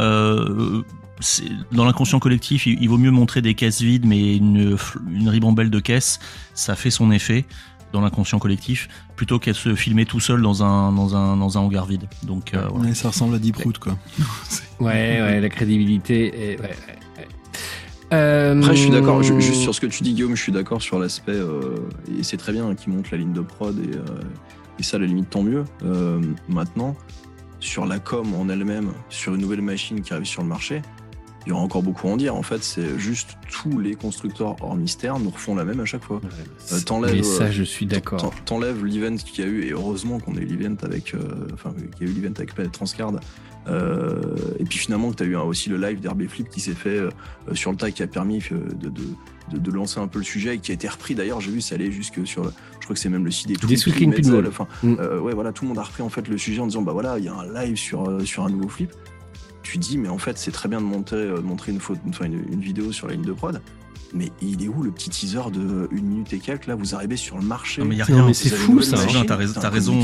dans 1.71 1.85
l'inconscient 1.85 2.19
collectif, 2.19 2.65
il, 2.65 2.81
il 2.81 2.89
vaut 2.89 2.97
mieux 2.97 3.11
montrer 3.11 3.41
des 3.41 3.55
caisses 3.55 3.81
vides, 3.81 4.05
mais 4.05 4.35
une 4.37 4.77
ribambelle 5.27 5.69
de 5.69 5.79
caisses, 5.79 6.19
ça 6.53 6.75
fait 6.75 6.91
son 6.91 7.11
effet 7.11 7.45
dans 7.95 8.01
l'inconscient 8.01 8.37
collectif, 8.39 8.87
plutôt 9.15 9.39
qu'à 9.39 9.53
se 9.53 9.73
filmer 9.73 10.05
tout 10.05 10.19
seul 10.19 10.41
dans 10.41 10.63
un 10.63 10.91
dans 10.91 11.15
un 11.15 11.37
dans 11.37 11.57
un 11.57 11.61
hangar 11.61 11.85
vide. 11.85 12.07
Donc 12.23 12.53
euh, 12.53 12.67
voilà. 12.69 12.89
Ouais, 12.89 12.93
ça 12.93 13.07
ressemble 13.09 13.35
à 13.35 13.39
Deep 13.39 13.55
Root, 13.57 13.73
quoi. 13.79 13.97
Ouais, 14.79 15.21
ouais, 15.21 15.39
la 15.39 15.47
crédibilité. 15.49 16.51
Est... 16.51 16.59
Ouais, 16.59 16.65
ouais, 16.67 16.75
ouais. 17.17 17.27
Euh, 18.13 18.59
Après, 18.61 18.75
je 18.75 18.81
suis 18.81 18.91
d'accord, 18.91 19.23
ju- 19.23 19.39
juste 19.41 19.61
sur 19.61 19.73
ce 19.73 19.79
que 19.81 19.87
tu 19.87 20.03
dis, 20.03 20.13
Guillaume, 20.13 20.35
je 20.35 20.41
suis 20.41 20.51
d'accord 20.51 20.81
sur 20.81 20.99
l'aspect, 20.99 21.31
euh, 21.31 21.77
et 22.19 22.23
c'est 22.23 22.37
très 22.37 22.51
bien 22.51 22.75
qu'ils 22.75 22.93
montent 22.93 23.09
la 23.11 23.17
ligne 23.17 23.33
de 23.33 23.41
prod, 23.41 23.75
et, 23.79 23.95
euh, 23.95 24.01
et 24.77 24.83
ça, 24.83 24.97
à 24.97 24.99
la 24.99 25.05
limite, 25.07 25.29
tant 25.29 25.41
mieux. 25.43 25.63
Euh, 25.83 26.21
maintenant, 26.49 26.95
sur 27.59 27.85
la 27.85 27.97
com 27.99 28.33
en 28.35 28.47
elle-même, 28.49 28.89
sur 29.09 29.33
une 29.33 29.41
nouvelle 29.41 29.61
machine 29.61 30.01
qui 30.01 30.13
arrive 30.13 30.25
sur 30.25 30.43
le 30.43 30.49
marché, 30.49 30.81
il 31.45 31.49
y 31.49 31.51
aura 31.51 31.61
encore 31.61 31.83
beaucoup 31.83 32.07
à 32.07 32.11
en 32.11 32.17
dire. 32.17 32.35
En 32.35 32.41
fait, 32.43 32.63
c'est 32.63 32.97
juste 32.97 33.37
tous 33.51 33.79
les 33.79 33.93
constructeurs 33.95 34.55
hors 34.61 34.75
mystère 34.75 35.19
nous 35.19 35.29
refont 35.29 35.55
la 35.55 35.63
même 35.65 35.79
à 35.79 35.85
chaque 35.85 36.03
fois. 36.03 36.19
Euh, 36.71 36.79
t'enlèves, 36.81 37.15
Mais 37.15 37.23
ça, 37.23 37.43
euh, 37.45 37.51
je 37.51 37.63
suis 37.63 37.85
d'accord. 37.85 38.19
T'en- 38.19 38.31
T'enlèves 38.45 38.83
l'event 38.85 39.15
qu'il 39.15 39.43
y 39.45 39.47
a 39.47 39.51
eu, 39.51 39.63
et 39.63 39.71
heureusement 39.71 40.19
qu'on 40.19 40.35
a 40.35 40.39
eu 40.39 40.45
l'event 40.45 40.75
avec, 40.83 41.13
euh, 41.13 41.19
enfin, 41.53 41.73
qu'il 41.97 42.07
y 42.07 42.09
a 42.09 42.13
eu 42.13 42.15
l'event 42.19 42.33
avec 42.37 42.71
Transcard. 42.71 43.13
Euh, 43.67 44.21
et 44.59 44.63
puis 44.63 44.77
finalement 44.77 45.09
que 45.11 45.15
tu 45.15 45.23
as 45.23 45.25
eu 45.25 45.35
aussi 45.35 45.69
le 45.69 45.77
live 45.77 45.99
d'RB 45.99 46.27
Flip 46.27 46.47
qui 46.49 46.59
s'est 46.59 46.75
fait 46.75 46.99
euh, 46.99 47.09
sur 47.53 47.71
le 47.71 47.77
tas 47.77 47.89
qui 47.89 48.03
a 48.03 48.07
permis 48.07 48.37
euh, 48.51 48.57
de, 48.79 48.89
de, 48.89 49.01
de- 49.53 49.57
de 49.57 49.71
lancer 49.71 49.99
un 49.99 50.07
peu 50.07 50.19
le 50.19 50.23
sujet 50.25 50.55
et 50.55 50.59
qui 50.59 50.69
a 50.71 50.75
été 50.75 50.87
repris 50.87 51.15
d'ailleurs 51.15 51.41
j'ai 51.41 51.49
vu 51.49 51.61
ça 51.61 51.73
allait 51.73 51.91
jusque 51.91 52.25
sur 52.27 52.43
le- 52.43 52.51
je 52.79 52.83
crois 52.85 52.93
que 52.93 52.99
c'est 52.99 53.09
même 53.09 53.25
le 53.25 53.31
site 53.31 53.47
des 53.47 53.55
Des 53.55 53.91
Pinball. 53.91 54.45
enfin 54.47 54.67
Mm. 54.83 54.95
euh, 54.99 55.19
ouais 55.19 55.33
voilà 55.33 55.51
tout 55.51 55.63
le 55.63 55.69
monde 55.69 55.79
a 55.79 55.83
repris 55.83 56.03
en 56.03 56.09
fait 56.09 56.27
le 56.27 56.37
sujet 56.37 56.61
en 56.61 56.67
disant 56.67 56.83
bah 56.83 56.91
voilà 56.93 57.17
il 57.17 57.25
y 57.25 57.27
a 57.27 57.33
un 57.33 57.51
live 57.65 57.75
sur 57.75 58.07
euh, 58.07 58.23
sur 58.23 58.43
un 58.45 58.49
nouveau 58.51 58.67
flip 58.69 58.91
tu 59.65 59.77
dis 59.79 59.97
mais 59.97 60.07
en 60.09 60.17
fait 60.19 60.37
c'est 60.37 60.51
très 60.51 60.69
bien 60.69 60.79
de 60.79 60.85
montrer 60.85 61.17
euh, 61.17 61.37
de 61.37 61.41
montrer 61.41 61.71
une 61.71 61.79
photo 61.79 61.99
enfin, 62.09 62.25
une, 62.25 62.45
une 62.53 62.61
vidéo 62.61 62.91
sur 62.91 63.07
la 63.07 63.13
ligne 63.13 63.25
de 63.25 63.33
prod 63.33 63.59
mais 64.13 64.31
il 64.41 64.63
est 64.63 64.67
où 64.67 64.83
le 64.83 64.91
petit 64.91 65.09
teaser 65.09 65.49
de 65.51 65.87
une 65.91 66.05
minute 66.05 66.31
et 66.33 66.39
quelques 66.39 66.67
là 66.67 66.75
vous 66.75 66.93
arrivez 66.95 67.17
sur 67.17 67.37
le 67.37 67.43
marché? 67.43 67.81
Non, 67.81 67.87
mais 67.87 67.95
il 67.95 67.97
y 67.97 68.01
a 68.01 68.05
Non, 68.07 68.15
rien. 68.17 68.25
mais 68.27 68.33
c'est 68.33 68.49
fou, 68.49 68.81
ça, 68.81 68.95
T'as 68.97 69.35
raison- 69.35 69.59
t'as 69.59 69.69
raison, 69.69 69.99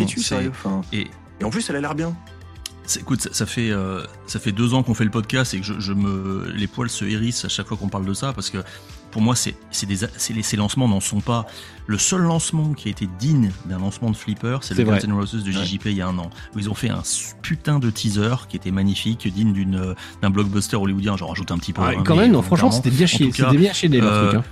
enfin. 0.50 0.82
Et 0.92 1.08
et 1.40 1.44
en 1.44 1.50
plus 1.50 1.70
elle 1.70 1.76
a 1.78 1.82
l'air 1.82 1.96
bien 1.96 2.14
C'est- 2.86 3.00
Écoute, 3.02 3.22
ça, 3.22 3.30
ça 3.32 3.46
fait 3.46 3.70
euh, 3.72 4.04
ça 4.28 4.40
fait 4.40 4.52
deux 4.52 4.74
ans 4.74 4.84
qu'on 4.84 4.96
fait 4.96 5.06
le 5.06 5.12
podcast 5.12 5.54
et 5.54 5.60
que 5.60 5.66
je, 5.66 5.80
je 5.80 5.94
me 5.94 6.52
les 6.54 6.68
poils 6.68 6.90
se 6.90 7.06
hérissent 7.06 7.46
à 7.46 7.50
chaque 7.50 7.68
fois 7.68 7.78
qu'on 7.78 7.88
parle 7.90 8.06
de 8.06 8.14
ça 8.14 8.34
parce 8.34 8.50
que 8.50 8.58
pour 9.12 9.22
moi 9.22 9.36
c'est 9.36 9.56
c'est 9.72 9.86
des 9.86 9.98
c'est 10.18 10.34
les 10.34 10.44
ces 10.44 10.58
lancements 10.58 10.88
n'en 10.88 11.00
sont 11.00 11.22
pas 11.22 11.46
le 11.88 11.98
seul 11.98 12.22
lancement 12.22 12.74
qui 12.74 12.88
a 12.88 12.92
été 12.92 13.08
digne 13.20 13.52
d'un 13.66 13.80
lancement 13.80 14.10
de 14.12 14.16
flipper 14.16 14.60
c'est 14.62 14.70
C'est 14.70 14.84
le. 14.84 15.00
Guns 15.00 15.08
N' 15.08 15.14
Roses 15.14 15.44
de 15.44 15.52
JJP 15.52 15.86
il 15.88 15.98
y 15.98 16.02
a 16.02 16.08
un 16.08 16.18
an 16.18 16.30
où 16.56 16.60
ils 16.60 16.70
ont 16.70 16.74
fait 16.74 16.90
un 16.90 17.04
putain 17.42 17.80
de 17.80 17.90
teaser 17.90 18.36
qui 18.48 18.56
était 18.56 18.72
magnifique 18.72 19.28
digne 19.28 19.54
d'une 19.54 19.96
d'un 20.22 20.30
blockbuster 20.30 20.78
hollywoodien 20.78 21.18
j'en 21.18 21.28
rajoute 21.28 21.52
un 21.52 21.58
petit 21.58 21.74
peu 21.74 21.82
Ah, 21.84 21.92
hein, 21.98 22.04
quand 22.06 22.16
même, 22.16 22.32
non, 22.32 22.42
franchement, 22.42 22.72
c'était 22.72 22.90
bien 22.90 23.06
En 23.06 23.08
chier. 23.08 23.30
cas, 23.32 23.46
C'était 23.46 23.58
bien 23.58 23.74
chier 23.74 23.90
des 23.90 24.02
euh, 24.02 24.32
trucs. 24.32 24.40
Hein. 24.40 24.44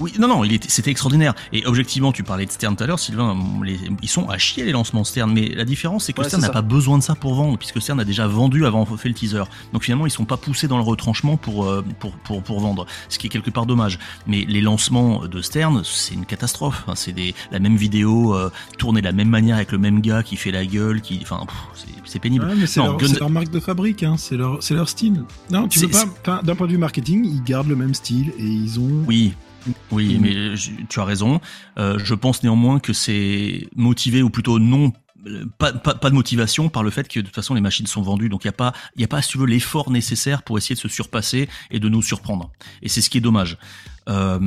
Oui, 0.00 0.12
non, 0.18 0.28
non, 0.28 0.44
il 0.44 0.52
était, 0.52 0.68
c'était 0.68 0.90
extraordinaire. 0.90 1.34
Et 1.52 1.66
objectivement, 1.66 2.12
tu 2.12 2.22
parlais 2.24 2.46
de 2.46 2.50
Stern 2.50 2.74
tout 2.76 2.84
à 2.84 2.86
l'heure, 2.86 2.98
Sylvain, 2.98 3.36
les- 3.62 3.78
ils 4.02 4.08
sont 4.08 4.28
à 4.28 4.38
chier 4.38 4.64
les 4.64 4.72
lancements 4.72 5.04
Stern. 5.04 5.32
Mais 5.32 5.48
la 5.48 5.64
différence, 5.64 6.04
c'est 6.04 6.12
que 6.12 6.20
Ouais, 6.20 6.26
Stern 6.28 6.42
n'a 6.42 6.48
pas 6.50 6.62
besoin 6.62 6.98
de 6.98 7.02
ça 7.02 7.14
pour 7.14 7.34
vendre, 7.34 7.58
puisque 7.58 7.80
Stern 7.80 8.00
a 8.00 8.04
déjà 8.04 8.26
vendu 8.26 8.66
avant 8.66 8.84
fait 8.86 9.08
le 9.08 9.14
teaser. 9.14 9.44
Donc 9.72 9.84
finalement, 9.84 10.06
ils 10.06 10.10
sont 10.10 10.24
pas 10.24 10.36
poussés 10.36 10.68
dans 10.68 10.76
le 10.78 10.82
retranchement 10.84 11.36
pour, 11.36 11.64
euh, 11.66 11.84
pour, 12.00 12.12
pour, 12.12 12.42
pour 12.42 12.60
vendre, 12.60 12.86
ce 13.08 13.18
qui 13.18 13.26
est 13.26 13.30
quelque 13.30 13.50
part 13.50 13.66
dommage. 13.66 13.98
Mais 14.26 14.44
les 14.48 14.60
lancements 14.60 15.26
de 15.26 15.40
Stern, 15.42 15.82
c'est 15.84 16.14
une 16.14 16.26
catastrophe. 16.26 16.84
C'est 16.94 17.12
des, 17.12 17.34
la 17.52 17.58
même 17.58 17.76
vidéo, 17.76 18.34
euh, 18.34 18.50
tournée 18.78 19.00
de 19.00 19.06
la 19.06 19.12
même 19.12 19.28
manière 19.28 19.56
avec 19.56 19.72
le 19.72 19.78
même 19.78 20.00
gars 20.00 20.22
qui 20.22 20.36
fait 20.36 20.50
la 20.50 20.64
gueule, 20.66 21.00
qui, 21.00 21.18
enfin, 21.22 21.40
c'est, 21.74 21.86
c'est 22.04 22.18
pénible. 22.18 22.46
Ouais, 22.46 22.66
c'est 22.66 22.80
leur, 22.80 22.96
Guns- 22.96 23.08
c'est 23.08 23.20
leur 23.20 23.30
marque 23.30 23.50
de 23.50 23.60
fabrique, 23.60 24.02
hein, 24.02 24.16
c'est 24.18 24.36
leur, 24.36 24.62
c'est 24.62 24.74
leur 24.74 24.88
style. 24.88 25.22
Non, 25.50 25.68
tu 25.68 25.86
pas. 25.88 26.40
D'un 26.42 26.54
point 26.54 26.66
de 26.66 26.72
vue 26.72 26.78
marketing, 26.78 27.24
ils 27.24 27.42
gardent 27.42 27.68
le 27.68 27.76
même 27.76 27.94
style 27.94 28.32
et 28.38 28.44
ils 28.44 28.78
ont. 28.80 29.04
Oui, 29.06 29.34
oui, 29.90 30.16
Mm. 30.18 30.20
mais 30.20 30.56
je- 30.56 30.70
tu 30.88 31.00
as 31.00 31.04
raison. 31.04 31.40
Euh, 31.78 31.98
je 31.98 32.14
pense 32.14 32.42
néanmoins 32.42 32.78
que 32.80 32.92
c'est 32.92 33.68
motivé 33.76 34.22
ou 34.22 34.30
plutôt 34.30 34.58
non. 34.58 34.92
euh, 35.26 35.46
Pas, 35.58 35.72
pas, 35.72 35.94
pas 35.94 36.10
de 36.10 36.14
motivation 36.14 36.68
par 36.68 36.82
le 36.82 36.90
fait 36.90 37.08
que 37.08 37.18
de 37.20 37.24
toute 37.24 37.34
façon 37.34 37.54
les 37.54 37.62
machines 37.62 37.86
sont 37.86 38.02
vendues 38.02 38.28
donc 38.28 38.44
il 38.44 38.48
y 38.48 38.50
a 38.50 38.52
pas 38.52 38.74
il 38.94 39.00
y 39.00 39.04
a 39.04 39.08
pas 39.08 39.22
si 39.22 39.30
tu 39.30 39.38
veux 39.38 39.46
l'effort 39.46 39.90
nécessaire 39.90 40.42
pour 40.42 40.58
essayer 40.58 40.74
de 40.74 40.80
se 40.80 40.88
surpasser 40.88 41.48
et 41.70 41.80
de 41.80 41.88
nous 41.88 42.02
surprendre 42.02 42.50
et 42.82 42.90
c'est 42.90 43.00
ce 43.00 43.08
qui 43.08 43.16
est 43.16 43.22
dommage 43.22 43.56
euh, 44.08 44.38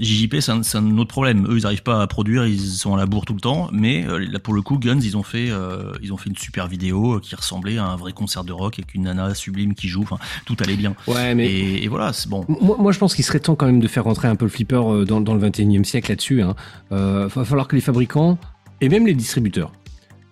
JJP 0.00 0.40
c'est 0.40 0.52
un, 0.52 0.62
c'est 0.62 0.78
un 0.78 0.98
autre 0.98 1.10
problème 1.10 1.46
eux 1.48 1.56
ils 1.56 1.66
arrivent 1.66 1.82
pas 1.82 2.02
à 2.02 2.06
produire 2.06 2.46
ils 2.46 2.60
sont 2.60 2.94
à 2.94 2.98
la 2.98 3.06
bourre 3.06 3.24
tout 3.24 3.32
le 3.34 3.40
temps 3.40 3.68
mais 3.72 4.06
euh, 4.06 4.18
là 4.18 4.38
pour 4.38 4.52
le 4.52 4.60
coup 4.60 4.78
Guns 4.78 5.00
ils 5.00 5.16
ont 5.16 5.22
fait 5.22 5.50
euh, 5.50 5.92
ils 6.02 6.12
ont 6.12 6.16
fait 6.18 6.28
une 6.28 6.36
super 6.36 6.68
vidéo 6.68 7.14
euh, 7.14 7.20
qui 7.20 7.34
ressemblait 7.34 7.78
à 7.78 7.86
un 7.86 7.96
vrai 7.96 8.12
concert 8.12 8.44
de 8.44 8.52
rock 8.52 8.78
avec 8.78 8.94
une 8.94 9.04
nana 9.04 9.34
sublime 9.34 9.74
qui 9.74 9.88
joue 9.88 10.02
enfin 10.02 10.18
tout 10.44 10.56
allait 10.60 10.76
bien 10.76 10.94
Ouais, 11.06 11.34
mais 11.34 11.46
et, 11.46 11.84
et 11.84 11.88
voilà 11.88 12.12
c'est 12.12 12.28
bon 12.28 12.44
Moi, 12.48 12.76
moi, 12.78 12.92
je 12.92 12.98
pense 12.98 13.14
qu'il 13.14 13.24
serait 13.24 13.40
temps 13.40 13.54
quand 13.54 13.66
même 13.66 13.80
de 13.80 13.88
faire 13.88 14.04
rentrer 14.04 14.28
un 14.28 14.36
peu 14.36 14.44
le 14.44 14.50
flipper 14.50 14.80
euh, 14.82 15.04
dans, 15.04 15.20
dans 15.20 15.34
le 15.34 15.48
21e 15.48 15.84
siècle 15.84 16.10
là-dessus. 16.10 16.42
Hein. 16.42 16.54
Euh, 16.92 17.28
va 17.28 17.44
falloir 17.44 17.68
que 17.68 17.74
les 17.76 17.82
fabricants 17.82 18.38
et 18.80 18.88
même 18.88 19.06
les 19.06 19.14
distributeurs, 19.14 19.72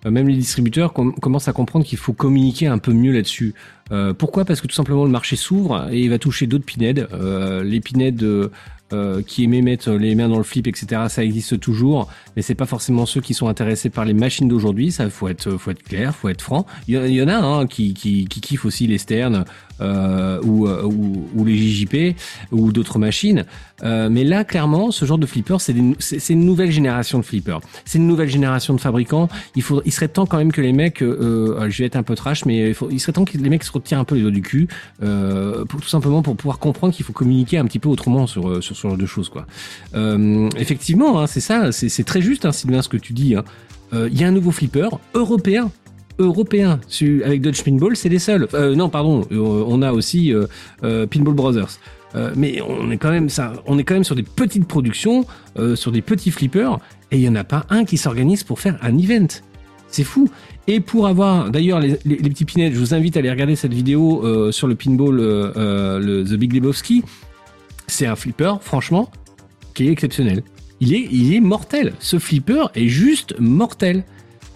même 0.05 0.29
les 0.29 0.37
distributeurs 0.37 0.93
com- 0.93 1.15
commencent 1.21 1.49
à 1.49 1.53
comprendre 1.53 1.85
qu'il 1.85 1.99
faut 1.99 2.13
communiquer 2.13 2.67
un 2.69 2.79
peu 2.79 2.93
mieux 2.93 3.13
là-dessus. 3.13 3.55
Euh, 3.93 4.15
pourquoi? 4.15 4.45
Parce 4.45 4.61
que 4.61 4.67
tout 4.67 4.75
simplement 4.75 5.05
le 5.05 5.11
marché 5.11 5.37
s'ouvre 5.37 5.89
et 5.91 6.01
il 6.01 6.11
va 6.11 6.19
toucher 6.19 6.47
d'autres 6.47 6.65
pinheads. 6.65 7.07
Euh, 7.13 7.63
les 7.65 7.81
euh, 8.23 8.49
euh, 8.93 9.23
qui 9.23 9.45
aimaient 9.45 9.63
mettre 9.63 9.91
les 9.93 10.15
mains 10.17 10.29
dans 10.29 10.39
le 10.39 10.43
flip, 10.43 10.67
etc. 10.67 11.03
Ça 11.09 11.23
existe 11.25 11.61
toujours, 11.61 12.09
mais 12.35 12.43
c'est 12.43 12.55
pas 12.57 12.67
forcément 12.67 13.07
ceux 13.07 13.21
qui 13.21 13.35
sont 13.35 13.47
intéressés 13.47 13.89
par 13.89 14.05
les 14.05 14.15
machines 14.15 14.49
d'aujourd'hui. 14.49 14.91
Ça, 14.91 15.09
faut 15.11 15.29
être, 15.29 15.51
faut 15.59 15.71
être 15.71 15.83
clair, 15.83 16.15
faut 16.15 16.29
être 16.29 16.43
franc. 16.43 16.67
Il 16.89 16.97
y, 16.97 17.23
en- 17.23 17.29
a 17.29 17.37
hein, 17.37 17.67
qui, 17.69 17.95
qui, 17.95 18.25
qui 18.27 18.41
kiffent 18.41 18.65
aussi 18.65 18.87
les 18.89 18.99
Stern 18.99 19.45
euh, 19.81 20.41
ou, 20.43 20.67
euh, 20.67 20.83
ou, 20.85 21.29
ou 21.35 21.45
les 21.45 21.57
JJP 21.57 22.17
ou 22.53 22.73
d'autres 22.73 22.99
machines. 22.99 23.45
Euh, 23.83 24.09
mais 24.11 24.25
là, 24.25 24.45
clairement, 24.45 24.91
ce 24.91 25.05
genre 25.05 25.19
de 25.19 25.27
flipper, 25.27 25.57
c'est 25.61 25.73
une 25.73 26.45
nouvelle 26.45 26.71
génération 26.71 27.19
de 27.19 27.25
flippers. 27.25 27.61
C'est 27.85 27.99
une 27.99 28.07
nouvelle 28.07 28.29
génération 28.29 28.75
de 28.75 28.81
fabricants. 28.81 29.29
Il 29.57 29.63
faut, 29.63 29.83
il 29.85 29.93
serait 29.93 30.09
temps 30.09 30.27
quand 30.27 30.37
même 30.39 30.53
que 30.53 30.61
les 30.61 30.73
mecs, 30.73 31.03
euh, 31.03 31.57
euh, 31.59 31.71
je 31.71 31.79
vais 31.79 31.87
être 31.87 31.97
un 31.97 32.03
peu 32.03 32.15
trash, 32.15 32.45
mais 32.45 32.69
il, 32.69 32.75
faut, 32.75 32.89
il 32.91 33.01
serait 33.01 33.13
temps 33.13 33.25
que 33.25 33.37
les 33.37 33.49
mecs 33.49 33.65
se 33.65 33.73
retirent 33.73 33.99
un 33.99 34.05
peu 34.05 34.17
les 34.17 34.23
doigts 34.23 34.31
du 34.31 34.43
cul, 34.43 34.69
euh, 35.03 35.65
pour, 35.65 35.81
tout 35.81 35.89
simplement 35.89 36.23
pour 36.23 36.37
pouvoir 36.37 36.59
comprendre 36.59 36.95
qu'il 36.95 37.05
faut 37.05 37.13
communiquer 37.13 37.59
un 37.59 37.65
petit 37.65 37.79
peu 37.79 37.89
autrement 37.89 38.27
sur 38.27 38.63
sur 38.63 38.77
ce 38.77 38.83
genre 38.89 38.97
de 38.97 39.07
choses, 39.07 39.29
quoi. 39.29 39.47
Effectivement, 40.57 41.21
hein, 41.21 41.27
c'est 41.27 41.41
ça, 41.41 41.73
c'est 41.73 42.05
très 42.05 42.21
juste, 42.21 42.45
hein, 42.45 42.53
Sylvain, 42.53 42.83
ce 42.83 42.89
que 42.89 42.97
tu 42.97 43.13
dis. 43.13 43.35
hein. 43.35 43.45
Il 43.93 44.19
y 44.19 44.25
a 44.25 44.29
un 44.29 44.31
nouveau 44.31 44.53
flipper 44.53 44.89
européen 45.15 45.71
européen 46.21 46.81
su- 46.87 47.23
avec 47.25 47.41
Dodge 47.41 47.63
Pinball, 47.63 47.97
c'est 47.97 48.09
les 48.09 48.19
seuls. 48.19 48.47
Euh, 48.55 48.77
non, 48.77 48.89
pardon, 48.89 49.27
euh, 49.33 49.65
on 49.67 49.83
a 49.83 49.93
aussi 49.93 50.33
euh, 50.33 50.47
Pinball 51.07 51.35
Brothers. 51.35 51.79
Mais 52.35 52.61
on 52.61 52.91
est 52.91 52.97
quand 52.97 53.13
même 53.13 53.29
ça, 53.29 53.53
on 53.67 53.79
est 53.79 53.85
quand 53.85 53.95
même 53.95 54.03
sur 54.03 54.17
des 54.17 54.25
petites 54.25 54.67
productions, 54.67 55.27
sur 55.77 55.93
des 55.93 56.03
petits 56.03 56.33
flippers, 56.33 56.81
et 57.13 57.19
il 57.19 57.23
y 57.23 57.29
en 57.29 57.37
a 57.37 57.45
pas 57.45 57.67
un 57.71 57.85
qui 57.85 57.99
s'organise 57.99 58.43
pour 58.43 58.59
faire 58.59 58.77
un 58.83 58.99
event. 58.99 59.29
C'est 59.87 60.03
fou. 60.03 60.29
Et 60.67 60.81
pour 60.81 61.07
avoir, 61.07 61.51
d'ailleurs, 61.51 61.79
les, 61.79 61.95
petits 61.95 62.45
pinets, 62.45 62.73
je 62.73 62.81
vous 62.81 62.95
invite 62.95 63.17
à 63.17 63.21
aller 63.21 63.31
regarder 63.31 63.55
cette 63.55 63.73
vidéo 63.73 64.51
sur 64.51 64.67
le 64.67 64.75
pinball, 64.75 65.19
le 65.19 66.25
The 66.25 66.35
Big 66.35 66.53
Lebowski. 66.53 67.05
C'est 67.87 68.07
un 68.07 68.17
flipper, 68.17 68.55
franchement, 68.61 69.09
qui 69.75 69.87
est 69.87 69.93
exceptionnel. 69.93 70.43
Il 70.81 70.95
est, 70.95 71.07
il 71.13 71.33
est 71.33 71.41
mortel. 71.41 71.93
Ce 72.01 72.19
flipper 72.19 72.71
est 72.75 72.89
juste 72.89 73.37
mortel. 73.39 74.03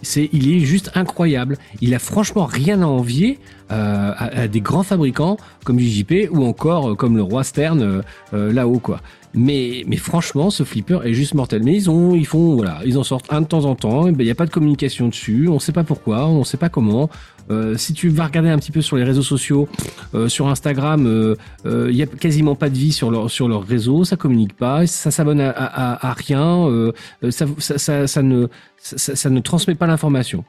C'est, 0.04 0.28
il 0.32 0.52
est 0.52 0.60
juste 0.60 0.90
incroyable. 0.94 1.56
Il 1.80 1.94
a 1.94 1.98
franchement 1.98 2.44
rien 2.46 2.82
à 2.82 2.86
envier 2.86 3.38
euh, 3.72 4.12
à, 4.16 4.46
des 4.46 4.60
grands 4.60 4.82
fabricants 4.82 5.36
comme 5.64 5.78
JJP 5.78 6.28
ou 6.30 6.44
encore 6.44 6.90
euh, 6.90 6.94
comme 6.94 7.16
le 7.16 7.22
roi 7.22 7.44
Stern 7.44 7.82
euh, 7.82 8.02
euh, 8.34 8.52
là-haut 8.52 8.78
quoi. 8.78 9.00
Mais, 9.34 9.84
franchement, 9.96 10.50
ce 10.50 10.62
flipper 10.62 11.00
est 11.04 11.12
juste 11.14 11.34
mortel. 11.34 11.62
Mais 11.64 11.74
ils 11.74 11.90
ont, 11.90 12.14
ils 12.14 12.26
font, 12.26 12.54
voilà, 12.56 12.80
ils 12.84 12.98
en 12.98 13.02
sortent 13.02 13.32
un 13.32 13.40
de 13.40 13.46
temps 13.46 13.64
en 13.64 13.74
temps. 13.74 14.04
ben, 14.04 14.16
Il 14.20 14.24
n'y 14.24 14.30
a 14.30 14.34
pas 14.34 14.46
de 14.46 14.50
communication 14.50 15.08
dessus. 15.08 15.48
On 15.48 15.58
sait 15.58 15.72
pas 15.72 15.84
pourquoi, 15.84 16.26
on 16.26 16.44
sait 16.44 16.56
pas 16.56 16.68
comment. 16.68 17.10
Euh, 17.50 17.76
si 17.76 17.92
tu 17.92 18.08
vas 18.08 18.24
regarder 18.24 18.48
un 18.48 18.58
petit 18.58 18.72
peu 18.72 18.80
sur 18.80 18.96
les 18.96 19.04
réseaux 19.04 19.22
sociaux, 19.22 19.68
euh, 20.14 20.28
sur 20.28 20.48
Instagram, 20.48 21.06
euh, 21.06 21.34
euh, 21.66 21.88
il 21.90 21.96
y 21.96 22.02
a 22.02 22.06
quasiment 22.06 22.54
pas 22.54 22.70
de 22.70 22.74
vie 22.74 22.92
sur 22.92 23.10
leur 23.10 23.30
sur 23.30 23.48
leur 23.48 23.64
réseau. 23.64 24.04
Ça 24.04 24.16
communique 24.16 24.56
pas, 24.56 24.86
ça 24.86 25.10
s'abonne 25.10 25.40
à, 25.40 26.14
rien. 26.16 26.66
euh, 26.68 26.92
euh, 27.22 27.30
ça, 27.30 27.44
ne 28.22 28.48
ça, 28.78 29.16
ça 29.16 29.30
ne 29.30 29.40
transmet 29.40 29.74
pas 29.74 29.86
l'information. 29.86 30.44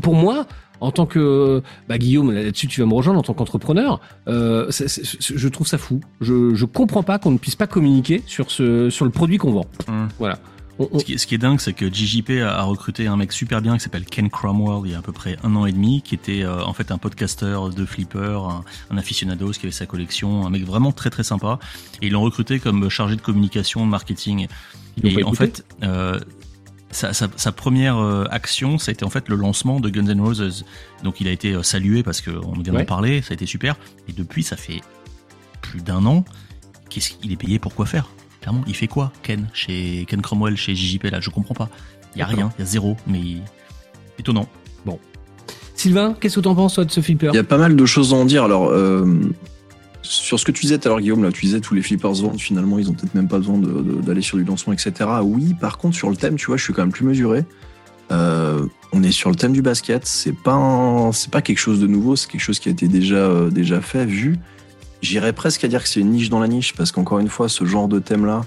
Pour 0.00 0.14
moi, 0.14 0.46
en 0.80 0.90
tant 0.92 1.06
que 1.06 1.62
bah, 1.88 1.98
Guillaume, 1.98 2.32
là-dessus 2.32 2.66
tu 2.66 2.80
vas 2.80 2.86
me 2.86 2.94
rejoindre 2.94 3.18
en 3.20 3.22
tant 3.22 3.34
qu'entrepreneur, 3.34 4.00
euh, 4.28 4.70
je 4.70 5.48
trouve 5.48 5.66
ça 5.66 5.78
fou. 5.78 6.00
Je 6.20 6.54
je 6.54 6.64
comprends 6.64 7.02
pas 7.02 7.18
qu'on 7.18 7.30
ne 7.30 7.38
puisse 7.38 7.56
pas 7.56 7.66
communiquer 7.66 8.22
sur 8.26 8.50
ce 8.50 8.90
sur 8.90 9.04
le 9.04 9.10
produit 9.10 9.38
qu'on 9.38 9.52
vend. 9.52 9.66
Hum. 9.88 10.08
Voilà. 10.18 10.38
On- 10.78 10.88
on- 10.92 10.98
Ce 10.98 11.04
qui, 11.04 11.12
est- 11.12 11.18
ce 11.18 11.26
qui 11.26 11.34
est 11.34 11.38
dingue, 11.38 11.60
c'est 11.60 11.74
que 11.74 11.92
JJP 11.92 12.40
a, 12.42 12.62
recruté 12.62 13.06
un 13.06 13.16
mec 13.18 13.32
super 13.32 13.60
bien 13.60 13.76
qui 13.76 13.84
s'appelle 13.84 14.06
Ken 14.06 14.30
Cromwell 14.30 14.80
il 14.86 14.92
y 14.92 14.94
a 14.94 14.98
à 14.98 15.02
peu 15.02 15.12
près 15.12 15.36
un 15.44 15.54
an 15.54 15.66
et 15.66 15.72
demi, 15.72 16.00
qui 16.00 16.14
était 16.14 16.42
euh, 16.42 16.64
en 16.64 16.72
fait 16.72 16.90
un 16.90 16.96
podcasteur 16.96 17.68
de 17.68 17.84
flipper, 17.84 18.40
un, 18.48 18.64
un 18.90 18.96
aficionados 18.96 19.50
qui 19.52 19.66
avait 19.66 19.72
sa 19.72 19.84
collection, 19.84 20.46
un 20.46 20.50
mec 20.50 20.64
vraiment 20.64 20.90
très 20.92 21.10
très 21.10 21.22
sympa. 21.22 21.58
Et 22.00 22.06
ils 22.06 22.12
l'ont 22.12 22.22
recruté 22.22 22.60
comme 22.60 22.88
chargé 22.88 23.16
de 23.16 23.20
communication, 23.20 23.84
de 23.84 23.90
marketing. 23.90 24.46
Ils 25.02 25.18
Et 25.18 25.22
en 25.24 25.34
fait, 25.34 25.64
euh, 25.82 26.18
sa, 26.90 27.12
sa- 27.12 27.28
sa 27.36 27.52
première 27.52 27.98
euh, 27.98 28.24
action, 28.30 28.78
ça 28.78 28.90
a 28.90 28.92
été 28.92 29.04
en 29.04 29.10
fait 29.10 29.28
le 29.28 29.36
lancement 29.36 29.80
de 29.80 29.88
Guns 29.90 30.06
N' 30.08 30.20
Roses. 30.20 30.64
Donc 31.04 31.20
il 31.20 31.28
a 31.28 31.30
été 31.32 31.52
euh, 31.52 31.62
salué 31.62 32.02
parce 32.02 32.20
qu'on 32.20 32.52
vient 32.60 32.72
Ouais. 32.74 32.80
d'en 32.80 32.84
parler, 32.84 33.22
ça 33.22 33.28
a 33.32 33.34
été 33.34 33.46
super. 33.46 33.76
Et 34.08 34.12
depuis, 34.12 34.42
ça 34.42 34.56
fait 34.56 34.80
plus 35.60 35.80
d'un 35.82 36.04
an. 36.06 36.24
Qu'est-ce 36.88 37.10
qu'il 37.10 37.30
est 37.32 37.36
payé 37.36 37.58
pour 37.58 37.74
quoi 37.74 37.86
faire 37.86 38.08
Clairement, 38.40 38.62
il 38.66 38.74
fait 38.74 38.88
quoi 38.88 39.12
Ken 39.22 39.46
chez 39.52 40.04
Ken 40.08 40.22
Cromwell 40.22 40.56
chez 40.56 40.74
JJP 40.74 41.04
là 41.10 41.20
Je 41.20 41.30
comprends 41.30 41.54
pas. 41.54 41.68
Il 42.16 42.18
y 42.18 42.22
a 42.22 42.26
rien, 42.26 42.50
il 42.58 42.60
y 42.60 42.62
a 42.62 42.66
zéro, 42.66 42.96
mais 43.06 43.20
étonnant. 44.18 44.48
Sylvain, 45.74 46.14
qu'est-ce 46.20 46.36
que 46.36 46.40
t'en 46.40 46.54
penses 46.54 46.74
toi 46.74 46.84
de 46.84 46.90
ce 46.90 47.00
flipper? 47.00 47.30
Il 47.32 47.36
y 47.36 47.38
a 47.38 47.44
pas 47.44 47.56
mal 47.56 47.74
de 47.74 47.86
choses 47.86 48.12
à 48.12 48.16
en 48.16 48.26
dire. 48.26 48.44
Alors, 48.44 48.68
euh, 48.70 49.06
sur 50.10 50.40
ce 50.40 50.44
que 50.44 50.50
tu 50.50 50.62
disais 50.62 50.78
tout 50.78 50.88
à 50.88 50.90
l'heure, 50.90 51.00
Guillaume, 51.00 51.22
là, 51.22 51.30
tu 51.30 51.46
disais 51.46 51.60
tous 51.60 51.74
les 51.74 51.82
flippers 51.82 52.12
vendent, 52.14 52.40
finalement, 52.40 52.80
ils 52.80 52.90
ont 52.90 52.94
peut-être 52.94 53.14
même 53.14 53.28
pas 53.28 53.38
besoin 53.38 53.58
d'aller 53.58 54.22
sur 54.22 54.38
du 54.38 54.44
lancement, 54.44 54.72
etc. 54.72 54.92
Oui, 55.22 55.54
par 55.54 55.78
contre, 55.78 55.94
sur 55.94 56.10
le 56.10 56.16
thème, 56.16 56.34
tu 56.34 56.46
vois, 56.46 56.56
je 56.56 56.64
suis 56.64 56.72
quand 56.72 56.82
même 56.82 56.90
plus 56.90 57.04
mesuré. 57.04 57.44
Euh, 58.10 58.66
on 58.92 59.04
est 59.04 59.12
sur 59.12 59.30
le 59.30 59.36
thème 59.36 59.52
du 59.52 59.62
basket. 59.62 60.04
C'est 60.06 60.32
pas, 60.32 61.10
c'est 61.12 61.30
pas 61.30 61.42
quelque 61.42 61.58
chose 61.58 61.78
de 61.78 61.86
nouveau, 61.86 62.16
c'est 62.16 62.28
quelque 62.28 62.40
chose 62.40 62.58
qui 62.58 62.68
a 62.68 62.72
été 62.72 62.88
déjà, 62.88 63.14
euh, 63.14 63.50
déjà 63.50 63.80
fait, 63.80 64.04
vu. 64.04 64.36
J'irais 65.00 65.32
presque 65.32 65.62
à 65.62 65.68
dire 65.68 65.80
que 65.80 65.88
c'est 65.88 66.00
une 66.00 66.10
niche 66.10 66.28
dans 66.28 66.40
la 66.40 66.48
niche, 66.48 66.74
parce 66.74 66.90
qu'encore 66.90 67.20
une 67.20 67.28
fois, 67.28 67.48
ce 67.48 67.64
genre 67.64 67.86
de 67.86 68.00
thème-là, 68.00 68.40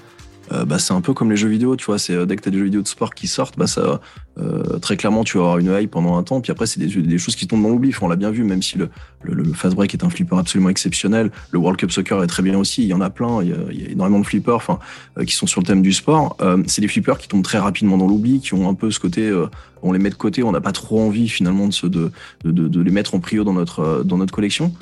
euh, 0.51 0.65
bah, 0.65 0.79
c'est 0.79 0.93
un 0.93 1.01
peu 1.01 1.13
comme 1.13 1.29
les 1.29 1.37
jeux 1.37 1.47
vidéo, 1.47 1.75
tu 1.75 1.85
vois. 1.85 1.97
C'est 1.97 2.13
euh, 2.13 2.25
dès 2.25 2.35
que 2.35 2.41
tu 2.41 2.49
as 2.49 2.51
des 2.51 2.57
jeux 2.57 2.65
vidéo 2.65 2.81
de 2.81 2.87
sport 2.87 3.13
qui 3.13 3.27
sortent, 3.27 3.57
bah, 3.57 3.67
ça, 3.67 4.01
euh, 4.37 4.79
très 4.79 4.97
clairement, 4.97 5.23
tu 5.23 5.37
vas 5.37 5.43
avoir 5.43 5.57
une 5.59 5.71
hype 5.71 5.91
pendant 5.91 6.17
un 6.17 6.23
temps, 6.23 6.41
puis 6.41 6.51
après, 6.51 6.65
c'est 6.65 6.79
des, 6.79 6.87
des 6.87 7.17
choses 7.17 7.35
qui 7.35 7.47
tombent 7.47 7.63
dans 7.63 7.69
l'oubli. 7.69 7.93
On 8.01 8.07
l'a 8.07 8.15
bien 8.15 8.31
vu, 8.31 8.43
même 8.43 8.61
si 8.61 8.77
le, 8.77 8.89
le, 9.21 9.33
le 9.35 9.53
Fast 9.53 9.75
Break 9.75 9.93
est 9.93 10.03
un 10.03 10.09
flipper 10.09 10.37
absolument 10.37 10.69
exceptionnel, 10.69 11.31
le 11.51 11.59
World 11.59 11.79
Cup 11.79 11.91
Soccer 11.91 12.21
est 12.23 12.27
très 12.27 12.43
bien 12.43 12.57
aussi. 12.57 12.81
Il 12.83 12.87
y 12.87 12.93
en 12.93 13.01
a 13.01 13.09
plein, 13.09 13.41
il 13.41 13.49
y 13.49 13.53
a, 13.53 13.57
il 13.71 13.81
y 13.81 13.85
a 13.85 13.89
énormément 13.89 14.19
de 14.19 14.25
flippers, 14.25 14.55
enfin, 14.55 14.79
euh, 15.17 15.23
qui 15.23 15.33
sont 15.33 15.47
sur 15.47 15.61
le 15.61 15.65
thème 15.65 15.81
du 15.81 15.93
sport. 15.93 16.35
Euh, 16.41 16.61
c'est 16.67 16.81
des 16.81 16.87
flippers 16.87 17.17
qui 17.17 17.27
tombent 17.27 17.43
très 17.43 17.59
rapidement 17.59 17.97
dans 17.97 18.07
l'oubli, 18.07 18.39
qui 18.39 18.53
ont 18.53 18.67
un 18.69 18.73
peu 18.73 18.91
ce 18.91 18.99
côté, 18.99 19.29
euh, 19.29 19.47
on 19.81 19.91
les 19.91 19.99
met 19.99 20.09
de 20.09 20.15
côté, 20.15 20.43
on 20.43 20.51
n'a 20.51 20.61
pas 20.61 20.71
trop 20.71 20.99
envie 21.01 21.29
finalement 21.29 21.67
de, 21.67 21.73
se, 21.73 21.87
de, 21.87 22.11
de, 22.43 22.51
de, 22.51 22.67
de 22.67 22.81
les 22.81 22.91
mettre 22.91 23.15
en 23.15 23.19
prio 23.19 23.43
dans 23.43 23.53
notre, 23.53 24.03
dans 24.03 24.17
notre 24.17 24.33
collection. 24.33 24.73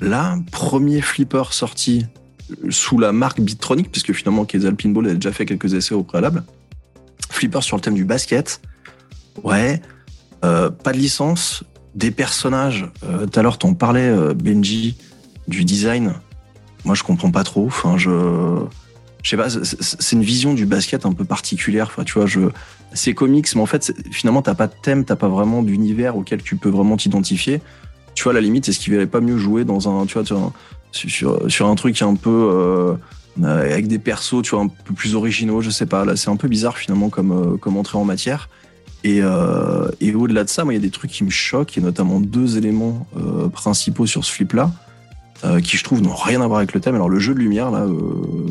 Là, 0.00 0.38
premier 0.50 1.00
flipper 1.00 1.52
sorti 1.52 2.06
sous 2.70 2.98
la 2.98 3.12
marque 3.12 3.40
Bittronic, 3.40 3.90
puisque 3.90 4.12
finalement 4.12 4.44
Kezal 4.44 4.76
Pinball 4.76 5.08
a 5.08 5.14
déjà 5.14 5.32
fait 5.32 5.46
quelques 5.46 5.72
essais 5.74 5.94
au 5.94 6.02
préalable. 6.02 6.44
Flipper 7.30 7.62
sur 7.62 7.76
le 7.76 7.82
thème 7.82 7.94
du 7.94 8.04
basket. 8.04 8.60
Ouais. 9.42 9.80
Euh, 10.44 10.70
pas 10.70 10.92
de 10.92 10.98
licence. 10.98 11.64
Des 11.94 12.10
personnages. 12.10 12.86
Euh, 13.04 13.26
Tout 13.26 13.38
à 13.38 13.42
l'heure, 13.42 13.56
t'en 13.58 13.72
parlais, 13.74 14.08
euh, 14.08 14.34
Benji, 14.34 14.96
du 15.48 15.64
design. 15.64 16.14
Moi, 16.84 16.94
je 16.94 17.02
comprends 17.02 17.30
pas 17.30 17.44
trop. 17.44 17.66
Enfin, 17.66 17.96
je. 17.96 18.10
Je 19.22 19.30
sais 19.30 19.36
pas, 19.38 19.48
c'est- 19.48 20.12
une 20.12 20.22
vision 20.22 20.52
du 20.52 20.66
basket 20.66 21.06
un 21.06 21.12
peu 21.12 21.24
particulière. 21.24 21.86
Enfin, 21.86 22.04
tu 22.04 22.12
vois, 22.14 22.26
je. 22.26 22.40
C'est 22.92 23.14
comics, 23.14 23.48
mais 23.54 23.60
en 23.62 23.66
fait, 23.66 23.92
finalement, 24.10 24.42
t'as 24.42 24.54
pas 24.54 24.66
de 24.66 24.74
thème, 24.82 25.04
t'as 25.04 25.16
pas 25.16 25.28
vraiment 25.28 25.62
d'univers 25.62 26.16
auquel 26.16 26.42
tu 26.42 26.56
peux 26.56 26.68
vraiment 26.68 26.96
t'identifier. 26.98 27.62
Tu 28.14 28.24
vois, 28.24 28.32
la 28.34 28.40
limite, 28.40 28.68
est-ce 28.68 28.78
qu'il 28.78 28.92
valait 28.92 29.06
pas 29.06 29.20
mieux 29.20 29.38
jouer 29.38 29.64
dans 29.64 29.88
un, 29.88 30.04
tu 30.06 30.18
vois, 30.20 30.52
sur, 30.94 31.50
sur 31.50 31.66
un 31.68 31.74
truc 31.74 32.00
un 32.02 32.14
peu, 32.14 32.30
euh, 32.30 32.94
euh, 33.42 33.72
avec 33.72 33.88
des 33.88 33.98
persos, 33.98 34.42
tu 34.42 34.50
vois, 34.50 34.60
un 34.60 34.68
peu 34.68 34.94
plus 34.94 35.14
originaux, 35.14 35.60
je 35.60 35.70
sais 35.70 35.86
pas. 35.86 36.04
Là, 36.04 36.16
c'est 36.16 36.30
un 36.30 36.36
peu 36.36 36.48
bizarre 36.48 36.78
finalement 36.78 37.08
comme, 37.10 37.32
euh, 37.32 37.56
comme 37.56 37.76
entrée 37.76 37.98
en 37.98 38.04
matière. 38.04 38.48
Et, 39.02 39.20
euh, 39.22 39.88
et 40.00 40.14
au-delà 40.14 40.44
de 40.44 40.48
ça, 40.48 40.64
moi, 40.64 40.72
il 40.72 40.76
y 40.76 40.80
a 40.80 40.82
des 40.82 40.90
trucs 40.90 41.10
qui 41.10 41.24
me 41.24 41.30
choquent, 41.30 41.76
et 41.76 41.80
notamment 41.80 42.20
deux 42.20 42.56
éléments 42.56 43.06
euh, 43.18 43.48
principaux 43.48 44.06
sur 44.06 44.24
ce 44.24 44.32
flip-là, 44.32 44.70
euh, 45.44 45.60
qui 45.60 45.76
je 45.76 45.84
trouve 45.84 46.00
n'ont 46.00 46.14
rien 46.14 46.40
à 46.40 46.46
voir 46.46 46.58
avec 46.58 46.72
le 46.72 46.80
thème. 46.80 46.94
Alors 46.94 47.10
le 47.10 47.18
jeu 47.18 47.34
de 47.34 47.38
lumière, 47.40 47.70
là, 47.70 47.86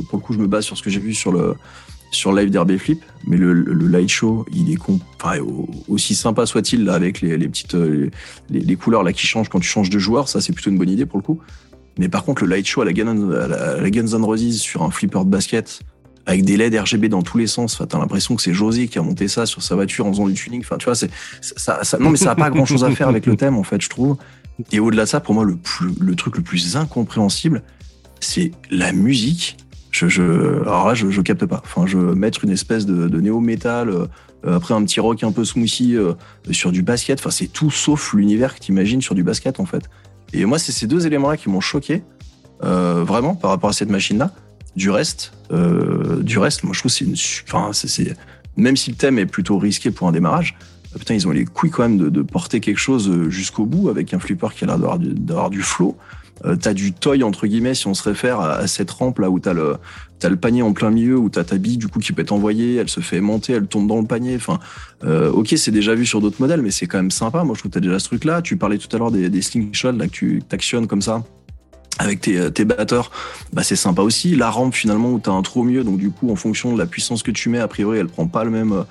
pour 0.09 0.19
le 0.19 0.23
coup, 0.23 0.33
je 0.33 0.37
me 0.39 0.45
base 0.47 0.63
sur 0.65 0.77
ce 0.77 0.83
que 0.83 0.89
j'ai 0.91 0.99
vu 0.99 1.13
sur 1.15 1.31
le 1.31 1.55
sur 2.11 2.31
live 2.31 2.51
d'RB 2.51 2.77
Flip, 2.77 3.01
mais 3.25 3.37
le, 3.37 3.53
le- 3.53 3.73
le 3.73 3.87
light 3.87 4.07
show, 4.09 4.45
il 4.53 4.71
est 4.71 4.75
con, 4.75 4.99
enfin, 5.19 5.39
au- 5.39 5.67
aussi 5.87 6.13
sympa 6.13 6.45
soit-il 6.45 6.85
là 6.85 6.93
avec 6.93 7.21
les, 7.21 7.35
les 7.37 7.47
petites 7.47 7.73
les, 7.73 8.11
les 8.51 8.75
couleurs 8.75 9.01
là 9.01 9.11
qui 9.13 9.25
changent 9.25 9.49
quand 9.49 9.59
tu 9.59 9.67
changes 9.67 9.89
de 9.89 9.97
joueur, 9.97 10.27
ça 10.29 10.39
c'est 10.39 10.53
plutôt 10.53 10.69
une 10.69 10.77
bonne 10.77 10.91
idée 10.91 11.07
pour 11.07 11.17
le 11.17 11.23
coup. 11.23 11.39
Mais 11.97 12.09
par 12.09 12.23
contre, 12.23 12.43
le 12.43 12.49
light 12.49 12.65
show 12.65 12.81
à 12.81 12.85
la, 12.85 12.93
Guns, 12.93 14.07
N' 14.07 14.23
Roses 14.23 14.57
sur 14.59 14.83
un 14.83 14.91
flipper 14.91 15.23
de 15.25 15.29
basket, 15.29 15.81
avec 16.25 16.45
des 16.45 16.57
LED 16.57 16.75
RGB 16.75 17.09
dans 17.09 17.21
tous 17.21 17.37
les 17.37 17.47
sens, 17.47 17.75
enfin, 17.75 17.85
t'as 17.85 17.99
l'impression 17.99 18.35
que 18.35 18.41
c'est 18.41 18.53
José 18.53 18.87
qui 18.87 18.97
a 18.97 19.01
monté 19.01 19.27
ça 19.27 19.45
sur 19.45 19.61
sa 19.61 19.75
voiture 19.75 20.05
en 20.05 20.11
faisant 20.11 20.27
du 20.27 20.33
tuning. 20.33 20.61
Enfin, 20.61 20.77
tu 20.77 20.85
vois, 20.85 20.95
c'est, 20.95 21.09
ça, 21.41 21.83
ça- 21.83 21.97
non, 21.97 22.09
mais 22.09 22.17
ça 22.17 22.25
n'a 22.25 22.35
pas 22.35 22.49
grand 22.49 22.65
chose 22.65 22.83
à 22.83 22.91
faire 22.91 23.09
avec 23.09 23.25
le 23.25 23.35
thème, 23.35 23.57
en 23.57 23.63
fait, 23.63 23.81
je 23.81 23.89
trouve. 23.89 24.17
Et 24.71 24.79
au-delà 24.79 25.03
de 25.03 25.09
ça, 25.09 25.19
pour 25.19 25.33
moi, 25.33 25.43
le, 25.43 25.55
plus, 25.55 25.89
le 25.99 26.15
truc 26.15 26.37
le 26.37 26.43
plus 26.43 26.77
incompréhensible, 26.77 27.63
c'est 28.19 28.51
la 28.69 28.93
musique. 28.93 29.57
Je, 29.91 30.07
je, 30.07 30.61
alors 30.61 30.87
là, 30.87 30.93
je, 30.93 31.21
capte 31.21 31.45
pas. 31.45 31.61
Enfin, 31.63 31.85
je 31.85 31.97
mettre 31.97 32.43
une 32.43 32.51
espèce 32.51 32.85
de, 32.85 33.07
de 33.07 33.19
néo-métal, 33.19 33.89
euh, 33.89 34.07
après 34.55 34.73
un 34.73 34.83
petit 34.83 34.99
rock 34.99 35.23
un 35.23 35.31
peu 35.31 35.45
smoothie 35.45 35.95
euh, 35.95 36.13
sur 36.51 36.71
du 36.71 36.83
basket. 36.83 37.19
Enfin, 37.19 37.31
c'est 37.31 37.47
tout 37.47 37.71
sauf 37.71 38.13
l'univers 38.13 38.55
que 38.55 38.59
t'imagines 38.59 39.01
sur 39.01 39.15
du 39.15 39.23
basket, 39.23 39.59
en 39.59 39.65
fait. 39.65 39.83
Et 40.33 40.45
moi, 40.45 40.59
c'est 40.59 40.71
ces 40.71 40.87
deux 40.87 41.05
éléments-là 41.05 41.37
qui 41.37 41.49
m'ont 41.49 41.61
choqué, 41.61 42.03
euh, 42.63 43.03
vraiment, 43.03 43.35
par 43.35 43.51
rapport 43.51 43.69
à 43.69 43.73
cette 43.73 43.89
machine-là. 43.89 44.31
Du 44.75 44.89
reste, 44.89 45.33
euh, 45.51 46.21
du 46.23 46.39
reste, 46.39 46.63
moi, 46.63 46.73
je 46.73 46.79
trouve 46.79 46.91
que 46.91 46.97
c'est 46.97 47.05
une, 47.05 47.15
enfin, 47.47 47.71
même 48.57 48.75
si 48.75 48.89
le 48.89 48.95
thème 48.95 49.19
est 49.19 49.25
plutôt 49.27 49.57
risqué 49.59 49.91
pour 49.91 50.07
un 50.07 50.11
démarrage, 50.11 50.55
euh, 50.93 50.99
putain, 50.99 51.13
ils 51.13 51.27
ont 51.27 51.31
les 51.31 51.45
couilles 51.45 51.69
quand 51.69 51.83
même 51.83 51.97
de, 51.97 52.09
de 52.09 52.21
porter 52.23 52.59
quelque 52.59 52.79
chose 52.79 53.07
euh, 53.09 53.29
jusqu'au 53.29 53.65
bout 53.65 53.89
avec 53.89 54.13
un 54.13 54.19
flipper 54.19 54.49
qui 54.55 54.63
a 54.63 54.67
l'air 54.67 54.79
d'avoir 54.79 55.49
du 55.49 55.61
flow. 55.61 55.95
Euh, 56.45 56.55
t'as 56.55 56.73
du 56.73 56.93
toy 56.93 57.23
entre 57.23 57.47
guillemets 57.47 57.75
si 57.75 57.87
on 57.87 57.93
se 57.93 58.03
réfère 58.03 58.39
à, 58.39 58.55
à 58.55 58.67
cette 58.67 58.89
rampe 58.91 59.19
là 59.19 59.29
où 59.29 59.39
t'as 59.39 59.53
le 59.53 59.77
t'as 60.23 60.29
le 60.29 60.37
panier 60.37 60.61
en 60.61 60.71
plein 60.71 60.89
milieu 60.89 61.17
où 61.17 61.29
t'as 61.29 61.43
ta 61.43 61.57
bille 61.57 61.75
du 61.75 61.89
coup 61.89 61.99
qui 61.99 62.13
peut 62.13 62.21
être 62.21 62.31
envoyée, 62.31 62.77
elle 62.77 62.87
se 62.87 63.01
fait 63.01 63.17
aimanter, 63.17 63.51
elle 63.51 63.67
tombe 63.67 63.87
dans 63.87 63.99
le 63.99 64.07
panier. 64.07 64.37
Enfin, 64.37 64.57
euh, 65.03 65.29
ok, 65.29 65.53
c'est 65.57 65.71
déjà 65.71 65.95
vu 65.95 66.05
sur 66.05 66.21
d'autres 66.21 66.39
modèles, 66.39 66.61
mais 66.61 66.71
c'est 66.71 66.85
quand 66.85 66.97
même 66.97 67.11
sympa. 67.11 67.43
Moi, 67.43 67.55
je 67.55 67.59
trouve 67.59 67.71
que 67.71 67.73
t'as 67.73 67.81
déjà 67.81 67.99
ce 67.99 68.05
truc 68.05 68.23
là. 68.23 68.41
Tu 68.41 68.55
parlais 68.55 68.77
tout 68.77 68.87
à 68.95 68.99
l'heure 68.99 69.11
des, 69.11 69.41
slingshots 69.41 69.91
là 69.91 70.07
que 70.07 70.13
tu 70.13 70.41
t'actionnes 70.47 70.87
comme 70.87 71.01
ça 71.01 71.23
avec 71.99 72.21
tes, 72.21 72.51
tes 72.51 72.65
batteurs, 72.65 73.11
bah 73.51 73.63
c'est 73.63 73.75
sympa 73.75 74.01
aussi. 74.01 74.35
La 74.35 74.49
rampe 74.49 74.73
finalement 74.73 75.11
où 75.11 75.19
t'as 75.19 75.31
un 75.31 75.41
trou 75.41 75.63
milieu, 75.63 75.83
donc 75.83 75.97
du 75.97 76.09
coup 76.09 76.31
en 76.31 76.35
fonction 76.35 76.73
de 76.73 76.79
la 76.79 76.85
puissance 76.87 77.21
que 77.21 77.29
tu 77.29 77.49
mets, 77.49 77.59
a 77.59 77.67
priori 77.67 77.99
elle 77.99 78.07
prend 78.07 78.27
pas 78.27 78.43
le 78.43 78.49
même, 78.49 78.85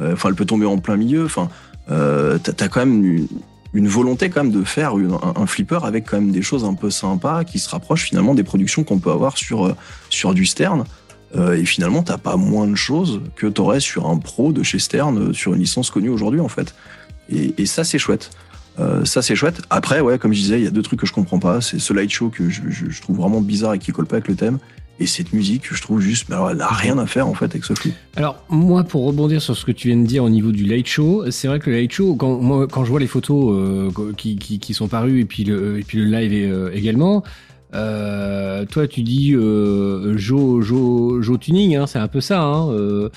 euh, 0.00 0.14
enfin 0.14 0.30
elle 0.30 0.34
peut 0.34 0.46
tomber 0.46 0.66
en 0.66 0.78
plein 0.78 0.96
milieu. 0.96 1.26
Enfin, 1.26 1.50
euh, 1.90 2.38
t'as 2.38 2.68
quand 2.68 2.80
même 2.80 3.04
une, 3.04 3.28
une 3.74 3.88
volonté 3.88 4.30
quand 4.30 4.42
même 4.44 4.52
de 4.52 4.64
faire 4.64 4.92
un, 4.94 5.46
flipper 5.46 5.80
avec 5.84 6.06
quand 6.06 6.18
même 6.20 6.30
des 6.32 6.42
choses 6.42 6.64
un 6.64 6.74
peu 6.74 6.90
sympas 6.90 7.44
qui 7.44 7.58
se 7.58 7.68
rapprochent 7.68 8.04
finalement 8.04 8.34
des 8.34 8.44
productions 8.44 8.82
qu'on 8.84 8.98
peut 8.98 9.10
avoir 9.10 9.36
sur 9.36 9.66
euh, 9.66 9.74
sur 10.10 10.32
du 10.34 10.46
Stern. 10.46 10.84
Euh, 11.36 11.52
et 11.58 11.66
finalement, 11.66 12.02
t'as 12.02 12.16
pas 12.16 12.36
moins 12.36 12.66
de 12.66 12.74
choses 12.74 13.20
que 13.36 13.46
t'aurais 13.46 13.80
sur 13.80 14.08
un 14.08 14.16
pro 14.16 14.50
de 14.52 14.62
chez 14.62 14.78
Stern, 14.78 15.18
euh, 15.18 15.32
sur 15.34 15.52
une 15.52 15.60
licence 15.60 15.90
connue 15.90 16.08
aujourd'hui 16.08 16.40
en 16.40 16.48
fait. 16.48 16.74
Et, 17.30 17.54
et 17.58 17.66
ça, 17.66 17.84
c'est 17.84 17.98
chouette. 17.98 18.30
Euh, 18.80 19.04
ça, 19.04 19.20
c'est 19.20 19.34
chouette. 19.36 19.60
Après, 19.68 20.00
ouais, 20.00 20.18
comme 20.18 20.32
je 20.32 20.40
disais, 20.40 20.58
il 20.60 20.64
y 20.64 20.66
a 20.66 20.70
deux 20.70 20.82
trucs 20.82 21.00
que 21.00 21.06
je 21.06 21.12
comprends 21.12 21.38
pas. 21.40 21.60
C'est 21.60 21.78
ce 21.78 21.92
light 21.92 22.10
show 22.10 22.30
que 22.30 22.48
je, 22.48 22.62
je- 22.68 22.88
je 22.88 23.02
trouve 23.02 23.16
vraiment 23.16 23.40
bizarre 23.42 23.74
et 23.74 23.78
qui 23.78 23.92
colle 23.92 24.06
pas 24.06 24.16
avec 24.16 24.28
le 24.28 24.36
thème. 24.36 24.58
Et 25.00 25.06
cette 25.06 25.32
musique 25.32 25.68
que 25.68 25.76
je 25.76 25.82
trouve 25.82 26.00
juste, 26.00 26.30
alors, 26.30 26.50
elle 26.50 26.56
n'a 26.56 26.66
rien 26.66 26.98
à 26.98 27.06
faire 27.06 27.28
en 27.28 27.34
fait 27.34 27.44
avec 27.44 27.64
ce 27.64 27.74
flip. 27.74 27.94
Alors, 28.16 28.42
moi, 28.48 28.82
pour 28.82 29.04
rebondir 29.04 29.40
sur 29.40 29.56
ce 29.56 29.64
que 29.64 29.70
tu 29.70 29.88
viens 29.88 29.96
de 29.96 30.06
dire 30.06 30.24
au 30.24 30.30
niveau 30.30 30.50
du 30.50 30.64
light 30.64 30.88
show, 30.88 31.30
c'est 31.30 31.46
vrai 31.46 31.60
que 31.60 31.70
le 31.70 31.76
light 31.76 31.92
show, 31.92 32.16
quand, 32.16 32.66
quand 32.66 32.84
je 32.84 32.90
vois 32.90 32.98
les 32.98 33.06
photos 33.06 33.54
euh, 33.56 34.12
qui, 34.16 34.36
qui, 34.36 34.58
qui 34.58 34.74
sont 34.74 34.88
parues 34.88 35.20
et 35.20 35.24
puis 35.24 35.44
le, 35.44 35.78
et 35.78 35.82
puis 35.82 35.98
le 35.98 36.04
live 36.04 36.32
euh, 36.32 36.70
également, 36.74 37.22
euh, 37.74 38.64
toi, 38.64 38.86
tu 38.86 39.02
dis 39.02 39.34
euh, 39.34 40.16
Joe, 40.16 40.64
Joe, 40.64 41.22
Joe 41.22 41.38
Tuning, 41.38 41.76
hein, 41.76 41.86
c'est 41.86 41.98
un 41.98 42.08
peu 42.08 42.20
ça. 42.20 42.40
Hein, 42.40 42.70
euh, 42.70 43.08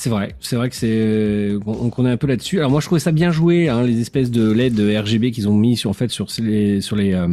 c'est 0.00 0.08
vrai, 0.08 0.34
c'est 0.40 0.56
vrai 0.56 0.70
que 0.70 0.76
c'est 0.76 1.58
qu'on 1.66 2.06
est 2.06 2.10
un 2.10 2.16
peu 2.16 2.26
là-dessus. 2.26 2.58
Alors 2.58 2.70
moi, 2.70 2.80
je 2.80 2.86
trouvais 2.86 3.00
ça 3.00 3.12
bien 3.12 3.30
joué, 3.30 3.68
hein, 3.68 3.82
les 3.82 4.00
espèces 4.00 4.30
de 4.30 4.50
LED 4.50 4.80
RGB 4.80 5.30
qu'ils 5.30 5.46
ont 5.46 5.54
mis 5.54 5.76
sur 5.76 5.90
en 5.90 5.92
fait 5.92 6.08
sur 6.08 6.26
les 6.38 6.80
sur 6.80 6.96
les 6.96 7.12
euh, 7.12 7.28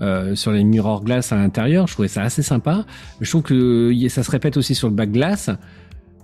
euh, 0.00 0.34
sur 0.34 0.50
les 0.50 0.64
mirror 0.64 1.04
glass 1.04 1.30
à 1.30 1.36
l'intérieur. 1.36 1.86
Je 1.86 1.92
trouvais 1.92 2.08
ça 2.08 2.22
assez 2.22 2.42
sympa. 2.42 2.84
Je 3.20 3.30
trouve 3.30 3.42
que 3.42 3.94
ça 4.08 4.24
se 4.24 4.30
répète 4.32 4.56
aussi 4.56 4.74
sur 4.74 4.88
le 4.88 4.94
back 4.94 5.12
glass. 5.12 5.50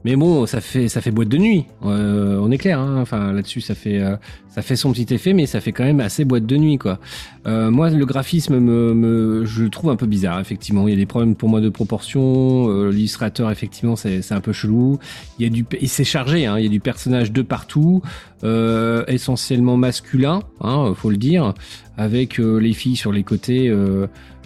Mais 0.07 0.15
bon, 0.15 0.47
ça 0.47 0.61
fait 0.61 0.87
ça 0.87 1.01
fait 1.01 1.11
boîte 1.11 1.31
de 1.31 1.37
nuit. 1.37 1.65
Euh, 1.85 2.39
on 2.41 2.53
est 2.53 2.59
clair. 2.59 2.79
Hein 2.79 3.01
enfin 3.01 3.33
là-dessus, 3.33 3.61
ça 3.61 3.75
fait 3.75 3.99
euh, 3.99 4.15
ça 4.49 4.63
fait 4.63 4.77
son 4.77 4.93
petit 4.93 5.13
effet, 5.13 5.33
mais 5.33 5.47
ça 5.47 5.61
fait 5.61 5.73
quand 5.73 5.83
même 5.83 5.99
assez 5.99 6.25
boîte 6.25 6.47
de 6.47 6.57
nuit, 6.57 6.79
quoi. 6.79 7.01
Euh, 7.49 7.73
moi, 7.73 7.91
le 7.91 8.07
graphisme 8.07 8.61
me, 8.61 9.45
je 9.45 9.65
le 9.65 9.69
trouve 9.69 9.91
un 9.91 9.97
peu 9.97 10.07
bizarre. 10.07 10.39
Effectivement, 10.39 10.87
il 10.87 10.93
y 10.93 10.95
a 10.95 10.97
des 10.97 11.07
problèmes 11.07 11.35
pour 11.35 11.49
moi 11.49 11.61
de 11.61 11.69
proportion. 11.71 12.89
L'illustrateur, 12.89 13.51
effectivement, 13.51 13.97
c'est 13.97 14.31
un 14.31 14.41
peu 14.41 14.53
chelou. 14.53 15.01
Il 15.41 15.45
y 15.45 15.49
a 15.49 15.51
du 15.51 15.67
et 15.73 15.89
c'est 15.89 16.05
chargé. 16.05 16.47
Hein, 16.47 16.57
il 16.57 16.63
y 16.63 16.69
a 16.69 16.71
du 16.71 16.79
personnage 16.79 17.33
de 17.33 17.43
partout, 17.43 18.01
essentiellement 18.45 19.77
masculin, 19.77 20.45
hein, 20.61 20.93
faut 20.95 21.11
le 21.11 21.17
dire, 21.17 21.53
avec 21.97 22.39
les 22.39 22.75
filles 22.75 22.95
sur 22.95 23.11
les 23.11 23.25
côtés. 23.25 23.75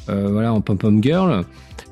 Voilà, 0.07 0.55
en 0.55 0.63
pom-pom 0.63 1.03
girl. 1.03 1.45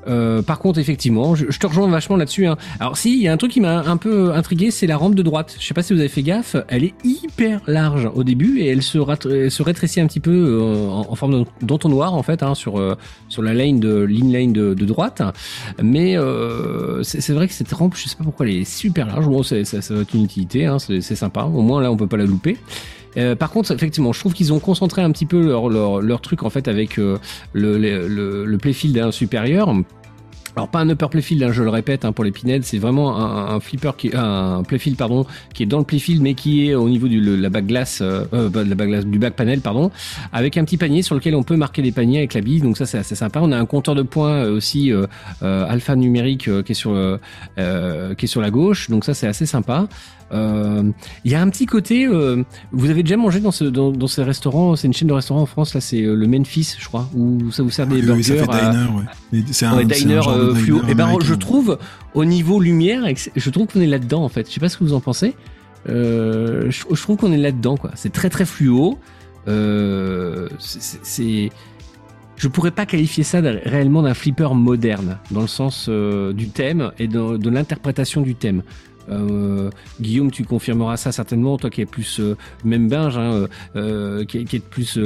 Euh, 0.07 0.41
par 0.41 0.59
contre, 0.59 0.79
effectivement, 0.79 1.35
je, 1.35 1.45
je 1.49 1.59
te 1.59 1.67
rejoins 1.67 1.89
vachement 1.89 2.15
là-dessus. 2.15 2.47
Hein. 2.47 2.57
Alors, 2.79 2.97
si, 2.97 3.13
il 3.13 3.21
y 3.21 3.27
a 3.27 3.33
un 3.33 3.37
truc 3.37 3.51
qui 3.51 3.61
m'a 3.61 3.79
un 3.79 3.97
peu 3.97 4.33
intrigué, 4.33 4.71
c'est 4.71 4.87
la 4.87 4.97
rampe 4.97 5.15
de 5.15 5.23
droite. 5.23 5.55
Je 5.59 5.65
sais 5.65 5.73
pas 5.73 5.83
si 5.83 5.93
vous 5.93 5.99
avez 5.99 6.09
fait 6.09 6.23
gaffe, 6.23 6.55
elle 6.67 6.83
est 6.83 6.93
hyper 7.03 7.61
large 7.67 8.09
au 8.13 8.23
début 8.23 8.59
et 8.59 8.67
elle 8.67 8.81
se, 8.81 8.97
elle 9.27 9.51
se 9.51 9.63
rétrécit 9.63 9.99
un 10.01 10.07
petit 10.07 10.19
peu 10.19 10.31
euh, 10.31 10.87
en, 10.87 11.15
forme 11.15 11.45
d'entonnoir 11.61 12.13
en 12.13 12.23
fait 12.23 12.43
hein, 12.43 12.55
sur 12.55 12.79
euh, 12.79 12.95
sur 13.27 13.41
la 13.41 13.53
lane 13.53 13.79
de 13.79 13.99
l'in 13.99 14.31
lane 14.31 14.53
de, 14.53 14.73
de 14.73 14.85
droite. 14.85 15.21
Mais 15.81 16.17
euh, 16.17 17.03
c'est 17.03 17.33
vrai 17.33 17.47
que 17.47 17.53
cette 17.53 17.71
rampe, 17.71 17.95
je 17.95 18.07
sais 18.07 18.15
pas 18.15 18.23
pourquoi 18.23 18.47
elle 18.47 18.55
est 18.55 18.63
super 18.63 19.07
large. 19.07 19.27
Bon, 19.27 19.43
ça, 19.43 19.63
ça 19.65 19.93
va 19.93 20.01
être 20.01 20.13
une 20.13 20.23
utilité, 20.23 20.65
hein, 20.65 20.77
c'est 20.79 21.01
sympa. 21.01 21.43
Au 21.43 21.61
moins 21.61 21.81
là, 21.81 21.91
on 21.91 21.97
peut 21.97 22.07
pas 22.07 22.17
la 22.17 22.25
louper. 22.25 22.57
Euh, 23.17 23.35
par 23.35 23.51
contre, 23.51 23.71
effectivement, 23.71 24.13
je 24.13 24.19
trouve 24.19 24.33
qu'ils 24.33 24.53
ont 24.53 24.59
concentré 24.59 25.01
un 25.01 25.11
petit 25.11 25.25
peu 25.25 25.41
leur, 25.41 25.69
leur, 25.69 26.01
leur 26.01 26.21
truc 26.21 26.43
en 26.43 26.49
fait 26.49 26.67
avec 26.67 26.99
euh, 26.99 27.17
le, 27.53 27.77
le, 27.77 28.45
le, 28.45 28.57
playfield 28.57 28.97
hein, 28.97 29.11
supérieur. 29.11 29.73
Alors 30.59 30.67
pas 30.67 30.79
un 30.79 30.89
upper 30.89 31.07
playfield, 31.09 31.41
hein, 31.41 31.51
je 31.53 31.63
le 31.63 31.69
répète 31.69 32.03
hein, 32.03 32.11
pour 32.11 32.25
les 32.25 32.31
pinheads, 32.31 32.63
c'est 32.63 32.79
vraiment 32.79 33.17
un, 33.17 33.55
un 33.55 33.59
flipper 33.61 33.91
qui 33.97 34.11
un 34.13 34.61
playfield 34.63 34.97
pardon 34.97 35.25
qui 35.53 35.63
est 35.63 35.65
dans 35.65 35.77
le 35.77 35.85
playfield 35.85 36.21
mais 36.21 36.33
qui 36.33 36.67
est 36.67 36.75
au 36.75 36.89
niveau 36.89 37.07
du 37.07 37.21
le- 37.21 37.37
la 37.37 37.49
back 37.49 37.65
glace, 37.65 37.99
euh, 38.01 38.25
euh, 38.33 38.49
de 38.49 38.59
la 38.59 38.75
back 38.75 38.89
glace, 38.89 39.05
du 39.05 39.19
back 39.19 39.37
panel 39.37 39.61
pardon, 39.61 39.89
avec 40.33 40.57
un 40.57 40.65
petit 40.65 40.75
panier 40.75 41.01
sur 41.01 41.15
lequel 41.15 41.33
on 41.35 41.43
peut 41.43 41.55
marquer 41.55 41.81
les 41.81 41.93
paniers 41.93 42.17
avec 42.17 42.33
la 42.33 42.41
bille. 42.41 42.59
Donc 42.59 42.75
ça 42.77 42.85
c'est 42.85 42.97
assez 42.97 43.15
sympa. 43.15 43.39
On 43.41 43.53
a 43.53 43.57
un 43.57 43.65
compteur 43.65 43.95
de 43.95 44.01
points 44.01 44.33
euh, 44.43 44.57
aussi 44.57 44.91
euh, 44.91 45.05
euh, 45.43 45.65
alpha 45.69 45.95
numérique 45.95 46.49
qui 46.63 46.71
est 46.73 46.75
sur 46.75 46.91
qui 47.55 48.25
est 48.25 48.27
sur 48.27 48.41
la 48.41 48.49
gauche. 48.51 48.89
Donc 48.89 49.05
ça 49.05 49.13
c'est 49.13 49.27
assez 49.27 49.45
sympa. 49.45 49.87
Il 50.31 51.31
y 51.31 51.33
a 51.35 51.41
un 51.41 51.49
petit 51.49 51.65
côté. 51.65 52.05
vous 52.71 52.89
avez 52.89 53.01
déjà 53.01 53.17
mangé 53.17 53.39
dans 53.39 53.51
ce 53.51 53.63
dans, 53.63 53.91
dans 53.91 54.07
ces 54.07 54.21
restaurants 54.23 54.75
C'est 54.75 54.87
une 54.87 54.93
chaîne 54.93 55.07
de 55.07 55.13
restaurants 55.13 55.41
en 55.41 55.45
France 55.47 55.73
là, 55.73 55.81
c'est 55.81 56.01
le 56.01 56.27
Memphis, 56.27 56.75
je 56.77 56.85
crois, 56.85 57.09
où 57.15 57.49
ça 57.51 57.63
vous 57.63 57.71
sert 57.71 57.87
des 57.87 57.95
Oui, 57.95 58.01
burgers. 58.03 58.17
oui, 58.17 58.23
ça 58.23 58.35
fait 58.35 58.51
à- 58.51 58.69
diner, 58.71 58.85
ouais. 58.95 59.03
Mais 59.31 59.39
C'est 59.51 59.65
un, 59.65 59.75
Ouais, 59.77 59.85
diner 59.85 60.21
euh, 60.49 60.53
diner 60.53 60.63
fluo. 60.65 60.81
Et 60.89 60.93
ben, 60.95 61.17
je 61.21 61.33
trouve 61.35 61.77
au 62.13 62.25
niveau 62.25 62.59
lumière, 62.59 63.03
je 63.35 63.49
trouve 63.49 63.67
qu'on 63.67 63.81
est 63.81 63.87
là-dedans 63.87 64.23
en 64.23 64.29
fait. 64.29 64.47
Je 64.47 64.53
sais 64.53 64.59
pas 64.59 64.69
ce 64.69 64.77
que 64.77 64.83
vous 64.83 64.93
en 64.93 64.99
pensez. 65.01 65.35
Euh, 65.87 66.69
je, 66.69 66.83
je 66.93 67.01
trouve 67.01 67.17
qu'on 67.17 67.31
est 67.31 67.37
là-dedans 67.37 67.77
quoi. 67.77 67.91
C'est 67.95 68.11
très 68.11 68.29
très 68.29 68.45
fluo. 68.45 68.97
Euh, 69.47 70.47
c'est- 70.59 71.49
je 72.35 72.47
pourrais 72.47 72.71
pas 72.71 72.85
qualifier 72.85 73.23
ça 73.23 73.41
réellement 73.41 74.01
d'un 74.01 74.13
flipper 74.13 74.53
moderne 74.55 75.17
dans 75.31 75.41
le 75.41 75.47
sens 75.47 75.87
euh, 75.89 76.31
du 76.31 76.47
thème 76.47 76.91
et 76.97 77.07
de, 77.07 77.35
de 77.37 77.49
l'interprétation 77.49 78.21
du 78.21 78.33
thème. 78.35 78.63
Euh, 79.09 79.69
Guillaume, 80.01 80.31
tu 80.31 80.43
confirmeras 80.43 80.97
ça 80.97 81.11
certainement, 81.11 81.57
toi 81.57 81.69
qui 81.69 81.81
es 81.81 81.85
plus 81.85 82.19
euh, 82.19 82.35
même 82.63 82.87
binge, 82.89 83.17
hein, 83.17 83.31
euh, 83.33 83.47
euh, 83.75 84.25
qui, 84.25 84.37
est- 84.39 84.59
plus 84.59 84.99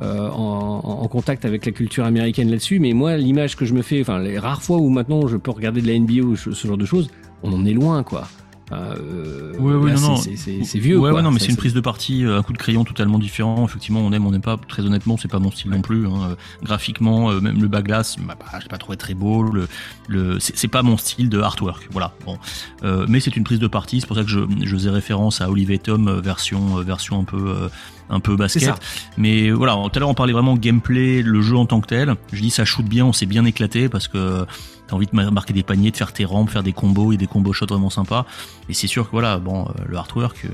en, 0.00 0.04
en 0.06 1.08
contact 1.08 1.44
avec 1.44 1.66
la 1.66 1.72
culture 1.72 2.04
américaine 2.04 2.50
là-dessus. 2.50 2.78
Mais 2.80 2.92
moi, 2.92 3.16
l'image 3.16 3.56
que 3.56 3.64
je 3.64 3.74
me 3.74 3.82
fais, 3.82 4.00
enfin 4.00 4.18
les 4.18 4.38
rares 4.38 4.62
fois 4.62 4.76
où 4.78 4.88
maintenant 4.88 5.26
je 5.26 5.36
peux 5.36 5.50
regarder 5.50 5.80
de 5.82 5.86
la 5.86 5.98
NBA 5.98 6.22
ou 6.22 6.36
ce 6.36 6.50
genre 6.66 6.76
de 6.76 6.84
choses, 6.84 7.10
on 7.42 7.52
en 7.52 7.64
est 7.64 7.72
loin, 7.72 8.02
quoi. 8.02 8.28
Euh, 8.72 9.52
Ouais, 9.58 9.74
ouais, 9.74 9.92
non, 9.94 10.00
non. 10.00 10.16
c'est- 10.16 10.78
vieux. 10.78 10.96
Ouais, 10.98 11.10
quoi. 11.10 11.18
ouais, 11.18 11.22
non, 11.22 11.30
mais 11.30 11.38
c'est 11.40 11.48
une 11.50 11.56
prise 11.56 11.74
de 11.74 11.80
parti, 11.80 12.24
euh, 12.24 12.38
un 12.38 12.42
coup 12.42 12.52
de 12.52 12.58
crayon 12.58 12.84
totalement 12.84 13.18
différent. 13.18 13.64
Effectivement, 13.64 14.00
on 14.00 14.12
aime, 14.12 14.26
on 14.26 14.30
n'aime 14.30 14.40
pas. 14.42 14.56
Très 14.68 14.82
honnêtement, 14.84 15.16
c'est 15.16 15.28
pas 15.30 15.38
mon 15.38 15.50
style 15.50 15.70
non 15.70 15.82
plus. 15.82 16.06
hein. 16.06 16.30
Euh, 16.30 16.34
Graphiquement, 16.62 17.30
euh, 17.30 17.40
même 17.40 17.60
le 17.60 17.68
baglass, 17.68 18.16
bah, 18.20 18.36
bah, 18.38 18.58
j'ai 18.62 18.68
pas 18.68 18.78
trouvé 18.78 18.96
très 18.96 19.14
beau. 19.14 19.42
Le, 19.42 19.68
le, 20.08 20.38
c'est 20.40 20.68
pas 20.68 20.82
mon 20.82 20.96
style 20.96 21.28
de 21.28 21.40
artwork. 21.40 21.88
Voilà. 21.90 22.12
Bon, 22.24 22.38
Euh, 22.84 23.04
mais 23.08 23.20
c'est 23.20 23.36
une 23.36 23.44
prise 23.44 23.58
de 23.58 23.66
parti. 23.66 24.00
C'est 24.00 24.06
pour 24.06 24.16
ça 24.16 24.22
que 24.24 24.30
je, 24.30 24.40
je 24.62 24.74
faisais 24.76 24.90
référence 24.90 25.40
à 25.40 25.50
Olivier 25.50 25.78
Tom 25.78 26.20
version, 26.20 26.76
version 26.76 27.20
un 27.20 27.24
peu. 27.24 27.68
un 28.12 28.18
peu 28.20 28.34
basket. 28.34 28.74
Mais 29.18 29.50
voilà, 29.52 29.74
tout 29.74 29.90
à 29.94 30.00
l'heure 30.00 30.08
on 30.08 30.14
parlait 30.14 30.32
vraiment 30.32 30.56
gameplay, 30.56 31.22
le 31.22 31.40
jeu 31.42 31.56
en 31.56 31.64
tant 31.66 31.80
que 31.80 31.86
tel. 31.86 32.14
Je 32.32 32.40
dis 32.42 32.50
ça 32.50 32.64
shoot 32.64 32.84
bien, 32.84 33.04
on 33.04 33.12
s'est 33.12 33.26
bien 33.26 33.44
éclaté 33.44 33.88
parce 33.88 34.08
que 34.08 34.44
t'as 34.90 34.96
envie 34.96 35.06
de 35.06 35.14
mar- 35.14 35.30
marquer 35.32 35.52
des 35.52 35.62
paniers, 35.62 35.90
de 35.92 35.96
faire 35.96 36.12
tes 36.12 36.24
rampes, 36.24 36.50
faire 36.50 36.62
des 36.64 36.72
combos 36.72 37.12
et 37.12 37.16
des 37.16 37.26
combos 37.28 37.52
shots 37.52 37.66
vraiment 37.66 37.90
sympas. 37.90 38.26
Et 38.68 38.74
c'est 38.74 38.88
sûr 38.88 39.06
que 39.06 39.12
voilà, 39.12 39.38
bon, 39.38 39.66
euh, 39.66 39.72
le 39.88 39.96
artwork, 39.96 40.44
euh, 40.44 40.48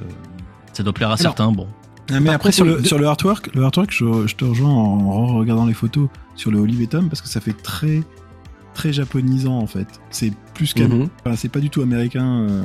ça 0.74 0.82
doit 0.82 0.92
plaire 0.92 1.10
à 1.10 1.16
certains. 1.16 1.50
Bon, 1.52 1.66
mais 2.10 2.28
après, 2.30 2.52
sur 2.52 2.64
le, 2.64 2.80
de- 2.82 2.86
sur 2.86 2.98
le 2.98 3.06
artwork, 3.06 3.54
le 3.54 3.64
artwork, 3.64 3.90
je, 3.90 4.26
je 4.26 4.36
te 4.36 4.44
rejoins 4.44 4.70
en 4.70 5.26
regardant 5.38 5.64
les 5.66 5.74
photos 5.74 6.08
sur 6.34 6.50
le 6.50 6.58
Olive 6.58 6.82
et 6.82 6.86
Tom 6.86 7.08
parce 7.08 7.20
que 7.22 7.28
ça 7.28 7.40
fait 7.40 7.54
très, 7.54 8.02
très 8.74 8.92
japonisant 8.92 9.58
en 9.58 9.66
fait. 9.66 9.88
C'est 10.10 10.32
plus 10.54 10.74
qu'un. 10.74 10.88
Mhm. 10.88 11.08
Enfin, 11.24 11.34
c'est 11.36 11.48
pas 11.48 11.60
du 11.60 11.70
tout 11.70 11.80
américain, 11.82 12.42
euh, 12.48 12.62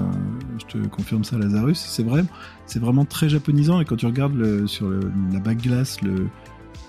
je 0.59 0.65
te 0.77 0.87
confirme 0.87 1.23
ça, 1.23 1.37
Lazarus. 1.37 1.79
C'est 1.79 2.03
vrai, 2.03 2.23
c'est 2.67 2.79
vraiment 2.79 3.05
très 3.05 3.29
japonisant. 3.29 3.79
Et 3.79 3.85
quand 3.85 3.95
tu 3.95 4.05
regardes 4.05 4.35
le, 4.35 4.67
sur 4.67 4.87
le- 4.89 5.11
la 5.31 5.39
bague 5.39 5.61
glace, 5.61 6.01
le, 6.01 6.27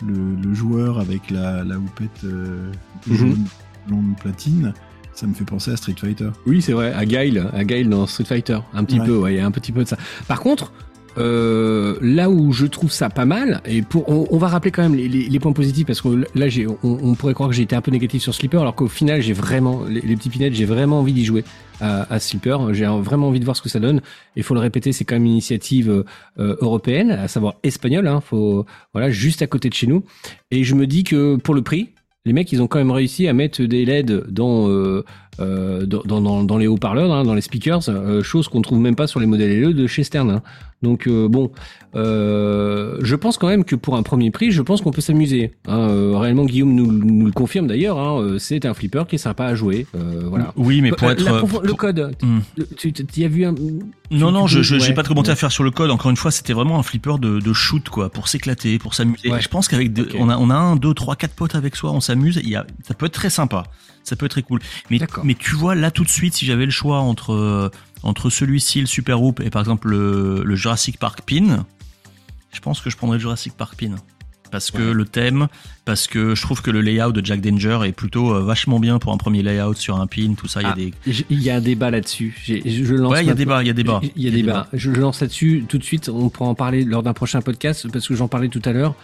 le, 0.04 0.34
le 0.42 0.54
joueur 0.54 0.98
avec 0.98 1.30
la, 1.30 1.62
la 1.64 1.78
houppette 1.78 2.24
euh, 2.24 2.70
Mhm. 3.06 3.16
jaune, 3.16 3.44
blonde 3.86 4.16
platine, 4.20 4.72
ça 5.14 5.26
me 5.26 5.34
fait 5.34 5.44
penser 5.44 5.70
à 5.72 5.76
Street 5.76 5.94
Fighter. 5.98 6.30
Oui, 6.46 6.62
c'est 6.62 6.72
vrai, 6.72 6.92
à 6.92 7.04
Guile, 7.04 7.46
à 7.52 7.64
Guile 7.64 7.88
dans 7.88 8.06
Street 8.06 8.24
Fighter, 8.24 8.58
un 8.74 8.84
petit 8.84 8.98
Ouais. 9.00 9.06
peu, 9.06 9.16
ouais, 9.18 9.34
il 9.34 9.36
y 9.36 9.40
a 9.40 9.46
un 9.46 9.50
petit 9.50 9.72
peu 9.72 9.82
de 9.84 9.88
ça. 9.88 9.96
Par 10.26 10.40
contre, 10.40 10.72
euh, 11.18 11.98
là 12.00 12.30
où 12.30 12.52
je 12.52 12.64
trouve 12.64 12.90
ça 12.90 13.10
pas 13.10 13.26
mal, 13.26 13.60
et 13.66 13.82
pour, 13.82 14.08
on, 14.08 14.26
on 14.30 14.38
va 14.38 14.48
rappeler 14.48 14.70
quand 14.70 14.80
même 14.82 14.94
les, 14.94 15.08
les- 15.08 15.28
les 15.28 15.38
points 15.38 15.52
positifs 15.52 15.84
parce 15.86 16.00
que 16.00 16.24
là, 16.34 16.48
j'ai, 16.48 16.66
on, 16.66 16.76
on 16.82 17.14
pourrait 17.14 17.34
croire 17.34 17.50
que 17.50 17.54
j'ai 17.54 17.64
été 17.64 17.76
un 17.76 17.82
peu 17.82 17.90
négatif 17.90 18.22
sur 18.22 18.34
Slipper, 18.34 18.56
alors 18.56 18.74
qu'au 18.74 18.88
final, 18.88 19.20
j'ai 19.20 19.34
vraiment, 19.34 19.82
les, 19.86 20.00
les 20.00 20.16
petits 20.16 20.30
pinettes, 20.30 20.54
j'ai 20.54 20.64
vraiment 20.64 21.00
envie 21.00 21.12
d'y 21.12 21.26
jouer 21.26 21.44
à, 21.82 22.10
à 22.10 22.18
Slipper. 22.18 22.56
J'ai 22.72 22.86
vraiment 22.86 23.28
envie 23.28 23.40
de 23.40 23.44
voir 23.44 23.56
ce 23.58 23.60
que 23.62 23.68
ça 23.68 23.78
donne. 23.78 24.00
Il 24.36 24.42
faut 24.42 24.54
le 24.54 24.60
répéter, 24.60 24.92
c'est 24.92 25.04
quand 25.04 25.16
même 25.16 25.26
une 25.26 25.32
initiative 25.32 25.90
euh, 26.38 26.56
européenne, 26.62 27.10
à 27.10 27.28
savoir 27.28 27.56
espagnole, 27.62 28.08
hein, 28.08 28.22
faut, 28.22 28.64
voilà, 28.94 29.10
juste 29.10 29.42
à 29.42 29.46
côté 29.46 29.68
de 29.68 29.74
chez 29.74 29.86
nous. 29.88 30.04
Et 30.50 30.64
je 30.64 30.74
me 30.74 30.86
dis 30.86 31.04
que 31.04 31.36
pour 31.36 31.54
le 31.54 31.60
prix, 31.60 31.90
les 32.24 32.32
mecs, 32.32 32.52
ils 32.52 32.62
ont 32.62 32.68
quand 32.68 32.78
même 32.78 32.90
réussi 32.90 33.26
à 33.26 33.32
mettre 33.32 33.62
des 33.62 33.84
LED 33.84 34.26
dans 34.28 34.68
euh, 35.40 35.86
dans, 35.86 36.20
dans, 36.20 36.44
dans- 36.44 36.58
les 36.58 36.66
haut-parleurs, 36.66 37.12
hein, 37.12 37.24
dans 37.24 37.34
les 37.34 37.40
speakers, 37.40 37.88
euh, 37.88 38.22
chose 38.22 38.48
qu'on 38.48 38.60
trouve 38.62 38.78
même 38.80 38.96
pas 38.96 39.06
sur 39.06 39.18
les 39.20 39.26
modèles 39.26 39.60
LE 39.60 39.72
de 39.74 39.86
chez 39.86 40.04
Stern. 40.04 40.30
hein. 40.30 40.42
Donc 40.82 41.06
euh, 41.06 41.28
bon, 41.28 41.50
euh, 41.94 42.96
je 43.02 43.14
pense 43.16 43.38
quand 43.38 43.46
même 43.48 43.64
que 43.64 43.76
pour 43.76 43.96
un 43.96 44.02
premier 44.02 44.30
prix, 44.30 44.50
je 44.50 44.62
pense 44.62 44.80
qu'on 44.82 44.90
peut 44.90 45.00
s'amuser. 45.00 45.52
hein. 45.68 45.78
Euh, 45.88 46.18
réellement, 46.18 46.44
Guillaume 46.44 46.74
nous, 46.74 46.90
nous 46.90 47.26
le 47.26 47.32
confirme 47.32 47.66
d'ailleurs. 47.66 47.98
hein, 47.98 48.20
euh, 48.20 48.38
c'est 48.38 48.66
un 48.66 48.74
flipper 48.74 49.04
qui 49.08 49.14
est 49.16 49.18
sympa 49.18 49.44
à 49.46 49.54
jouer. 49.54 49.86
euh, 49.94 50.22
voilà. 50.28 50.52
oui, 50.56 50.80
mais 50.80 50.90
pour 50.90 51.10
être 51.10 51.22
la 51.22 51.40
le 51.62 51.72
code, 51.74 52.12
le- 52.56 52.66
tu, 52.76 53.24
as 53.24 53.28
vu 53.28 53.44
un 53.44 53.54
Non, 54.10 54.32
non, 54.32 54.46
je 54.46 54.62
j'ai 54.62 54.78
ouais, 54.78 54.92
pas 54.94 55.02
de 55.02 55.08
commentaire 55.08 55.30
ouais. 55.32 55.38
à 55.38 55.40
faire 55.40 55.52
sur 55.52 55.64
le 55.64 55.70
code. 55.70 55.90
Encore 55.90 56.10
une 56.10 56.16
fois, 56.16 56.30
c'était 56.30 56.52
vraiment 56.52 56.78
un 56.78 56.82
flipper 56.82 57.18
de, 57.18 57.38
de 57.38 57.52
shoot, 57.52 57.88
quoi, 57.88 58.10
pour 58.10 58.28
s'éclater, 58.28 58.78
pour 58.78 58.94
s'amuser. 58.94 59.30
Ouais. 59.30 59.40
Je 59.40 59.48
pense 59.48 59.68
qu'avec 59.68 59.92
deux- 59.92 60.02
Ok. 60.04 60.16
on 60.18 60.28
a 60.28 60.36
on 60.36 60.50
a 60.50 60.54
un, 60.54 60.76
deux, 60.76 60.94
trois, 60.94 61.14
quatre 61.16 61.34
potes 61.34 61.54
avec 61.54 61.76
soi, 61.76 61.92
on 61.92 62.00
s'amuse. 62.00 62.40
Il 62.42 62.50
y 62.50 62.56
a, 62.56 62.66
ça 62.86 62.94
peut 62.94 63.06
être 63.06 63.12
très 63.14 63.30
sympa. 63.30 63.64
Ça 64.04 64.16
peut 64.16 64.26
être 64.26 64.32
très 64.32 64.42
cool. 64.42 64.60
Mais 64.90 64.98
mais 65.24 65.34
tu 65.34 65.54
vois 65.54 65.74
là 65.74 65.90
tout 65.90 66.04
de 66.04 66.08
suite, 66.08 66.34
si 66.34 66.44
j'avais 66.46 66.64
le 66.64 66.70
choix 66.72 66.98
entre 67.00 67.32
euh, 67.32 67.70
entre 68.02 68.30
celui-ci, 68.30 68.80
le 68.80 68.86
Super 68.86 69.22
Hoop, 69.22 69.40
et 69.40 69.50
par 69.50 69.60
exemple 69.62 69.88
le, 69.90 70.42
le 70.44 70.56
Jurassic 70.56 70.98
Park 70.98 71.20
Pin, 71.26 71.64
je 72.52 72.60
pense 72.60 72.80
que 72.80 72.90
je 72.90 72.96
prendrais 72.96 73.16
le 73.18 73.22
Jurassic 73.22 73.54
Park 73.56 73.74
Pin. 73.78 73.94
Parce 74.50 74.70
que 74.70 74.82
le 74.82 75.06
thème, 75.06 75.48
parce 75.86 76.06
que 76.06 76.34
je 76.34 76.42
trouve 76.42 76.60
que 76.60 76.70
le 76.70 76.82
layout 76.82 77.12
de 77.12 77.24
Jack 77.24 77.40
Danger 77.40 77.78
est 77.86 77.92
plutôt 77.92 78.34
euh, 78.34 78.42
vachement 78.42 78.78
bien 78.80 78.98
pour 78.98 79.10
un 79.14 79.16
premier 79.16 79.42
layout 79.42 79.72
sur 79.76 79.98
un 79.98 80.06
pin, 80.06 80.34
tout 80.36 80.46
ça. 80.46 80.60
Il 80.60 80.64
y 80.64 80.66
a 80.66 80.72
Ah, 80.72 80.76
des, 80.76 80.92
J- 81.10 81.24
Il 81.30 81.42
y 81.42 81.48
a 81.48 81.56
un 81.56 81.60
débat 81.62 81.90
là-dessus. 81.90 82.36
Je 82.46 82.94
lance. 82.94 83.12
ouais, 83.12 83.24
il 83.24 83.28
y 83.28 83.30
a 83.30 83.34
débat, 83.34 83.62
il 83.62 83.68
y 83.68 83.70
a 83.70 83.72
débat. 83.72 84.02
Il 84.14 84.22
y 84.22 84.28
a 84.28 84.30
débat. 84.30 84.68
Je, 84.74 84.92
je 84.92 85.00
lance 85.00 85.22
là-dessus 85.22 85.64
tout 85.66 85.78
de 85.78 85.82
suite. 85.84 86.10
On 86.10 86.28
pourra 86.28 86.50
en 86.50 86.54
parler 86.54 86.84
lors 86.84 87.02
d'un 87.02 87.14
prochain 87.14 87.40
podcast 87.40 87.88
parce 87.90 88.06
que 88.06 88.14
j'en 88.14 88.28
parlais 88.28 88.48
tout 88.50 88.60
à 88.66 88.72
l'heure. 88.72 88.94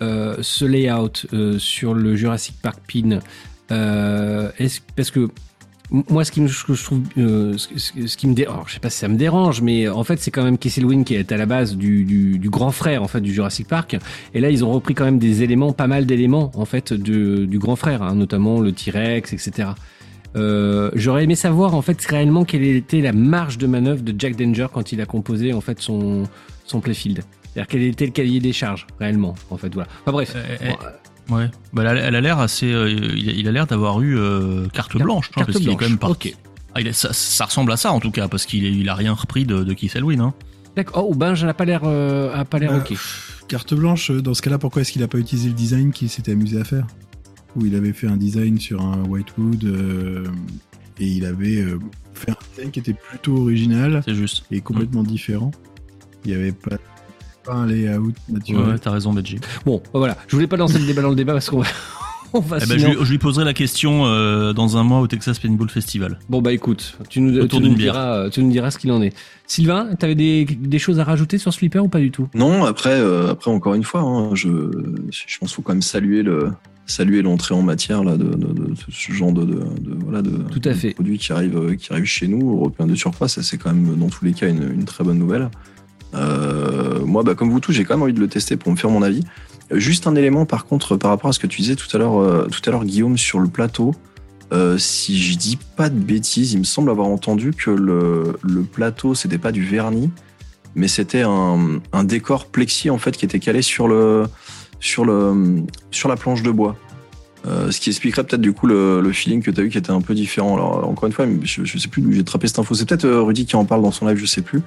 Euh, 0.00 0.36
ce 0.40 0.64
layout 0.64 1.26
euh, 1.34 1.58
sur 1.58 1.92
le 1.92 2.16
Jurassic 2.16 2.54
Park 2.62 2.78
Pin, 2.90 3.18
est-ce 3.70 4.80
parce 4.96 5.10
que 5.10 5.28
moi, 6.08 6.24
ce 6.24 6.32
qui 6.32 6.40
me, 6.40 6.48
ce 6.48 6.64
que 6.64 6.74
je 6.74 6.82
trouve, 6.82 7.02
euh, 7.18 7.56
ce, 7.58 7.78
ce- 7.78 8.06
ce 8.06 8.16
qui 8.16 8.26
me 8.26 8.34
dérange, 8.34 8.68
je 8.70 8.74
sais 8.74 8.80
pas 8.80 8.88
si 8.90 8.98
ça 8.98 9.06
me 9.06 9.16
dérange, 9.16 9.60
mais 9.60 9.86
en 9.86 10.02
fait, 10.02 10.18
c'est 10.18 10.30
quand 10.30 10.42
même 10.42 10.56
Kesselwyn 10.58 11.04
qui 11.04 11.14
est 11.14 11.30
à 11.30 11.36
la 11.36 11.44
base 11.46 11.76
du, 11.76 12.04
du, 12.04 12.38
du 12.38 12.48
grand 12.50 12.70
frère 12.72 13.02
en 13.02 13.06
fait 13.08 13.20
du 13.20 13.32
Jurassic 13.32 13.68
Park. 13.68 13.96
Et 14.32 14.40
là, 14.40 14.50
ils 14.50 14.64
ont 14.64 14.72
repris 14.72 14.94
quand 14.94 15.04
même 15.04 15.18
des 15.18 15.42
éléments, 15.42 15.72
pas 15.72 15.86
mal 15.86 16.06
d'éléments 16.06 16.50
en 16.54 16.64
fait 16.64 16.92
de, 16.94 17.44
du 17.44 17.58
grand 17.58 17.76
frère, 17.76 18.02
hein, 18.02 18.14
notamment 18.14 18.60
le 18.60 18.72
T-Rex, 18.72 19.34
etc. 19.34 19.68
Euh, 20.36 20.90
J'aurais 20.94 21.24
aimé 21.24 21.36
savoir 21.36 21.74
en 21.74 21.82
fait 21.82 22.02
réellement 22.06 22.44
quelle 22.44 22.64
était 22.64 23.00
la 23.02 23.12
marge 23.12 23.58
de 23.58 23.66
manœuvre 23.66 24.02
de 24.02 24.14
Jack 24.18 24.36
Danger 24.36 24.66
quand 24.72 24.90
il 24.90 25.00
a 25.00 25.06
composé 25.06 25.52
en 25.52 25.60
fait 25.60 25.80
son 25.80 26.24
son 26.64 26.80
playfield. 26.80 27.22
C'est-à-dire 27.52 27.68
quel 27.68 27.82
était 27.82 28.06
le 28.06 28.10
cahier 28.12 28.40
des 28.40 28.52
charges 28.54 28.86
réellement 28.98 29.34
en 29.50 29.58
fait 29.58 29.72
voilà. 29.72 29.88
Enfin 30.02 30.12
bref. 30.12 30.32
Euh, 30.34 30.56
Bon, 30.70 30.76
euh, 30.82 30.88
Ouais, 31.30 31.50
bah, 31.72 31.82
elle 31.82 31.88
a- 31.88 31.94
elle 32.02 32.14
a 32.16 32.20
l'air 32.20 32.38
assez. 32.38 32.72
euh, 32.72 32.90
il 32.90 33.28
a- 33.28 33.32
il 33.32 33.48
a 33.48 33.52
l'air 33.52 33.66
d'avoir 33.66 34.00
eu 34.02 34.18
euh, 34.18 34.66
carte 34.68 34.92
Carte- 34.92 35.02
blanche, 35.02 35.28
hein, 35.30 35.32
carte 35.36 35.46
parce 35.52 35.58
qu'il 35.58 35.70
est 35.70 35.76
quand 35.76 35.88
même 35.88 35.98
parti. 35.98 36.28
ok. 36.30 36.36
Ah, 36.74 36.80
il 36.80 36.92
ça, 36.92 37.12
ça 37.12 37.44
ressemble 37.46 37.72
à 37.72 37.76
ça 37.76 37.92
en 37.92 38.00
tout 38.00 38.10
cas, 38.10 38.28
parce 38.28 38.44
qu'il 38.46 38.64
est- 38.66 38.72
il 38.72 38.88
a 38.88 38.94
rien 38.94 39.12
repris 39.14 39.44
de, 39.44 39.62
de 39.62 39.72
Keith 39.72 39.94
Elwin. 39.96 40.20
Hein. 40.20 40.34
D'accord. 40.76 41.06
Oh 41.08 41.14
ben 41.14 41.32
n'a 41.34 41.54
pas 41.54 41.64
l'air 41.64 41.82
euh, 41.84 42.34
a 42.34 42.44
pas 42.44 42.58
l'air 42.58 42.72
Bah, 42.72 42.84
ok. 42.90 42.96
Carte 43.48 43.74
blanche, 43.74 44.10
euh, 44.10 44.20
dans 44.20 44.34
ce 44.34 44.42
cas-là, 44.42 44.58
pourquoi 44.58 44.82
est-ce 44.82 44.90
qu'il 44.92 45.02
a 45.02 45.08
pas 45.08 45.18
utilisé 45.18 45.48
le 45.48 45.54
design 45.54 45.92
qu'il 45.92 46.08
s'était 46.10 46.32
amusé 46.32 46.60
à 46.60 46.64
faire? 46.64 46.86
Où 47.56 47.64
il 47.64 47.74
avait 47.76 47.92
fait 47.92 48.08
un 48.08 48.16
design 48.16 48.58
sur 48.58 48.80
un 48.82 49.04
Whitewood 49.04 49.64
euh, 49.64 50.24
et 50.98 51.06
il 51.06 51.24
avait 51.24 51.58
euh, 51.60 51.78
fait 52.14 52.32
un 52.32 52.36
design 52.50 52.70
qui 52.72 52.80
était 52.80 52.94
plutôt 52.94 53.36
original 53.36 54.02
C'est 54.04 54.14
juste. 54.14 54.44
et 54.50 54.60
complètement 54.60 55.04
différent. 55.04 55.52
Il 56.24 56.32
n'y 56.32 56.36
avait 56.36 56.52
pas, 56.52 56.70
pas 56.70 56.78
un 57.48 57.66
layout 57.66 58.12
naturel. 58.28 58.66
ouais, 58.68 58.78
t'as 58.78 58.90
raison, 58.90 59.12
Benji. 59.12 59.38
Bon 59.66 59.82
ben, 59.92 59.98
voilà. 59.98 60.16
Je 60.28 60.36
voulais 60.36 60.46
pas 60.46 60.56
lancer 60.56 60.78
le 60.78 60.86
débat 60.86 61.02
dans 61.02 61.10
le 61.10 61.16
débat 61.16 61.32
parce 61.32 61.48
qu'on 61.50 61.60
va 61.60 61.66
on 62.32 62.40
va 62.40 62.58
Eh 62.62 62.66
ben, 62.66 62.74
je, 62.74 62.78
sinon- 62.78 62.90
lui, 62.98 63.04
je 63.04 63.10
lui 63.10 63.18
poserai 63.18 63.44
la 63.44 63.52
question 63.54 64.06
euh, 64.06 64.52
dans 64.52 64.76
un 64.76 64.82
mois 64.82 65.00
au 65.00 65.06
Texas 65.06 65.38
Paintball 65.38 65.68
Festival. 65.70 66.18
Bon 66.28 66.42
bah 66.42 66.52
écoute, 66.52 66.98
tu 67.08 67.20
nous, 67.20 67.38
Autour 67.38 67.58
tu 67.60 67.64
nous 67.64 67.68
d'une 67.70 67.78
bière. 67.78 67.92
diras, 67.92 68.16
euh, 68.16 68.30
tu 68.30 68.42
nous 68.42 68.50
diras 68.50 68.70
ce 68.70 68.78
qu'il 68.78 68.90
en 68.92 69.02
est. 69.02 69.14
Sylvain, 69.46 69.94
t'avais 69.98 70.14
des, 70.14 70.44
des 70.44 70.78
choses 70.78 70.98
à 71.00 71.04
rajouter 71.04 71.38
sur 71.38 71.52
Slipper 71.52 71.78
ou 71.80 71.88
pas 71.88 72.00
du 72.00 72.10
tout? 72.10 72.28
Non, 72.34 72.64
après, 72.64 72.98
euh, 72.98 73.30
après 73.30 73.50
encore 73.50 73.74
une 73.74 73.84
fois, 73.84 74.00
hein, 74.00 74.30
je, 74.34 74.48
je 75.10 75.38
pense 75.38 75.50
qu'il 75.50 75.56
faut 75.56 75.62
quand 75.62 75.72
même 75.74 75.82
saluer 75.82 76.22
le 76.22 76.50
saluer 76.86 77.22
l'entrée 77.22 77.54
en 77.54 77.62
matière 77.62 78.04
là 78.04 78.18
de, 78.18 78.24
de- 78.24 78.52
de 78.52 78.74
ce 78.90 79.10
genre 79.10 79.32
de, 79.32 79.42
de, 79.46 79.54
de- 79.54 79.96
voilà 80.04 80.20
de, 80.20 80.30
Tout 80.50 80.60
à 80.66 80.68
de 80.68 80.74
fait. 80.74 80.90
produits 80.90 81.16
qui 81.16 81.32
arrivent 81.32 81.56
euh, 81.56 81.76
qui 81.76 81.90
arrivent 81.90 82.04
chez 82.04 82.28
nous 82.28 82.50
européens 82.56 82.86
de 82.86 82.94
surface. 82.94 83.34
Ça 83.36 83.42
c'est 83.42 83.56
quand 83.56 83.72
même 83.72 83.96
dans 83.96 84.08
tous 84.10 84.22
les 84.24 84.32
cas 84.34 84.48
une, 84.50 84.70
une 84.70 84.84
très 84.84 85.02
bonne 85.02 85.18
nouvelle. 85.18 85.48
Euh, 86.14 87.04
moi, 87.04 87.22
bah, 87.22 87.34
comme 87.34 87.50
vous 87.50 87.60
tous, 87.60 87.72
j'ai 87.72 87.84
quand 87.84 87.94
même 87.94 88.02
envie 88.02 88.12
de 88.12 88.20
le 88.20 88.28
tester 88.28 88.56
pour 88.56 88.70
me 88.70 88.76
faire 88.76 88.90
mon 88.90 89.02
avis. 89.02 89.24
Juste 89.70 90.06
un 90.06 90.14
élément 90.14 90.44
par 90.44 90.66
contre 90.66 90.96
par 90.96 91.10
rapport 91.10 91.30
à 91.30 91.32
ce 91.32 91.38
que 91.38 91.46
tu 91.46 91.62
disais 91.62 91.74
tout 91.74 91.88
à 91.94 91.98
l'heure, 91.98 92.20
euh, 92.20 92.46
tout 92.50 92.60
à 92.66 92.70
l'heure 92.70 92.84
Guillaume 92.84 93.16
sur 93.16 93.40
le 93.40 93.48
plateau. 93.48 93.94
Euh, 94.52 94.76
si 94.76 95.20
je 95.20 95.38
dis 95.38 95.58
pas 95.76 95.88
de 95.88 95.98
bêtises, 95.98 96.52
il 96.52 96.58
me 96.58 96.64
semble 96.64 96.90
avoir 96.90 97.08
entendu 97.08 97.52
que 97.52 97.70
le, 97.70 98.36
le 98.42 98.62
plateau 98.62 99.14
c'était 99.14 99.38
pas 99.38 99.52
du 99.52 99.64
vernis, 99.64 100.10
mais 100.74 100.86
c'était 100.86 101.22
un, 101.22 101.80
décor 102.04 102.46
plexi 102.46 102.90
en 102.90 102.98
fait 102.98 103.16
qui 103.16 103.24
était 103.24 103.40
calé 103.40 103.62
sur 103.62 103.88
la 103.88 104.28
planche 106.18 106.42
de 106.42 106.50
bois. 106.50 106.76
Ce 107.46 107.80
qui 107.80 107.88
expliquerait 107.88 108.24
peut-être 108.24 108.42
du 108.42 108.52
coup 108.52 108.66
le, 108.66 109.10
feeling 109.12 109.42
que 109.42 109.50
tu 109.50 109.60
as 109.60 109.64
eu 109.64 109.70
qui 109.70 109.78
était 109.78 109.92
un 109.92 110.02
peu 110.02 110.14
différent. 110.14 110.54
Alors 110.54 110.86
encore 110.86 111.06
une 111.06 111.12
fois, 111.12 111.26
je, 111.42 111.64
je 111.64 111.78
sais 111.78 111.88
plus 111.88 112.02
d'où 112.02 112.12
j'ai 112.12 112.20
attrapé 112.20 112.46
cette 112.46 112.58
info. 112.58 112.74
C'est 112.74 112.86
peut-être 112.86 113.08
Rudy 113.08 113.46
qui 113.46 113.56
en 113.56 113.64
parle 113.64 113.80
dans 113.80 113.92
son 113.92 114.06
live, 114.06 114.18
je 114.18 114.26
sais 114.26 114.42
plus. 114.42 114.62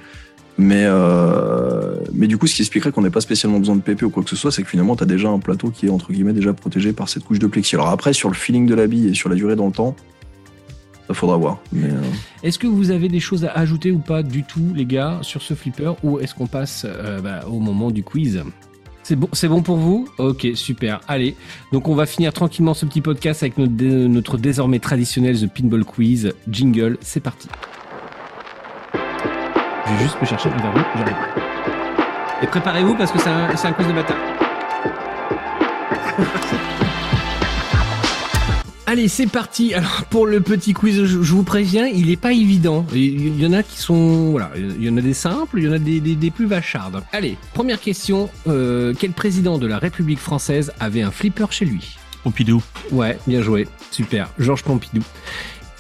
Mais 0.58 0.86
euh, 0.86 1.96
mais 2.14 2.28
du 2.28 2.38
coup, 2.38 2.48
ce 2.48 2.56
qui 2.56 2.64
expliquerait 2.64 2.92
qu'on 2.92 3.04
n'ait 3.04 3.12
pas 3.12 3.22
spécialement 3.22 3.60
besoin 3.60 3.76
de 3.76 3.82
PP 3.82 4.04
ou 4.04 4.10
quoi 4.10 4.24
que 4.24 4.30
ce 4.30 4.36
soit, 4.36 4.52
c'est 4.52 4.64
que 4.64 4.70
finalement, 4.70 4.96
tu 4.96 5.04
as 5.04 5.08
déjà 5.08 5.30
un 5.30 5.40
plateau 5.40 5.70
qui 5.70 5.86
est 5.86 5.90
entre 5.90 6.12
guillemets 6.12 6.34
déjà 6.34 6.54
protégé 6.54 6.94
par 6.94 7.10
cette 7.10 7.24
couche 7.24 7.40
de 7.40 7.48
plexi. 7.48 7.76
Alors 7.76 7.90
après, 7.90 8.14
sur 8.14 8.30
le 8.30 8.36
feeling 8.36 8.66
de 8.66 8.74
la 8.74 8.88
bille 8.88 9.08
et 9.08 9.14
sur 9.14 9.30
la 9.30 9.36
durée 9.36 9.56
dans 9.56 9.68
le 9.68 9.72
temps, 9.72 9.96
ça 11.08 11.14
faudra 11.14 11.38
voir. 11.38 11.60
Euh, 11.76 12.02
Est-ce 12.44 12.58
que 12.58 12.68
vous 12.68 12.90
avez 12.92 13.08
des 13.08 13.20
choses 13.20 13.46
à 13.46 13.52
ajouter 13.52 13.92
ou 13.92 14.00
pas 14.00 14.24
du 14.24 14.44
tout, 14.44 14.74
les 14.76 14.86
gars, 14.86 15.20
sur 15.22 15.42
ce 15.42 15.54
flipper 15.54 15.94
Ou 16.04 16.20
est-ce 16.20 16.34
qu'on 16.34 16.48
passe 16.48 16.86
euh, 16.86 17.22
bah, 17.22 17.42
au 17.48 17.60
moment 17.60 17.92
du 17.92 18.04
quiz? 18.04 18.44
C'est 19.04 19.16
bon, 19.48 19.62
pour 19.62 19.78
vous? 19.78 20.10
Ok, 20.18 20.48
super. 20.56 21.00
Allez, 21.08 21.38
donc 21.72 21.88
on 21.88 21.96
va 21.96 22.06
finir 22.06 22.34
tranquillement 22.34 22.74
ce 22.74 22.86
petit 22.86 23.00
podcast 23.00 23.42
avec 23.42 23.58
notre, 23.58 23.72
notre 23.86 24.38
désormais 24.38 24.80
traditionnel 24.80 25.40
The 25.40 25.48
Pinball 25.48 25.86
Quiz. 25.86 26.34
Jingle, 26.50 26.98
c'est 27.00 27.22
parti. 27.22 27.48
Je 29.88 29.94
vais 29.94 30.04
juste 30.04 30.20
me 30.22 30.26
chercher 30.26 30.50
un 30.50 30.58
verre 30.58 30.74
d'eau, 30.74 30.82
j'arrive. 30.98 31.16
Et 32.44 32.48
préparez-vous 32.48 32.96
parce 32.96 33.12
que 33.12 33.20
c'est 33.20 33.30
un, 33.30 33.56
c'est 33.56 33.68
un 33.68 33.74
quiz 33.74 33.88
de 33.88 33.94
bâtard. 33.94 34.18
Allez, 38.86 39.08
c'est 39.10 39.28
parti. 39.28 39.74
Alors 39.74 40.06
pour 40.10 40.26
le 40.28 40.40
petit 40.40 40.74
quiz, 40.74 40.96
je, 41.04 41.06
je 41.06 41.34
vous 41.34 41.44
préviens, 41.44 41.88
il 41.88 42.10
est 42.10 42.16
pas 42.16 42.32
évident. 42.32 42.86
Il 42.94 43.38
y 43.42 43.46
en 43.46 43.52
a 43.54 43.62
qui 43.64 43.78
sont, 43.78 44.32
voilà, 44.32 44.52
il 44.56 44.82
y 44.84 44.90
en 44.90 44.96
a 44.98 45.02
des 45.02 45.14
simples, 45.14 45.60
il 45.60 45.66
y 45.66 45.70
en 45.70 45.74
a 45.74 45.78
des, 45.80 46.00
des- 46.00 46.16
des 46.16 46.32
plus 46.32 46.46
vachardes. 46.46 47.04
Allez, 47.12 47.38
première 47.54 47.82
question. 47.82 48.30
Euh, 48.48 48.94
quel 48.98 49.12
président 49.12 49.58
de 49.58 49.68
la 49.68 49.78
République 49.78 50.20
française 50.20 50.72
avait 50.80 51.02
un 51.02 51.12
flipper 51.12 51.48
chez 51.52 51.66
lui? 51.66 51.98
Pompidou. 52.24 52.64
Ouais, 52.92 53.18
bien 53.28 53.42
joué, 53.42 53.68
super. 53.92 54.30
Georges 54.40 54.64
Pompidou. 54.64 55.02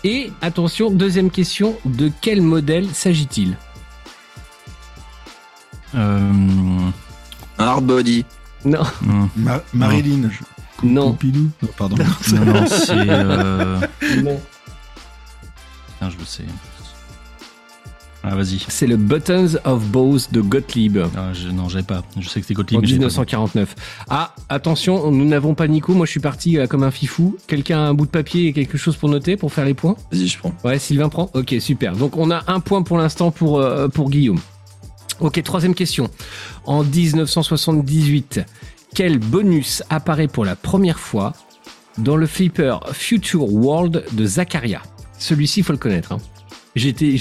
Et 0.03 0.31
attention, 0.41 0.91
deuxième 0.91 1.29
question. 1.31 1.77
De 1.85 2.11
quel 2.21 2.41
modèle 2.41 2.87
s'agit-il? 2.93 3.55
Hard 7.57 7.85
body. 7.85 8.25
Non, 8.65 8.81
Non, 9.05 9.29
Ma- 9.35 9.61
Marilyn. 9.73 10.29
non, 10.83 11.11
Pompidou. 11.11 11.49
Non, 11.61 11.69
pardon. 11.77 11.95
non, 12.33 12.45
non, 12.45 12.65
c'est. 12.67 12.91
Euh... 12.95 13.79
Putain, 13.99 14.39
je 16.09 16.17
le 16.17 16.25
sais. 16.25 16.43
Ah, 18.23 18.35
vas-y. 18.35 18.59
C'est 18.67 18.87
le 18.87 18.97
Buttons 18.97 19.51
of 19.63 19.85
Bows 19.85 20.17
de 20.31 20.41
Gottlieb. 20.41 20.97
Ah, 21.15 21.31
je, 21.33 21.47
non, 21.47 21.69
j'avais 21.69 21.83
pas. 21.85 22.03
Je 22.19 22.27
sais 22.27 22.41
que 22.41 22.47
c'était 22.47 22.55
En 22.57 22.61
Gottlieb. 22.61 22.81
mais 22.81 22.87
j'ai 22.87 22.95
pas 22.95 22.99
1949. 23.03 23.75
Ah, 24.09 24.33
attention, 24.49 25.11
nous 25.11 25.23
n'avons 25.25 25.53
pas 25.55 25.67
Nico. 25.67 25.93
Moi, 25.93 26.05
je 26.05 26.11
suis 26.11 26.19
parti 26.19 26.57
euh, 26.57 26.67
comme 26.67 26.83
un 26.83 26.91
fifou. 26.91 27.37
Quelqu'un 27.47 27.77
a 27.79 27.83
un 27.83 27.93
bout 27.93 28.05
de 28.05 28.11
papier 28.11 28.47
et 28.47 28.53
quelque 28.53 28.77
chose 28.77 28.97
pour 28.97 29.07
noter, 29.07 29.37
pour 29.37 29.53
faire 29.53 29.63
les 29.65 29.75
points? 29.75 29.95
Vas-y, 30.11 30.27
je 30.27 30.39
prends. 30.39 30.51
Ouais, 30.65 30.77
Sylvain 30.77 31.07
prend. 31.07 31.29
Ok, 31.35 31.55
super. 31.61 31.95
Donc, 31.95 32.17
on 32.17 32.29
a 32.31 32.43
un 32.51 32.59
point 32.59 32.81
pour 32.81 32.97
l'instant 32.97 33.31
pour, 33.31 33.59
euh, 33.59 33.87
pour 33.87 34.09
Guillaume. 34.09 34.39
Ok, 35.19 35.41
troisième 35.43 35.73
question. 35.73 36.09
En 36.65 36.83
1978, 36.83 38.41
quel 38.93 39.17
bonus 39.19 39.83
apparaît 39.89 40.27
pour 40.27 40.45
la 40.45 40.55
première 40.55 40.99
fois 40.99 41.33
dans 41.97 42.15
le 42.15 42.27
flipper 42.27 42.77
Future 42.93 43.51
World 43.51 44.05
de 44.13 44.25
Zakaria 44.25 44.81
Celui-ci, 45.17 45.61
il 45.61 45.63
faut 45.63 45.73
le 45.73 45.79
connaître. 45.79 46.11
hein. 46.11 46.19
J'étais, 46.75 47.15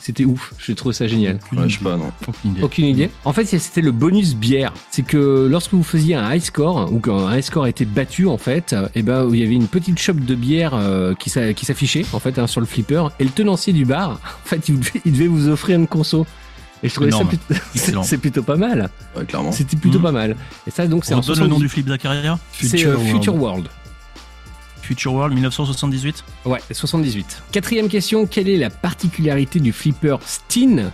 c'était 0.00 0.24
ouf. 0.24 0.54
J'ai 0.58 0.74
trouvé 0.74 0.94
ça 0.94 1.06
génial. 1.06 1.38
Ouais, 1.52 1.68
je 1.68 1.76
sais 1.76 1.84
pas, 1.84 1.98
non. 1.98 2.10
Aucune 2.26 2.50
idée. 2.52 2.62
Aucune 2.62 2.84
idée. 2.86 3.10
En 3.26 3.34
fait, 3.34 3.44
c'était 3.44 3.82
le 3.82 3.92
bonus 3.92 4.34
bière. 4.34 4.72
C'est 4.90 5.02
que 5.04 5.46
lorsque 5.50 5.74
vous 5.74 5.82
faisiez 5.82 6.14
un 6.14 6.32
high 6.34 6.40
score, 6.40 6.90
ou 6.90 6.98
qu'un 6.98 7.36
high 7.36 7.42
score 7.42 7.66
était 7.66 7.84
battu, 7.84 8.26
en 8.26 8.38
fait, 8.38 8.74
et 8.94 9.02
ben, 9.02 9.28
il 9.30 9.38
y 9.38 9.42
avait 9.42 9.52
une 9.54 9.68
petite 9.68 9.98
chope 9.98 10.20
de 10.20 10.34
bière 10.34 10.72
euh, 10.74 11.12
qui 11.14 11.28
s'affichait, 11.28 12.06
en 12.14 12.20
fait, 12.20 12.38
hein, 12.38 12.46
sur 12.46 12.62
le 12.62 12.66
flipper. 12.66 13.08
Et 13.20 13.24
le 13.24 13.30
tenancier 13.30 13.74
du 13.74 13.84
bar, 13.84 14.12
en 14.44 14.48
fait, 14.48 14.66
il 14.70 14.80
devait, 14.80 15.02
il 15.04 15.12
devait 15.12 15.26
vous 15.26 15.48
offrir 15.48 15.76
une 15.78 15.86
conso. 15.88 16.24
Et 16.82 16.88
je 16.88 16.94
trouvais 16.94 17.08
Énorme. 17.08 17.30
ça 17.30 17.36
plutôt, 17.76 18.02
c'est 18.04 18.18
plutôt 18.18 18.42
pas 18.42 18.56
mal. 18.56 18.90
Ouais, 19.16 19.24
clairement. 19.24 19.52
C'était 19.52 19.76
plutôt 19.76 19.98
Mhm. 19.98 20.04
pas 20.04 20.12
mal. 20.12 20.36
Et 20.66 20.70
ça, 20.70 20.86
donc, 20.86 21.04
c'est 21.04 21.14
On 21.14 21.18
en 21.18 21.20
donne 21.20 21.38
le 21.38 21.46
nom 21.46 21.56
70 21.56 21.60
du 21.62 21.68
flip 21.68 21.88
Zakaria 21.88 22.38
C'est 22.52 22.84
euh, 22.86 22.98
Future 22.98 23.34
World. 23.34 23.68
Future 24.82 25.14
World 25.14 25.32
1978 25.34 26.22
Ouais, 26.44 26.60
78. 26.70 27.42
Quatrième 27.50 27.88
question, 27.88 28.26
quelle 28.26 28.48
est 28.48 28.56
la 28.58 28.70
particularité 28.70 29.58
du 29.58 29.72
flipper 29.72 30.16
Steen 30.24 30.90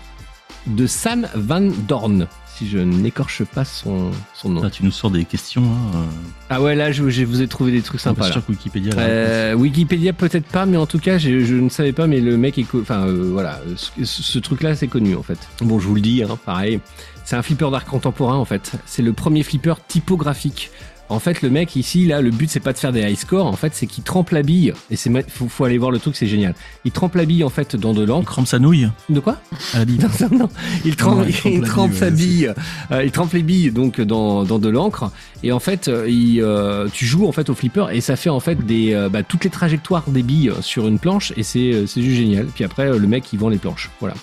de 0.66 0.86
Sam 0.86 1.28
Van 1.34 1.60
Dorn? 1.88 2.26
Si 2.56 2.68
je 2.68 2.78
n'écorche 2.78 3.44
pas 3.44 3.64
son, 3.64 4.10
son 4.34 4.50
nom. 4.50 4.62
Là, 4.62 4.70
tu 4.70 4.84
nous 4.84 4.90
sors 4.90 5.10
des 5.10 5.24
questions. 5.24 5.62
Hein. 5.64 5.96
euh, 5.96 6.04
Ah 6.50 6.60
ouais, 6.60 6.74
là, 6.74 6.92
je, 6.92 7.08
je 7.08 7.24
vous 7.24 7.40
ai 7.40 7.48
trouvé 7.48 7.72
des 7.72 7.80
trucs 7.80 8.00
pas 8.00 8.10
sympas. 8.10 8.26
Là. 8.26 8.32
sûr 8.32 8.44
que 8.44 8.52
Wikipédia. 8.52 8.92
Euh, 8.98 9.54
Wikipédia 9.54 10.12
peut-être 10.12 10.46
pas, 10.46 10.66
mais 10.66 10.76
en 10.76 10.86
tout 10.86 10.98
cas, 10.98 11.16
je, 11.18 11.40
je 11.44 11.54
ne 11.54 11.70
savais 11.70 11.92
pas, 11.92 12.06
mais 12.06 12.20
le 12.20 12.36
mec 12.36 12.58
est, 12.58 12.66
enfin 12.74 13.06
euh, 13.06 13.30
voilà, 13.32 13.60
ce, 13.76 14.04
ce 14.04 14.38
truc-là, 14.38 14.76
c'est 14.76 14.86
connu 14.88 15.16
en 15.16 15.22
fait. 15.22 15.38
Bon, 15.62 15.80
je 15.80 15.88
vous 15.88 15.94
le 15.94 16.02
dis, 16.02 16.22
hein, 16.22 16.38
pareil, 16.44 16.80
c'est 17.24 17.36
un 17.36 17.42
flipper 17.42 17.70
d'art 17.70 17.86
contemporain 17.86 18.36
en 18.36 18.44
fait. 18.44 18.72
C'est 18.84 19.02
le 19.02 19.12
premier 19.14 19.42
flipper 19.42 19.74
typographique. 19.88 20.70
En 21.12 21.18
fait, 21.18 21.43
le 21.43 21.51
mec 21.51 21.76
ici, 21.76 22.06
là, 22.06 22.20
le 22.22 22.30
but 22.30 22.48
c'est 22.48 22.60
pas 22.60 22.72
de 22.72 22.78
faire 22.78 22.90
des 22.93 23.02
high 23.02 23.16
scores. 23.16 23.47
En 23.47 23.52
fait, 23.56 23.72
c'est 23.74 23.86
qu'il 23.86 24.02
trempe 24.02 24.30
la 24.30 24.43
bille. 24.43 24.72
Et 24.90 24.97
c'est, 24.97 25.10
faut, 25.30 25.48
faut 25.48 25.64
aller 25.64 25.76
voir 25.78 25.90
le 25.90 25.98
truc, 25.98 26.16
c'est 26.16 26.26
génial. 26.26 26.55
Il 26.84 26.90
trempe 26.90 27.14
la 27.16 27.24
bille 27.26 27.44
en 27.44 27.51
fait 27.51 27.76
dans 27.76 27.93
de 27.93 28.02
Il 28.02 28.09
l'encre. 28.09 28.32
trempe 28.32 28.47
sa 28.47 28.59
nouille 28.59 28.89
De 29.10 29.20
quoi 29.20 29.36
à 29.74 29.80
la 29.80 29.84
bille. 29.84 29.98
non, 30.20 30.28
non, 30.30 30.39
non. 30.39 30.48
Il 30.84 30.97
trempe, 30.97 31.26
il 31.28 31.34
trempe 31.34 31.52
il 31.52 31.60
trempe 31.62 31.93
sa 31.94 32.10
bille. 32.10 32.52
Euh, 32.90 33.05
il 33.05 33.10
trempe 33.10 33.32
les 33.34 33.43
billes 33.43 33.70
donc 33.70 34.01
dans, 34.01 34.44
dans 34.44 34.59
de 34.59 34.68
l'encre 34.68 35.10
et 35.43 35.52
en 35.52 35.60
fait 35.60 35.89
euh, 35.89 36.09
il, 36.09 36.40
euh, 36.40 36.89
tu 36.93 37.05
joues 37.05 37.26
en 37.26 37.32
fait 37.32 37.51
au 37.51 37.55
flipper 37.55 37.86
et 37.93 38.01
ça 38.01 38.16
fait 38.16 38.30
en 38.30 38.40
fait 38.40 38.64
des 38.64 38.94
euh, 38.94 39.09
bah, 39.09 39.22
toutes 39.22 39.44
les 39.44 39.51
trajectoires 39.51 40.05
des 40.09 40.22
billes 40.22 40.52
sur 40.60 40.89
une 40.89 40.98
planche 40.98 41.32
et 41.36 41.43
c'est 41.43 41.86
c'est 41.86 42.02
juste 42.02 42.16
génial. 42.16 42.47
Puis 42.47 42.64
après 42.64 42.90
le 42.98 43.06
mec 43.06 43.32
il 43.32 43.39
vend 43.39 43.48
les 43.48 43.59
planches. 43.59 43.90
Voilà. 44.01 44.14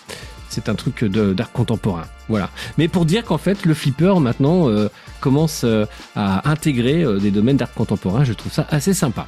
C'est 0.59 0.69
un 0.69 0.75
truc 0.75 1.05
d'art 1.05 1.51
contemporain. 1.51 2.03
Voilà. 2.27 2.49
Mais 2.77 2.87
pour 2.87 3.05
dire 3.05 3.23
qu'en 3.23 3.37
fait 3.37 3.65
le 3.65 3.73
flipper 3.73 4.19
maintenant 4.19 4.69
euh, 4.69 4.89
commence 5.21 5.61
euh, 5.63 5.85
à 6.15 6.49
intégrer 6.49 7.03
euh, 7.03 7.17
des 7.17 7.31
domaines 7.31 7.55
d'art 7.57 7.73
contemporain, 7.73 8.23
je 8.25 8.33
trouve 8.33 8.51
ça 8.51 8.67
assez 8.69 8.93
sympa. 8.93 9.25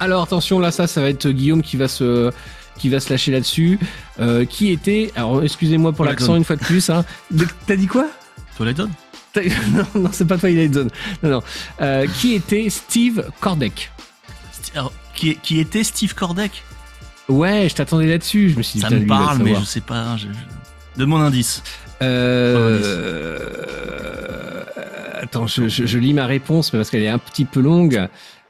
Alors 0.00 0.22
attention 0.22 0.58
là 0.58 0.70
ça 0.70 0.86
ça 0.86 1.02
va 1.02 1.10
être 1.10 1.28
Guillaume 1.28 1.62
qui 1.62 1.76
va 1.76 1.88
se 1.88 2.30
qui 2.78 2.88
va 2.88 3.00
se 3.00 3.10
lâcher 3.10 3.32
là-dessus. 3.32 3.78
Euh, 4.18 4.46
qui 4.46 4.70
était 4.70 5.12
alors 5.14 5.42
excusez-moi 5.42 5.92
pour 5.92 6.04
l'accent 6.06 6.36
une 6.36 6.44
fois 6.44 6.56
de 6.56 6.62
plus 6.64 6.88
hein. 6.88 7.04
T'as 7.66 7.76
dit 7.76 7.86
quoi? 7.86 8.06
Twilight 8.56 8.76
Zone 8.78 8.90
Non 9.72 9.86
non 9.94 10.10
c'est 10.12 10.24
pas 10.26 10.38
Twilight 10.38 10.72
Zone. 10.72 10.88
Non 11.22 11.28
non. 11.30 11.42
Euh, 11.82 12.06
qui 12.18 12.34
était 12.34 12.70
Steve 12.70 13.24
Kordek? 13.40 13.90
Sti- 14.54 14.72
alors, 14.78 14.92
qui, 15.14 15.36
qui 15.36 15.60
était 15.60 15.84
Steve 15.84 16.14
Kordek? 16.14 16.62
Ouais 17.30 17.68
je 17.68 17.74
t'attendais 17.74 18.06
là-dessus. 18.06 18.50
Je 18.50 18.58
me 18.58 18.62
suis 18.62 18.74
dit 18.78 18.80
Ça 18.80 18.90
me 18.90 19.06
parle, 19.06 19.38
mais 19.42 19.54
je 19.54 19.64
sais 19.64 19.80
pas. 19.80 20.16
Je, 20.16 20.24
je- 20.28 20.98
Donne 20.98 21.08
mon 21.08 21.20
indice. 21.20 21.62
Euh... 22.02 23.38
Attends, 25.22 25.46
je, 25.46 25.68
je- 25.68 25.86
je 25.86 25.98
lis 25.98 26.14
ma 26.14 26.26
réponse 26.26 26.72
mais 26.72 26.78
parce 26.78 26.90
qu'elle 26.90 27.02
est 27.02 27.08
un 27.08 27.18
petit 27.18 27.44
peu 27.44 27.60
longue. 27.60 28.08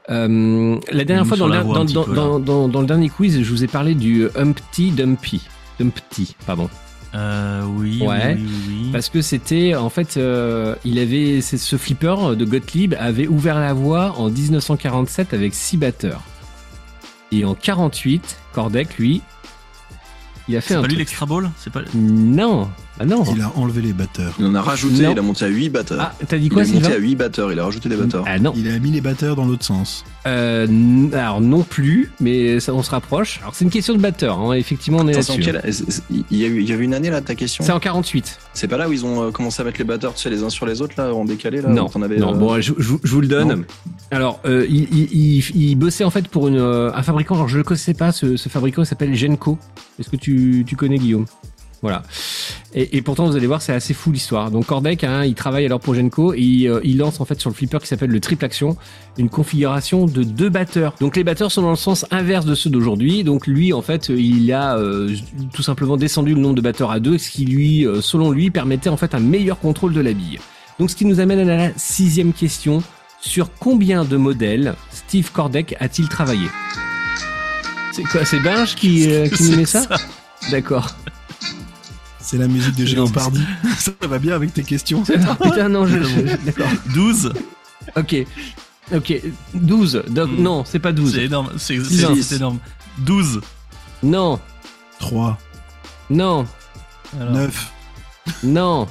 Euh, 0.08 0.76
la 0.90 1.04
dernière 1.04 1.26
fois, 1.26 1.36
dans 1.36 1.46
le, 1.46 1.54
la 1.54 1.62
dans, 1.62 2.38
dans- 2.40 2.68
dans- 2.68 2.82
dernier 2.82 3.08
quiz, 3.10 3.42
je 3.42 3.50
vous 3.50 3.62
ai 3.62 3.68
parlé 3.68 3.94
du 3.94 4.26
Humpty 4.36 4.90
Dumpty. 4.90 5.42
Dumpty, 5.78 6.34
pardon. 6.46 6.68
Euh, 7.14 7.62
oui, 7.76 8.00
Ouais. 8.02 8.36
oui, 8.38 8.44
oui, 8.46 8.64
oui. 8.84 8.88
Parce 8.92 9.08
que 9.08 9.20
c'était, 9.20 9.74
en 9.74 9.88
fait, 9.90 10.16
euh, 10.16 10.74
il 10.84 10.98
avait, 10.98 11.40
ce 11.40 11.76
flipper 11.76 12.36
de 12.36 12.44
Gottlieb 12.44 12.94
avait 12.98 13.26
ouvert 13.26 13.58
la 13.58 13.72
voie 13.72 14.14
en 14.18 14.30
1947 14.30 15.34
avec 15.34 15.54
six 15.54 15.76
batteurs. 15.76 16.22
Et 17.32 17.44
en 17.44 17.54
48, 17.54 18.38
Kordek, 18.52 18.98
lui, 18.98 19.22
il 20.48 20.56
a 20.56 20.60
fait 20.60 20.68
C'est 20.68 20.74
un 20.74 20.82
pas 20.82 20.88
lui 20.88 20.96
l'extra 20.96 21.26
ball 21.26 21.50
C'est 21.56 21.72
pas. 21.72 21.82
Non, 21.94 22.70
ah 23.02 23.06
non. 23.06 23.24
Il 23.34 23.40
a 23.40 23.50
enlevé 23.56 23.80
les 23.80 23.94
batteurs. 23.94 24.34
Il 24.38 24.44
en 24.44 24.54
a 24.54 24.60
rajouté, 24.60 25.02
Non. 25.04 25.12
il 25.12 25.18
a 25.18 25.22
monté 25.22 25.44
à 25.46 25.48
8 25.48 25.70
batteurs. 25.70 25.98
Ah, 26.00 26.14
t'as 26.28 26.36
dit 26.36 26.44
il 26.46 26.52
quoi, 26.52 26.62
a 26.62 26.66
monté 26.66 26.92
à 26.92 26.98
8 26.98 27.16
batteurs, 27.16 27.50
il 27.50 27.58
a 27.58 27.64
rajouté 27.64 27.88
des 27.88 27.96
batteurs. 27.96 28.24
Ah 28.28 28.38
non. 28.38 28.52
Il 28.54 28.68
a 28.70 28.78
mis 28.78 28.90
les 28.90 29.00
batteurs 29.00 29.36
dans 29.36 29.46
l'autre 29.46 29.64
sens. 29.64 30.04
Euh, 30.26 30.66
alors 31.14 31.40
non 31.40 31.62
plus, 31.62 32.10
mais 32.20 32.60
ça, 32.60 32.74
on 32.74 32.82
se 32.82 32.90
rapproche. 32.90 33.38
Alors 33.40 33.54
c'est 33.54 33.64
une 33.64 33.70
question 33.70 33.94
de 33.94 34.00
batteur, 34.00 34.38
hein, 34.38 34.52
effectivement 34.52 34.98
on 35.00 35.08
est 35.08 35.14
là-dessus. 35.14 35.40
Il 36.10 36.38
y, 36.38 36.44
a 36.44 36.48
eu, 36.48 36.60
il 36.60 36.68
y 36.68 36.72
avait 36.74 36.84
une 36.84 36.92
année 36.92 37.08
là, 37.08 37.22
ta 37.22 37.34
question? 37.34 37.64
C'est 37.64 37.72
en 37.72 37.80
48. 37.80 38.38
C'est 38.52 38.68
pas 38.68 38.76
là 38.76 38.86
où 38.86 38.92
ils 38.92 39.06
ont 39.06 39.22
euh, 39.22 39.30
commencé 39.30 39.62
à 39.62 39.64
mettre 39.64 39.78
les 39.78 39.84
batteurs, 39.84 40.12
tu 40.14 40.20
sais, 40.22 40.28
les 40.28 40.42
uns 40.42 40.50
sur 40.50 40.66
les 40.66 40.82
autres, 40.82 40.94
là, 40.98 41.14
en 41.14 41.24
décalé, 41.24 41.62
là 41.62 41.70
non, 41.70 41.86
avais, 42.02 42.18
non. 42.18 42.34
euh, 42.34 42.36
Bon, 42.38 42.60
je, 42.60 42.74
je- 42.76 42.94
je 43.02 43.10
vous 43.14 43.20
le 43.22 43.28
donne. 43.28 43.48
non. 43.48 43.64
Alors, 44.10 44.40
euh, 44.44 44.66
il, 44.68 44.88
il, 44.92 45.08
il- 45.12 45.56
il 45.70 45.74
bossait 45.76 46.04
en 46.04 46.10
fait 46.10 46.28
pour 46.28 46.48
une, 46.48 46.58
un 46.58 47.02
fabricant. 47.02 47.36
Alors, 47.36 47.48
je 47.48 47.56
ne 47.56 47.62
connaissais 47.62 47.94
pas 47.94 48.12
ce, 48.12 48.36
ce 48.36 48.48
fabricant. 48.50 48.82
Il 48.82 48.86
s'appelle 48.86 49.14
Genco. 49.14 49.58
Est-ce 49.98 50.10
que 50.10 50.16
tu, 50.16 50.64
tu 50.66 50.76
connais 50.76 50.98
Guillaume? 50.98 51.24
Voilà. 51.82 52.02
Et, 52.74 52.98
et 52.98 53.02
pourtant, 53.02 53.26
vous 53.26 53.36
allez 53.36 53.46
voir, 53.46 53.62
c'est 53.62 53.72
assez 53.72 53.94
fou 53.94 54.12
l'histoire. 54.12 54.50
Donc, 54.50 54.66
Cordec, 54.66 55.02
hein, 55.02 55.24
il 55.24 55.34
travaille 55.34 55.64
alors 55.64 55.80
pour 55.80 55.94
Genco 55.94 56.34
et 56.34 56.40
il, 56.40 56.68
euh, 56.68 56.80
il 56.84 56.98
lance 56.98 57.20
en 57.20 57.24
fait 57.24 57.40
sur 57.40 57.48
le 57.48 57.54
flipper 57.54 57.78
qui 57.78 57.86
s'appelle 57.86 58.10
le 58.10 58.20
triple 58.20 58.44
action 58.44 58.76
une 59.16 59.30
configuration 59.30 60.06
de 60.06 60.22
deux 60.22 60.50
batteurs. 60.50 60.94
Donc, 61.00 61.16
les 61.16 61.24
batteurs 61.24 61.50
sont 61.50 61.62
dans 61.62 61.70
le 61.70 61.76
sens 61.76 62.04
inverse 62.10 62.44
de 62.44 62.54
ceux 62.54 62.70
d'aujourd'hui. 62.70 63.24
Donc, 63.24 63.46
lui, 63.46 63.72
en 63.72 63.82
fait, 63.82 64.08
il 64.10 64.52
a 64.52 64.76
euh, 64.76 65.14
tout 65.54 65.62
simplement 65.62 65.96
descendu 65.96 66.34
le 66.34 66.40
nombre 66.40 66.54
de 66.54 66.60
batteurs 66.60 66.90
à 66.90 67.00
deux, 67.00 67.18
ce 67.18 67.30
qui 67.30 67.44
lui, 67.44 67.86
euh, 67.86 68.00
selon 68.00 68.30
lui, 68.30 68.50
permettait 68.50 68.90
en 68.90 68.96
fait 68.96 69.14
un 69.14 69.20
meilleur 69.20 69.58
contrôle 69.58 69.94
de 69.94 70.00
la 70.00 70.12
bille. 70.12 70.38
Donc, 70.78 70.90
ce 70.90 70.96
qui 70.96 71.06
nous 71.06 71.20
amène 71.20 71.48
à 71.48 71.56
la 71.56 71.70
sixième 71.76 72.32
question. 72.32 72.82
Sur 73.22 73.50
combien 73.58 74.04
de 74.04 74.16
modèles 74.16 74.74
Steve 74.90 75.30
Kordek 75.30 75.76
a-t-il 75.78 76.08
travaillé? 76.08 76.48
C'est 77.92 78.02
quoi 78.04 78.24
C'est 78.24 78.40
Binge 78.40 78.74
qui, 78.74 79.10
euh, 79.10 79.28
qui 79.28 79.42
nous 79.42 79.56
met 79.56 79.66
ça, 79.66 79.86
D'accord. 80.50 80.94
C'est 82.30 82.38
la 82.38 82.46
musique 82.46 82.76
de 82.76 82.84
Géopardy. 82.86 83.42
Ça 83.78 83.90
va 84.02 84.20
bien 84.20 84.34
avec 84.36 84.54
tes 84.54 84.62
questions. 84.62 85.02
Ah, 85.28 85.34
putain, 85.34 85.68
non, 85.68 85.84
je. 85.84 86.00
je- 86.00 86.36
D'accord. 86.46 86.68
12 86.94 87.32
Ok. 87.96 88.14
Ok. 88.94 89.20
12. 89.54 90.04
Donc, 90.08 90.28
Hmm. 90.30 90.42
Non, 90.42 90.64
c'est 90.64 90.78
pas 90.78 90.92
12. 90.92 91.14
C'est 91.14 91.24
énorme. 91.24 91.50
C'est 91.58 92.32
énorme. 92.36 92.58
12 92.98 93.40
Non. 94.04 94.38
3, 95.00 95.38
Non. 96.08 96.46
Alors, 97.18 97.32
9. 97.32 97.72
Non. 98.44 98.86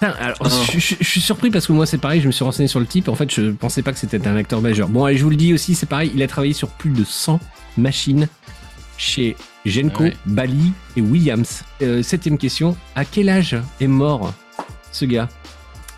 Alors, 0.00 0.36
je, 0.72 0.78
je- 0.80 0.94
je 0.98 1.04
suis 1.04 1.20
surpris 1.20 1.50
parce 1.50 1.66
que 1.68 1.72
moi 1.72 1.86
c'est 1.86 1.98
pareil, 1.98 2.20
je 2.20 2.26
me 2.26 2.32
suis 2.32 2.42
renseigné 2.42 2.66
sur 2.68 2.80
le 2.80 2.86
type. 2.86 3.08
En 3.08 3.14
fait, 3.14 3.32
je 3.32 3.50
pensais 3.52 3.82
pas 3.82 3.92
que 3.92 3.98
c'était 3.98 4.26
un 4.26 4.34
acteur 4.34 4.60
majeur. 4.60 4.88
Bon, 4.88 5.06
et 5.06 5.16
je 5.16 5.22
vous 5.22 5.30
le 5.30 5.36
dis 5.36 5.52
aussi, 5.54 5.74
c'est 5.76 5.86
pareil, 5.86 6.10
il 6.14 6.22
a 6.22 6.26
travaillé 6.26 6.54
sur 6.54 6.68
plus 6.68 6.90
de 6.90 7.04
100 7.04 7.38
machines 7.76 8.26
chez 9.00 9.34
Genco, 9.64 10.04
ouais. 10.04 10.16
Bally 10.26 10.72
et 10.94 11.00
Williams. 11.00 11.62
Euh, 11.80 12.02
septième 12.02 12.36
question, 12.36 12.76
à 12.94 13.04
quel 13.06 13.30
âge 13.30 13.56
est 13.80 13.86
mort 13.86 14.34
ce 14.92 15.06
gars 15.06 15.28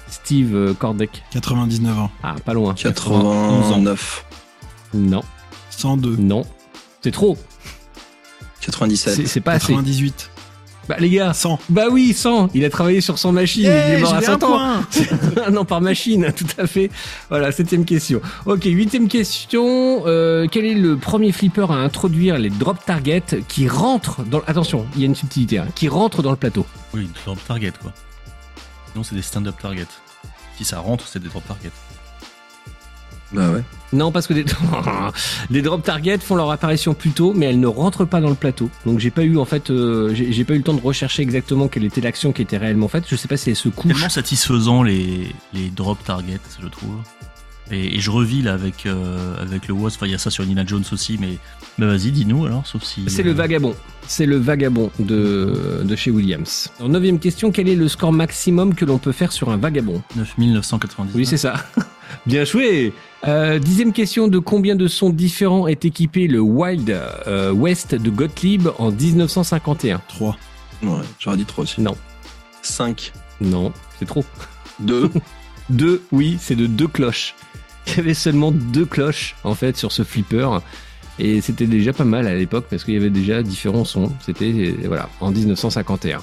Steve 0.08 0.54
euh, 0.54 0.72
Kordek 0.74 1.22
99 1.32 1.98
ans. 1.98 2.10
Ah, 2.22 2.36
pas 2.44 2.54
loin. 2.54 2.74
89, 2.74 4.24
Non, 4.94 5.22
102. 5.70 6.16
non. 6.16 6.46
C'est 7.02 7.10
trop. 7.10 7.36
97. 8.60 9.14
C'est 9.16 9.26
c'est 9.26 9.40
pas 9.40 9.52
assez. 9.52 9.72
98. 9.72 10.30
Bah 10.88 10.96
les 10.98 11.10
gars, 11.10 11.32
100. 11.32 11.60
bah 11.68 11.84
oui, 11.90 12.12
100. 12.12 12.50
Il 12.54 12.64
a 12.64 12.70
travaillé 12.70 13.00
sur 13.00 13.18
100 13.18 13.32
machines, 13.32 13.64
il 13.64 13.68
est 13.68 14.00
mort 14.00 14.14
à 14.14 14.22
100 14.22 14.42
ans. 14.42 14.58
Ah 14.58 15.50
non, 15.50 15.64
par 15.64 15.80
machine, 15.80 16.32
tout 16.36 16.46
à 16.58 16.66
fait. 16.66 16.90
Voilà, 17.28 17.52
septième 17.52 17.84
question. 17.84 18.20
Ok, 18.46 18.64
huitième 18.64 19.08
question. 19.08 20.02
Euh, 20.06 20.46
quel 20.50 20.64
est 20.64 20.74
le 20.74 20.96
premier 20.96 21.30
flipper 21.30 21.70
à 21.70 21.74
introduire 21.74 22.38
les 22.38 22.50
drop 22.50 22.84
targets 22.84 23.22
qui 23.48 23.68
rentrent 23.68 24.24
dans... 24.24 24.40
Attention, 24.46 24.86
il 24.96 25.02
y 25.02 25.04
a 25.04 25.06
une 25.06 25.14
subtilité, 25.14 25.58
hein, 25.58 25.68
qui 25.74 25.88
rentrent 25.88 26.22
dans 26.22 26.30
le 26.30 26.36
plateau. 26.36 26.66
Oui, 26.94 27.02
une 27.02 27.34
de 27.34 27.40
target 27.46 27.72
quoi. 27.80 27.92
Non, 28.96 29.02
c'est 29.02 29.14
des 29.14 29.22
stand-up 29.22 29.54
target. 29.60 29.86
Si 30.56 30.64
ça 30.64 30.80
rentre, 30.80 31.06
c'est 31.06 31.22
des 31.22 31.28
drop 31.28 31.46
target. 31.46 31.70
Bah 33.32 33.50
ouais. 33.50 33.62
Non, 33.92 34.10
parce 34.10 34.26
que 34.26 34.32
des, 34.32 34.44
des 35.50 35.62
drop 35.62 35.82
targets 35.82 36.18
font 36.18 36.34
leur 36.34 36.50
apparition 36.50 36.94
plus 36.94 37.10
tôt, 37.10 37.34
mais 37.34 37.46
elles 37.46 37.60
ne 37.60 37.66
rentrent 37.66 38.04
pas 38.04 38.20
dans 38.20 38.30
le 38.30 38.34
plateau. 38.34 38.70
Donc 38.86 38.98
j'ai 38.98 39.10
pas 39.10 39.22
eu 39.22 39.36
en 39.36 39.44
fait, 39.44 39.70
euh, 39.70 40.14
j'ai 40.14 40.44
pas 40.44 40.54
eu 40.54 40.58
le 40.58 40.62
temps 40.62 40.74
de 40.74 40.80
rechercher 40.80 41.22
exactement 41.22 41.68
quelle 41.68 41.84
était 41.84 42.00
l'action 42.00 42.32
qui 42.32 42.42
était 42.42 42.56
réellement 42.56 42.88
faite. 42.88 43.04
Je 43.08 43.16
sais 43.16 43.28
pas 43.28 43.36
si 43.36 43.50
elle 43.50 43.56
se 43.56 43.68
couche. 43.68 43.92
Tellement 43.92 44.08
satisfaisant 44.08 44.82
les, 44.82 45.34
les 45.52 45.68
drop 45.68 46.02
targets, 46.04 46.40
je 46.60 46.68
trouve. 46.68 46.96
Et, 47.70 47.96
et 47.96 48.00
je 48.00 48.10
revis 48.10 48.42
là 48.42 48.54
avec, 48.54 48.86
euh, 48.86 49.40
avec 49.40 49.68
le 49.68 49.74
Wasp. 49.74 49.98
Enfin, 49.98 50.06
il 50.06 50.12
y 50.12 50.14
a 50.14 50.18
ça 50.18 50.30
sur 50.30 50.44
Nina 50.44 50.64
Jones 50.66 50.84
aussi, 50.92 51.16
mais 51.20 51.38
bah, 51.78 51.86
vas-y, 51.86 52.10
dis-nous 52.10 52.44
alors, 52.44 52.66
sauf 52.66 52.82
si. 52.82 53.02
C'est 53.06 53.22
le 53.22 53.30
euh, 53.30 53.34
vagabond. 53.34 53.74
C'est 54.06 54.26
le 54.26 54.36
vagabond 54.36 54.90
de, 54.98 55.82
de 55.84 55.96
chez 55.96 56.10
Williams. 56.10 56.70
En 56.80 56.88
neuvième 56.88 57.18
question, 57.18 57.50
quel 57.52 57.68
est 57.68 57.76
le 57.76 57.88
score 57.88 58.12
maximum 58.12 58.74
que 58.74 58.84
l'on 58.84 58.98
peut 58.98 59.12
faire 59.12 59.32
sur 59.32 59.50
un 59.50 59.56
vagabond? 59.56 60.02
9990. 60.16 61.14
Oui, 61.14 61.24
c'est 61.24 61.36
ça. 61.36 61.54
Bien 62.26 62.44
joué. 62.44 62.92
Euh, 63.26 63.58
dixième 63.58 63.92
question, 63.92 64.28
de 64.28 64.38
combien 64.38 64.74
de 64.74 64.88
sons 64.88 65.10
différents 65.10 65.68
est 65.68 65.84
équipé 65.84 66.26
le 66.26 66.40
Wild 66.40 66.90
euh, 67.26 67.52
West 67.52 67.94
de 67.94 68.10
Gottlieb 68.10 68.68
en 68.78 68.90
1951 68.90 70.00
3. 70.08 70.36
Ouais, 70.82 70.90
j'aurais 71.18 71.36
dit 71.36 71.44
3 71.44 71.64
aussi. 71.64 71.80
Non. 71.80 71.96
5. 72.62 73.12
Non, 73.40 73.72
c'est 73.98 74.06
trop. 74.06 74.24
2. 74.80 75.10
Deux, 75.70 76.02
oui, 76.12 76.36
c'est 76.40 76.56
de 76.56 76.66
deux 76.66 76.88
cloches. 76.88 77.34
Il 77.86 77.96
y 77.96 78.00
avait 78.00 78.14
seulement 78.14 78.52
deux 78.52 78.84
cloches 78.84 79.36
en 79.44 79.54
fait 79.54 79.76
sur 79.76 79.92
ce 79.92 80.02
flipper. 80.02 80.58
Et 81.18 81.40
c'était 81.40 81.66
déjà 81.66 81.92
pas 81.92 82.04
mal 82.04 82.26
à 82.26 82.34
l'époque 82.34 82.66
parce 82.68 82.84
qu'il 82.84 82.94
y 82.94 82.96
avait 82.96 83.10
déjà 83.10 83.42
différents 83.42 83.84
sons. 83.84 84.12
C'était 84.20 84.52
euh, 84.52 84.86
voilà 84.86 85.08
en 85.20 85.30
1951. 85.30 86.20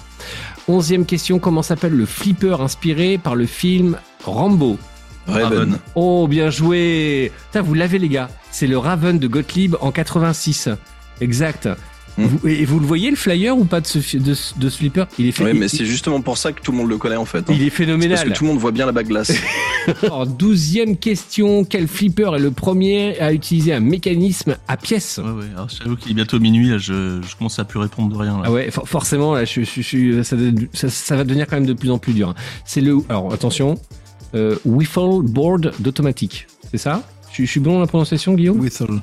Onzième 0.68 1.06
question, 1.06 1.40
comment 1.40 1.64
s'appelle 1.64 1.94
le 1.94 2.06
flipper 2.06 2.62
inspiré 2.62 3.18
par 3.18 3.36
le 3.36 3.46
film 3.46 3.98
Rambo? 4.24 4.78
Raven. 5.30 5.78
Oh, 5.96 6.28
bien 6.28 6.50
joué 6.50 7.32
Putain, 7.52 7.62
vous 7.62 7.74
l'avez 7.74 8.00
les 8.00 8.10
gars. 8.10 8.30
C'est 8.52 8.68
le 8.68 8.78
Raven 8.78 9.20
de 9.20 9.28
Gottlieb 9.28 9.76
en 9.82 9.92
86. 9.92 10.70
Exact. 11.22 11.68
Hmm. 12.18 12.26
Vous- 12.26 12.48
et 12.50 12.66
vous 12.66 12.80
le 12.82 12.86
voyez 12.86 13.10
le 13.12 13.16
flyer 13.16 13.58
ou 13.58 13.64
pas 13.64 13.80
de 13.80 13.88
ce, 13.88 14.18
de, 14.18 14.34
ce- 14.34 14.58
de 14.58 14.68
ce 14.70 14.78
flipper? 14.80 15.06
Il 15.20 15.28
est 15.28 15.32
fait. 15.32 15.44
Ouais, 15.46 15.54
mais 15.54 15.68
c'est 15.70 15.86
justement 15.86 16.20
pour 16.22 16.38
ça 16.38 16.52
que 16.52 16.60
tout 16.62 16.72
le 16.72 16.78
monde 16.78 16.90
le 16.90 16.98
connaît 16.98 17.16
en 17.16 17.24
fait. 17.24 17.40
hein. 17.40 17.44
il 17.50 17.62
est 17.62 17.66
C'est 17.66 17.70
parce 17.70 17.76
phénoménal. 17.78 18.28
que 18.28 18.34
tout 18.34 18.44
le 18.44 18.50
monde 18.50 18.60
voit 18.60 18.72
bien 18.72 18.86
la 18.86 18.92
bague 18.92 19.08
glace. 19.08 19.32
Alors, 20.04 20.28
douzième 20.28 20.98
question, 20.98 21.64
quel 21.64 21.88
flipper 21.88 22.32
est 22.36 22.40
le 22.40 22.52
premier 22.52 23.18
à 23.20 23.32
utiliser 23.32 23.74
un 23.74 23.80
mécanisme 23.80 24.58
à 24.68 24.76
pièces? 24.76 25.20
Ouais, 25.24 25.32
ouais. 25.32 25.46
Alors, 25.56 25.70
j'avoue 25.70 25.96
qu'il 25.96 26.12
est 26.12 26.16
bientôt 26.16 26.40
minuit, 26.40 26.70
là, 26.70 26.78
je, 26.78 27.22
je 27.22 27.36
commence 27.38 27.58
à 27.60 27.64
plus 27.64 27.80
répondre 27.80 28.10
de 28.10 28.18
rien. 28.22 28.34
Là. 28.38 28.44
Ah 28.46 28.52
ouais, 28.52 28.70
for- 28.70 28.88
forcément, 28.90 29.34
là, 29.36 29.46
je, 29.46 29.62
je- 29.62 29.82
je- 29.82 30.22
ça, 30.24 30.36
ça- 30.74 30.90
ça 30.90 31.16
va 31.16 31.24
devenir 31.24 31.48
quand 31.48 31.56
même 31.56 31.66
de 31.68 31.74
plus 31.74 31.92
en 31.92 32.00
plus 32.00 32.14
dur. 32.14 32.30
hein. 32.30 32.36
C'est 32.66 32.82
le, 32.82 32.98
alors 33.08 33.32
attention, 33.32 33.80
euh, 34.36 34.56
Wiffle 34.66 35.22
Board 35.24 35.74
d'automatique, 35.80 36.48
c'est 36.72 36.78
ça? 36.78 37.04
Je, 37.32 37.46
suis 37.46 37.60
bon 37.60 37.74
dans 37.74 37.80
la 37.82 37.88
prononciation, 37.88 38.34
Guillaume? 38.34 38.60
Whistle. 38.60 39.00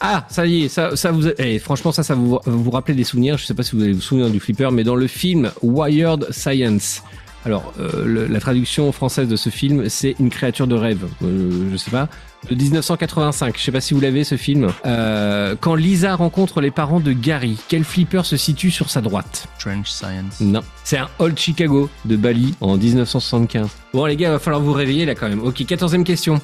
Ah, 0.00 0.26
ça 0.28 0.46
y 0.46 0.64
est, 0.64 0.68
ça, 0.68 0.94
ça 0.96 1.10
vous, 1.10 1.26
eh, 1.38 1.58
franchement, 1.58 1.90
ça, 1.90 2.02
ça 2.02 2.14
vous, 2.14 2.38
vous 2.44 2.70
rappelez 2.70 2.94
des 2.94 3.04
souvenirs. 3.04 3.38
Je 3.38 3.46
sais 3.46 3.54
pas 3.54 3.62
si 3.62 3.74
vous 3.74 3.82
allez 3.82 3.94
vous 3.94 4.00
souvenir 4.02 4.30
du 4.30 4.38
flipper, 4.38 4.70
mais 4.70 4.84
dans 4.84 4.94
le 4.94 5.06
film 5.06 5.50
Wired 5.62 6.30
Science. 6.30 7.02
Alors, 7.44 7.72
euh, 7.80 8.04
le- 8.04 8.26
la 8.26 8.38
traduction 8.38 8.92
française 8.92 9.28
de 9.28 9.34
ce 9.36 9.48
film, 9.48 9.88
c'est 9.88 10.14
une 10.20 10.30
créature 10.30 10.66
de 10.66 10.74
rêve. 10.76 11.04
Euh, 11.24 11.70
je 11.72 11.76
sais 11.76 11.90
pas. 11.90 12.08
De 12.50 12.56
1985. 12.56 13.56
Je 13.56 13.62
sais 13.62 13.72
pas 13.72 13.80
si 13.80 13.94
vous 13.94 14.00
l'avez 14.00 14.24
ce 14.24 14.36
film. 14.36 14.68
Euh, 14.84 15.54
quand 15.60 15.74
Lisa 15.74 16.16
rencontre 16.16 16.60
les 16.60 16.70
parents 16.70 17.00
de 17.00 17.12
Gary, 17.12 17.56
quel 17.68 17.84
flipper 17.84 18.24
se 18.24 18.36
situe 18.36 18.70
sur 18.70 18.90
sa 18.90 19.00
droite? 19.00 19.46
Trench 19.58 19.88
Science. 19.88 20.40
Non, 20.40 20.62
c'est 20.84 20.98
un 20.98 21.08
Old 21.18 21.38
Chicago 21.38 21.88
de 22.04 22.16
Bali 22.16 22.54
en 22.60 22.76
1975. 22.76 23.68
Bon 23.94 24.06
les 24.06 24.16
gars, 24.16 24.30
va 24.30 24.38
falloir 24.38 24.60
vous 24.60 24.72
réveiller 24.72 25.06
là 25.06 25.14
quand 25.14 25.28
même. 25.28 25.40
Ok, 25.40 25.64
quatorzième 25.66 26.04
question. 26.04 26.40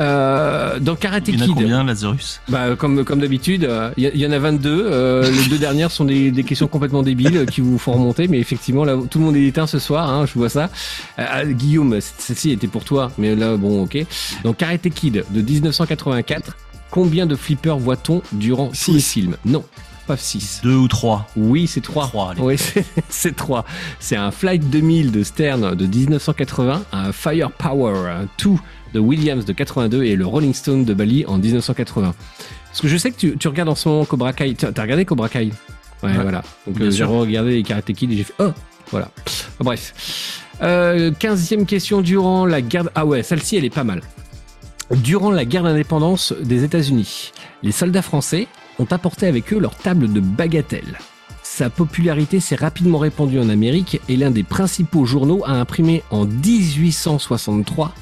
Euh, 0.00 0.78
dans 0.80 0.96
Karate 0.96 1.28
Il 1.28 1.34
y 1.34 1.38
en 1.38 1.42
a 1.42 1.46
Kid, 1.46 1.54
combien, 1.54 1.84
Lazarus? 1.84 2.40
Bah, 2.48 2.74
comme, 2.76 3.04
comme 3.04 3.20
d'habitude, 3.20 3.64
euh, 3.64 3.90
il 3.98 4.10
y, 4.14 4.18
y 4.20 4.26
en 4.26 4.32
a 4.32 4.38
22. 4.38 4.86
euh, 4.86 5.30
les 5.42 5.48
deux 5.48 5.58
dernières 5.58 5.90
sont 5.90 6.04
des, 6.06 6.30
des 6.30 6.42
questions 6.44 6.68
complètement 6.68 7.02
débiles 7.02 7.36
euh, 7.36 7.44
qui 7.44 7.60
vous 7.60 7.76
font 7.78 7.92
remonter, 7.92 8.26
mais 8.26 8.38
effectivement, 8.38 8.84
là, 8.84 8.96
tout 9.10 9.18
le 9.18 9.24
monde 9.26 9.36
est 9.36 9.46
éteint 9.46 9.66
ce 9.66 9.78
soir, 9.78 10.08
hein, 10.08 10.24
je 10.26 10.32
vois 10.34 10.48
ça. 10.48 10.70
Euh, 11.18 11.24
ah, 11.28 11.44
Guillaume, 11.44 11.98
celle-ci 12.00 12.50
était 12.52 12.66
pour 12.66 12.84
toi, 12.84 13.12
mais 13.18 13.34
là, 13.36 13.56
bon, 13.56 13.82
ok. 13.82 13.98
Donc, 14.44 14.56
Karate 14.56 14.88
Kid 14.88 15.24
de 15.30 15.40
1984, 15.42 16.56
combien 16.90 17.26
de 17.26 17.36
flippers 17.36 17.78
voit-on 17.78 18.22
durant 18.32 18.68
tous 18.68 18.94
les 18.94 19.00
films? 19.00 19.36
Non, 19.44 19.64
pas 20.06 20.16
6. 20.16 20.60
Deux 20.64 20.74
ou 20.76 20.88
trois 20.88 21.28
Oui, 21.36 21.66
c'est 21.66 21.82
3. 21.82 22.06
Trois, 22.08 22.30
allez. 22.32 22.40
Oui, 22.40 22.56
c'est- 22.58 22.84
c'est 23.10 23.36
3. 23.36 23.64
C'est 24.00 24.16
un 24.16 24.30
Flight 24.30 24.68
2000 24.70 25.12
de 25.12 25.22
Stern 25.22 25.74
de 25.74 25.86
1980, 25.86 26.82
un 26.92 27.12
Firepower 27.12 28.26
2 28.42 28.50
de 28.94 29.00
Williams 29.00 29.44
de 29.44 29.52
82 29.52 30.04
et 30.04 30.16
le 30.16 30.26
Rolling 30.26 30.54
Stone 30.54 30.84
de 30.84 30.94
Bali 30.94 31.24
en 31.26 31.38
1980. 31.38 32.14
Parce 32.68 32.80
que 32.80 32.88
je 32.88 32.96
sais 32.96 33.10
que 33.10 33.16
tu, 33.18 33.36
tu 33.36 33.48
regardes 33.48 33.68
en 33.68 33.74
ce 33.74 33.88
moment 33.88 34.04
Cobra 34.04 34.32
Kai. 34.32 34.54
T'as 34.54 34.82
regardé 34.82 35.04
Cobra 35.04 35.28
Kai? 35.28 35.50
Ouais, 36.02 36.10
Ouais. 36.10 36.22
voilà. 36.22 36.42
Donc 36.66 36.80
euh, 36.80 36.90
j'ai 36.90 37.04
regardé 37.04 37.50
les 37.56 37.62
Karate 37.62 37.92
Kid 37.92 38.10
et 38.12 38.16
j'ai 38.16 38.24
fait 38.24 38.34
oh 38.38 38.50
voilà. 38.90 39.10
Bref. 39.60 40.40
Euh, 40.62 41.10
15e 41.10 41.64
question 41.66 42.00
durant 42.00 42.46
la 42.46 42.60
guerre. 42.62 42.88
Ah 42.94 43.04
ouais, 43.06 43.22
celle-ci 43.22 43.56
elle 43.56 43.64
est 43.64 43.70
pas 43.74 43.84
mal. 43.84 44.00
Durant 44.96 45.30
la 45.30 45.44
guerre 45.44 45.62
d'indépendance 45.62 46.32
des 46.42 46.64
États-Unis, 46.64 47.32
les 47.62 47.70
soldats 47.72 48.02
français 48.02 48.48
ont 48.78 48.86
apporté 48.90 49.26
avec 49.26 49.52
eux 49.52 49.58
leur 49.60 49.74
table 49.76 50.12
de 50.12 50.20
bagatelle. 50.20 50.98
Sa 51.42 51.70
popularité 51.70 52.40
s'est 52.40 52.56
rapidement 52.56 52.98
répandue 52.98 53.38
en 53.38 53.48
Amérique 53.50 54.00
et 54.08 54.16
l'un 54.16 54.30
des 54.30 54.42
principaux 54.42 55.04
journaux 55.04 55.42
a 55.46 55.52
imprimé 55.52 56.02
en 56.10 56.24
1863 56.24 57.92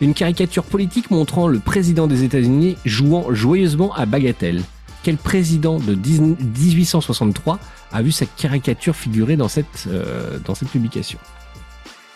une 0.00 0.14
caricature 0.14 0.64
politique 0.64 1.10
montrant 1.10 1.48
le 1.48 1.58
président 1.58 2.06
des 2.06 2.24
États-Unis 2.24 2.76
jouant 2.84 3.32
joyeusement 3.32 3.94
à 3.94 4.06
bagatelle. 4.06 4.62
Quel 5.02 5.16
président 5.16 5.78
de 5.78 5.94
10 5.94 6.20
1863 6.20 7.58
a 7.92 8.02
vu 8.02 8.12
sa 8.12 8.26
caricature 8.26 8.96
figurer 8.96 9.36
dans 9.36 9.48
cette, 9.48 9.86
euh, 9.86 10.38
dans 10.44 10.54
cette 10.54 10.68
publication? 10.68 11.18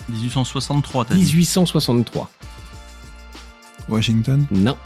1863, 0.09 1.05
t'as 1.05 1.15
dit. 1.15 1.21
1863. 1.21 2.31
Washington? 3.89 4.47
Non. 4.51 4.77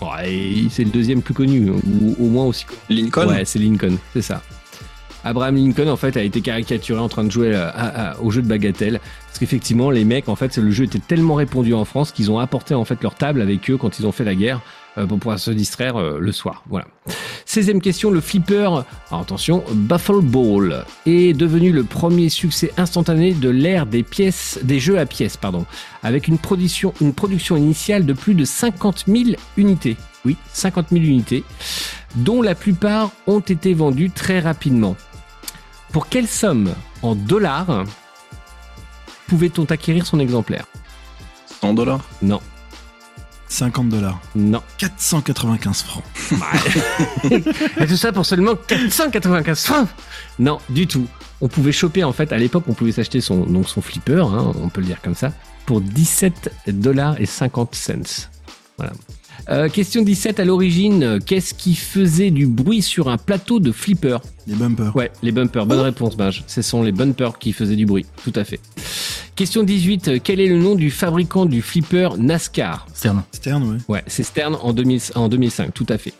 Ouais, 0.00 0.66
c'est 0.70 0.84
le 0.84 0.90
deuxième 0.90 1.22
plus 1.22 1.34
connu, 1.34 1.70
ou 1.70 2.16
au 2.18 2.28
moins 2.28 2.44
aussi 2.44 2.64
connu. 2.64 2.80
Lincoln? 2.88 3.28
Ouais, 3.28 3.44
c'est 3.44 3.58
Lincoln, 3.58 3.96
c'est 4.12 4.22
ça. 4.22 4.42
Abraham 5.24 5.56
Lincoln, 5.56 5.88
en 5.88 5.96
fait, 5.96 6.16
a 6.16 6.22
été 6.22 6.40
caricaturé 6.40 6.98
en 7.00 7.08
train 7.08 7.24
de 7.24 7.30
jouer 7.30 7.54
à- 7.54 8.16
au 8.22 8.30
jeu 8.30 8.42
de 8.42 8.48
bagatelle. 8.48 9.00
Parce 9.26 9.38
qu'effectivement, 9.38 9.90
les 9.90 10.04
mecs, 10.04 10.28
en 10.28 10.36
fait, 10.36 10.56
le 10.56 10.70
jeu 10.70 10.84
était 10.84 10.98
tellement 10.98 11.34
répandu 11.34 11.72
en 11.74 11.84
France 11.84 12.10
qu'ils 12.12 12.30
ont 12.30 12.38
apporté, 12.38 12.74
en 12.74 12.84
fait, 12.84 13.02
leur 13.02 13.14
table 13.14 13.40
avec 13.42 13.70
eux 13.70 13.76
quand 13.76 13.98
ils 13.98 14.06
ont 14.06 14.12
fait 14.12 14.24
la 14.24 14.34
guerre 14.34 14.60
euh, 14.98 15.06
pour 15.06 15.18
pouvoir 15.18 15.38
se 15.38 15.50
distraire 15.52 15.96
euh, 15.96 16.18
le 16.20 16.32
soir. 16.32 16.64
Voilà. 16.68 16.86
16e 17.46 17.80
question, 17.80 18.10
le 18.10 18.20
flipper, 18.20 18.66
alors 19.10 19.20
attention, 19.22 19.62
Buffalo 19.72 20.20
Ball 20.20 20.84
est 21.06 21.32
devenu 21.36 21.70
le 21.70 21.84
premier 21.84 22.28
succès 22.28 22.72
instantané 22.76 23.32
de 23.32 23.48
l'ère 23.48 23.86
des 23.86 24.02
pièces, 24.02 24.58
des 24.62 24.80
jeux 24.80 24.98
à 24.98 25.06
pièces, 25.06 25.36
pardon, 25.36 25.64
avec 26.02 26.26
une 26.28 26.38
production, 26.38 26.92
une 27.00 27.12
production 27.12 27.56
initiale 27.56 28.04
de 28.06 28.12
plus 28.12 28.34
de 28.34 28.44
50 28.44 29.04
000 29.06 29.30
unités. 29.56 29.96
Oui, 30.24 30.36
50 30.52 30.88
000 30.90 31.02
unités, 31.04 31.44
dont 32.16 32.42
la 32.42 32.54
plupart 32.54 33.10
ont 33.26 33.40
été 33.40 33.72
vendues 33.74 34.10
très 34.10 34.38
rapidement. 34.40 34.96
Pour 35.92 36.08
quelle 36.08 36.28
somme 36.28 36.74
en 37.02 37.14
dollars 37.14 37.84
pouvait-on 39.26 39.64
acquérir 39.64 40.06
son 40.06 40.20
exemplaire? 40.20 40.66
100 41.60 41.74
dollars? 41.74 42.00
Non, 42.22 42.40
50 43.48 43.88
dollars. 43.88 44.20
non. 44.34 44.62
495 44.78 45.82
francs. 45.82 46.04
Et 47.80 47.86
tout 47.86 47.96
ça 47.96 48.12
pour 48.12 48.24
seulement 48.24 48.54
495 48.54 49.64
francs 49.64 49.88
Non, 50.38 50.58
du 50.68 50.86
tout. 50.86 51.06
On 51.40 51.48
pouvait 51.48 51.72
choper, 51.72 52.04
en 52.04 52.12
fait, 52.12 52.32
à 52.32 52.38
l'époque, 52.38 52.64
on 52.68 52.74
pouvait 52.74 52.92
s'acheter 52.92 53.20
son, 53.20 53.40
donc 53.40 53.68
son 53.68 53.80
flipper, 53.82 54.24
hein, 54.26 54.52
on 54.62 54.68
peut 54.68 54.80
le 54.80 54.86
dire 54.86 55.00
comme 55.02 55.14
ça, 55.14 55.32
pour 55.66 55.80
17 55.80 56.52
dollars 56.68 57.20
et 57.20 57.26
50 57.26 57.74
cents. 57.74 58.28
Voilà. 58.76 58.92
Euh, 59.50 59.68
question 59.68 60.02
17, 60.02 60.38
à 60.38 60.44
l'origine, 60.44 61.02
euh, 61.02 61.18
qu'est-ce 61.18 61.54
qui 61.54 61.74
faisait 61.74 62.30
du 62.30 62.46
bruit 62.46 62.82
sur 62.82 63.08
un 63.08 63.18
plateau 63.18 63.58
de 63.58 63.72
flipper 63.72 64.18
Les 64.46 64.54
bumpers. 64.54 64.94
Ouais, 64.94 65.10
les 65.24 65.32
bumpers. 65.32 65.66
Bonne 65.66 65.80
réponse, 65.80 66.16
Binge. 66.16 66.44
Ce 66.46 66.62
sont 66.62 66.84
les 66.84 66.92
bumpers 66.92 67.36
qui 67.38 67.52
faisaient 67.52 67.74
du 67.74 67.84
bruit. 67.84 68.06
Tout 68.22 68.32
à 68.36 68.44
fait. 68.44 68.60
Question 69.34 69.64
18, 69.64 70.08
euh, 70.08 70.18
quel 70.22 70.38
est 70.38 70.46
le 70.46 70.58
nom 70.58 70.76
du 70.76 70.90
fabricant 70.90 71.46
du 71.46 71.62
flipper 71.62 72.10
NASCAR? 72.16 72.86
Stern. 72.94 73.22
Stern, 73.32 73.72
ouais. 73.72 73.78
Ouais, 73.88 74.04
c'est 74.06 74.22
Stern 74.22 74.56
en, 74.62 74.72
2000 74.72 75.00
en 75.16 75.28
2005, 75.28 75.74
tout 75.74 75.86
à 75.88 75.98
fait. 75.98 76.14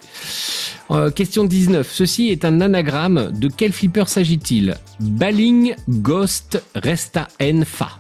Euh, 0.91 1.11
question 1.11 1.45
19. 1.45 1.89
Ceci 1.89 2.31
est 2.31 2.45
un 2.45 2.61
anagramme. 2.61 3.31
De 3.39 3.49
quel 3.49 3.73
flipper 3.73 4.09
s'agit-il? 4.09 4.75
Baling 4.99 5.75
Ghost 5.89 6.61
Resta 6.75 7.29
N 7.39 7.65
Fa. 7.65 8.00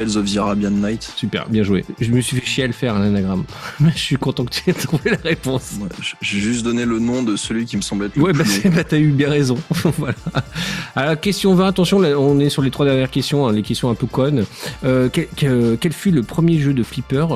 Tales 0.00 0.16
of 0.16 0.32
the 0.32 0.38
Arabian 0.38 0.70
Night. 0.70 1.12
Super, 1.14 1.46
bien 1.50 1.62
joué. 1.62 1.84
Je 2.00 2.10
me 2.10 2.20
suis 2.22 2.38
fait 2.38 2.46
chier 2.46 2.64
à 2.64 2.66
le 2.66 2.72
faire, 2.72 2.96
un 2.96 3.02
anagramme. 3.02 3.44
Mais 3.80 3.90
je 3.94 3.98
suis 3.98 4.16
content 4.16 4.44
que 4.46 4.50
tu 4.54 4.70
aies 4.70 4.72
trouvé 4.72 5.10
la 5.10 5.18
réponse. 5.22 5.72
Ouais, 5.80 5.88
J'ai 6.22 6.38
juste 6.40 6.64
donné 6.64 6.86
le 6.86 6.98
nom 6.98 7.22
de 7.22 7.36
celui 7.36 7.66
qui 7.66 7.76
me 7.76 7.82
semblait 7.82 8.06
être 8.06 8.16
le 8.16 8.22
Ouais, 8.22 8.32
bah, 8.32 8.44
plus 8.44 8.62
c'est- 8.62 8.70
bah, 8.70 8.82
t'as 8.82 8.96
eu 8.98 9.10
bien 9.10 9.28
raison. 9.28 9.58
voilà. 9.98 10.14
Alors, 10.96 11.20
question 11.20 11.54
20, 11.54 11.68
attention, 11.68 11.98
là, 12.00 12.18
on 12.18 12.38
est 12.40 12.48
sur 12.48 12.62
les 12.62 12.70
trois 12.70 12.86
dernières 12.86 13.10
questions, 13.10 13.46
hein, 13.46 13.52
les 13.52 13.62
questions 13.62 13.90
un 13.90 13.94
peu 13.94 14.06
connes. 14.06 14.44
Euh, 14.84 15.10
quel, 15.10 15.92
fut 15.92 16.10
le 16.12 16.22
premier 16.22 16.58
jeu 16.58 16.72
de 16.72 16.82
flipper 16.82 17.26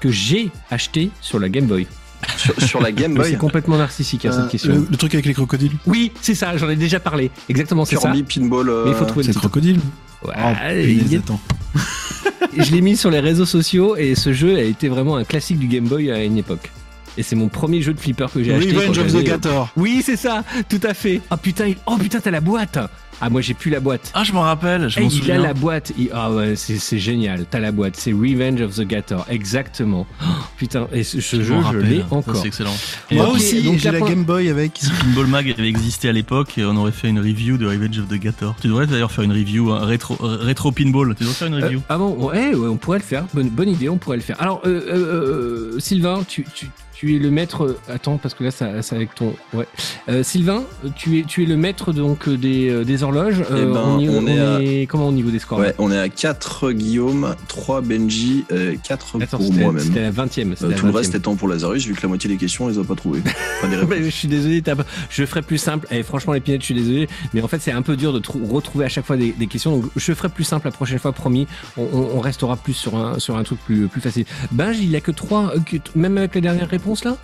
que 0.00 0.10
j'ai 0.10 0.50
acheté 0.70 1.10
sur 1.22 1.38
la 1.38 1.48
Game 1.48 1.64
Boy 1.66 1.86
sur, 2.36 2.60
sur 2.60 2.80
la 2.82 2.92
Game 2.92 3.14
Boy. 3.14 3.30
C'est 3.30 3.36
complètement 3.38 3.78
narcissique, 3.78 4.26
hein, 4.26 4.30
Euh, 4.32 4.40
cette 4.42 4.50
question. 4.50 4.74
le, 4.74 4.86
le 4.90 4.96
truc 4.98 5.14
avec 5.14 5.24
les 5.24 5.32
crocodiles 5.34 5.72
Oui, 5.86 6.12
c'est 6.20 6.34
ça, 6.34 6.54
j'en 6.58 6.68
ai 6.68 6.76
déjà 6.76 7.00
parlé. 7.00 7.30
Exactement, 7.48 7.84
c'est 7.86 7.96
ça. 7.96 8.12
Pinball. 8.28 8.68
euh, 8.68 8.82
Mais 8.84 8.90
il 8.90 8.96
faut 8.96 9.04
trouver 9.06 9.24
C'est 9.24 9.34
le 9.34 9.40
crocodile 9.40 9.80
Ouais, 10.26 10.34
Oh, 10.36 10.72
il 10.72 11.16
attends. 11.16 11.40
je 12.56 12.70
l'ai 12.72 12.80
mis 12.80 12.96
sur 12.96 13.10
les 13.10 13.20
réseaux 13.20 13.46
sociaux 13.46 13.96
et 13.96 14.14
ce 14.14 14.32
jeu 14.32 14.56
a 14.56 14.62
été 14.62 14.88
vraiment 14.88 15.16
un 15.16 15.24
classique 15.24 15.58
du 15.58 15.66
Game 15.66 15.84
Boy 15.84 16.10
à 16.10 16.22
une 16.22 16.38
époque. 16.38 16.70
Et 17.16 17.22
c'est 17.22 17.36
mon 17.36 17.48
premier 17.48 17.80
jeu 17.80 17.94
de 17.94 18.00
flipper 18.00 18.26
que 18.32 18.42
j'ai 18.42 18.54
acheté. 18.54 18.72
Revenge 18.76 18.98
of 18.98 19.12
the 19.12 19.22
Gator. 19.24 19.68
Oui, 19.76 20.02
c'est 20.04 20.16
ça, 20.16 20.42
tout 20.68 20.80
à 20.82 20.94
fait. 20.94 21.20
Oh 21.30 21.36
putain, 21.36 21.66
il- 21.68 21.76
oh 21.86 21.96
putain, 21.96 22.18
t'as 22.20 22.30
la 22.32 22.40
boîte. 22.40 22.78
Ah 23.20 23.30
moi 23.30 23.40
j'ai 23.40 23.54
plus 23.54 23.70
la 23.70 23.80
boîte. 23.80 24.10
Ah, 24.14 24.24
je 24.24 24.32
m'en 24.32 24.42
rappelle, 24.42 24.88
je 24.88 25.00
m'en 25.00 25.06
il 25.06 25.12
a 25.12 25.16
souviens. 25.18 25.38
la 25.42 25.54
boîte. 25.54 25.92
Il- 25.98 26.10
Ah 26.12 26.30
ouais, 26.32 26.56
c'est 26.56 26.78
c'est 26.78 26.98
génial. 26.98 27.46
T'as 27.50 27.60
la 27.60 27.72
boîte. 27.72 27.94
C'est 27.96 28.12
Revenge 28.12 28.60
of 28.60 28.74
the 28.76 28.82
Gator. 28.86 29.24
Exactement. 29.30 30.06
Oh, 30.22 30.24
putain, 30.56 30.88
et 30.92 31.02
ce, 31.04 31.20
ce 31.20 31.36
Je 31.36 31.42
jeu, 31.42 31.54
je 31.72 31.78
l'ai 31.78 32.04
encore. 32.10 32.36
C'est 32.36 32.48
excellent. 32.48 32.74
Moi 33.10 33.28
Ok, 33.28 33.36
aussi, 33.36 33.62
donc 33.62 33.78
j'ai 33.78 33.90
la 33.90 34.00
Game 34.00 34.24
Boy 34.24 34.48
avec. 34.50 34.80
Pinball 35.00 35.26
Mag 35.26 35.54
avait 35.58 35.68
existé 35.68 36.08
à 36.08 36.12
l'époque 36.12 36.58
et 36.58 36.64
on 36.64 36.76
aurait 36.76 36.92
fait 36.92 37.08
une 37.08 37.18
review 37.18 37.56
de 37.56 37.66
Revenge 37.66 37.98
of 37.98 38.08
the 38.08 38.14
Gator. 38.20 38.54
Tu 38.60 38.68
devrais 38.68 38.86
d'ailleurs 38.86 39.12
faire 39.12 39.24
une 39.24 39.32
review 39.32 39.72
un 39.72 39.84
rétro, 39.86 40.16
rétro 40.20 40.72
pinball. 40.72 41.14
Tu 41.16 41.22
devrais 41.24 41.34
faire 41.34 41.48
une 41.48 41.54
Euh, 41.54 41.64
review. 41.66 41.80
ah 41.88 41.98
bon, 41.98 42.10
ouais, 42.28 42.54
ouais, 42.54 42.68
on 42.68 42.76
pourrait 42.76 42.98
le 42.98 43.04
faire. 43.04 43.24
Bonne, 43.34 43.48
bonne 43.48 43.68
idée, 43.68 43.88
on 43.88 43.96
pourrait 43.96 44.16
le 44.16 44.22
faire. 44.22 44.40
Alors, 44.40 44.60
euh, 44.66 44.80
euh, 44.88 45.72
euh, 45.76 45.78
Sylvain, 45.80 46.22
tu, 46.28 46.44
tu, 46.54 46.68
tu 46.94 47.14
es 47.16 47.18
le 47.18 47.30
maître. 47.30 47.64
euh, 47.64 47.78
Attends, 47.92 48.18
parce 48.18 48.34
que 48.34 48.44
là, 48.44 48.50
ça, 48.50 48.82
c'est 48.82 48.94
avec 48.96 49.14
ton. 49.14 49.34
Ouais. 49.52 49.66
Euh, 50.08 50.22
Sylvain, 50.22 50.62
tu 50.96 51.18
es, 51.18 51.22
tu 51.24 51.42
es 51.42 51.46
le 51.46 51.56
maître 51.56 51.92
donc 51.92 52.28
des, 52.28 52.68
euh, 52.70 52.84
des 52.84 53.02
horloges. 53.02 53.42
Eh 53.50 53.52
ben, 53.64 53.82
on, 53.84 53.98
y- 53.98 54.08
on 54.08 54.26
est 54.26 54.40
à- 54.40 54.60
est- 54.62 54.86
comment 54.86 55.08
au 55.08 55.12
niveau 55.12 55.30
des 55.30 55.38
scores 55.38 55.58
Ouais, 55.58 55.74
on 55.78 55.90
est 55.90 55.98
à 55.98 56.08
4 56.08 56.72
Guillaume, 56.72 57.34
3 57.48 57.80
Benji, 57.80 58.44
4 58.82 59.20
Attends, 59.22 59.38
pour 59.38 59.46
c'était 59.46 59.62
moi 59.62 59.72
même. 59.72 59.82
c'était 59.82 60.02
la 60.02 60.10
20 60.10 60.38
e 60.38 60.54
Euh, 60.62 60.72
tout 60.76 60.86
le 60.86 60.92
reste 60.92 61.14
étant 61.14 61.34
pour 61.36 61.48
Lazarus, 61.48 61.84
vu 61.86 61.94
que 61.94 62.02
la 62.02 62.08
moitié 62.08 62.30
des 62.30 62.36
questions, 62.36 62.64
on 62.66 62.68
les 62.68 62.78
a 62.78 62.84
pas 62.84 62.94
trouvées. 62.94 63.22
Enfin, 63.64 63.68
réponses. 63.76 63.96
je 64.04 64.10
suis 64.10 64.28
désolé, 64.28 64.60
t'as 64.62 64.74
je 65.10 65.24
ferai 65.24 65.42
plus 65.42 65.58
simple. 65.58 65.86
Et 65.90 66.02
franchement, 66.02 66.32
les 66.32 66.40
pinettes, 66.40 66.60
je 66.60 66.66
suis 66.66 66.74
désolé. 66.74 67.08
Mais 67.32 67.40
en 67.40 67.48
fait, 67.48 67.60
c'est 67.60 67.72
un 67.72 67.82
peu 67.82 67.96
dur 67.96 68.12
de 68.12 68.18
trou- 68.18 68.44
retrouver 68.46 68.84
à 68.84 68.88
chaque 68.88 69.06
fois 69.06 69.16
des, 69.16 69.32
des 69.32 69.46
questions. 69.46 69.76
Donc, 69.78 69.90
je 69.96 70.12
ferai 70.12 70.28
plus 70.28 70.44
simple 70.44 70.66
la 70.66 70.70
prochaine 70.72 70.98
fois, 70.98 71.12
promis. 71.12 71.46
On, 71.76 71.82
on- 71.92 72.08
on 72.16 72.20
restera 72.20 72.56
plus 72.56 72.74
sur 72.74 72.96
un, 72.96 73.18
sur 73.18 73.36
un 73.36 73.42
truc 73.42 73.58
plus, 73.64 73.88
plus 73.88 74.00
facile. 74.00 74.24
Benj, 74.52 74.78
il 74.80 74.94
a 74.96 75.00
que 75.00 75.10
3, 75.12 75.54
même 75.94 76.18
avec 76.18 76.34
la 76.34 76.40
dernière 76.40 76.68
réponse 76.84 77.04
là? 77.04 77.16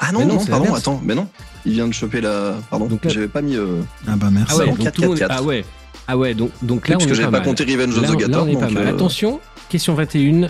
Ah 0.00 0.10
Mais 0.12 0.24
non, 0.24 0.34
non, 0.36 0.44
pardon, 0.46 0.74
attends, 0.74 1.00
mais 1.04 1.14
non. 1.14 1.28
Il 1.66 1.72
vient 1.72 1.86
de 1.86 1.92
choper 1.92 2.20
la. 2.20 2.54
Pardon, 2.70 2.86
Donc 2.86 3.00
j'avais 3.08 3.28
pas 3.28 3.42
mis. 3.42 3.56
euh, 3.56 3.82
Ah 4.08 4.16
bah 4.16 4.28
merci. 4.32 4.52
Ah 4.54 4.58
ouais, 4.58 4.66
donc 4.66 4.78
4, 4.78 4.94
tout 4.94 5.02
le 5.02 5.08
monde- 5.08 5.18
4, 5.18 5.28
4. 5.28 5.40
Ah 5.40 5.44
ouais. 5.44 5.64
Ah 6.08 6.16
ouais, 6.16 6.34
donc, 6.34 6.50
donc 6.62 6.88
là, 6.88 6.94
parce 6.94 7.04
on 7.04 7.08
que 7.08 7.12
est 7.12 7.16
j'avais 7.16 7.30
pas 7.30 7.38
pas 7.38 7.44
compté 7.44 7.64
Revenge 7.64 7.96
of 7.98 8.10
the 8.10 8.16
Gator. 8.16 8.44
on 8.44 8.48
est 8.48 8.56
pas 8.58 8.70
mal. 8.70 8.86
euh, 8.86 8.90
Attention, 8.90 9.40
question 9.68 9.94
21. 9.94 10.48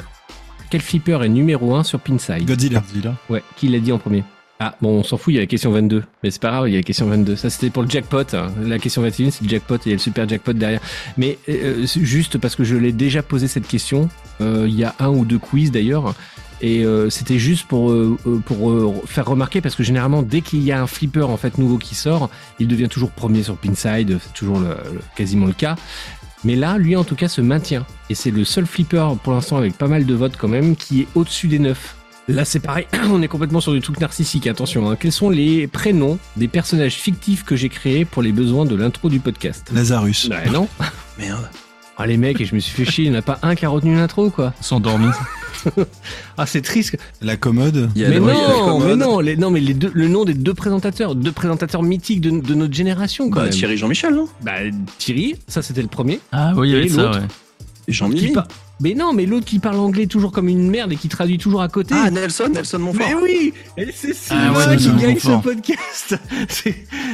Quel 0.71 0.81
flipper 0.81 1.23
est 1.23 1.29
numéro 1.29 1.75
1 1.75 1.83
sur 1.83 2.01
Pinside? 2.01 2.47
Godzilla. 2.47 2.83
Ouais, 3.29 3.43
qui 3.57 3.69
l'a 3.69 3.79
dit 3.79 3.93
en 3.93 3.99
premier? 3.99 4.25
Ah, 4.65 4.77
bon, 4.81 5.01
on 5.01 5.03
s'en 5.03 5.17
fout, 5.19 5.33
il 5.33 5.37
y 5.37 5.39
a 5.39 5.41
la 5.43 5.47
question 5.47 5.73
22. 5.73 6.05
Mais 6.23 6.31
c'est 6.31 6.41
pas 6.41 6.51
grave, 6.53 6.69
il 6.69 6.73
y 6.73 6.75
a 6.77 6.79
la 6.79 6.83
question 6.85 7.07
22. 7.07 7.35
Ça, 7.37 7.51
c'était 7.51 7.69
pour 7.69 7.83
le 7.83 7.91
jackpot. 7.91 8.23
hein. 8.35 8.53
La 8.65 8.79
question 8.79 9.03
21, 9.03 9.31
c'est 9.33 9.43
le 9.43 9.49
jackpot 9.51 9.75
et 9.75 9.81
il 9.87 9.89
y 9.89 9.93
a 9.93 9.97
le 9.97 9.99
super 10.01 10.27
jackpot 10.29 10.53
derrière. 10.53 10.81
Mais 11.19 11.37
euh, 11.49 11.85
juste 11.85 12.39
parce 12.39 12.55
que 12.55 12.63
je 12.65 12.77
l'ai 12.77 12.93
déjà 12.93 13.23
posé 13.25 13.49
cette 13.49 13.67
question, 13.67 14.09
euh, 14.41 14.65
il 14.69 14.75
y 14.79 14.85
a 14.85 14.95
un 15.01 15.09
ou 15.09 15.25
deux 15.25 15.39
quiz 15.41 15.73
d'ailleurs. 15.73 16.15
Et 16.65 16.85
euh, 16.85 17.11
c'était 17.11 17.39
juste 17.41 17.67
pour, 17.67 17.91
euh, 17.91 18.17
euh, 18.27 18.39
pour 18.39 18.71
euh, 18.71 18.95
faire 19.05 19.27
remarquer 19.27 19.61
parce 19.61 19.75
que 19.75 19.83
généralement 19.83 20.23
dès 20.23 20.41
qu'il 20.43 20.63
y 20.63 20.71
a 20.71 20.81
un 20.81 20.87
flipper 20.87 21.29
en 21.29 21.37
fait 21.37 21.59
nouveau 21.59 21.77
qui 21.77 21.95
sort, 21.97 22.31
il 22.61 22.69
devient 22.69 22.89
toujours 22.89 23.11
premier 23.11 23.43
sur 23.43 23.57
Pinside, 23.57 24.19
c'est 24.23 24.33
toujours 24.33 24.61
le- 24.61 24.69
le- 24.93 25.01
quasiment 25.17 25.47
le 25.47 25.53
cas. 25.55 25.75
Mais 26.45 26.55
là, 26.57 26.79
lui 26.79 26.95
en 26.97 27.03
tout 27.05 27.17
cas 27.17 27.29
se 27.29 27.41
maintient. 27.41 27.85
Et 28.11 28.15
c'est 28.15 28.31
le 28.31 28.45
seul 28.45 28.67
flipper 28.67 29.07
pour 29.25 29.33
l'instant 29.33 29.57
avec 29.57 29.77
pas 29.77 29.89
mal 29.89 30.07
de 30.07 30.15
votes 30.15 30.37
quand 30.39 30.49
même 30.49 30.77
qui 30.77 31.01
est 31.03 31.07
au-dessus 31.17 31.49
des 31.49 31.59
9. 31.59 31.97
Là 32.29 32.45
c'est 32.45 32.61
pareil, 32.61 32.87
on 33.11 33.21
est 33.23 33.29
complètement 33.29 33.61
sur 33.61 33.73
du 33.73 33.81
truc 33.81 33.99
narcissique, 34.01 34.47
attention. 34.47 34.89
hein. 34.89 34.95
Quels 34.95 35.11
sont 35.11 35.31
les 35.31 35.67
prénoms 35.67 36.19
des 36.37 36.47
personnages 36.47 36.95
fictifs 36.95 37.43
que 37.43 37.57
j'ai 37.57 37.69
créés 37.71 38.05
pour 38.05 38.23
les 38.23 38.31
besoins 38.31 38.65
de 38.67 38.77
l'intro 38.77 39.09
du 39.09 39.19
podcast? 39.19 39.69
Lazarus. 39.75 40.29
Bah 40.29 40.37
non. 40.53 40.69
Merde. 41.19 41.49
Ah 41.99 42.07
les 42.07 42.17
mecs, 42.17 42.41
et 42.41 42.45
je 42.45 42.55
me 42.55 42.61
suis 42.61 42.73
fait 42.85 42.91
chier, 42.91 43.05
il 43.07 43.11
n'y 43.11 43.17
en 43.17 43.19
a 43.19 43.23
pas 43.23 43.39
un 43.43 43.57
qui 43.57 43.67
a 43.67 43.69
retenu 43.69 43.97
l'intro 43.97 44.31
quoi. 44.31 44.55
Endormis. 44.71 45.09
Ah 46.39 46.47
c'est 46.47 46.63
triste. 46.63 46.97
La 47.21 47.37
commode. 47.37 47.91
Mais 47.97 48.19
non, 48.21 48.27
commode. 48.65 48.89
mais 48.89 48.97
non, 48.97 49.21
les, 49.21 49.37
non, 49.37 49.51
mais 49.51 49.61
les 49.61 49.75
deux, 49.75 49.91
le 49.95 50.09
nom 50.09 50.25
des 50.25 50.35
deux 50.35 50.55
présentateurs, 50.55 51.15
deux 51.15 51.33
présentateurs 51.33 51.83
mythiques 51.83 52.21
de, 52.21 52.31
de 52.31 52.55
notre 52.55 52.75
génération 52.75 53.29
quand 53.31 53.37
Bah, 53.37 53.43
même. 53.45 53.51
Thierry 53.53 53.77
Jean-Michel, 53.77 54.15
non? 54.15 54.29
Bah, 54.43 54.53
Thierry, 54.99 55.37
ça 55.49 55.63
c'était 55.63 55.83
le 55.83 55.89
premier. 55.89 56.21
Ah 56.33 56.53
oui, 56.57 56.71
il 56.71 56.73
y 56.75 56.77
avait 56.79 56.89
ça, 56.89 57.11
ouais. 57.11 57.19
Par- 58.33 58.47
Mais 58.81 58.95
non, 58.95 59.13
mais 59.13 59.27
l'autre 59.27 59.45
qui 59.45 59.59
parle 59.59 59.77
anglais 59.77 60.07
toujours 60.07 60.31
comme 60.31 60.49
une 60.49 60.71
merde 60.71 60.93
et 60.93 60.97
qui 60.97 61.09
traduit 61.09 61.37
toujours 61.37 61.63
à 61.63 61.69
côté. 61.69 61.95
Ah, 61.99 62.11
Nelson, 62.11 62.49
Nelson 62.55 62.79
Montfort. 62.79 63.07
Mais 63.09 63.15
oui 63.15 63.53
c'est 63.93 64.13
Ah 64.31 64.55
Sylvain 64.55 64.71
ouais, 64.71 64.77
qui 64.77 64.89
Nelson 64.89 64.97
gagne 65.01 65.19
ce 65.19 65.29
Montfort. 65.29 65.43
podcast 65.43 66.15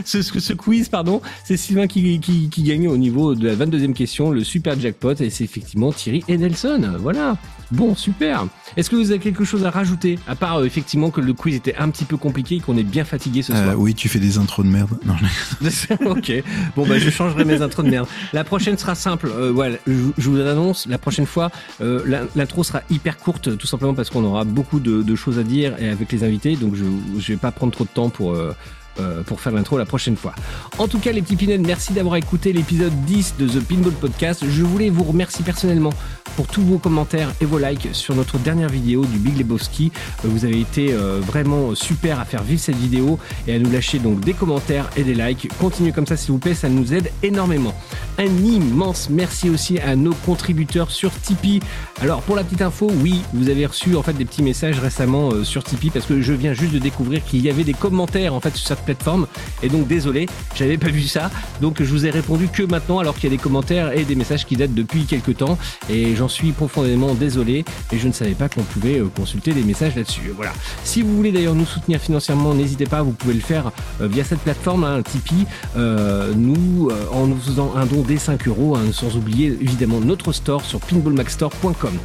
ce, 0.05 0.23
ce, 0.23 0.40
ce 0.40 0.52
quiz, 0.52 0.89
pardon, 0.90 1.23
c'est 1.44 1.56
Sylvain 1.56 1.86
qui, 1.86 2.20
qui, 2.20 2.48
qui 2.51 2.62
gagne 2.62 2.86
au 2.89 2.98
niveau 2.98 3.35
de 3.35 3.47
la 3.48 3.55
22e 3.56 3.94
question, 3.94 4.31
le 4.31 4.44
super 4.44 4.78
jackpot, 4.78 5.15
et 5.15 5.31
c'est 5.31 5.44
effectivement 5.44 5.90
Thierry 5.93 6.23
et 6.28 6.36
Nelson. 6.36 6.97
Voilà. 7.01 7.36
Bon, 7.70 7.95
super. 7.95 8.47
Est-ce 8.77 8.89
que 8.89 8.97
vous 8.97 9.11
avez 9.11 9.20
quelque 9.20 9.45
chose 9.45 9.65
à 9.65 9.70
rajouter 9.70 10.19
À 10.27 10.35
part 10.35 10.57
euh, 10.61 10.65
effectivement 10.65 11.11
que 11.11 11.20
le 11.20 11.32
quiz 11.35 11.55
était 11.55 11.74
un 11.77 11.90
petit 11.90 12.05
peu 12.05 12.16
compliqué 12.16 12.57
et 12.57 12.61
qu'on 12.61 12.77
est 12.78 12.82
bien 12.82 13.05
fatigué 13.05 13.43
ce 13.43 13.53
Euh, 13.53 13.65
soir? 13.65 13.78
oui, 13.78 13.95
tu 13.95 14.09
fais 14.09 14.19
des 14.19 14.39
intros 14.39 14.65
de 14.65 14.70
merde. 14.70 14.90
Non, 15.05 15.15
ok. 16.11 16.32
Bon 16.77 16.86
bah 16.86 16.99
je 16.99 17.11
changerai 17.11 17.45
mes 17.45 17.61
intros 17.62 17.85
de 17.85 17.90
merde. 17.90 18.07
La 18.32 18.45
prochaine 18.45 18.78
sera 18.78 18.95
simple. 18.95 19.31
Euh, 19.35 19.53
voilà, 19.53 19.77
je, 19.86 19.93
je 20.16 20.31
vous 20.31 20.40
annonce 20.40 20.86
la 20.86 20.99
prochaine 20.99 21.27
fois 21.27 21.51
euh, 21.81 22.03
l'in- 22.07 22.27
l'intro 22.36 22.65
sera 22.65 22.82
hyper 22.90 23.19
courte 23.19 23.57
tout 23.59 23.66
simplement 23.66 23.95
parce 23.95 24.11
qu'on 24.11 24.24
aura 24.24 24.45
beaucoup 24.45 24.81
de, 24.81 25.03
de 25.03 25.15
choses 25.16 25.39
à 25.39 25.43
dire 25.43 25.74
et 25.78 25.89
avec 25.89 26.11
les 26.12 26.24
invités 26.24 26.57
donc 26.57 26.74
je 26.74 26.85
je 27.19 27.32
vais 27.32 27.36
pas 27.39 27.51
prendre 27.53 27.73
trop 27.73 27.85
de 27.85 27.89
temps 27.90 28.09
pour 28.09 28.32
euh, 28.35 28.55
euh, 29.01 29.23
pour 29.23 29.40
faire 29.40 29.53
l'intro 29.53 29.78
la 29.78 29.85
prochaine 29.85 30.16
fois. 30.16 30.35
En 30.78 30.89
tout 30.89 30.99
cas, 30.99 31.12
les 31.12 31.23
petits 31.23 31.36
pinèdes, 31.36 31.65
merci 31.65 31.93
d'avoir 31.93 32.16
écouté 32.16 32.53
l'épisode 32.53 32.93
10 33.07 33.35
de 33.39 33.47
The 33.47 33.61
Pinball 33.61 33.93
Podcast. 33.93 34.45
Je 34.51 34.65
voulais 34.65 34.90
vous 34.90 35.05
remercier 35.05 35.45
personnellement 35.45 35.93
pour 36.39 36.47
tous 36.47 36.62
vos 36.62 36.78
commentaires 36.78 37.32
et 37.40 37.44
vos 37.44 37.59
likes 37.59 37.89
sur 37.90 38.15
notre 38.15 38.39
dernière 38.39 38.69
vidéo 38.69 39.05
du 39.05 39.19
Big 39.19 39.36
Lebowski. 39.36 39.90
Euh, 40.24 40.28
Vous 40.31 40.44
avez 40.44 40.60
été 40.60 40.93
euh, 40.93 41.19
vraiment 41.20 41.74
super 41.74 42.20
à 42.20 42.24
faire 42.24 42.44
vivre 42.44 42.60
cette 42.60 42.77
vidéo 42.77 43.19
et 43.48 43.56
à 43.56 43.59
nous 43.59 43.73
lâcher 43.73 43.98
donc 43.98 44.20
des 44.20 44.35
commentaires 44.35 44.89
et 44.97 45.02
des 45.02 45.15
likes. 45.15 45.48
Continuez 45.59 45.90
comme 45.90 46.06
ça 46.06 46.16
s'il 46.16 46.31
vous 46.31 46.39
plaît, 46.39 46.55
ça 46.55 46.69
nous 46.69 46.94
aide 46.94 47.10
énormément. 47.24 47.74
Un 48.19 48.27
immense 48.27 49.10
merci 49.10 49.51
aussi 49.51 49.81
à 49.81 49.97
nos 49.97 50.15
contributeurs 50.15 50.93
sur 50.93 51.10
Tipeee. 51.10 51.59
Alors 52.01 52.23
pour 52.23 52.36
la 52.36 52.44
petite 52.44 52.62
info, 52.62 52.89
oui, 53.02 53.23
vous 53.35 53.48
avez 53.48 53.66
reçu 53.66 53.97
en 53.97 54.05
fait 54.05 54.12
des 54.12 54.24
petits 54.24 54.44
messages 54.44 54.78
récemment 54.78 55.31
euh, 55.32 55.43
sur 55.43 55.65
Tipeee 55.65 55.90
parce 55.90 56.06
que 56.06 56.23
je 56.23 56.32
viens 56.32 56.52
juste 56.52 56.73
de 56.73 56.78
découvrir 56.78 57.24
qu'il 57.24 57.40
y 57.40 57.51
avait 57.51 57.65
des 57.65 57.74
commentaires 57.74 58.32
en 58.32 58.39
fait 58.39 58.55
sur 58.55 58.69
cette 58.69 58.85
plateforme 58.85 59.27
et 59.65 59.69
donc 59.69 59.89
désolé, 59.89 60.28
j'avais 60.55 60.78
pas 60.78 60.90
vu 60.90 61.02
ça. 61.02 61.32
Donc 61.60 61.82
je 61.82 61.90
vous 61.90 62.06
ai 62.06 62.10
répondu 62.10 62.47
que 62.47 62.62
maintenant 62.62 63.01
alors 63.01 63.16
qu'il 63.16 63.24
y 63.24 63.35
a 63.35 63.36
des 63.36 63.43
commentaires 63.43 63.90
et 63.98 64.05
des 64.05 64.15
messages 64.15 64.47
qui 64.47 64.55
datent 64.55 64.74
depuis 64.74 65.02
quelques 65.02 65.39
temps 65.39 65.59
et 65.90 66.15
j'en 66.15 66.27
suis 66.28 66.52
profondément 66.52 67.14
désolé 67.14 67.64
et 67.92 67.98
je 67.98 68.06
ne 68.09 68.12
savais 68.12 68.34
pas 68.34 68.48
qu'on 68.48 68.62
pouvait 68.62 68.98
euh, 68.98 69.09
consulter 69.14 69.52
des 69.52 69.62
messages 69.62 69.96
là-dessus. 69.96 70.32
Voilà. 70.34 70.52
Si 70.84 71.02
vous 71.02 71.14
voulez 71.16 71.32
d'ailleurs 71.32 71.55
nous 71.55 71.66
soutenir 71.66 72.00
financièrement, 72.00 72.55
n'hésitez 72.55 72.86
pas, 72.86 73.02
vous 73.02 73.12
pouvez 73.12 73.34
le 73.34 73.40
faire 73.40 73.72
euh, 74.00 74.09
via 74.09 74.24
cette 74.24 74.40
plateforme, 74.40 74.84
hein, 74.84 75.02
Tipeee, 75.02 75.46
euh, 75.76 76.32
nous 76.36 76.90
en 77.12 77.26
nous 77.26 77.36
faisant 77.36 77.74
un 77.76 77.86
don 77.86 78.02
des 78.02 78.18
5 78.18 78.48
euros, 78.48 78.76
hein, 78.76 78.92
sans 78.92 79.16
oublier 79.16 79.56
évidemment 79.60 80.00
notre 80.00 80.32
store 80.32 80.64
sur 80.64 80.80
pinballmaxstore.com. 80.80 81.98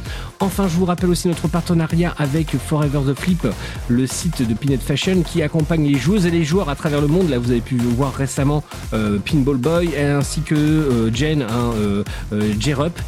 Enfin, 0.44 0.68
je 0.68 0.76
vous 0.76 0.84
rappelle 0.84 1.08
aussi 1.08 1.26
notre 1.26 1.48
partenariat 1.48 2.14
avec 2.18 2.54
Forever 2.58 3.00
the 3.06 3.18
Flip, 3.18 3.48
le 3.88 4.06
site 4.06 4.46
de 4.46 4.52
Pinhead 4.52 4.82
Fashion 4.82 5.22
qui 5.22 5.40
accompagne 5.40 5.90
les 5.90 5.98
joueuses 5.98 6.26
et 6.26 6.30
les 6.30 6.44
joueurs 6.44 6.68
à 6.68 6.76
travers 6.76 7.00
le 7.00 7.06
monde. 7.06 7.30
Là, 7.30 7.38
vous 7.38 7.50
avez 7.50 7.62
pu 7.62 7.76
voir 7.76 8.12
récemment 8.12 8.62
euh, 8.92 9.18
Pinball 9.18 9.56
Boy 9.56 9.96
ainsi 9.96 10.42
que 10.42 10.54
euh, 10.54 11.14
Jen, 11.14 11.40
hein, 11.40 11.72
euh, 11.78 12.04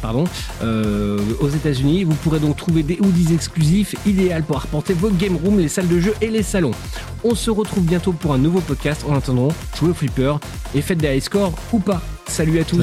pardon, 0.01 0.23
aux 1.39 1.49
États-Unis. 1.49 2.05
Vous 2.05 2.15
pourrez 2.15 2.39
donc 2.39 2.57
trouver 2.57 2.81
des 2.81 2.97
hoodies 2.99 3.35
exclusifs, 3.35 3.93
idéal 4.07 4.41
pour 4.41 4.57
arpenter 4.57 4.93
vos 4.93 5.11
game 5.11 5.35
rooms, 5.35 5.59
les 5.59 5.69
salles 5.69 5.87
de 5.87 5.99
jeu 5.99 6.15
et 6.21 6.31
les 6.31 6.43
salons. 6.43 6.71
On 7.23 7.35
se 7.35 7.51
retrouve 7.51 7.83
bientôt 7.83 8.13
pour 8.13 8.33
un 8.33 8.39
nouveau 8.39 8.61
podcast. 8.61 9.05
En 9.07 9.15
attendant, 9.15 9.49
jouez 9.77 9.91
au 9.91 9.93
flipper 9.93 10.39
et 10.73 10.81
faites 10.81 10.97
des 10.97 11.15
high 11.15 11.21
scores 11.21 11.53
ou 11.71 11.77
pas. 11.77 12.01
Salut 12.25 12.59
à 12.59 12.63
tous. 12.63 12.81